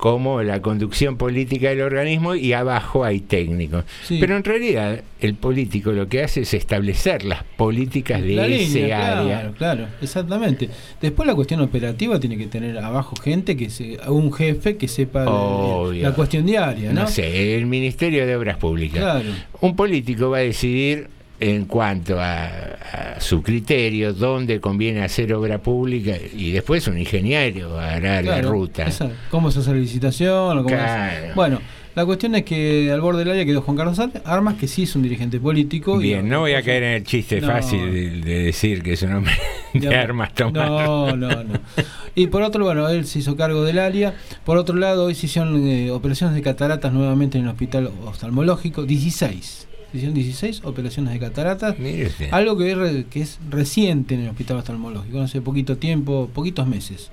como 0.00 0.42
la 0.42 0.62
conducción 0.62 1.18
política 1.18 1.68
del 1.68 1.82
organismo 1.82 2.34
y 2.34 2.54
abajo 2.54 3.04
hay 3.04 3.20
técnicos. 3.20 3.84
Sí. 4.02 4.16
Pero 4.18 4.34
en 4.34 4.44
realidad 4.44 5.02
el 5.20 5.34
político 5.34 5.92
lo 5.92 6.08
que 6.08 6.22
hace 6.22 6.40
es 6.40 6.54
establecer 6.54 7.22
las 7.22 7.44
políticas 7.44 8.22
de 8.22 8.28
La 8.34 8.46
ese 8.46 8.78
línea, 8.78 9.20
área. 9.20 9.40
Claro, 9.40 9.54
claro, 9.58 9.86
exactamente. 10.00 10.70
Después 11.02 11.26
la 11.26 11.34
cuestión 11.34 11.60
operativa 11.60 12.18
tiene 12.18 12.38
que 12.38 12.46
tener 12.46 12.78
abajo 12.78 13.14
gente 13.22 13.58
que 13.58 13.68
se, 13.68 13.98
un 14.08 14.32
jefe 14.32 14.78
que 14.78 14.88
sepa 14.88 15.26
Obvio. 15.28 16.02
la 16.02 16.14
cuestión 16.14 16.46
diaria, 16.46 16.94
¿no? 16.94 17.02
No 17.02 17.06
sé, 17.06 17.58
el 17.58 17.66
Ministerio 17.66 18.26
de 18.26 18.36
Obras 18.36 18.56
Públicas. 18.56 19.02
Claro. 19.02 19.28
Un 19.60 19.76
político 19.76 20.30
va 20.30 20.38
a 20.38 20.40
decidir 20.40 21.10
en 21.40 21.64
cuanto 21.64 22.20
a, 22.20 22.44
a 22.44 23.20
su 23.20 23.42
criterio 23.42 24.12
dónde 24.12 24.60
conviene 24.60 25.02
hacer 25.02 25.32
obra 25.32 25.58
pública 25.58 26.12
y 26.36 26.50
después 26.52 26.86
un 26.86 26.98
ingeniero 26.98 27.78
hará 27.78 28.20
la 28.22 28.42
ruta. 28.42 28.84
esa- 28.84 29.10
¿Cómo 29.30 29.50
se 29.50 29.60
hace 29.60 29.70
la 29.70 29.78
licitación? 29.78 30.58
o 30.58 30.62
cómo 30.62 30.68
Claro. 30.76 31.26
es- 31.28 31.34
Bueno, 31.34 31.60
la 31.94 32.04
cuestión 32.06 32.34
es 32.34 32.44
que 32.44 32.90
al 32.92 33.00
borde 33.00 33.20
del 33.20 33.30
área 33.30 33.44
quedó 33.44 33.62
Juan 33.62 33.76
Carlos 33.76 33.98
Armas, 34.24 34.54
que 34.54 34.68
sí 34.68 34.82
es 34.84 34.94
un 34.94 35.02
dirigente 35.02 35.40
político. 35.40 35.98
y- 36.00 36.04
Bien, 36.04 36.28
no 36.28 36.40
voy 36.40 36.52
a 36.52 36.62
caer 36.62 36.82
en 36.82 36.92
el 36.92 37.04
chiste 37.04 37.40
No. 37.40 37.46
fácil 37.48 37.90
de, 37.92 38.10
de 38.20 38.38
decir 38.44 38.82
que 38.82 38.92
es 38.92 39.02
un 39.02 39.14
hombre 39.14 39.32
de 39.74 39.80
Ya, 39.80 40.00
armas 40.02 40.34
tomar. 40.34 40.54
No, 40.54 41.16
no, 41.16 41.28
no. 41.44 41.58
Y 42.14 42.26
por 42.26 42.42
otro, 42.42 42.64
bueno, 42.64 42.88
él 42.90 43.06
se 43.06 43.20
hizo 43.20 43.34
cargo 43.36 43.64
del 43.64 43.78
área. 43.78 44.14
Por 44.44 44.56
otro 44.58 44.76
lado, 44.76 45.04
hoy 45.06 45.14
se 45.14 45.26
hicieron 45.26 45.66
eh, 45.66 45.90
operaciones 45.90 46.34
de 46.36 46.42
cataratas 46.42 46.92
nuevamente 46.92 47.38
en 47.38 47.44
el 47.44 47.50
hospital 47.50 47.90
oftalmológico. 48.04 48.84
16. 48.84 49.68
Se 49.90 49.96
hicieron 49.98 50.14
16 50.14 50.62
operaciones 50.64 51.12
de 51.12 51.18
cataratas. 51.18 51.76
Algo 52.32 52.56
que 52.56 52.70
es, 52.70 52.78
re- 52.78 53.04
que 53.10 53.20
es 53.22 53.38
reciente 53.50 54.14
en 54.14 54.22
el 54.22 54.28
hospital 54.30 54.58
oftalmológico, 54.58 55.20
hace 55.20 55.40
poquito 55.40 55.76
tiempo, 55.78 56.30
poquitos 56.32 56.66
meses. 56.66 57.10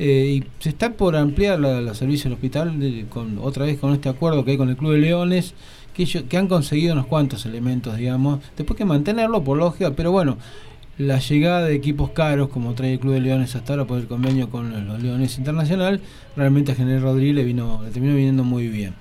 Eh, 0.00 0.40
y 0.40 0.44
se 0.62 0.68
está 0.68 0.92
por 0.92 1.16
ampliar 1.16 1.58
la, 1.58 1.80
la 1.80 1.94
servicio 1.94 2.24
del 2.24 2.34
hospital 2.34 2.78
de- 2.80 3.06
con 3.08 3.38
otra 3.38 3.66
vez 3.66 3.78
con 3.78 3.92
este 3.92 4.08
acuerdo 4.08 4.44
que 4.44 4.52
hay 4.52 4.56
con 4.56 4.68
el 4.68 4.76
Club 4.76 4.92
de 4.92 4.98
Leones, 4.98 5.54
que, 5.94 6.02
ellos, 6.04 6.24
que 6.28 6.36
han 6.36 6.46
conseguido 6.48 6.92
unos 6.92 7.06
cuantos 7.06 7.44
elementos, 7.46 7.96
digamos. 7.96 8.40
Después 8.56 8.76
que 8.76 8.84
mantenerlo 8.84 9.42
por 9.42 9.56
lógica, 9.58 9.92
pero 9.96 10.12
bueno, 10.12 10.38
la 10.98 11.18
llegada 11.20 11.64
de 11.66 11.74
equipos 11.76 12.10
caros 12.10 12.48
como 12.48 12.74
trae 12.74 12.94
el 12.94 12.98
Club 13.00 13.14
de 13.14 13.20
Leones 13.20 13.54
hasta 13.54 13.72
ahora 13.72 13.84
por 13.86 13.98
el 13.98 14.06
convenio 14.08 14.50
con 14.50 14.86
los 14.88 15.00
Leones 15.02 15.38
Internacional, 15.38 16.00
realmente 16.36 16.72
a 16.72 16.74
General 16.74 17.02
Rodríguez 17.02 17.36
le, 17.36 17.44
vino, 17.44 17.80
le 17.84 17.90
terminó 17.90 18.14
viniendo 18.16 18.42
muy 18.44 18.66
bien. 18.68 18.94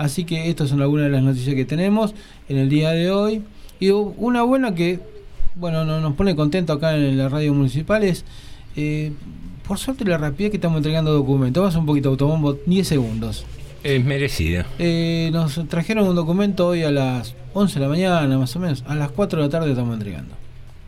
Así 0.00 0.24
que 0.24 0.48
estas 0.48 0.70
son 0.70 0.80
algunas 0.80 1.06
de 1.06 1.12
las 1.12 1.22
noticias 1.22 1.54
que 1.54 1.66
tenemos 1.66 2.14
en 2.48 2.56
el 2.56 2.70
día 2.70 2.90
de 2.92 3.10
hoy. 3.10 3.42
Y 3.80 3.90
una 3.90 4.42
buena 4.42 4.74
que, 4.74 4.98
bueno, 5.54 5.84
no- 5.84 6.00
nos 6.00 6.14
pone 6.14 6.34
contento 6.34 6.72
acá 6.72 6.96
en 6.96 7.18
la 7.18 7.28
radio 7.28 7.52
municipal 7.52 8.02
es, 8.02 8.24
eh, 8.76 9.12
por 9.68 9.76
suerte, 9.78 10.04
la 10.06 10.16
rapidez 10.16 10.50
que 10.52 10.56
estamos 10.56 10.78
entregando 10.78 11.12
documentos. 11.12 11.60
Vamos 11.62 11.76
un 11.76 11.84
poquito 11.86 12.08
autobombo, 12.08 12.54
10 12.64 12.88
segundos. 12.88 13.44
Es 13.84 14.02
merecido. 14.04 14.64
Eh, 14.78 15.28
nos 15.34 15.60
trajeron 15.68 16.08
un 16.08 16.14
documento 16.16 16.66
hoy 16.68 16.82
a 16.82 16.90
las 16.90 17.34
11 17.52 17.74
de 17.78 17.80
la 17.84 17.88
mañana, 17.90 18.38
más 18.38 18.56
o 18.56 18.58
menos. 18.58 18.82
A 18.86 18.94
las 18.94 19.10
4 19.10 19.38
de 19.40 19.46
la 19.46 19.50
tarde 19.50 19.70
estamos 19.70 19.92
entregando. 19.94 20.34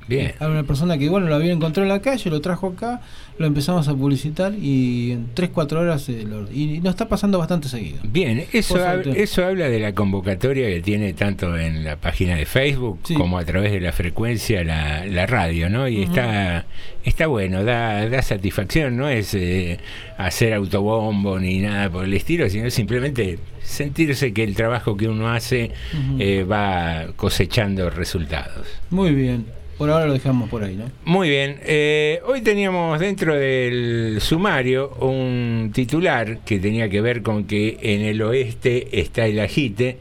Bien. 0.09 0.33
Una 0.41 0.62
persona 0.65 0.99
que, 0.99 1.09
bueno, 1.09 1.27
lo 1.29 1.35
había 1.35 1.53
encontrado 1.53 1.85
en 1.85 1.89
la 1.95 2.01
calle, 2.03 2.29
lo 2.31 2.41
trajo 2.41 2.69
acá, 2.69 3.01
lo 3.39 3.47
empezamos 3.47 3.89
a 3.89 3.95
publicitar 3.95 4.53
y 4.55 5.12
en 5.12 5.29
3-4 5.35 5.73
horas 5.81 6.09
eh, 6.09 6.24
lo- 6.29 6.51
y 6.53 6.81
nos 6.81 6.91
está 6.91 7.09
pasando 7.09 7.39
bastante 7.39 7.69
seguido. 7.69 7.99
Bien, 8.05 8.45
eso, 8.53 8.74
hab- 8.77 9.15
eso 9.16 9.45
habla 9.45 9.69
de 9.69 9.79
la 9.81 9.95
convocatoria 9.95 10.69
que 10.69 10.81
tiene 10.81 11.12
tanto 11.15 11.57
en 11.57 11.85
la 11.85 11.97
página 11.97 12.37
de 12.37 12.47
Facebook 12.47 13.01
como 13.16 13.39
a 13.39 13.45
través 13.45 13.73
de 13.73 13.81
la 13.81 13.93
frecuencia 13.93 14.62
la, 14.65 15.07
la 15.07 15.27
radio, 15.27 15.70
¿no? 15.70 15.89
Y 15.89 16.03
está 16.03 16.66
está 17.05 17.27
bueno, 17.27 17.65
da, 17.65 18.09
da 18.09 18.23
satisfacción, 18.23 18.97
no 18.97 19.09
es 19.09 19.35
eh, 19.35 19.79
hacer 20.19 20.53
autobombo 20.55 21.39
ni 21.41 21.59
nada 21.59 21.91
por 21.91 22.05
el 22.05 22.15
estilo, 22.15 22.49
sino 22.49 22.70
simplemente 22.70 23.39
sentirse 23.62 24.33
que 24.33 24.45
el 24.45 24.55
trabajo 24.55 24.97
que 24.97 25.09
uno 25.09 25.31
hace 25.33 25.70
eh, 26.19 26.45
va 26.45 27.07
cosechando 27.16 27.91
resultados. 27.91 28.66
Muy 28.91 29.12
bien, 29.15 29.47
por 29.83 29.91
ahora 29.91 30.07
lo 30.07 30.13
dejamos 30.13 30.49
por 30.49 30.63
ahí, 30.63 30.77
¿no? 30.77 30.85
Muy 31.05 31.29
bien, 31.29 31.59
eh, 31.65 32.21
hoy 32.25 32.41
teníamos 32.41 33.01
dentro 33.01 33.35
del 33.35 34.19
sumario 34.21 34.91
un 35.01 35.73
titular 35.75 36.39
que 36.45 36.61
tenía 36.61 36.89
que 36.89 37.01
ver 37.01 37.23
con 37.23 37.49
que 37.49 37.79
en 37.83 38.03
el 38.03 38.23
oeste 38.23 39.01
está 39.01 39.27
el 39.27 39.41
agite 39.41 39.99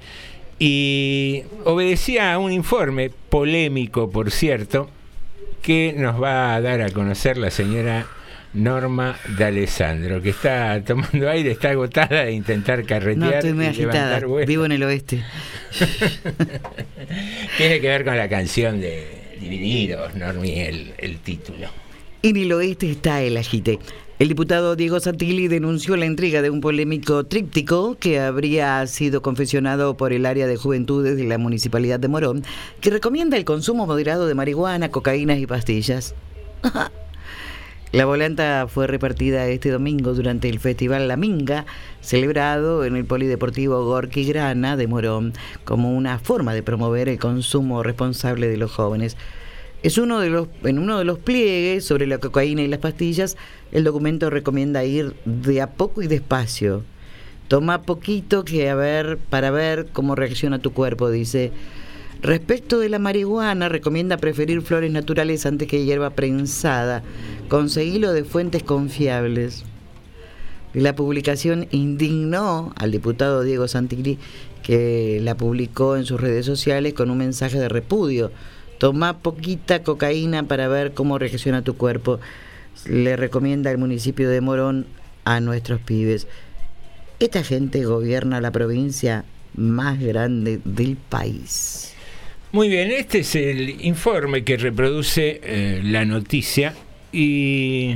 y 0.59 1.41
obedecía 1.65 2.31
a 2.31 2.37
un 2.37 2.51
informe 2.51 3.09
polémico, 3.09 4.11
por 4.11 4.29
cierto, 4.29 4.87
que 5.63 5.95
nos 5.97 6.21
va 6.21 6.53
a 6.53 6.61
dar 6.61 6.83
a 6.83 6.91
conocer 6.91 7.37
la 7.37 7.49
señora 7.49 8.05
Norma 8.53 9.17
D'Alessandro, 9.35 10.21
que 10.21 10.29
está 10.29 10.83
tomando 10.83 11.27
aire, 11.27 11.49
está 11.49 11.71
agotada 11.71 12.25
de 12.25 12.33
intentar 12.33 12.83
carretear 12.83 13.31
No, 13.31 13.35
estoy 13.35 13.53
muy 13.53 13.65
agitada. 13.65 14.21
Vivo 14.45 14.63
en 14.63 14.73
el 14.73 14.83
oeste. 14.83 15.23
Tiene 17.57 17.81
que 17.81 17.87
ver 17.87 18.05
con 18.05 18.15
la 18.15 18.29
canción 18.29 18.79
de 18.79 19.20
Divididos, 19.41 20.15
Normi, 20.15 20.59
el, 20.59 20.93
el 20.99 21.17
título. 21.17 21.67
En 22.21 22.37
el 22.37 22.53
oeste 22.53 22.91
está 22.91 23.23
el 23.23 23.35
agite. 23.37 23.79
El 24.19 24.27
diputado 24.27 24.75
Diego 24.75 24.99
Santilli 24.99 25.47
denunció 25.47 25.97
la 25.97 26.05
entrega 26.05 26.43
de 26.43 26.51
un 26.51 26.61
polémico 26.61 27.23
tríptico 27.23 27.97
que 27.99 28.19
habría 28.19 28.85
sido 28.85 29.23
confeccionado 29.23 29.97
por 29.97 30.13
el 30.13 30.27
área 30.27 30.45
de 30.45 30.57
juventudes 30.57 31.17
de 31.17 31.23
la 31.23 31.39
Municipalidad 31.39 31.99
de 31.99 32.07
Morón, 32.07 32.43
que 32.81 32.91
recomienda 32.91 33.35
el 33.35 33.45
consumo 33.45 33.87
moderado 33.87 34.27
de 34.27 34.35
marihuana, 34.35 34.91
cocaína 34.91 35.35
y 35.35 35.47
pastillas. 35.47 36.13
La 37.91 38.05
volanta 38.05 38.67
fue 38.69 38.87
repartida 38.87 39.49
este 39.49 39.69
domingo 39.69 40.13
durante 40.13 40.47
el 40.47 40.59
Festival 40.59 41.09
La 41.09 41.17
Minga, 41.17 41.65
celebrado 41.99 42.85
en 42.85 42.95
el 42.95 43.03
Polideportivo 43.03 43.83
Gorky 43.83 44.23
Grana 44.23 44.77
de 44.77 44.87
Morón, 44.87 45.33
como 45.65 45.93
una 45.93 46.17
forma 46.17 46.53
de 46.53 46.63
promover 46.63 47.09
el 47.09 47.19
consumo 47.19 47.83
responsable 47.83 48.47
de 48.47 48.55
los 48.55 48.71
jóvenes. 48.71 49.17
Es 49.83 49.97
uno 49.97 50.21
de 50.21 50.29
los, 50.29 50.47
en 50.63 50.79
uno 50.79 50.99
de 50.99 51.03
los 51.03 51.19
pliegues 51.19 51.83
sobre 51.83 52.07
la 52.07 52.19
cocaína 52.19 52.61
y 52.61 52.69
las 52.69 52.79
pastillas, 52.79 53.35
el 53.73 53.83
documento 53.83 54.29
recomienda 54.29 54.85
ir 54.85 55.13
de 55.25 55.61
a 55.61 55.71
poco 55.71 56.01
y 56.01 56.07
despacio. 56.07 56.83
Toma 57.49 57.81
poquito 57.81 58.45
que 58.45 58.69
a 58.69 58.75
ver 58.75 59.17
para 59.17 59.51
ver 59.51 59.87
cómo 59.91 60.15
reacciona 60.15 60.59
tu 60.59 60.71
cuerpo, 60.71 61.09
dice. 61.09 61.51
Respecto 62.21 62.77
de 62.77 62.89
la 62.89 62.99
marihuana, 62.99 63.67
recomienda 63.67 64.17
preferir 64.17 64.61
flores 64.61 64.91
naturales 64.91 65.47
antes 65.47 65.67
que 65.67 65.83
hierba 65.83 66.11
prensada. 66.11 67.01
Conseguilo 67.49 68.13
de 68.13 68.23
fuentes 68.23 68.61
confiables. 68.61 69.63
La 70.75 70.95
publicación 70.95 71.67
indignó 71.71 72.73
al 72.77 72.91
diputado 72.91 73.41
Diego 73.41 73.67
Santilli, 73.67 74.19
que 74.61 75.19
la 75.23 75.35
publicó 75.35 75.95
en 75.95 76.05
sus 76.05 76.21
redes 76.21 76.45
sociales 76.45 76.93
con 76.93 77.09
un 77.09 77.17
mensaje 77.17 77.57
de 77.57 77.69
repudio. 77.69 78.31
Toma 78.77 79.17
poquita 79.17 79.81
cocaína 79.81 80.43
para 80.43 80.67
ver 80.67 80.93
cómo 80.93 81.17
reacciona 81.17 81.63
tu 81.63 81.75
cuerpo. 81.75 82.19
Le 82.85 83.15
recomienda 83.15 83.71
el 83.71 83.79
municipio 83.79 84.29
de 84.29 84.41
Morón 84.41 84.85
a 85.25 85.39
nuestros 85.39 85.81
pibes. 85.81 86.27
Esta 87.19 87.43
gente 87.43 87.83
gobierna 87.83 88.41
la 88.41 88.51
provincia 88.51 89.25
más 89.55 89.99
grande 89.99 90.61
del 90.63 90.97
país. 90.97 91.95
Muy 92.53 92.67
bien, 92.67 92.91
este 92.91 93.19
es 93.19 93.33
el 93.37 93.85
informe 93.85 94.43
que 94.43 94.57
reproduce 94.57 95.39
eh, 95.41 95.79
la 95.85 96.03
noticia 96.03 96.73
y 97.13 97.95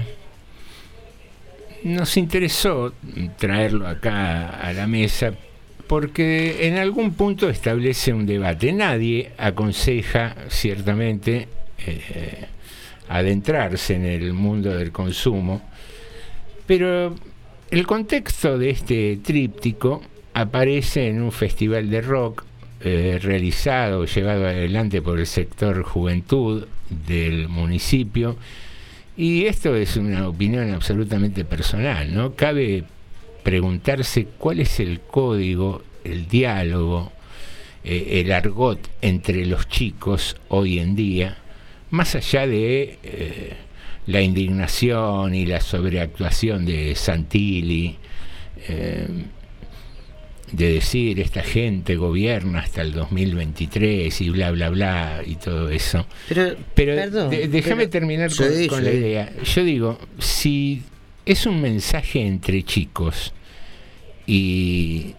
nos 1.83 2.15
interesó 2.15 2.93
traerlo 3.37 3.85
acá 3.85 4.47
a 4.51 4.71
la 4.71 4.87
mesa 4.87 5.33
porque 5.87 6.67
en 6.67 6.77
algún 6.77 7.15
punto 7.15 7.49
establece 7.49 8.13
un 8.13 8.25
debate. 8.25 8.71
Nadie 8.71 9.33
aconseja 9.37 10.37
ciertamente 10.47 11.49
eh, 11.85 12.45
adentrarse 13.09 13.95
en 13.95 14.05
el 14.05 14.31
mundo 14.31 14.73
del 14.73 14.93
consumo, 14.93 15.63
pero 16.65 17.13
el 17.71 17.85
contexto 17.85 18.57
de 18.57 18.69
este 18.69 19.17
tríptico 19.17 20.01
aparece 20.33 21.09
en 21.09 21.21
un 21.21 21.33
festival 21.33 21.89
de 21.89 21.99
rock 21.99 22.45
eh, 22.87 23.17
realizado, 23.19 24.05
llevado 24.05 24.45
adelante 24.45 25.01
por 25.01 25.17
el 25.17 25.25
sector 25.25 25.81
juventud 25.81 26.67
del 27.07 27.49
municipio. 27.49 28.37
Y 29.17 29.45
esto 29.45 29.75
es 29.75 29.97
una 29.97 30.27
opinión 30.27 30.71
absolutamente 30.71 31.45
personal, 31.45 32.13
¿no? 32.13 32.35
Cabe 32.35 32.83
preguntarse 33.41 34.27
cuál 34.37 34.59
es 34.59 34.79
el 34.79 34.99
código, 34.99 35.81
el 36.03 36.27
diálogo, 36.27 37.11
eh, 37.83 38.21
el 38.21 38.31
argot 38.31 38.87
entre 39.01 39.47
los 39.47 39.67
chicos 39.67 40.37
hoy 40.49 40.77
en 40.77 40.95
día, 40.95 41.39
más 41.89 42.13
allá 42.13 42.45
de 42.45 42.99
eh, 43.01 43.53
la 44.05 44.21
indignación 44.21 45.33
y 45.33 45.47
la 45.47 45.59
sobreactuación 45.59 46.67
de 46.67 46.93
Santilli, 46.93 47.97
de 50.51 50.73
decir 50.73 51.19
esta 51.19 51.41
gente 51.41 51.95
gobierna 51.95 52.59
hasta 52.59 52.81
el 52.81 52.93
2023 52.93 54.21
y 54.21 54.29
bla, 54.29 54.51
bla, 54.51 54.69
bla 54.69 55.21
y 55.25 55.35
todo 55.35 55.69
eso. 55.69 56.05
Pero, 56.29 56.55
perdón, 56.73 57.29
de- 57.31 57.47
déjame 57.47 57.83
pero- 57.87 57.89
terminar 57.89 58.35
con, 58.35 58.51
Sí, 58.53 58.67
con 58.67 58.83
la 58.83 58.91
idea. 58.91 59.31
Yo 59.43 59.63
digo, 59.63 59.99
si 60.19 60.83
es 61.25 61.45
un 61.45 61.61
mensaje 61.61 62.21
entre 62.25 62.63
chicos 62.63 63.33
y, 64.27 65.15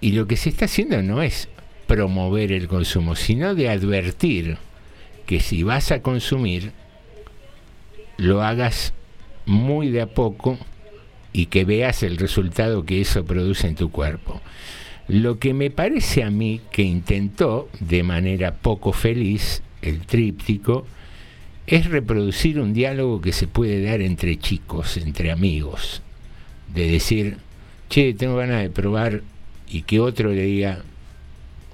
y 0.00 0.12
lo 0.12 0.26
que 0.26 0.36
se 0.36 0.48
está 0.48 0.64
haciendo 0.64 1.02
no 1.02 1.22
es 1.22 1.48
promover 1.86 2.52
el 2.52 2.68
consumo, 2.68 3.16
sino 3.16 3.54
de 3.54 3.68
advertir 3.68 4.56
que 5.26 5.40
si 5.40 5.62
vas 5.62 5.92
a 5.92 6.00
consumir, 6.02 6.72
lo 8.16 8.42
hagas 8.42 8.92
muy 9.46 9.90
de 9.90 10.02
a 10.02 10.06
poco 10.06 10.58
y 11.38 11.46
que 11.46 11.64
veas 11.64 12.02
el 12.02 12.16
resultado 12.16 12.84
que 12.84 13.00
eso 13.00 13.24
produce 13.24 13.68
en 13.68 13.76
tu 13.76 13.92
cuerpo. 13.92 14.40
Lo 15.06 15.38
que 15.38 15.54
me 15.54 15.70
parece 15.70 16.24
a 16.24 16.32
mí 16.32 16.60
que 16.72 16.82
intentó 16.82 17.68
de 17.78 18.02
manera 18.02 18.56
poco 18.56 18.92
feliz 18.92 19.62
el 19.80 20.00
tríptico 20.00 20.84
es 21.68 21.86
reproducir 21.86 22.58
un 22.58 22.72
diálogo 22.72 23.20
que 23.20 23.32
se 23.32 23.46
puede 23.46 23.84
dar 23.84 24.00
entre 24.00 24.36
chicos, 24.36 24.96
entre 24.96 25.30
amigos, 25.30 26.02
de 26.74 26.90
decir, 26.90 27.36
che, 27.88 28.14
tengo 28.14 28.34
ganas 28.34 28.62
de 28.62 28.70
probar 28.70 29.22
y 29.68 29.82
que 29.82 30.00
otro 30.00 30.32
le 30.32 30.42
diga, 30.42 30.82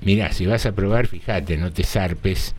mirá, 0.03 0.31
si 0.33 0.45
vas 0.45 0.67
a 0.67 0.73
probar, 0.73 1.07
fíjate, 1.07 1.57
no 1.57 1.73
te 1.73 1.85
zarpes. 1.85 2.55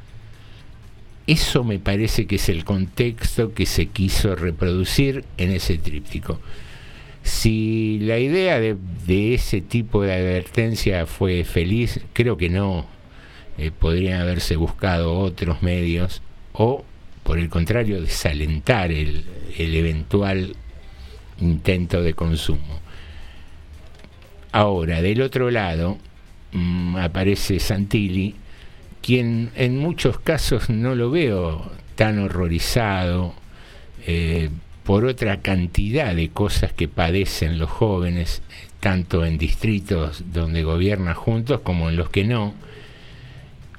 Eso 1.27 1.63
me 1.63 1.77
parece 1.77 2.25
que 2.25 2.37
es 2.37 2.49
el 2.49 2.65
contexto 2.65 3.53
que 3.53 3.67
se 3.67 3.85
quiso 3.89 4.35
reproducir 4.35 5.23
en 5.37 5.51
ese 5.51 5.77
tríptico. 5.77 6.39
Si 7.25 7.97
la 8.01 8.19
idea 8.19 8.59
de, 8.59 8.77
ese 9.33 9.59
tipo 9.59 10.03
de 10.03 10.13
advertencia 10.13 11.07
fue 11.07 11.43
feliz, 11.43 11.99
creo 12.13 12.37
que 12.37 12.49
no. 12.49 12.85
Eh, 13.57 13.71
podrían 13.71 14.21
haberse 14.21 14.57
buscado 14.57 15.17
otros 15.17 15.63
medios 15.63 16.21
o, 16.53 16.85
por 17.23 17.39
el 17.39 17.49
contrario, 17.49 17.99
desalentar 17.99 18.91
el, 18.91 19.23
el 19.57 19.75
eventual 19.75 20.55
intento 21.39 22.03
de 22.03 22.13
consumo. 22.13 22.79
Ahora, 24.51 25.01
del 25.01 25.21
otro 25.21 25.49
lado, 25.49 25.97
mm, 26.51 26.97
aparece 26.97 27.59
Santilli, 27.59 28.35
quien 29.01 29.49
en 29.55 29.79
muchos 29.79 30.19
casos 30.19 30.69
no 30.69 30.93
lo 30.93 31.09
veo 31.09 31.71
tan 31.95 32.19
horrorizado 32.19 33.33
eh, 34.05 34.51
por 34.85 35.03
otra 35.05 35.41
cantidad 35.41 36.15
de 36.15 36.29
cosas 36.29 36.71
que 36.71 36.87
padecen 36.87 37.57
los 37.57 37.69
jóvenes, 37.71 38.43
tanto 38.79 39.25
en 39.25 39.39
distritos 39.39 40.23
donde 40.31 40.63
gobierna 40.63 41.15
juntos 41.15 41.61
como 41.61 41.89
en 41.89 41.95
los 41.97 42.09
que 42.09 42.23
no. 42.23 42.53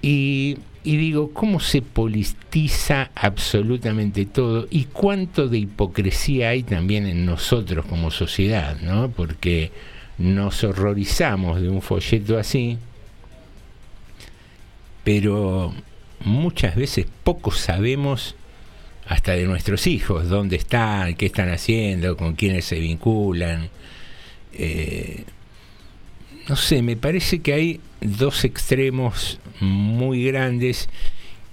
Y, 0.03 0.59
y 0.83 0.97
digo, 0.97 1.33
¿cómo 1.33 1.61
se 1.61 1.81
politiza 1.81 3.11
absolutamente 3.15 4.27
todo? 4.27 4.67
¿Y 4.69 4.85
cuánto 4.87 5.49
de 5.49 5.59
hipocresía 5.59 6.51
hay 6.51 6.65
también 6.65 7.07
en 7.07 7.25
nosotros 7.25 7.87
como 7.87 8.11
sociedad? 8.11 8.77
¿no? 8.81 9.09
Porque 9.09 9.71
nos 10.19 10.65
horrorizamos 10.65 11.61
de 11.61 11.69
un 11.69 11.83
folleto 11.83 12.37
así, 12.37 12.79
pero 15.05 15.73
muchas 16.25 16.75
veces 16.75 17.07
poco 17.23 17.53
sabemos 17.53 18.35
hasta 19.09 19.33
de 19.33 19.45
nuestros 19.45 19.87
hijos, 19.87 20.29
dónde 20.29 20.57
están, 20.57 21.15
qué 21.15 21.27
están 21.27 21.49
haciendo, 21.51 22.17
con 22.17 22.35
quiénes 22.35 22.65
se 22.65 22.79
vinculan. 22.79 23.69
Eh, 24.53 25.25
no 26.49 26.57
sé, 26.57 26.83
me 26.83 26.97
parece 26.97 27.41
que 27.41 27.53
hay 27.53 27.81
dos 28.01 28.45
extremos 28.45 29.39
muy 29.61 30.25
grandes 30.25 30.89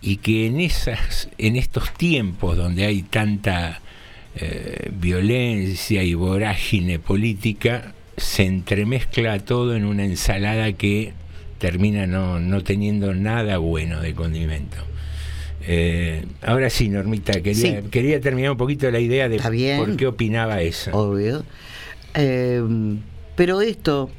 y 0.02 0.18
que 0.18 0.48
en 0.48 0.60
esas, 0.60 1.30
en 1.38 1.56
estos 1.56 1.94
tiempos 1.94 2.58
donde 2.58 2.86
hay 2.86 3.04
tanta 3.04 3.82
eh, 4.36 4.90
violencia 4.92 6.04
y 6.04 6.14
vorágine 6.14 7.00
política, 7.00 7.94
se 8.18 8.46
entremezcla 8.46 9.40
todo 9.40 9.76
en 9.76 9.86
una 9.86 10.06
ensalada 10.06 10.74
que 10.74 11.14
termina 11.60 12.08
no, 12.08 12.40
no 12.40 12.64
teniendo 12.64 13.14
nada 13.14 13.58
bueno 13.58 14.02
de 14.02 14.14
condimento. 14.14 14.93
Eh, 15.66 16.26
ahora 16.42 16.70
sí, 16.70 16.90
Normita, 16.90 17.34
quería, 17.42 17.82
Sí. 17.82 17.88
quería 17.90 18.20
terminar 18.20 18.52
un 18.52 18.58
poquito 18.58 18.90
la 18.92 19.00
idea 19.00 19.30
de 19.30 19.40
bien. 19.50 19.78
por 19.78 19.96
qué 19.96 20.08
opinaba 20.08 20.62
eso. 20.62 20.92
Obvio. 20.92 21.44
Eh, 22.16 22.62
pero 23.36 23.62
esto 23.62 24.10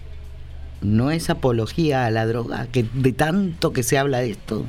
no 0.80 1.10
es 1.10 1.30
apología 1.30 2.06
a 2.06 2.10
la 2.10 2.26
droga, 2.26 2.66
que 2.72 2.84
de 2.94 3.12
tanto 3.12 3.72
que 3.72 3.82
se 3.82 3.98
habla 3.98 4.20
de 4.20 4.30
esto. 4.30 4.64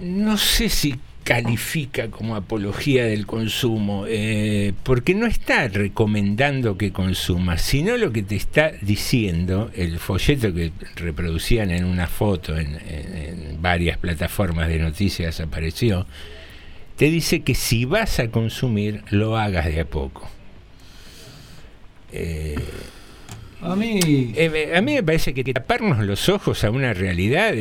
No 0.00 0.36
sé 0.36 0.68
si 0.68 0.96
califica 1.24 2.10
como 2.10 2.36
apología 2.36 3.06
del 3.06 3.26
consumo, 3.26 4.04
eh, 4.06 4.72
porque 4.82 5.14
no 5.14 5.26
está 5.26 5.68
recomendando 5.68 6.76
que 6.76 6.92
consumas, 6.92 7.62
sino 7.62 7.96
lo 7.96 8.12
que 8.12 8.22
te 8.22 8.36
está 8.36 8.72
diciendo, 8.82 9.70
el 9.74 9.98
folleto 9.98 10.52
que 10.54 10.70
reproducían 10.96 11.70
en 11.70 11.84
una 11.86 12.06
foto 12.06 12.56
en, 12.58 12.76
en- 12.86 13.16
en 13.54 13.62
varias 13.62 13.96
plataformas 13.98 14.68
de 14.68 14.78
noticias 14.78 15.40
apareció, 15.40 16.06
te 16.96 17.06
dice 17.06 17.40
que 17.40 17.54
si 17.54 17.86
vas 17.86 18.20
a 18.20 18.28
consumir, 18.28 19.02
lo 19.10 19.36
hagas 19.38 19.64
de 19.66 19.80
a 19.80 19.84
poco. 19.86 20.28
Eh, 22.12 22.54
A 23.62 23.74
mí. 23.74 23.98
eh, 24.36 24.72
a 24.76 24.80
mí 24.82 24.94
me 24.94 25.02
parece 25.02 25.32
que 25.34 25.42
taparnos 25.52 26.04
los 26.04 26.28
ojos 26.28 26.62
a 26.64 26.70
una 26.70 26.92
realidad, 26.92 27.52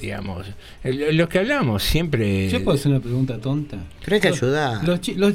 digamos, 0.00 0.46
lo 0.84 1.12
lo 1.12 1.28
que 1.28 1.38
hablamos 1.40 1.82
siempre. 1.82 2.48
¿Yo 2.48 2.62
puedo 2.64 2.76
hacer 2.76 2.90
una 2.92 3.00
pregunta 3.00 3.38
tonta? 3.38 3.78
Hay 4.10 4.20
que 4.20 4.28
ayudar. 4.28 4.86
Los, 4.86 5.00
chi- 5.00 5.14
los, 5.14 5.34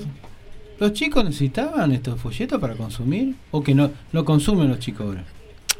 los 0.80 0.94
chicos 0.94 1.24
necesitaban 1.26 1.92
estos 1.92 2.20
folletos 2.20 2.60
para 2.60 2.76
consumir? 2.76 3.36
¿O 3.52 3.64
que 3.64 3.74
no, 3.76 3.92
no 4.12 4.26
consumen 4.26 4.70
los 4.70 4.80
chicos 4.80 5.06
ahora? 5.08 5.24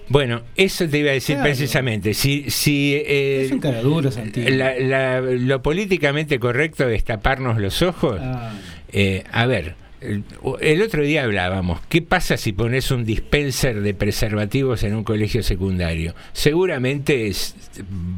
Bueno, 0.10 0.42
eso 0.56 0.88
te 0.90 0.98
iba 1.00 1.12
a 1.12 1.14
decir 1.14 1.36
Claro. 1.36 1.50
precisamente. 1.52 2.14
Si, 2.16 2.50
si 2.50 2.96
eh, 2.96 3.44
Es 3.46 3.52
un 3.52 3.60
caradura, 3.60 4.12
Santiago. 4.12 4.50
la- 4.50 4.80
la- 4.80 5.22
lo 5.22 5.62
políticamente 5.62 6.40
correcto 6.40 6.90
es 6.90 7.04
taparnos 7.04 7.60
los 7.60 7.82
ojos, 7.84 8.20
Ah, 8.20 8.52
eh, 8.92 9.24
a 9.32 9.46
ver, 9.46 9.76
el, 10.02 10.82
otro 10.82 11.04
día 11.04 11.24
hablábamos, 11.24 11.82
¿qué 11.90 12.02
pasa 12.02 12.38
si 12.38 12.54
pones 12.54 12.90
un 12.92 13.04
dispenser 13.06 13.82
de 13.82 13.94
preservativos 13.94 14.84
en 14.84 14.96
un 14.96 15.04
colegio 15.04 15.44
secundario? 15.44 16.16
Seguramente 16.34 17.28
es- 17.28 17.56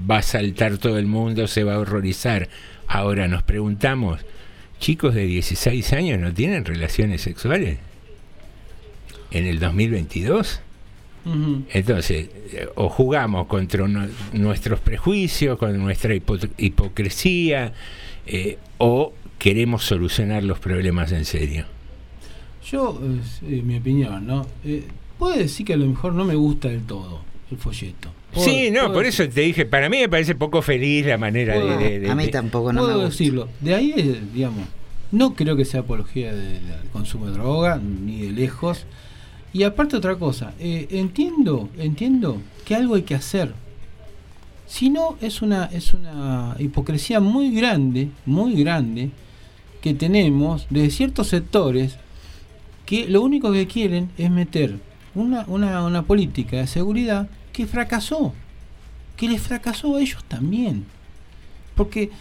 va 0.10 0.18
a 0.18 0.22
saltar 0.22 0.78
todo 0.78 0.98
el 0.98 1.08
mundo, 1.08 1.48
se 1.48 1.64
va 1.64 1.76
a 1.76 1.80
horrorizar. 1.80 2.50
Ahora 2.88 3.28
nos 3.28 3.44
preguntamos, 3.44 4.20
¿chicos 4.80 5.16
de 5.16 5.26
16 5.26 5.94
años 5.94 6.20
no 6.20 6.34
tienen 6.34 6.66
relaciones 6.66 7.22
sexuales? 7.22 7.78
¿En 9.32 9.48
el 9.48 9.60
2022? 9.60 10.62
ujú. 11.26 11.64
Entonces, 11.72 12.30
o 12.76 12.90
jugamos 12.90 13.48
contra 13.48 13.88
no- 13.88 14.08
nuestros 14.34 14.80
prejuicios, 14.80 15.58
con 15.58 15.78
nuestra 15.78 16.14
hipo- 16.16 16.50
hipocresía, 16.58 17.74
eh, 18.28 18.58
o 18.78 19.14
queremos 19.42 19.84
solucionar 19.86 20.44
los 20.44 20.60
problemas 20.60 21.12
en 21.12 21.26
serio. 21.26 21.66
Yo, 22.70 23.02
eh, 23.42 23.62
mi 23.64 23.78
opinión, 23.78 24.28
¿no? 24.28 24.46
Eh, 24.64 24.84
puedo 25.18 25.36
decir 25.36 25.66
que 25.66 25.74
a 25.74 25.78
lo 25.78 25.88
mejor 25.88 26.14
no 26.14 26.24
me 26.26 26.36
gusta 26.36 26.68
del 26.70 26.82
todo 26.84 27.22
el 27.50 27.58
folleto. 27.58 28.10
Puedo- 28.32 28.46
Sí, 28.46 28.70
no, 28.70 28.94
por 28.94 29.04
decir- 29.04 29.26
eso 29.26 29.34
te 29.34 29.42
dije, 29.42 29.66
para 29.66 29.90
mí 29.90 29.98
me 29.98 30.08
parece 30.10 30.36
poco 30.36 30.62
feliz 30.62 31.08
la 31.08 31.18
manera 31.18 31.56
de... 31.56 31.66
de- 31.78 32.00
de- 32.00 32.00
de- 32.02 32.12
Puedo 32.82 33.00
decirlo. 33.10 33.50
De 33.60 33.74
ahí, 33.74 33.94
eh, 33.98 34.22
digamos, 34.32 34.68
no 35.12 35.34
creo 35.34 35.56
que 35.56 35.66
sea 35.66 35.80
apología 35.80 36.34
de- 36.36 36.60
del 36.60 36.88
consumo 36.94 37.26
de 37.26 37.34
droga, 37.34 37.78
ni 37.78 38.22
de 38.22 38.32
lejos. 38.34 38.86
Y 39.54 39.64
aparte 39.64 39.98
otra 39.98 40.16
cosa, 40.18 40.54
eh, 40.60 40.86
entiendo, 40.92 41.68
entiendo 41.80 42.40
que 42.64 42.76
algo 42.76 42.94
hay 42.94 43.02
que 43.02 43.16
hacer. 43.16 43.54
Si 44.68 44.90
no, 44.92 45.18
es 45.20 45.42
una, 45.42 45.66
es 45.66 45.96
una 45.96 46.56
hipocresía 46.60 47.20
muy 47.20 47.52
grande, 47.54 48.10
muy 48.28 48.54
grande, 48.64 49.10
que 49.82 49.94
tenemos 49.94 50.68
de 50.70 50.90
ciertos 50.90 51.28
sectores 51.28 51.98
que 52.86 53.08
lo 53.08 53.22
único 53.22 53.52
que 53.52 53.68
quieren 53.68 54.10
es 54.18 54.30
meter 54.30 54.80
una, 55.16 55.44
una, 55.48 55.84
una 55.86 56.04
política 56.04 56.58
de 56.58 56.68
seguridad 56.68 57.28
que 57.54 57.66
fracasó, 57.68 58.34
que 59.18 59.28
les 59.28 59.42
fracasó 59.42 59.96
a 59.96 60.02
ellos 60.02 60.24
también. 60.28 60.86
Porque 61.76 62.12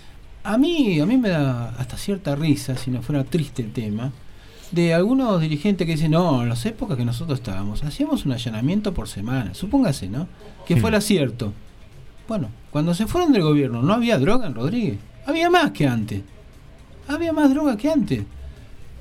a 0.42 0.56
mí, 0.58 0.98
a 1.00 1.06
mí 1.06 1.16
me 1.18 1.28
da 1.28 1.70
hasta 1.78 1.96
cierta 1.96 2.34
risa, 2.34 2.76
si 2.76 2.90
no 2.90 3.02
fuera 3.02 3.24
triste 3.24 3.62
el 3.62 3.72
tema, 3.72 4.12
de 4.70 4.94
algunos 4.94 5.40
dirigentes 5.40 5.84
que 5.86 5.94
dicen, 5.94 6.12
no, 6.12 6.42
en 6.42 6.48
las 6.48 6.64
épocas 6.64 6.96
que 6.96 7.04
nosotros 7.04 7.40
estábamos, 7.40 7.82
hacíamos 7.82 8.24
un 8.24 8.32
allanamiento 8.32 8.94
por 8.94 9.08
semana, 9.08 9.52
supóngase, 9.54 10.08
¿no? 10.08 10.28
Que 10.66 10.76
Hmm. 10.76 10.80
fuera 10.80 11.00
cierto. 11.00 11.52
Bueno, 12.28 12.48
cuando 12.70 12.94
se 12.94 13.06
fueron 13.08 13.32
del 13.32 13.42
gobierno, 13.42 13.82
¿no 13.82 13.92
había 13.92 14.18
droga 14.18 14.46
en 14.46 14.54
Rodríguez? 14.54 14.98
Había 15.26 15.50
más 15.50 15.72
que 15.72 15.86
antes. 15.88 16.22
Había 17.14 17.32
más 17.32 17.50
droga 17.50 17.76
que 17.76 17.90
antes. 17.90 18.22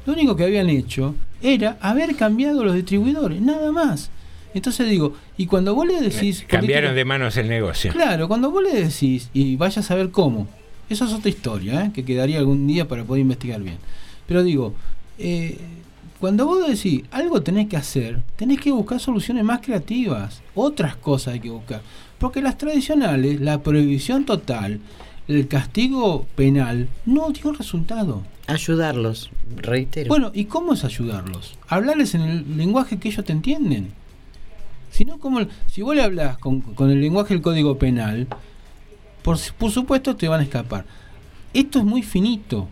Lo 0.05 0.13
único 0.13 0.35
que 0.35 0.43
habían 0.43 0.69
hecho 0.69 1.15
era 1.41 1.77
haber 1.81 2.15
cambiado 2.15 2.63
los 2.63 2.75
distribuidores, 2.75 3.41
nada 3.41 3.71
más. 3.71 4.09
Entonces 4.53 4.89
digo, 4.89 5.13
y 5.37 5.45
cuando 5.45 5.75
vos 5.75 5.87
le 5.87 6.01
decís... 6.01 6.43
Cambiaron 6.47 6.95
de 6.95 7.05
manos 7.05 7.37
el 7.37 7.47
negocio. 7.47 7.91
Claro, 7.91 8.27
cuando 8.27 8.49
vos 8.49 8.63
le 8.63 8.83
decís, 8.83 9.29
y 9.33 9.55
vaya 9.55 9.81
a 9.81 9.83
saber 9.83 10.09
cómo, 10.09 10.47
eso 10.89 11.05
es 11.05 11.13
otra 11.13 11.29
historia, 11.29 11.85
¿eh? 11.85 11.91
que 11.93 12.03
quedaría 12.03 12.39
algún 12.39 12.65
día 12.65 12.87
para 12.87 13.03
poder 13.03 13.21
investigar 13.21 13.61
bien. 13.61 13.77
Pero 14.25 14.43
digo, 14.43 14.73
eh, 15.19 15.57
cuando 16.19 16.45
vos 16.45 16.67
decís 16.67 17.03
algo 17.11 17.41
tenés 17.41 17.67
que 17.67 17.77
hacer, 17.77 18.21
tenés 18.35 18.59
que 18.59 18.71
buscar 18.71 18.99
soluciones 18.99 19.43
más 19.43 19.61
creativas, 19.61 20.41
otras 20.55 20.95
cosas 20.95 21.35
hay 21.35 21.39
que 21.39 21.49
buscar. 21.49 21.81
Porque 22.17 22.41
las 22.41 22.57
tradicionales, 22.57 23.39
la 23.39 23.61
prohibición 23.61 24.25
total, 24.25 24.79
el 25.29 25.47
castigo 25.47 26.25
penal, 26.35 26.89
no 27.05 27.29
dio 27.29 27.51
resultado. 27.53 28.23
Ayudarlos, 28.47 29.29
reitero. 29.57 30.07
Bueno, 30.07 30.31
¿y 30.33 30.45
cómo 30.45 30.73
es 30.73 30.83
ayudarlos? 30.83 31.55
Hablarles 31.67 32.15
en 32.15 32.21
el 32.21 32.57
lenguaje 32.57 32.97
que 32.97 33.09
ellos 33.09 33.23
te 33.23 33.31
entienden. 33.31 33.91
Si 34.91 35.05
no, 35.05 35.19
como 35.19 35.41
si 35.67 35.83
vos 35.83 35.95
le 35.95 36.01
hablas 36.01 36.39
con, 36.39 36.61
con 36.61 36.89
el 36.89 36.99
lenguaje 36.99 37.35
del 37.35 37.43
código 37.43 37.77
penal, 37.77 38.27
por, 39.21 39.37
por 39.57 39.69
supuesto 39.69 40.15
te 40.15 40.27
van 40.27 40.39
a 40.39 40.43
escapar. 40.43 40.85
Esto 41.53 41.77
es 41.77 41.85
muy 41.85 42.01
finito. 42.01 42.67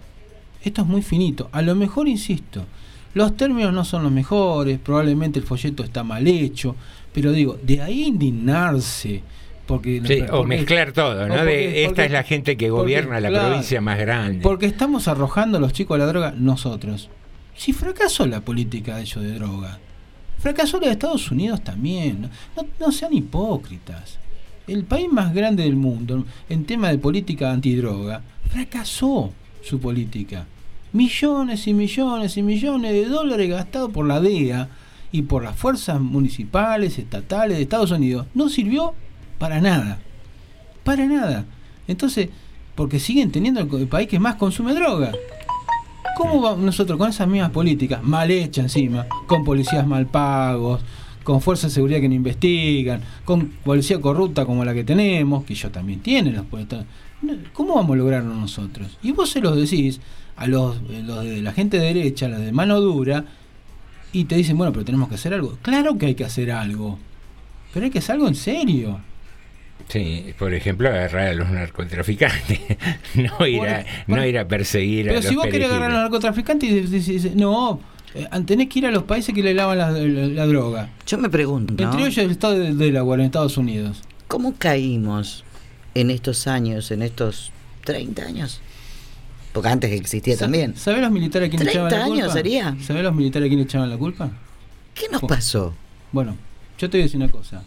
Esto 0.64 0.82
es 0.82 0.88
muy 0.88 1.04
finito. 1.04 1.50
A 1.52 1.62
lo 1.62 1.76
mejor, 1.76 2.08
insisto, 2.08 2.66
los 3.14 3.38
términos 3.38 3.72
no 3.72 3.86
son 3.86 4.02
los 4.02 4.12
mejores, 4.12 4.80
probablemente 4.80 5.38
el 5.38 5.46
folleto 5.46 5.84
está 5.84 6.04
mal 6.04 6.26
hecho, 6.28 6.76
pero 7.14 7.32
digo, 7.32 7.58
de 7.62 7.84
ahí 7.84 8.06
indignarse. 8.06 9.22
Porque, 9.68 10.02
Sí, 10.06 10.22
o 10.22 10.28
porque- 10.38 10.48
mezclar 10.48 10.92
todo, 10.94 11.28
¿no? 11.28 11.36
porque- 11.36 11.46
de, 11.52 11.86
esta 11.86 12.06
es 12.06 12.12
la 12.12 12.24
gente 12.24 12.56
que 12.58 12.70
gobierna 12.70 13.20
la 13.20 13.30
claro, 13.30 13.48
provincia 13.50 13.82
más 13.82 14.00
grande. 14.00 14.40
porque 14.42 14.66
estamos 14.66 15.08
arrojando 15.08 15.58
a 15.58 15.62
los 15.62 15.74
chicos 15.74 15.96
a 15.96 16.00
la 16.00 16.06
droga 16.08 16.34
nosotros. 16.38 17.10
Si 17.56 17.74
fracasó 17.74 18.26
la 18.26 18.42
política 18.42 18.96
de 18.96 19.02
ellos 19.02 19.24
de 19.24 19.34
droga, 19.34 19.80
fracasó 20.40 20.80
la 20.80 20.88
de 20.88 20.94
Estados 20.94 21.30
Unidos 21.32 21.64
también. 21.64 22.22
No, 22.22 22.30
no- 22.64 22.68
no 22.80 22.92
sean 22.92 23.14
hipócritas. 23.14 24.20
El 24.68 24.84
país 24.86 25.08
más 25.12 25.34
grande 25.34 25.64
del 25.64 25.76
mundo 25.76 26.26
en 26.50 26.66
tema 26.66 26.90
de 26.90 26.98
política 26.98 27.52
antidroga 27.52 28.22
fracasó 28.50 29.32
su 29.62 29.80
política. 29.80 30.46
Millones 30.94 31.68
y 31.68 31.74
millones 31.74 32.38
y 32.38 32.44
millones 32.44 32.94
de 32.94 33.06
dólares 33.06 33.50
gastados 33.50 33.92
por 33.92 34.06
la 34.08 34.20
DEA 34.22 34.70
y 35.12 35.24
por 35.24 35.44
las 35.44 35.56
fuerzas 35.56 36.00
municipales, 36.00 36.98
estatales 36.98 37.58
de 37.58 37.64
Estados 37.64 37.92
Unidos. 37.92 38.28
No 38.34 38.50
sirvió 38.50 38.94
para 39.38 39.62
nada. 39.62 40.00
Para 40.84 41.06
nada. 41.06 41.46
Entonces, 41.88 42.30
porque 42.76 43.00
siguen 43.00 43.32
teniendo 43.32 43.60
el, 43.60 43.88
país 43.88 44.08
que 44.08 44.20
más 44.20 44.36
consume 44.36 44.74
droga. 44.74 45.12
¿Cómo 46.16 46.42
vamos 46.42 46.60
nosotros 46.60 46.98
con 46.98 47.10
esas 47.10 47.28
mismas 47.28 47.52
políticas, 47.52 48.04
mal 48.04 48.30
hechas 48.32 48.66
encima, 48.66 49.06
con 49.28 49.44
policías 49.44 49.86
mal 49.86 50.08
pagos, 50.08 50.82
con 51.24 51.42
fuerzas 51.42 51.72
de 51.72 51.76
seguridad 51.76 52.00
que 52.00 52.10
no 52.10 52.16
investigan, 52.16 53.02
con 53.26 53.48
policía 53.64 54.00
corrupta 54.00 54.46
como 54.46 54.64
la 54.64 54.74
que 54.74 54.84
tenemos, 54.84 55.44
que 55.44 55.54
ellos 55.54 55.72
también 55.72 56.00
tienen 56.00 56.36
los 56.36 56.46
policías? 56.46 56.86
¿Cómo 57.54 57.76
vamos 57.76 57.94
a 57.94 57.98
lograrlo 57.98 58.34
nosotros? 58.34 58.98
Y 59.02 59.12
vos 59.12 59.30
se 59.30 59.42
los 59.42 59.56
decís 59.56 60.00
a 60.36 60.48
los, 60.48 60.78
eh, 60.90 61.04
los 61.04 61.24
de 61.24 61.42
la 61.42 61.52
gente 61.52 61.80
de 61.80 61.94
derecha, 61.94 62.28
los 62.28 62.40
de 62.40 62.52
mano 62.52 62.80
dura, 62.80 63.26
y 64.12 64.26
te 64.26 64.36
dicen, 64.36 64.58
bueno, 64.58 64.72
pero 64.72 64.86
tenemos 64.86 65.10
que 65.10 65.16
hacer 65.16 65.34
algo. 65.34 65.58
Claro 65.62 65.98
que 65.98 66.08
hay 66.08 66.16
que 66.16 66.26
hacer 66.26 66.52
algo, 66.52 67.00
pero 67.74 67.86
hay 67.86 67.92
que 67.92 68.00
hacer 68.00 68.14
algo 68.16 68.28
en 68.28 68.36
serio. 68.36 69.00
Sí, 69.90 70.34
por 70.38 70.54
ejemplo, 70.54 70.90
agarrar 70.90 71.28
a 71.28 71.34
los 71.34 71.50
narcotraficantes, 71.50 72.60
no 73.16 73.48
ir 73.48 73.62
a, 73.62 73.86
no 74.08 74.26
ir 74.26 74.38
a 74.38 74.48
perseguir 74.48 75.06
a 75.06 75.10
Pero 75.10 75.20
los 75.22 75.30
si 75.30 75.36
vos 75.36 75.46
querés 75.48 75.68
agarrar 75.70 75.92
a 75.92 75.94
los 75.94 76.02
narcotraficantes 76.04 76.70
y 76.70 76.82
decís, 76.82 77.36
no, 77.36 77.80
eh, 78.14 78.28
tenés 78.46 78.68
que 78.68 78.80
ir 78.80 78.86
a 78.86 78.92
los 78.92 79.04
países 79.04 79.34
que 79.34 79.42
le 79.42 79.54
lavan 79.54 79.78
la, 79.78 79.92
la- 79.92 80.28
la 80.28 80.46
droga. 80.46 80.90
Yo 81.06 81.18
me 81.18 81.30
pregunto, 81.30 81.74
Entre 81.82 82.02
ellos 82.02 82.18
el 82.18 82.32
estado 82.32 82.60
de 82.60 82.74
Delaware, 82.74 83.22
en 83.22 83.26
Estados 83.28 83.58
Unidos. 83.58 84.02
¿cómo 84.28 84.56
caímos 84.58 85.46
en 85.96 86.12
estos 86.12 86.48
años, 86.48 86.92
en 86.92 87.02
estos 87.02 87.54
30 87.86 88.24
años? 88.24 88.60
Porque 89.54 89.70
antes 89.70 89.90
existía 89.94 90.36
Sa- 90.36 90.42
también. 90.46 90.76
¿Sabés 90.76 91.02
los 91.02 91.12
militares 91.12 91.48
a 91.48 91.50
quién 91.50 91.62
echaban 91.66 91.84
la 91.86 91.90
30 91.90 92.06
culpa? 92.08 92.24
años 92.24 92.34
sería. 92.34 92.76
¿Sabés 92.86 93.04
los 93.04 93.16
militares 93.16 93.46
a 93.46 93.50
quién 93.50 93.62
echaban 93.62 93.90
la 93.90 93.98
culpa? 93.98 94.30
¿Qué 94.94 95.06
nos 95.10 95.22
pasó? 95.22 95.74
Bueno, 96.12 96.36
yo 96.78 96.90
te 96.90 96.98
voy 96.98 97.04
a 97.04 97.06
decir 97.06 97.22
una 97.22 97.32
cosa. 97.32 97.64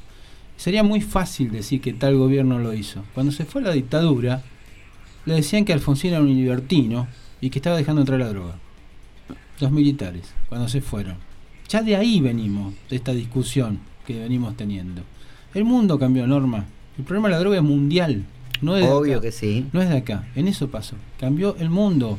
Sería 0.60 0.82
muy 0.82 1.00
fácil 1.00 1.50
decir 1.50 1.80
que 1.80 1.94
tal 1.94 2.18
gobierno 2.18 2.58
lo 2.58 2.74
hizo. 2.74 3.02
Cuando 3.14 3.32
se 3.32 3.46
fue 3.46 3.62
la 3.62 3.72
dictadura, 3.72 4.42
le 5.24 5.32
decían 5.32 5.64
que 5.64 5.72
Alfonsín 5.72 6.10
era 6.10 6.20
un 6.20 6.28
libertino 6.28 7.08
y 7.40 7.48
que 7.48 7.60
estaba 7.60 7.78
dejando 7.78 8.02
entrar 8.02 8.20
la 8.20 8.28
droga. 8.28 8.56
Los 9.58 9.70
militares, 9.70 10.34
cuando 10.50 10.68
se 10.68 10.82
fueron. 10.82 11.16
Ya 11.70 11.80
de 11.80 11.96
ahí 11.96 12.20
venimos, 12.20 12.74
de 12.90 12.96
esta 12.96 13.14
discusión 13.14 13.78
que 14.06 14.18
venimos 14.18 14.54
teniendo. 14.54 15.00
El 15.54 15.64
mundo 15.64 15.98
cambió, 15.98 16.26
Norma. 16.26 16.66
El 16.98 17.04
problema 17.04 17.28
de 17.28 17.34
la 17.36 17.40
droga 17.40 17.56
es 17.56 17.62
mundial. 17.62 18.26
No 18.60 18.76
es 18.76 18.84
de 18.84 18.90
Obvio 18.90 19.14
acá. 19.14 19.22
que 19.22 19.32
sí. 19.32 19.66
No 19.72 19.80
es 19.80 19.88
de 19.88 19.96
acá. 19.96 20.28
En 20.34 20.46
eso 20.46 20.68
pasó. 20.68 20.94
Cambió 21.18 21.56
el 21.56 21.70
mundo. 21.70 22.18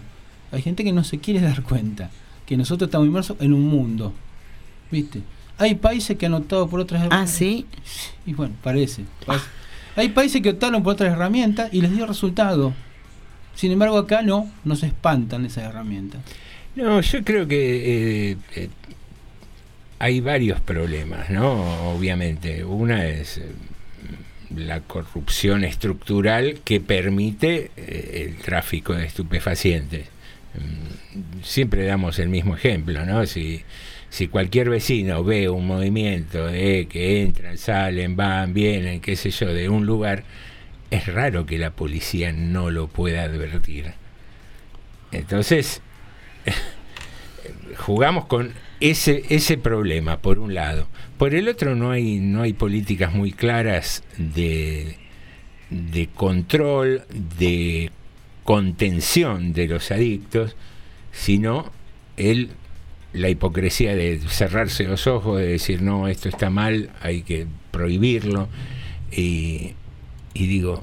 Hay 0.52 0.64
gente 0.64 0.84
que 0.84 0.94
no 0.94 1.04
se 1.04 1.20
quiere 1.20 1.42
dar 1.48 1.62
cuenta 1.62 2.10
que 2.48 2.58
nosotros 2.58 2.88
estamos 2.88 3.08
inmersos 3.08 3.38
en 3.40 3.54
un 3.54 3.68
mundo. 3.68 4.14
¿Viste? 4.90 5.22
Hay 5.62 5.76
países 5.76 6.18
que 6.18 6.26
han 6.26 6.34
optado 6.34 6.68
por 6.68 6.80
otras 6.80 7.08
Ah, 7.12 7.28
sí. 7.28 7.66
Y 8.26 8.34
bueno, 8.34 8.56
parece. 8.64 9.04
parece. 9.26 9.46
Hay 9.96 10.10
países 10.10 10.42
que 10.42 10.50
optaron 10.50 10.82
por 10.84 10.94
otras 10.94 11.14
herramientas 11.14 11.70
y 11.74 11.82
les 11.82 11.92
dio 11.96 12.06
resultado. 12.08 12.74
Sin 13.56 13.72
embargo, 13.72 13.98
acá 13.98 14.22
no, 14.22 14.50
no 14.64 14.76
se 14.76 14.88
espantan 14.88 15.46
esas 15.46 15.66
herramientas. 15.66 16.22
No, 16.76 17.00
yo 17.02 17.24
creo 17.24 17.48
que 17.48 18.32
eh, 18.32 18.38
eh, 18.56 18.70
hay 20.00 20.20
varios 20.20 20.60
problemas, 20.62 21.30
¿no? 21.30 21.92
Obviamente. 21.94 22.64
Una 22.64 23.06
es 23.06 23.38
eh, 23.38 23.52
la 24.56 24.80
corrupción 24.80 25.64
estructural 25.64 26.62
que 26.64 26.80
permite 26.80 27.70
eh, 27.78 28.28
el 28.28 28.38
tráfico 28.44 28.94
de 28.94 29.06
estupefacientes. 29.06 30.08
Mm, 30.56 31.44
Siempre 31.44 31.86
damos 31.86 32.18
el 32.20 32.30
mismo 32.30 32.56
ejemplo, 32.56 33.06
¿no? 33.06 33.26
Si, 33.26 33.62
si 34.12 34.28
cualquier 34.28 34.70
vecino 34.70 35.24
ve 35.24 35.48
un 35.48 35.66
movimiento 35.66 36.48
de 36.48 36.86
que 36.90 37.22
entran, 37.22 37.58
salen, 37.58 38.18
van, 38.18 38.54
vienen, 38.54 39.00
qué 39.00 39.16
sé 39.16 39.32
yo, 39.32 39.48
de 39.54 39.70
un 39.70 39.86
lugar, 39.86 40.26
es 40.92 41.08
raro 41.08 41.46
que 41.46 41.58
la 41.58 41.72
policía 41.72 42.34
no 42.34 42.70
lo 42.72 42.90
pueda 42.90 43.24
advertir. 43.24 43.94
Entonces, 45.14 45.82
jugamos 47.78 48.26
con 48.26 48.52
ese 48.82 49.24
ese 49.30 49.58
problema 49.58 50.18
por 50.18 50.40
un 50.40 50.56
lado 50.56 50.88
por 51.18 51.34
el 51.34 51.48
otro 51.48 51.76
no 51.76 51.92
hay 51.92 52.20
no 52.20 52.42
hay 52.42 52.54
políticas 52.54 53.14
muy 53.14 53.32
claras 53.32 54.04
de 54.18 54.98
de 55.70 56.08
control 56.08 57.04
de 57.40 57.92
contención 58.44 59.54
de 59.54 59.68
los 59.68 59.92
adictos 59.92 60.56
sino 61.12 61.72
el 62.18 62.50
la 63.14 63.30
hipocresía 63.30 63.96
de 63.96 64.20
cerrarse 64.28 64.86
los 64.86 65.06
ojos 65.08 65.40
de 65.40 65.48
decir 65.48 65.82
no 65.82 66.08
esto 66.08 66.30
está 66.30 66.50
mal 66.50 66.90
hay 67.02 67.24
que 67.24 67.46
prohibirlo 67.72 68.48
y, 69.12 69.74
y 70.34 70.48
digo 70.48 70.82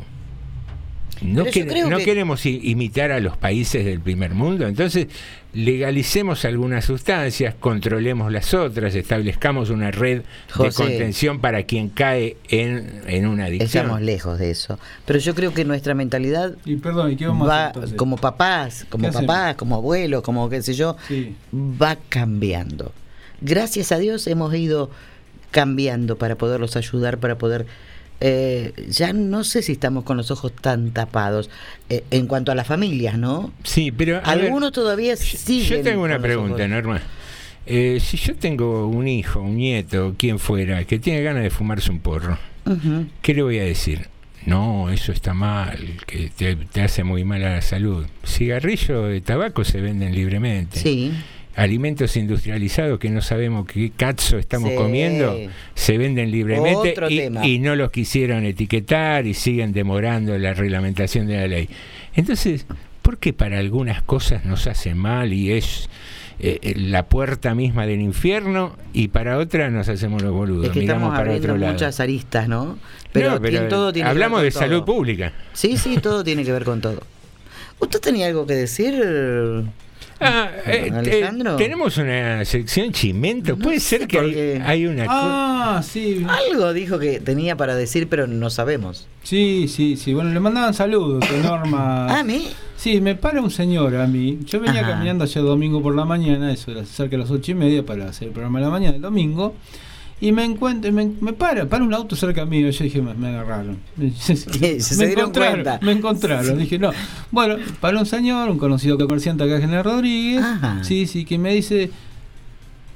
no, 1.23 1.45
que- 1.45 1.65
no 1.91 1.99
que- 1.99 2.05
queremos 2.05 2.45
imitar 2.47 3.11
a 3.13 3.19
los 3.21 3.37
países 3.37 3.85
del 3.85 4.01
primer 4.01 4.35
mundo, 4.35 4.69
entonces 4.69 5.09
legalicemos 5.53 6.45
algunas 6.45 6.85
sustancias, 6.85 7.55
controlemos 7.59 8.31
las 8.31 8.53
otras, 8.55 8.95
establezcamos 8.95 9.71
una 9.71 9.91
red 9.91 10.23
de 10.59 10.73
contención 10.73 11.41
para 11.41 11.63
quien 11.63 11.89
cae 11.89 12.37
en, 12.49 13.03
en 13.07 13.27
una 13.27 13.47
adicción. 13.47 13.85
Estamos 13.85 14.03
lejos 14.03 14.39
de 14.39 14.51
eso. 14.51 14.79
Pero 15.07 15.19
yo 15.19 15.35
creo 15.35 15.55
que 15.55 15.65
nuestra 15.65 15.95
mentalidad 15.95 16.55
Y 16.65 16.77
perdón, 16.77 17.13
¿y 17.13 17.17
qué 17.17 17.27
vamos 17.27 17.49
a 17.49 17.51
va, 17.51 17.67
hacer 17.69 17.97
como 17.97 18.17
papás, 18.17 18.87
como 18.89 19.11
papás, 19.11 19.57
como 19.57 19.77
abuelos, 19.77 20.23
como 20.23 20.49
qué 20.51 20.63
sé 20.63 20.75
yo, 20.75 20.97
Sí. 21.09 21.35
va 21.53 21.97
cambiando. 22.09 22.93
Gracias 23.41 23.93
a 23.93 23.99
Dios 23.99 24.27
hemos 24.27 24.55
ido 24.55 24.91
cambiando 25.51 26.19
para 26.19 26.37
poderlos 26.37 26.77
ayudar, 26.77 27.19
para 27.19 27.39
poder... 27.39 27.67
eh, 28.21 28.73
ya 28.89 29.13
no 29.13 29.45
sé 29.45 29.63
si 29.63 29.73
estamos 29.73 30.05
con 30.05 30.17
los 30.17 30.31
ojos 30.31 30.53
tan 30.53 30.91
tapados 30.91 31.51
eh, 31.89 32.05
en 32.11 32.27
cuanto 32.27 32.51
a 32.51 32.55
las 32.55 32.67
familias, 32.67 33.17
¿no? 33.19 33.53
Sí, 33.63 33.93
pero 33.93 34.15
ver, 34.15 34.23
Algunos 34.25 34.73
todavía 34.73 35.17
siguen. 35.17 35.79
yo 35.79 35.83
tengo 35.83 36.03
una 36.03 36.19
pregunta, 36.19 36.67
Norma. 36.67 37.01
Eh, 37.67 37.99
si 38.01 38.17
yo 38.17 38.35
tengo 38.35 38.89
un 38.89 39.07
hijo, 39.07 39.41
un 39.41 39.57
nieto, 39.57 40.15
quien 40.19 40.39
fuera, 40.39 40.85
que 40.85 40.99
tiene 40.99 41.23
ganas 41.23 41.43
de 41.43 41.51
fumarse 41.51 41.91
un 41.91 42.01
porro. 42.01 42.39
¿qué 43.23 43.33
le 43.33 43.43
voy 43.43 43.59
a 43.59 43.65
decir? 43.65 44.09
No, 44.45 44.91
eso 44.91 45.11
está 45.13 45.33
mal, 45.33 45.79
que 46.07 46.31
te, 46.37 46.55
te 46.57 46.83
hace 46.83 47.03
muy 47.03 47.25
mal 47.25 47.43
a 47.45 47.51
la 47.51 47.63
salud. 47.63 48.07
Cigarrillos 48.27 49.09
de 49.09 49.21
tabaco 49.23 49.65
se 49.65 49.81
venden 49.81 50.15
libremente. 50.15 50.79
Sí. 50.79 51.13
Alimentos 51.59 52.17
industrializados 52.17 52.99
que 53.01 53.11
no 53.11 53.21
sabemos 53.21 53.67
qué 53.67 53.91
cazzo 53.91 54.39
estamos 54.39 54.71
Sí. 54.71 54.77
comiendo, 54.77 55.37
se 55.75 55.99
venden 55.99 56.31
libremente 56.31 56.95
y, 57.45 57.59
no 57.59 57.75
los 57.75 57.91
quisieron 57.91 58.45
etiquetar 58.45 59.27
y 59.27 59.35
siguen 59.35 59.73
demorando 59.73 60.39
la 60.39 60.55
reglamentación 60.55 61.27
de 61.27 61.37
la 61.37 61.47
ley. 61.49 61.69
Entonces, 62.15 62.65
porque 63.03 63.33
para 63.33 63.59
algunas 63.59 64.03
cosas 64.03 64.45
nos 64.45 64.69
hace 64.69 64.95
mal 64.95 65.33
y 65.33 65.51
es 65.51 65.89
eh, 66.41 66.61
eh, 66.63 66.75
la 66.77 67.07
puerta 67.07 67.57
misma 67.57 67.85
del 67.87 68.01
infierno 68.03 68.77
y 68.93 69.09
para 69.09 69.39
otras 69.39 69.73
nos 69.73 69.89
hacemos 69.89 70.23
los 70.23 70.33
boludos, 70.33 70.67
Es 70.67 70.71
que 70.73 70.81
estamos 70.83 71.09
para 71.11 71.23
abriendo 71.23 71.49
otro 71.49 71.57
lado. 71.59 71.73
muchas 71.73 71.99
aristas, 71.99 72.49
¿no? 72.49 72.79
Pero, 73.11 73.31
No, 73.33 73.41
pero 73.41 73.51
tiene- 73.51 73.67
todo 73.69 73.93
tiene 73.93 74.05
que 74.09 74.15
ver 74.15 74.23
hablamos 74.23 74.37
con 74.39 74.45
de 74.45 74.51
salud 74.53 74.85
pública. 74.85 75.33
Sí, 75.55 75.77
sí, 75.77 75.97
todo 76.01 76.23
tiene 76.23 76.45
que 76.45 76.53
ver 76.53 76.63
con 76.63 76.81
todo. 76.81 77.03
¿Usted 77.81 77.99
tenía 77.99 78.29
algo 78.29 78.47
que 78.47 78.55
decir? 78.55 78.95
Ah, 80.21 80.51
eh, 80.67 80.91
Alejandro. 80.93 81.55
eh, 81.55 81.59
tenemos 81.59 81.97
una 81.97 82.45
sección 82.45 82.93
chimento. 82.93 83.57
Puede 83.57 83.79
ser 83.81 84.07
que 84.09 84.19
hay, 84.19 84.63
hay 84.65 84.87
una 84.87 85.07
Ah, 85.09 85.83
sí. 85.85 86.27
Algo 86.29 86.73
dijo 86.73 86.99
que 86.99 87.21
tenía 87.21 87.57
para 87.57 87.75
decir, 87.77 88.09
pero 88.09 88.27
no 88.27 88.51
sabemos. 88.51 89.07
Sí, 89.23 89.67
sí, 89.69 89.97
sí. 89.97 90.15
Bueno, 90.15 90.31
le 90.31 90.41
mandaban 90.41 90.75
saludos 90.75 91.25
de 91.31 91.39
Norma. 91.43 92.19
¿A 92.19 92.25
mí? 92.25 92.49
Sí, 92.77 93.01
me 93.01 93.15
para 93.15 93.41
un 93.41 93.51
señor 93.51 93.95
a 93.97 94.07
mí. 94.07 94.39
Yo 94.45 94.61
venía 94.61 94.81
Ajá. 94.83 94.91
caminando 94.93 95.25
ayer 95.25 95.43
domingo 95.43 95.83
por 95.83 95.95
la 95.95 96.05
mañana, 96.05 96.53
eso 96.53 96.71
era 96.73 96.85
cerca 96.85 97.13
de 97.13 97.19
las 97.23 97.31
ocho 97.31 97.53
y 97.53 97.55
media 97.55 97.85
para 97.85 98.09
hacer 98.09 98.29
el 98.29 98.33
programa 98.35 98.59
de 98.61 98.65
la 98.65 98.71
mañana 98.71 98.93
del 98.93 99.03
domingo. 99.03 99.55
Y 100.21 100.33
me 100.33 100.45
encuentro, 100.45 100.91
me, 100.93 101.11
me 101.21 101.33
para, 101.33 101.67
para 101.67 101.85
un 101.85 101.95
auto 101.95 102.17
cerca 102.17 102.45
mío. 102.45 102.69
Yo 102.71 102.85
dije, 102.85 103.01
me, 103.01 103.15
me 103.15 103.29
agarraron. 103.29 103.79
Se 104.19 104.35
dieron 105.07 105.21
encontraron, 105.21 105.53
cuenta. 105.63 105.79
Me 105.83 105.93
encontraron. 105.93 106.59
Dije, 106.59 106.79
no. 106.79 106.91
Bueno, 107.31 107.57
para 107.81 107.99
un 108.01 108.07
señor, 108.07 108.51
un 108.51 108.59
conocido 108.59 108.99
comerciante 108.99 109.45
acá, 109.45 109.61
General 109.61 109.85
Rodríguez. 109.85 110.45
Sí, 110.83 111.07
sí, 111.07 111.25
que 111.25 111.39
me 111.39 111.55
dice, 111.55 111.91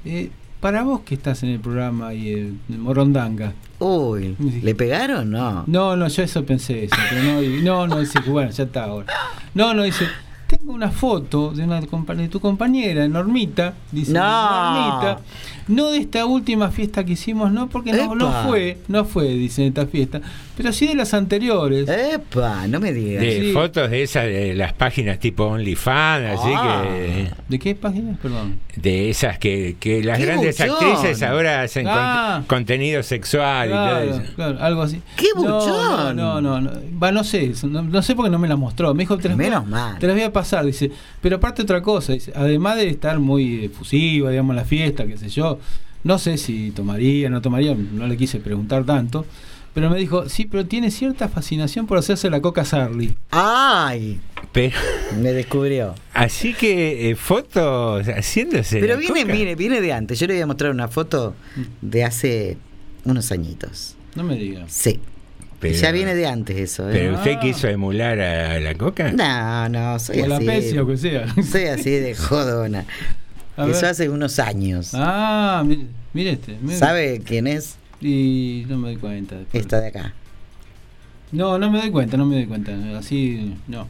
eh, 0.05 0.31
para 0.59 0.83
vos 0.83 1.01
que 1.01 1.15
estás 1.15 1.43
en 1.43 1.49
el 1.49 1.59
programa 1.59 2.13
y 2.13 2.29
el, 2.29 2.53
Morondanga. 2.77 3.53
Uy, 3.79 4.35
¿le 4.61 4.75
pegaron? 4.75 5.29
No. 5.31 5.63
No, 5.67 5.95
no, 5.95 6.07
yo 6.07 6.23
eso 6.23 6.45
pensé 6.45 6.85
eso, 6.85 6.95
pero 7.09 7.23
no, 7.23 7.43
y- 7.43 7.61
no, 7.61 7.87
no, 7.87 7.99
dice 7.99 8.19
bueno, 8.27 8.51
ya 8.51 8.63
está 8.63 8.83
ahora. 8.85 9.13
No, 9.53 9.73
no, 9.73 9.83
dice, 9.83 10.05
una 10.65 10.89
foto 10.91 11.51
de 11.51 11.63
una 11.63 11.81
compa- 11.81 12.15
de 12.15 12.27
tu 12.29 12.39
compañera, 12.39 13.07
Normita, 13.07 13.73
dice 13.91 14.13
No. 14.13 14.21
Normita, 14.21 15.19
no 15.67 15.91
de 15.91 15.97
esta 15.99 16.25
última 16.25 16.69
fiesta 16.71 17.03
que 17.03 17.13
hicimos, 17.13 17.51
no, 17.51 17.67
porque 17.69 17.93
no, 17.93 18.15
no 18.15 18.31
fue, 18.47 18.77
no 18.87 19.05
fue, 19.05 19.27
dice 19.29 19.67
esta 19.67 19.85
fiesta, 19.87 20.21
pero 20.57 20.71
sí 20.73 20.87
de 20.87 20.95
las 20.95 21.13
anteriores. 21.13 21.87
Epa, 21.89 22.67
no 22.67 22.79
me 22.79 22.91
digas. 22.93 23.21
de 23.23 23.41
Sí. 23.41 23.51
fotos 23.53 23.89
de 23.89 24.03
esas 24.03 24.25
de 24.25 24.53
las 24.55 24.73
páginas 24.73 25.19
tipo 25.19 25.43
OnlyFans, 25.45 26.39
así 26.39 26.49
Ah. 26.55 26.83
que 26.85 27.31
¿De 27.49 27.59
qué 27.59 27.75
páginas? 27.75 28.17
Perdón. 28.21 28.59
de 28.75 29.09
esas 29.09 29.37
que, 29.37 29.75
que 29.79 30.03
las 30.03 30.17
¡Qué 30.17 30.25
grandes 30.25 30.57
buchón! 30.57 30.75
actrices 30.75 31.23
ahora 31.23 31.61
hacen 31.61 31.85
con- 31.85 31.93
Ah. 31.95 32.43
contenido 32.47 33.03
sexual 33.03 33.67
y 33.69 33.71
todo 33.71 33.83
Claro, 33.85 34.03
eso. 34.15 34.21
claro, 34.35 34.57
algo 34.61 34.81
así. 34.81 35.01
¡Qué 35.17 35.27
No, 35.35 35.41
buchón! 35.41 36.15
No, 36.17 36.41
no, 36.41 36.41
no, 36.41 36.61
no. 36.61 36.71
Va, 37.01 37.11
no 37.11 37.23
sé, 37.23 37.45
eso, 37.45 37.67
no, 37.67 37.81
no 37.83 38.01
sé 38.01 38.15
porque 38.15 38.29
no 38.31 38.39
me 38.39 38.47
la 38.47 38.55
mostró. 38.55 38.93
Me 38.93 39.03
dijo, 39.03 39.17
te 39.17 39.29
Menos 39.29 39.65
mal. 39.67 39.97
te 39.99 40.07
las 40.07 40.15
voy 40.15 40.23
a 40.25 40.31
pasar, 40.33 40.52
dice. 40.61 40.91
Pero 41.21 41.37
aparte 41.37 41.61
otra 41.63 41.81
cosa, 41.81 42.13
dice, 42.13 42.31
además 42.35 42.75
de 42.77 42.89
estar 42.89 43.17
muy 43.19 43.65
efusiva, 43.65 44.29
digamos, 44.29 44.51
en 44.51 44.57
la 44.57 44.65
fiesta, 44.65 45.07
qué 45.07 45.17
sé 45.17 45.29
yo, 45.29 45.57
no 46.03 46.19
sé 46.19 46.37
si 46.37 46.71
tomaría, 46.71 47.29
no 47.29 47.41
tomaría, 47.41 47.73
no 47.75 48.05
le 48.07 48.17
quise 48.17 48.39
preguntar 48.39 48.83
tanto. 48.83 49.25
Pero 49.73 49.89
me 49.89 49.97
dijo, 49.97 50.29
sí, 50.29 50.45
pero 50.45 50.67
tiene 50.67 50.91
cierta 50.91 51.27
fascinación 51.29 51.87
por 51.87 51.97
hacerse 51.97 52.29
la 52.29 52.41
coca 52.41 52.63
Sarli. 52.63 53.15
¡Ay! 53.31 54.19
Pero, 54.51 54.77
Me 55.19 55.31
descubrió. 55.33 55.95
así 56.13 56.53
que 56.53 57.09
eh, 57.09 57.15
fotos 57.15 58.05
haciéndose. 58.07 58.79
Pero 58.79 58.93
la 58.93 58.99
viene, 58.99 59.21
coca. 59.23 59.33
viene, 59.33 59.55
viene 59.55 59.81
de 59.81 59.91
antes. 59.93 60.19
Yo 60.19 60.27
le 60.27 60.33
voy 60.35 60.43
a 60.43 60.45
mostrar 60.45 60.69
una 60.69 60.89
foto 60.89 61.33
de 61.81 62.03
hace 62.03 62.57
unos 63.03 63.31
añitos. 63.31 63.95
No 64.15 64.23
me 64.23 64.35
digas. 64.35 64.71
Sí. 64.71 64.99
Pero- 65.63 65.75
ya 65.81 65.91
viene 65.91 66.13
de 66.15 66.27
antes 66.27 66.57
eso, 66.57 66.87
¿eh? 66.89 66.93
¿Pero 66.93 67.15
usted 67.15 67.33
Ah. 67.37 67.39
quiso 67.39 67.67
emular 67.67 68.19
a 68.19 68.59
la 68.59 68.75
coca? 68.75 69.11
No, 69.11 69.69
no, 69.69 69.97
soy 69.99 70.19
O 70.21 70.27
la 70.27 70.37
así. 70.37 70.45
Pepsi 70.45 70.77
o 70.77 70.85
que 70.87 70.97
sea. 70.97 71.25
Soy 71.51 71.63
así 71.65 71.89
de 71.89 72.13
jodona. 72.15 72.85
A 73.57 73.63
Eso 73.67 73.81
ver. 73.81 73.85
hace 73.85 74.09
unos 74.09 74.39
años. 74.39 74.91
Ah, 74.93 75.63
mire, 75.65 75.85
mire 76.13 76.31
este. 76.31 76.57
mire. 76.61 76.77
¿Sabe 76.77 77.21
quién 77.25 77.47
es? 77.47 77.77
Y 78.01 78.65
no 78.67 78.77
me 78.77 78.89
doy 78.89 78.97
cuenta. 78.97 79.35
después. 79.37 79.61
Esta 79.61 79.79
de 79.81 79.87
acá. 79.87 80.13
No, 81.31 81.57
no 81.57 81.71
me 81.71 81.79
doy 81.79 81.89
cuenta, 81.91 82.15
no 82.17 82.25
me 82.25 82.35
doy 82.35 82.45
cuenta. 82.45 82.71
Así, 82.97 83.55
no. 83.67 83.87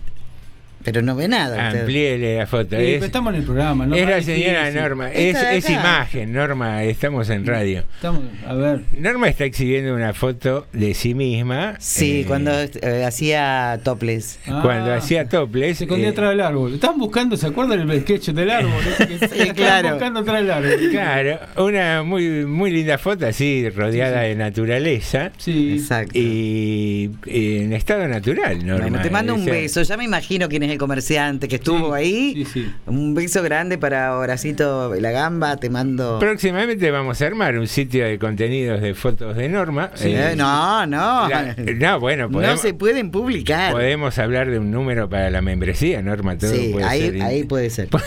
Pero 0.84 1.02
no 1.02 1.16
ve 1.16 1.28
nada. 1.28 1.70
Amplíele 1.70 2.38
la 2.38 2.48
foto. 2.48 2.76
Es, 2.78 3.02
estamos 3.04 3.34
en 3.34 3.40
el 3.40 3.46
programa, 3.46 3.86
¿no? 3.86 3.96
es 3.96 4.08
la 4.08 4.20
sí, 4.20 4.26
señora 4.36 4.72
sí. 4.72 4.78
Norma. 4.78 5.12
Es, 5.12 5.70
imagen, 5.70 6.34
Norma. 6.34 6.84
Estamos 6.84 7.30
en 7.30 7.46
radio. 7.46 7.84
Estamos, 7.96 8.22
a 8.48 8.54
ver. 8.54 8.82
Norma 8.98 9.28
está 9.30 9.46
exhibiendo 9.46 9.94
una 9.96 10.14
foto 10.14 10.68
de 10.74 10.94
sí 10.94 11.14
misma. 11.14 11.76
Sí, 11.80 12.22
eh, 12.22 12.26
cuando 12.28 12.52
eh, 12.62 13.04
hacía 13.06 13.80
topless. 13.84 14.40
Cuando 14.62 14.92
Ah. 14.92 14.98
hacía 14.98 15.28
topless. 15.28 15.78
Se 15.78 15.84
escondía 15.86 16.08
eh, 16.08 16.12
atrás 16.12 16.30
del 16.32 16.42
árbol. 16.42 16.74
Estaban 16.74 16.98
buscando, 17.00 17.38
¿se 17.38 17.48
acuerdan 17.48 17.90
el 17.90 18.02
sketch 18.02 18.30
del 18.30 18.50
árbol? 18.50 18.72
Ese 19.00 19.08
que- 19.08 19.18
Sí, 19.20 19.24
estaban 19.40 19.54
claro. 19.56 19.90
buscando 19.92 20.20
atrás 20.20 20.36
del 20.42 20.52
árbol. 20.52 20.90
Claro, 20.92 21.40
una 21.58 22.04
muy 22.04 22.46
muy 22.46 22.72
linda 22.72 22.98
foto 22.98 23.26
así 23.26 23.70
rodeada 23.70 24.22
de 24.22 24.36
naturaleza 24.36 25.32
Sí. 25.38 25.74
Exacto. 25.78 26.12
y, 26.18 27.12
y 27.26 27.58
en 27.58 27.74
estado 27.74 28.08
natural, 28.08 28.66
Norma. 28.66 28.82
Bueno, 28.88 29.02
te 29.02 29.10
mando 29.10 29.34
un 29.36 29.46
beso. 29.46 29.82
Ya 29.82 29.98
me 29.98 30.04
imagino 30.06 30.48
quién 30.50 30.64
es 30.64 30.72
el 30.74 30.80
comerciante 30.80 31.48
que 31.48 31.56
estuvo 31.56 31.94
ahí. 31.94 32.34
Sí, 32.36 32.46
sí. 32.46 32.72
Un 32.86 33.14
beso 33.16 33.42
grande 33.42 33.78
para 33.78 34.18
Horacito 34.18 34.94
La 35.00 35.12
Gamba. 35.12 35.58
Te 35.58 35.70
mando. 35.70 36.20
Próximamente 36.20 36.90
vamos 36.92 37.22
a 37.22 37.26
armar 37.28 37.58
un 37.58 37.68
sitio 37.68 38.06
de 38.06 38.20
contenidos 38.20 38.82
de 38.82 38.94
fotos 38.94 39.36
de 39.36 39.48
Norma. 39.50 39.92
Eh, 40.02 40.34
no, 40.36 40.86
no. 40.86 41.30
la- 41.30 41.56
no, 41.58 42.00
bueno, 42.00 42.30
podemos, 42.30 42.56
no 42.56 42.62
se 42.62 42.74
pueden 42.74 43.12
publicar. 43.12 43.72
podemos 43.72 44.18
hablar 44.20 44.50
de 44.50 44.60
un 44.60 44.72
número 44.72 45.08
para 45.10 45.30
la 45.30 45.42
membresía, 45.42 46.02
Norma. 46.02 46.38
Todo 46.38 46.52
sí, 46.52 46.70
puede 46.74 46.86
ahí, 46.86 47.02
ser. 47.12 47.22
ahí 47.22 47.44
puede 47.44 47.70
ser. 47.70 47.88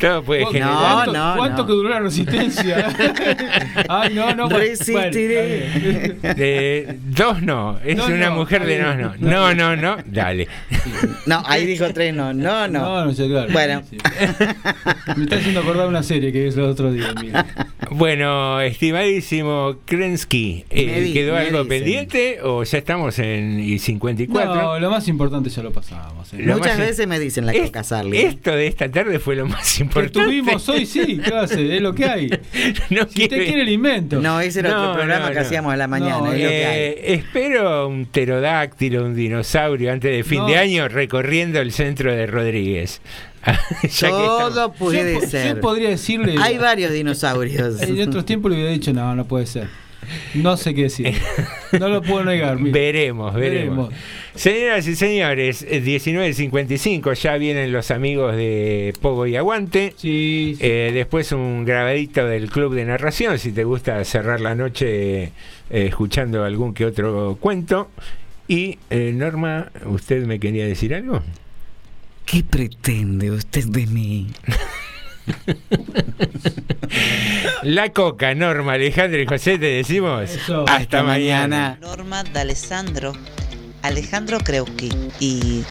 todo 0.00 0.22
puede 0.22 0.42
¿Cuánto- 0.42 0.52
generar. 0.58 1.06
No, 1.08 1.12
no, 1.12 1.36
¿Cuánto 1.36 1.62
no. 1.62 1.66
que 1.66 1.72
duró 1.72 1.88
la 1.90 2.00
resistencia? 2.00 2.88
Ay, 3.88 4.14
no, 4.14 4.34
no. 4.34 4.48
Resistiré. 4.48 6.16
bueno, 6.22 6.34
De 6.34 6.98
dos 7.06 7.42
no, 7.42 7.78
es 7.84 7.96
No, 7.96 8.06
una 8.06 8.30
no, 8.30 8.36
mujer 8.36 8.64
de 8.64 8.78
no, 8.78 8.94
no. 8.94 9.14
No, 9.18 9.54
no, 9.54 9.76
no, 9.76 9.96
dale. 10.06 10.48
No, 11.26 11.42
ahí 11.46 11.66
dijo 11.66 11.92
tres 11.92 12.14
no. 12.14 12.32
No, 12.32 12.68
no. 12.68 12.80
No, 12.80 13.04
no, 13.06 13.12
sé, 13.12 13.28
claro. 13.28 13.52
Bueno. 13.52 13.82
Sí. 13.88 13.96
Me 15.16 15.24
está 15.24 15.36
haciendo 15.36 15.60
acordar 15.60 15.86
una 15.88 16.02
serie 16.02 16.32
que 16.32 16.48
es 16.48 16.56
el 16.56 16.62
otro 16.64 16.92
día. 16.92 17.12
mira. 17.20 17.46
Bueno, 17.90 18.60
estimadísimo 18.60 19.76
Krensky, 19.86 20.64
eh, 20.70 21.00
di- 21.00 21.12
¿quedó 21.12 21.36
algo 21.36 21.64
dicen. 21.64 21.68
pendiente 21.68 22.38
o 22.42 22.62
ya 22.64 22.78
estamos 22.78 23.18
en 23.18 23.58
y 23.60 23.78
54? 23.78 24.54
No, 24.54 24.78
lo 24.78 24.90
más 24.90 25.08
importante 25.08 25.48
ya 25.50 25.62
lo 25.62 25.72
pasamos. 25.72 26.32
eh. 26.34 26.38
Lo 26.40 26.54
Muchas 26.58 26.78
más- 26.78 26.86
veces 26.88 27.06
me 27.06 27.18
dicen 27.18 27.46
la 27.46 27.52
Es- 27.52 27.62
coca 27.66 27.82
Sarli. 27.84 28.18
Esto 28.18 28.52
de 28.52 28.66
esta 28.66 28.90
tarde 28.90 29.18
fue 29.18 29.36
lo 29.36 29.46
más 29.46 29.76
Que 29.76 29.84
importante. 29.84 30.20
tuvimos 30.24 30.68
hoy, 30.68 30.84
sí, 30.86 31.20
¿qué 31.24 31.34
hace? 31.34 31.76
Es 31.76 31.82
lo 31.82 31.94
que 31.94 32.04
hay. 32.04 32.28
No 32.90 33.02
Si 33.02 33.22
usted 33.22 33.28
quiere- 33.28 33.46
quiere 33.46 33.62
el 33.62 33.68
invento. 33.70 34.20
No, 34.20 34.40
ese 34.40 34.60
era 34.60 34.70
No, 34.70 34.80
otro 34.82 34.94
programa 34.94 35.26
no, 35.26 35.28
que 35.30 35.34
no. 35.36 35.40
hacíamos 35.40 35.72
a 35.72 35.76
la 35.76 35.88
mañana. 35.88 36.18
No, 36.18 36.32
es 36.32 36.42
lo 36.42 36.48
que 36.48 36.66
hay. 36.66 36.78
Eh, 36.80 37.14
espero 37.14 37.88
un 37.88 38.06
pterodáctilo, 38.06 39.04
un 39.04 39.14
dinosaurio 39.14 39.87
antes 39.88 40.14
de 40.16 40.24
fin 40.24 40.38
No. 40.40 40.46
de 40.46 40.56
año 40.56 40.88
recorriendo 40.88 41.60
el 41.60 41.72
centro 41.72 42.14
de 42.14 42.26
Rodríguez. 42.26 43.00
Todo 44.00 44.72
puede 44.72 45.20
yo, 45.20 45.20
ser. 45.26 45.54
yo 45.56 45.60
podría 45.60 45.90
decirle. 45.90 46.34
Hay 46.40 46.58
varios 46.58 46.92
dinosaurios. 46.92 47.80
En 47.88 48.00
otros 48.08 48.24
tiempos 48.24 48.50
le 48.50 48.56
hubiera 48.56 48.72
dicho, 48.72 48.92
no, 48.92 49.14
no 49.14 49.26
puede 49.26 49.46
ser. 49.46 49.68
No 50.34 50.56
sé 50.56 50.74
qué 50.74 50.84
decir. 50.84 51.14
No 51.78 51.88
lo 51.88 52.00
puedo 52.00 52.24
negar. 52.24 52.56
Veremos, 52.58 53.34
veremos. 53.34 53.88
Veremos. 53.88 53.94
Señoras 54.34 54.86
y 54.86 54.94
señores, 54.94 55.66
eh, 55.68 55.82
19.55 55.82 57.14
ya 57.14 57.36
vienen 57.36 57.72
los 57.72 57.90
amigos 57.90 58.34
de 58.36 58.94
Pogo 59.02 59.26
y 59.26 59.36
Aguante. 59.36 59.92
Sí, 59.96 60.54
sí. 60.58 60.64
Eh, 60.64 60.92
después 60.94 61.32
un 61.32 61.64
grabadito 61.64 62.26
del 62.26 62.50
club 62.50 62.74
de 62.74 62.84
narración, 62.84 63.38
si 63.38 63.52
te 63.52 63.64
gusta 63.64 64.02
cerrar 64.04 64.40
la 64.40 64.54
noche 64.54 65.24
eh, 65.24 65.30
escuchando 65.70 66.44
algún 66.44 66.72
que 66.72 66.86
otro 66.86 67.36
cuento. 67.40 67.90
Y 68.48 68.78
eh, 68.90 69.12
Norma, 69.14 69.70
¿usted 69.84 70.24
me 70.26 70.40
quería 70.40 70.66
decir 70.66 70.94
algo? 70.94 71.22
¿Qué 72.24 72.42
pretende 72.42 73.30
usted 73.30 73.64
de 73.66 73.86
mí? 73.86 74.26
La 77.62 77.92
coca, 77.92 78.34
Norma, 78.34 78.74
Alejandro 78.74 79.20
y 79.20 79.26
José, 79.26 79.58
te 79.58 79.66
decimos 79.66 80.30
Eso. 80.30 80.60
hasta, 80.62 80.76
Hasta 80.76 81.02
mañana. 81.02 81.48
mañana. 81.48 81.78
Norma 81.80 82.24
D'Alessandro, 82.24 83.12
Alejandro 83.82 84.38
Kreuski 84.40 84.90
y 85.20 85.64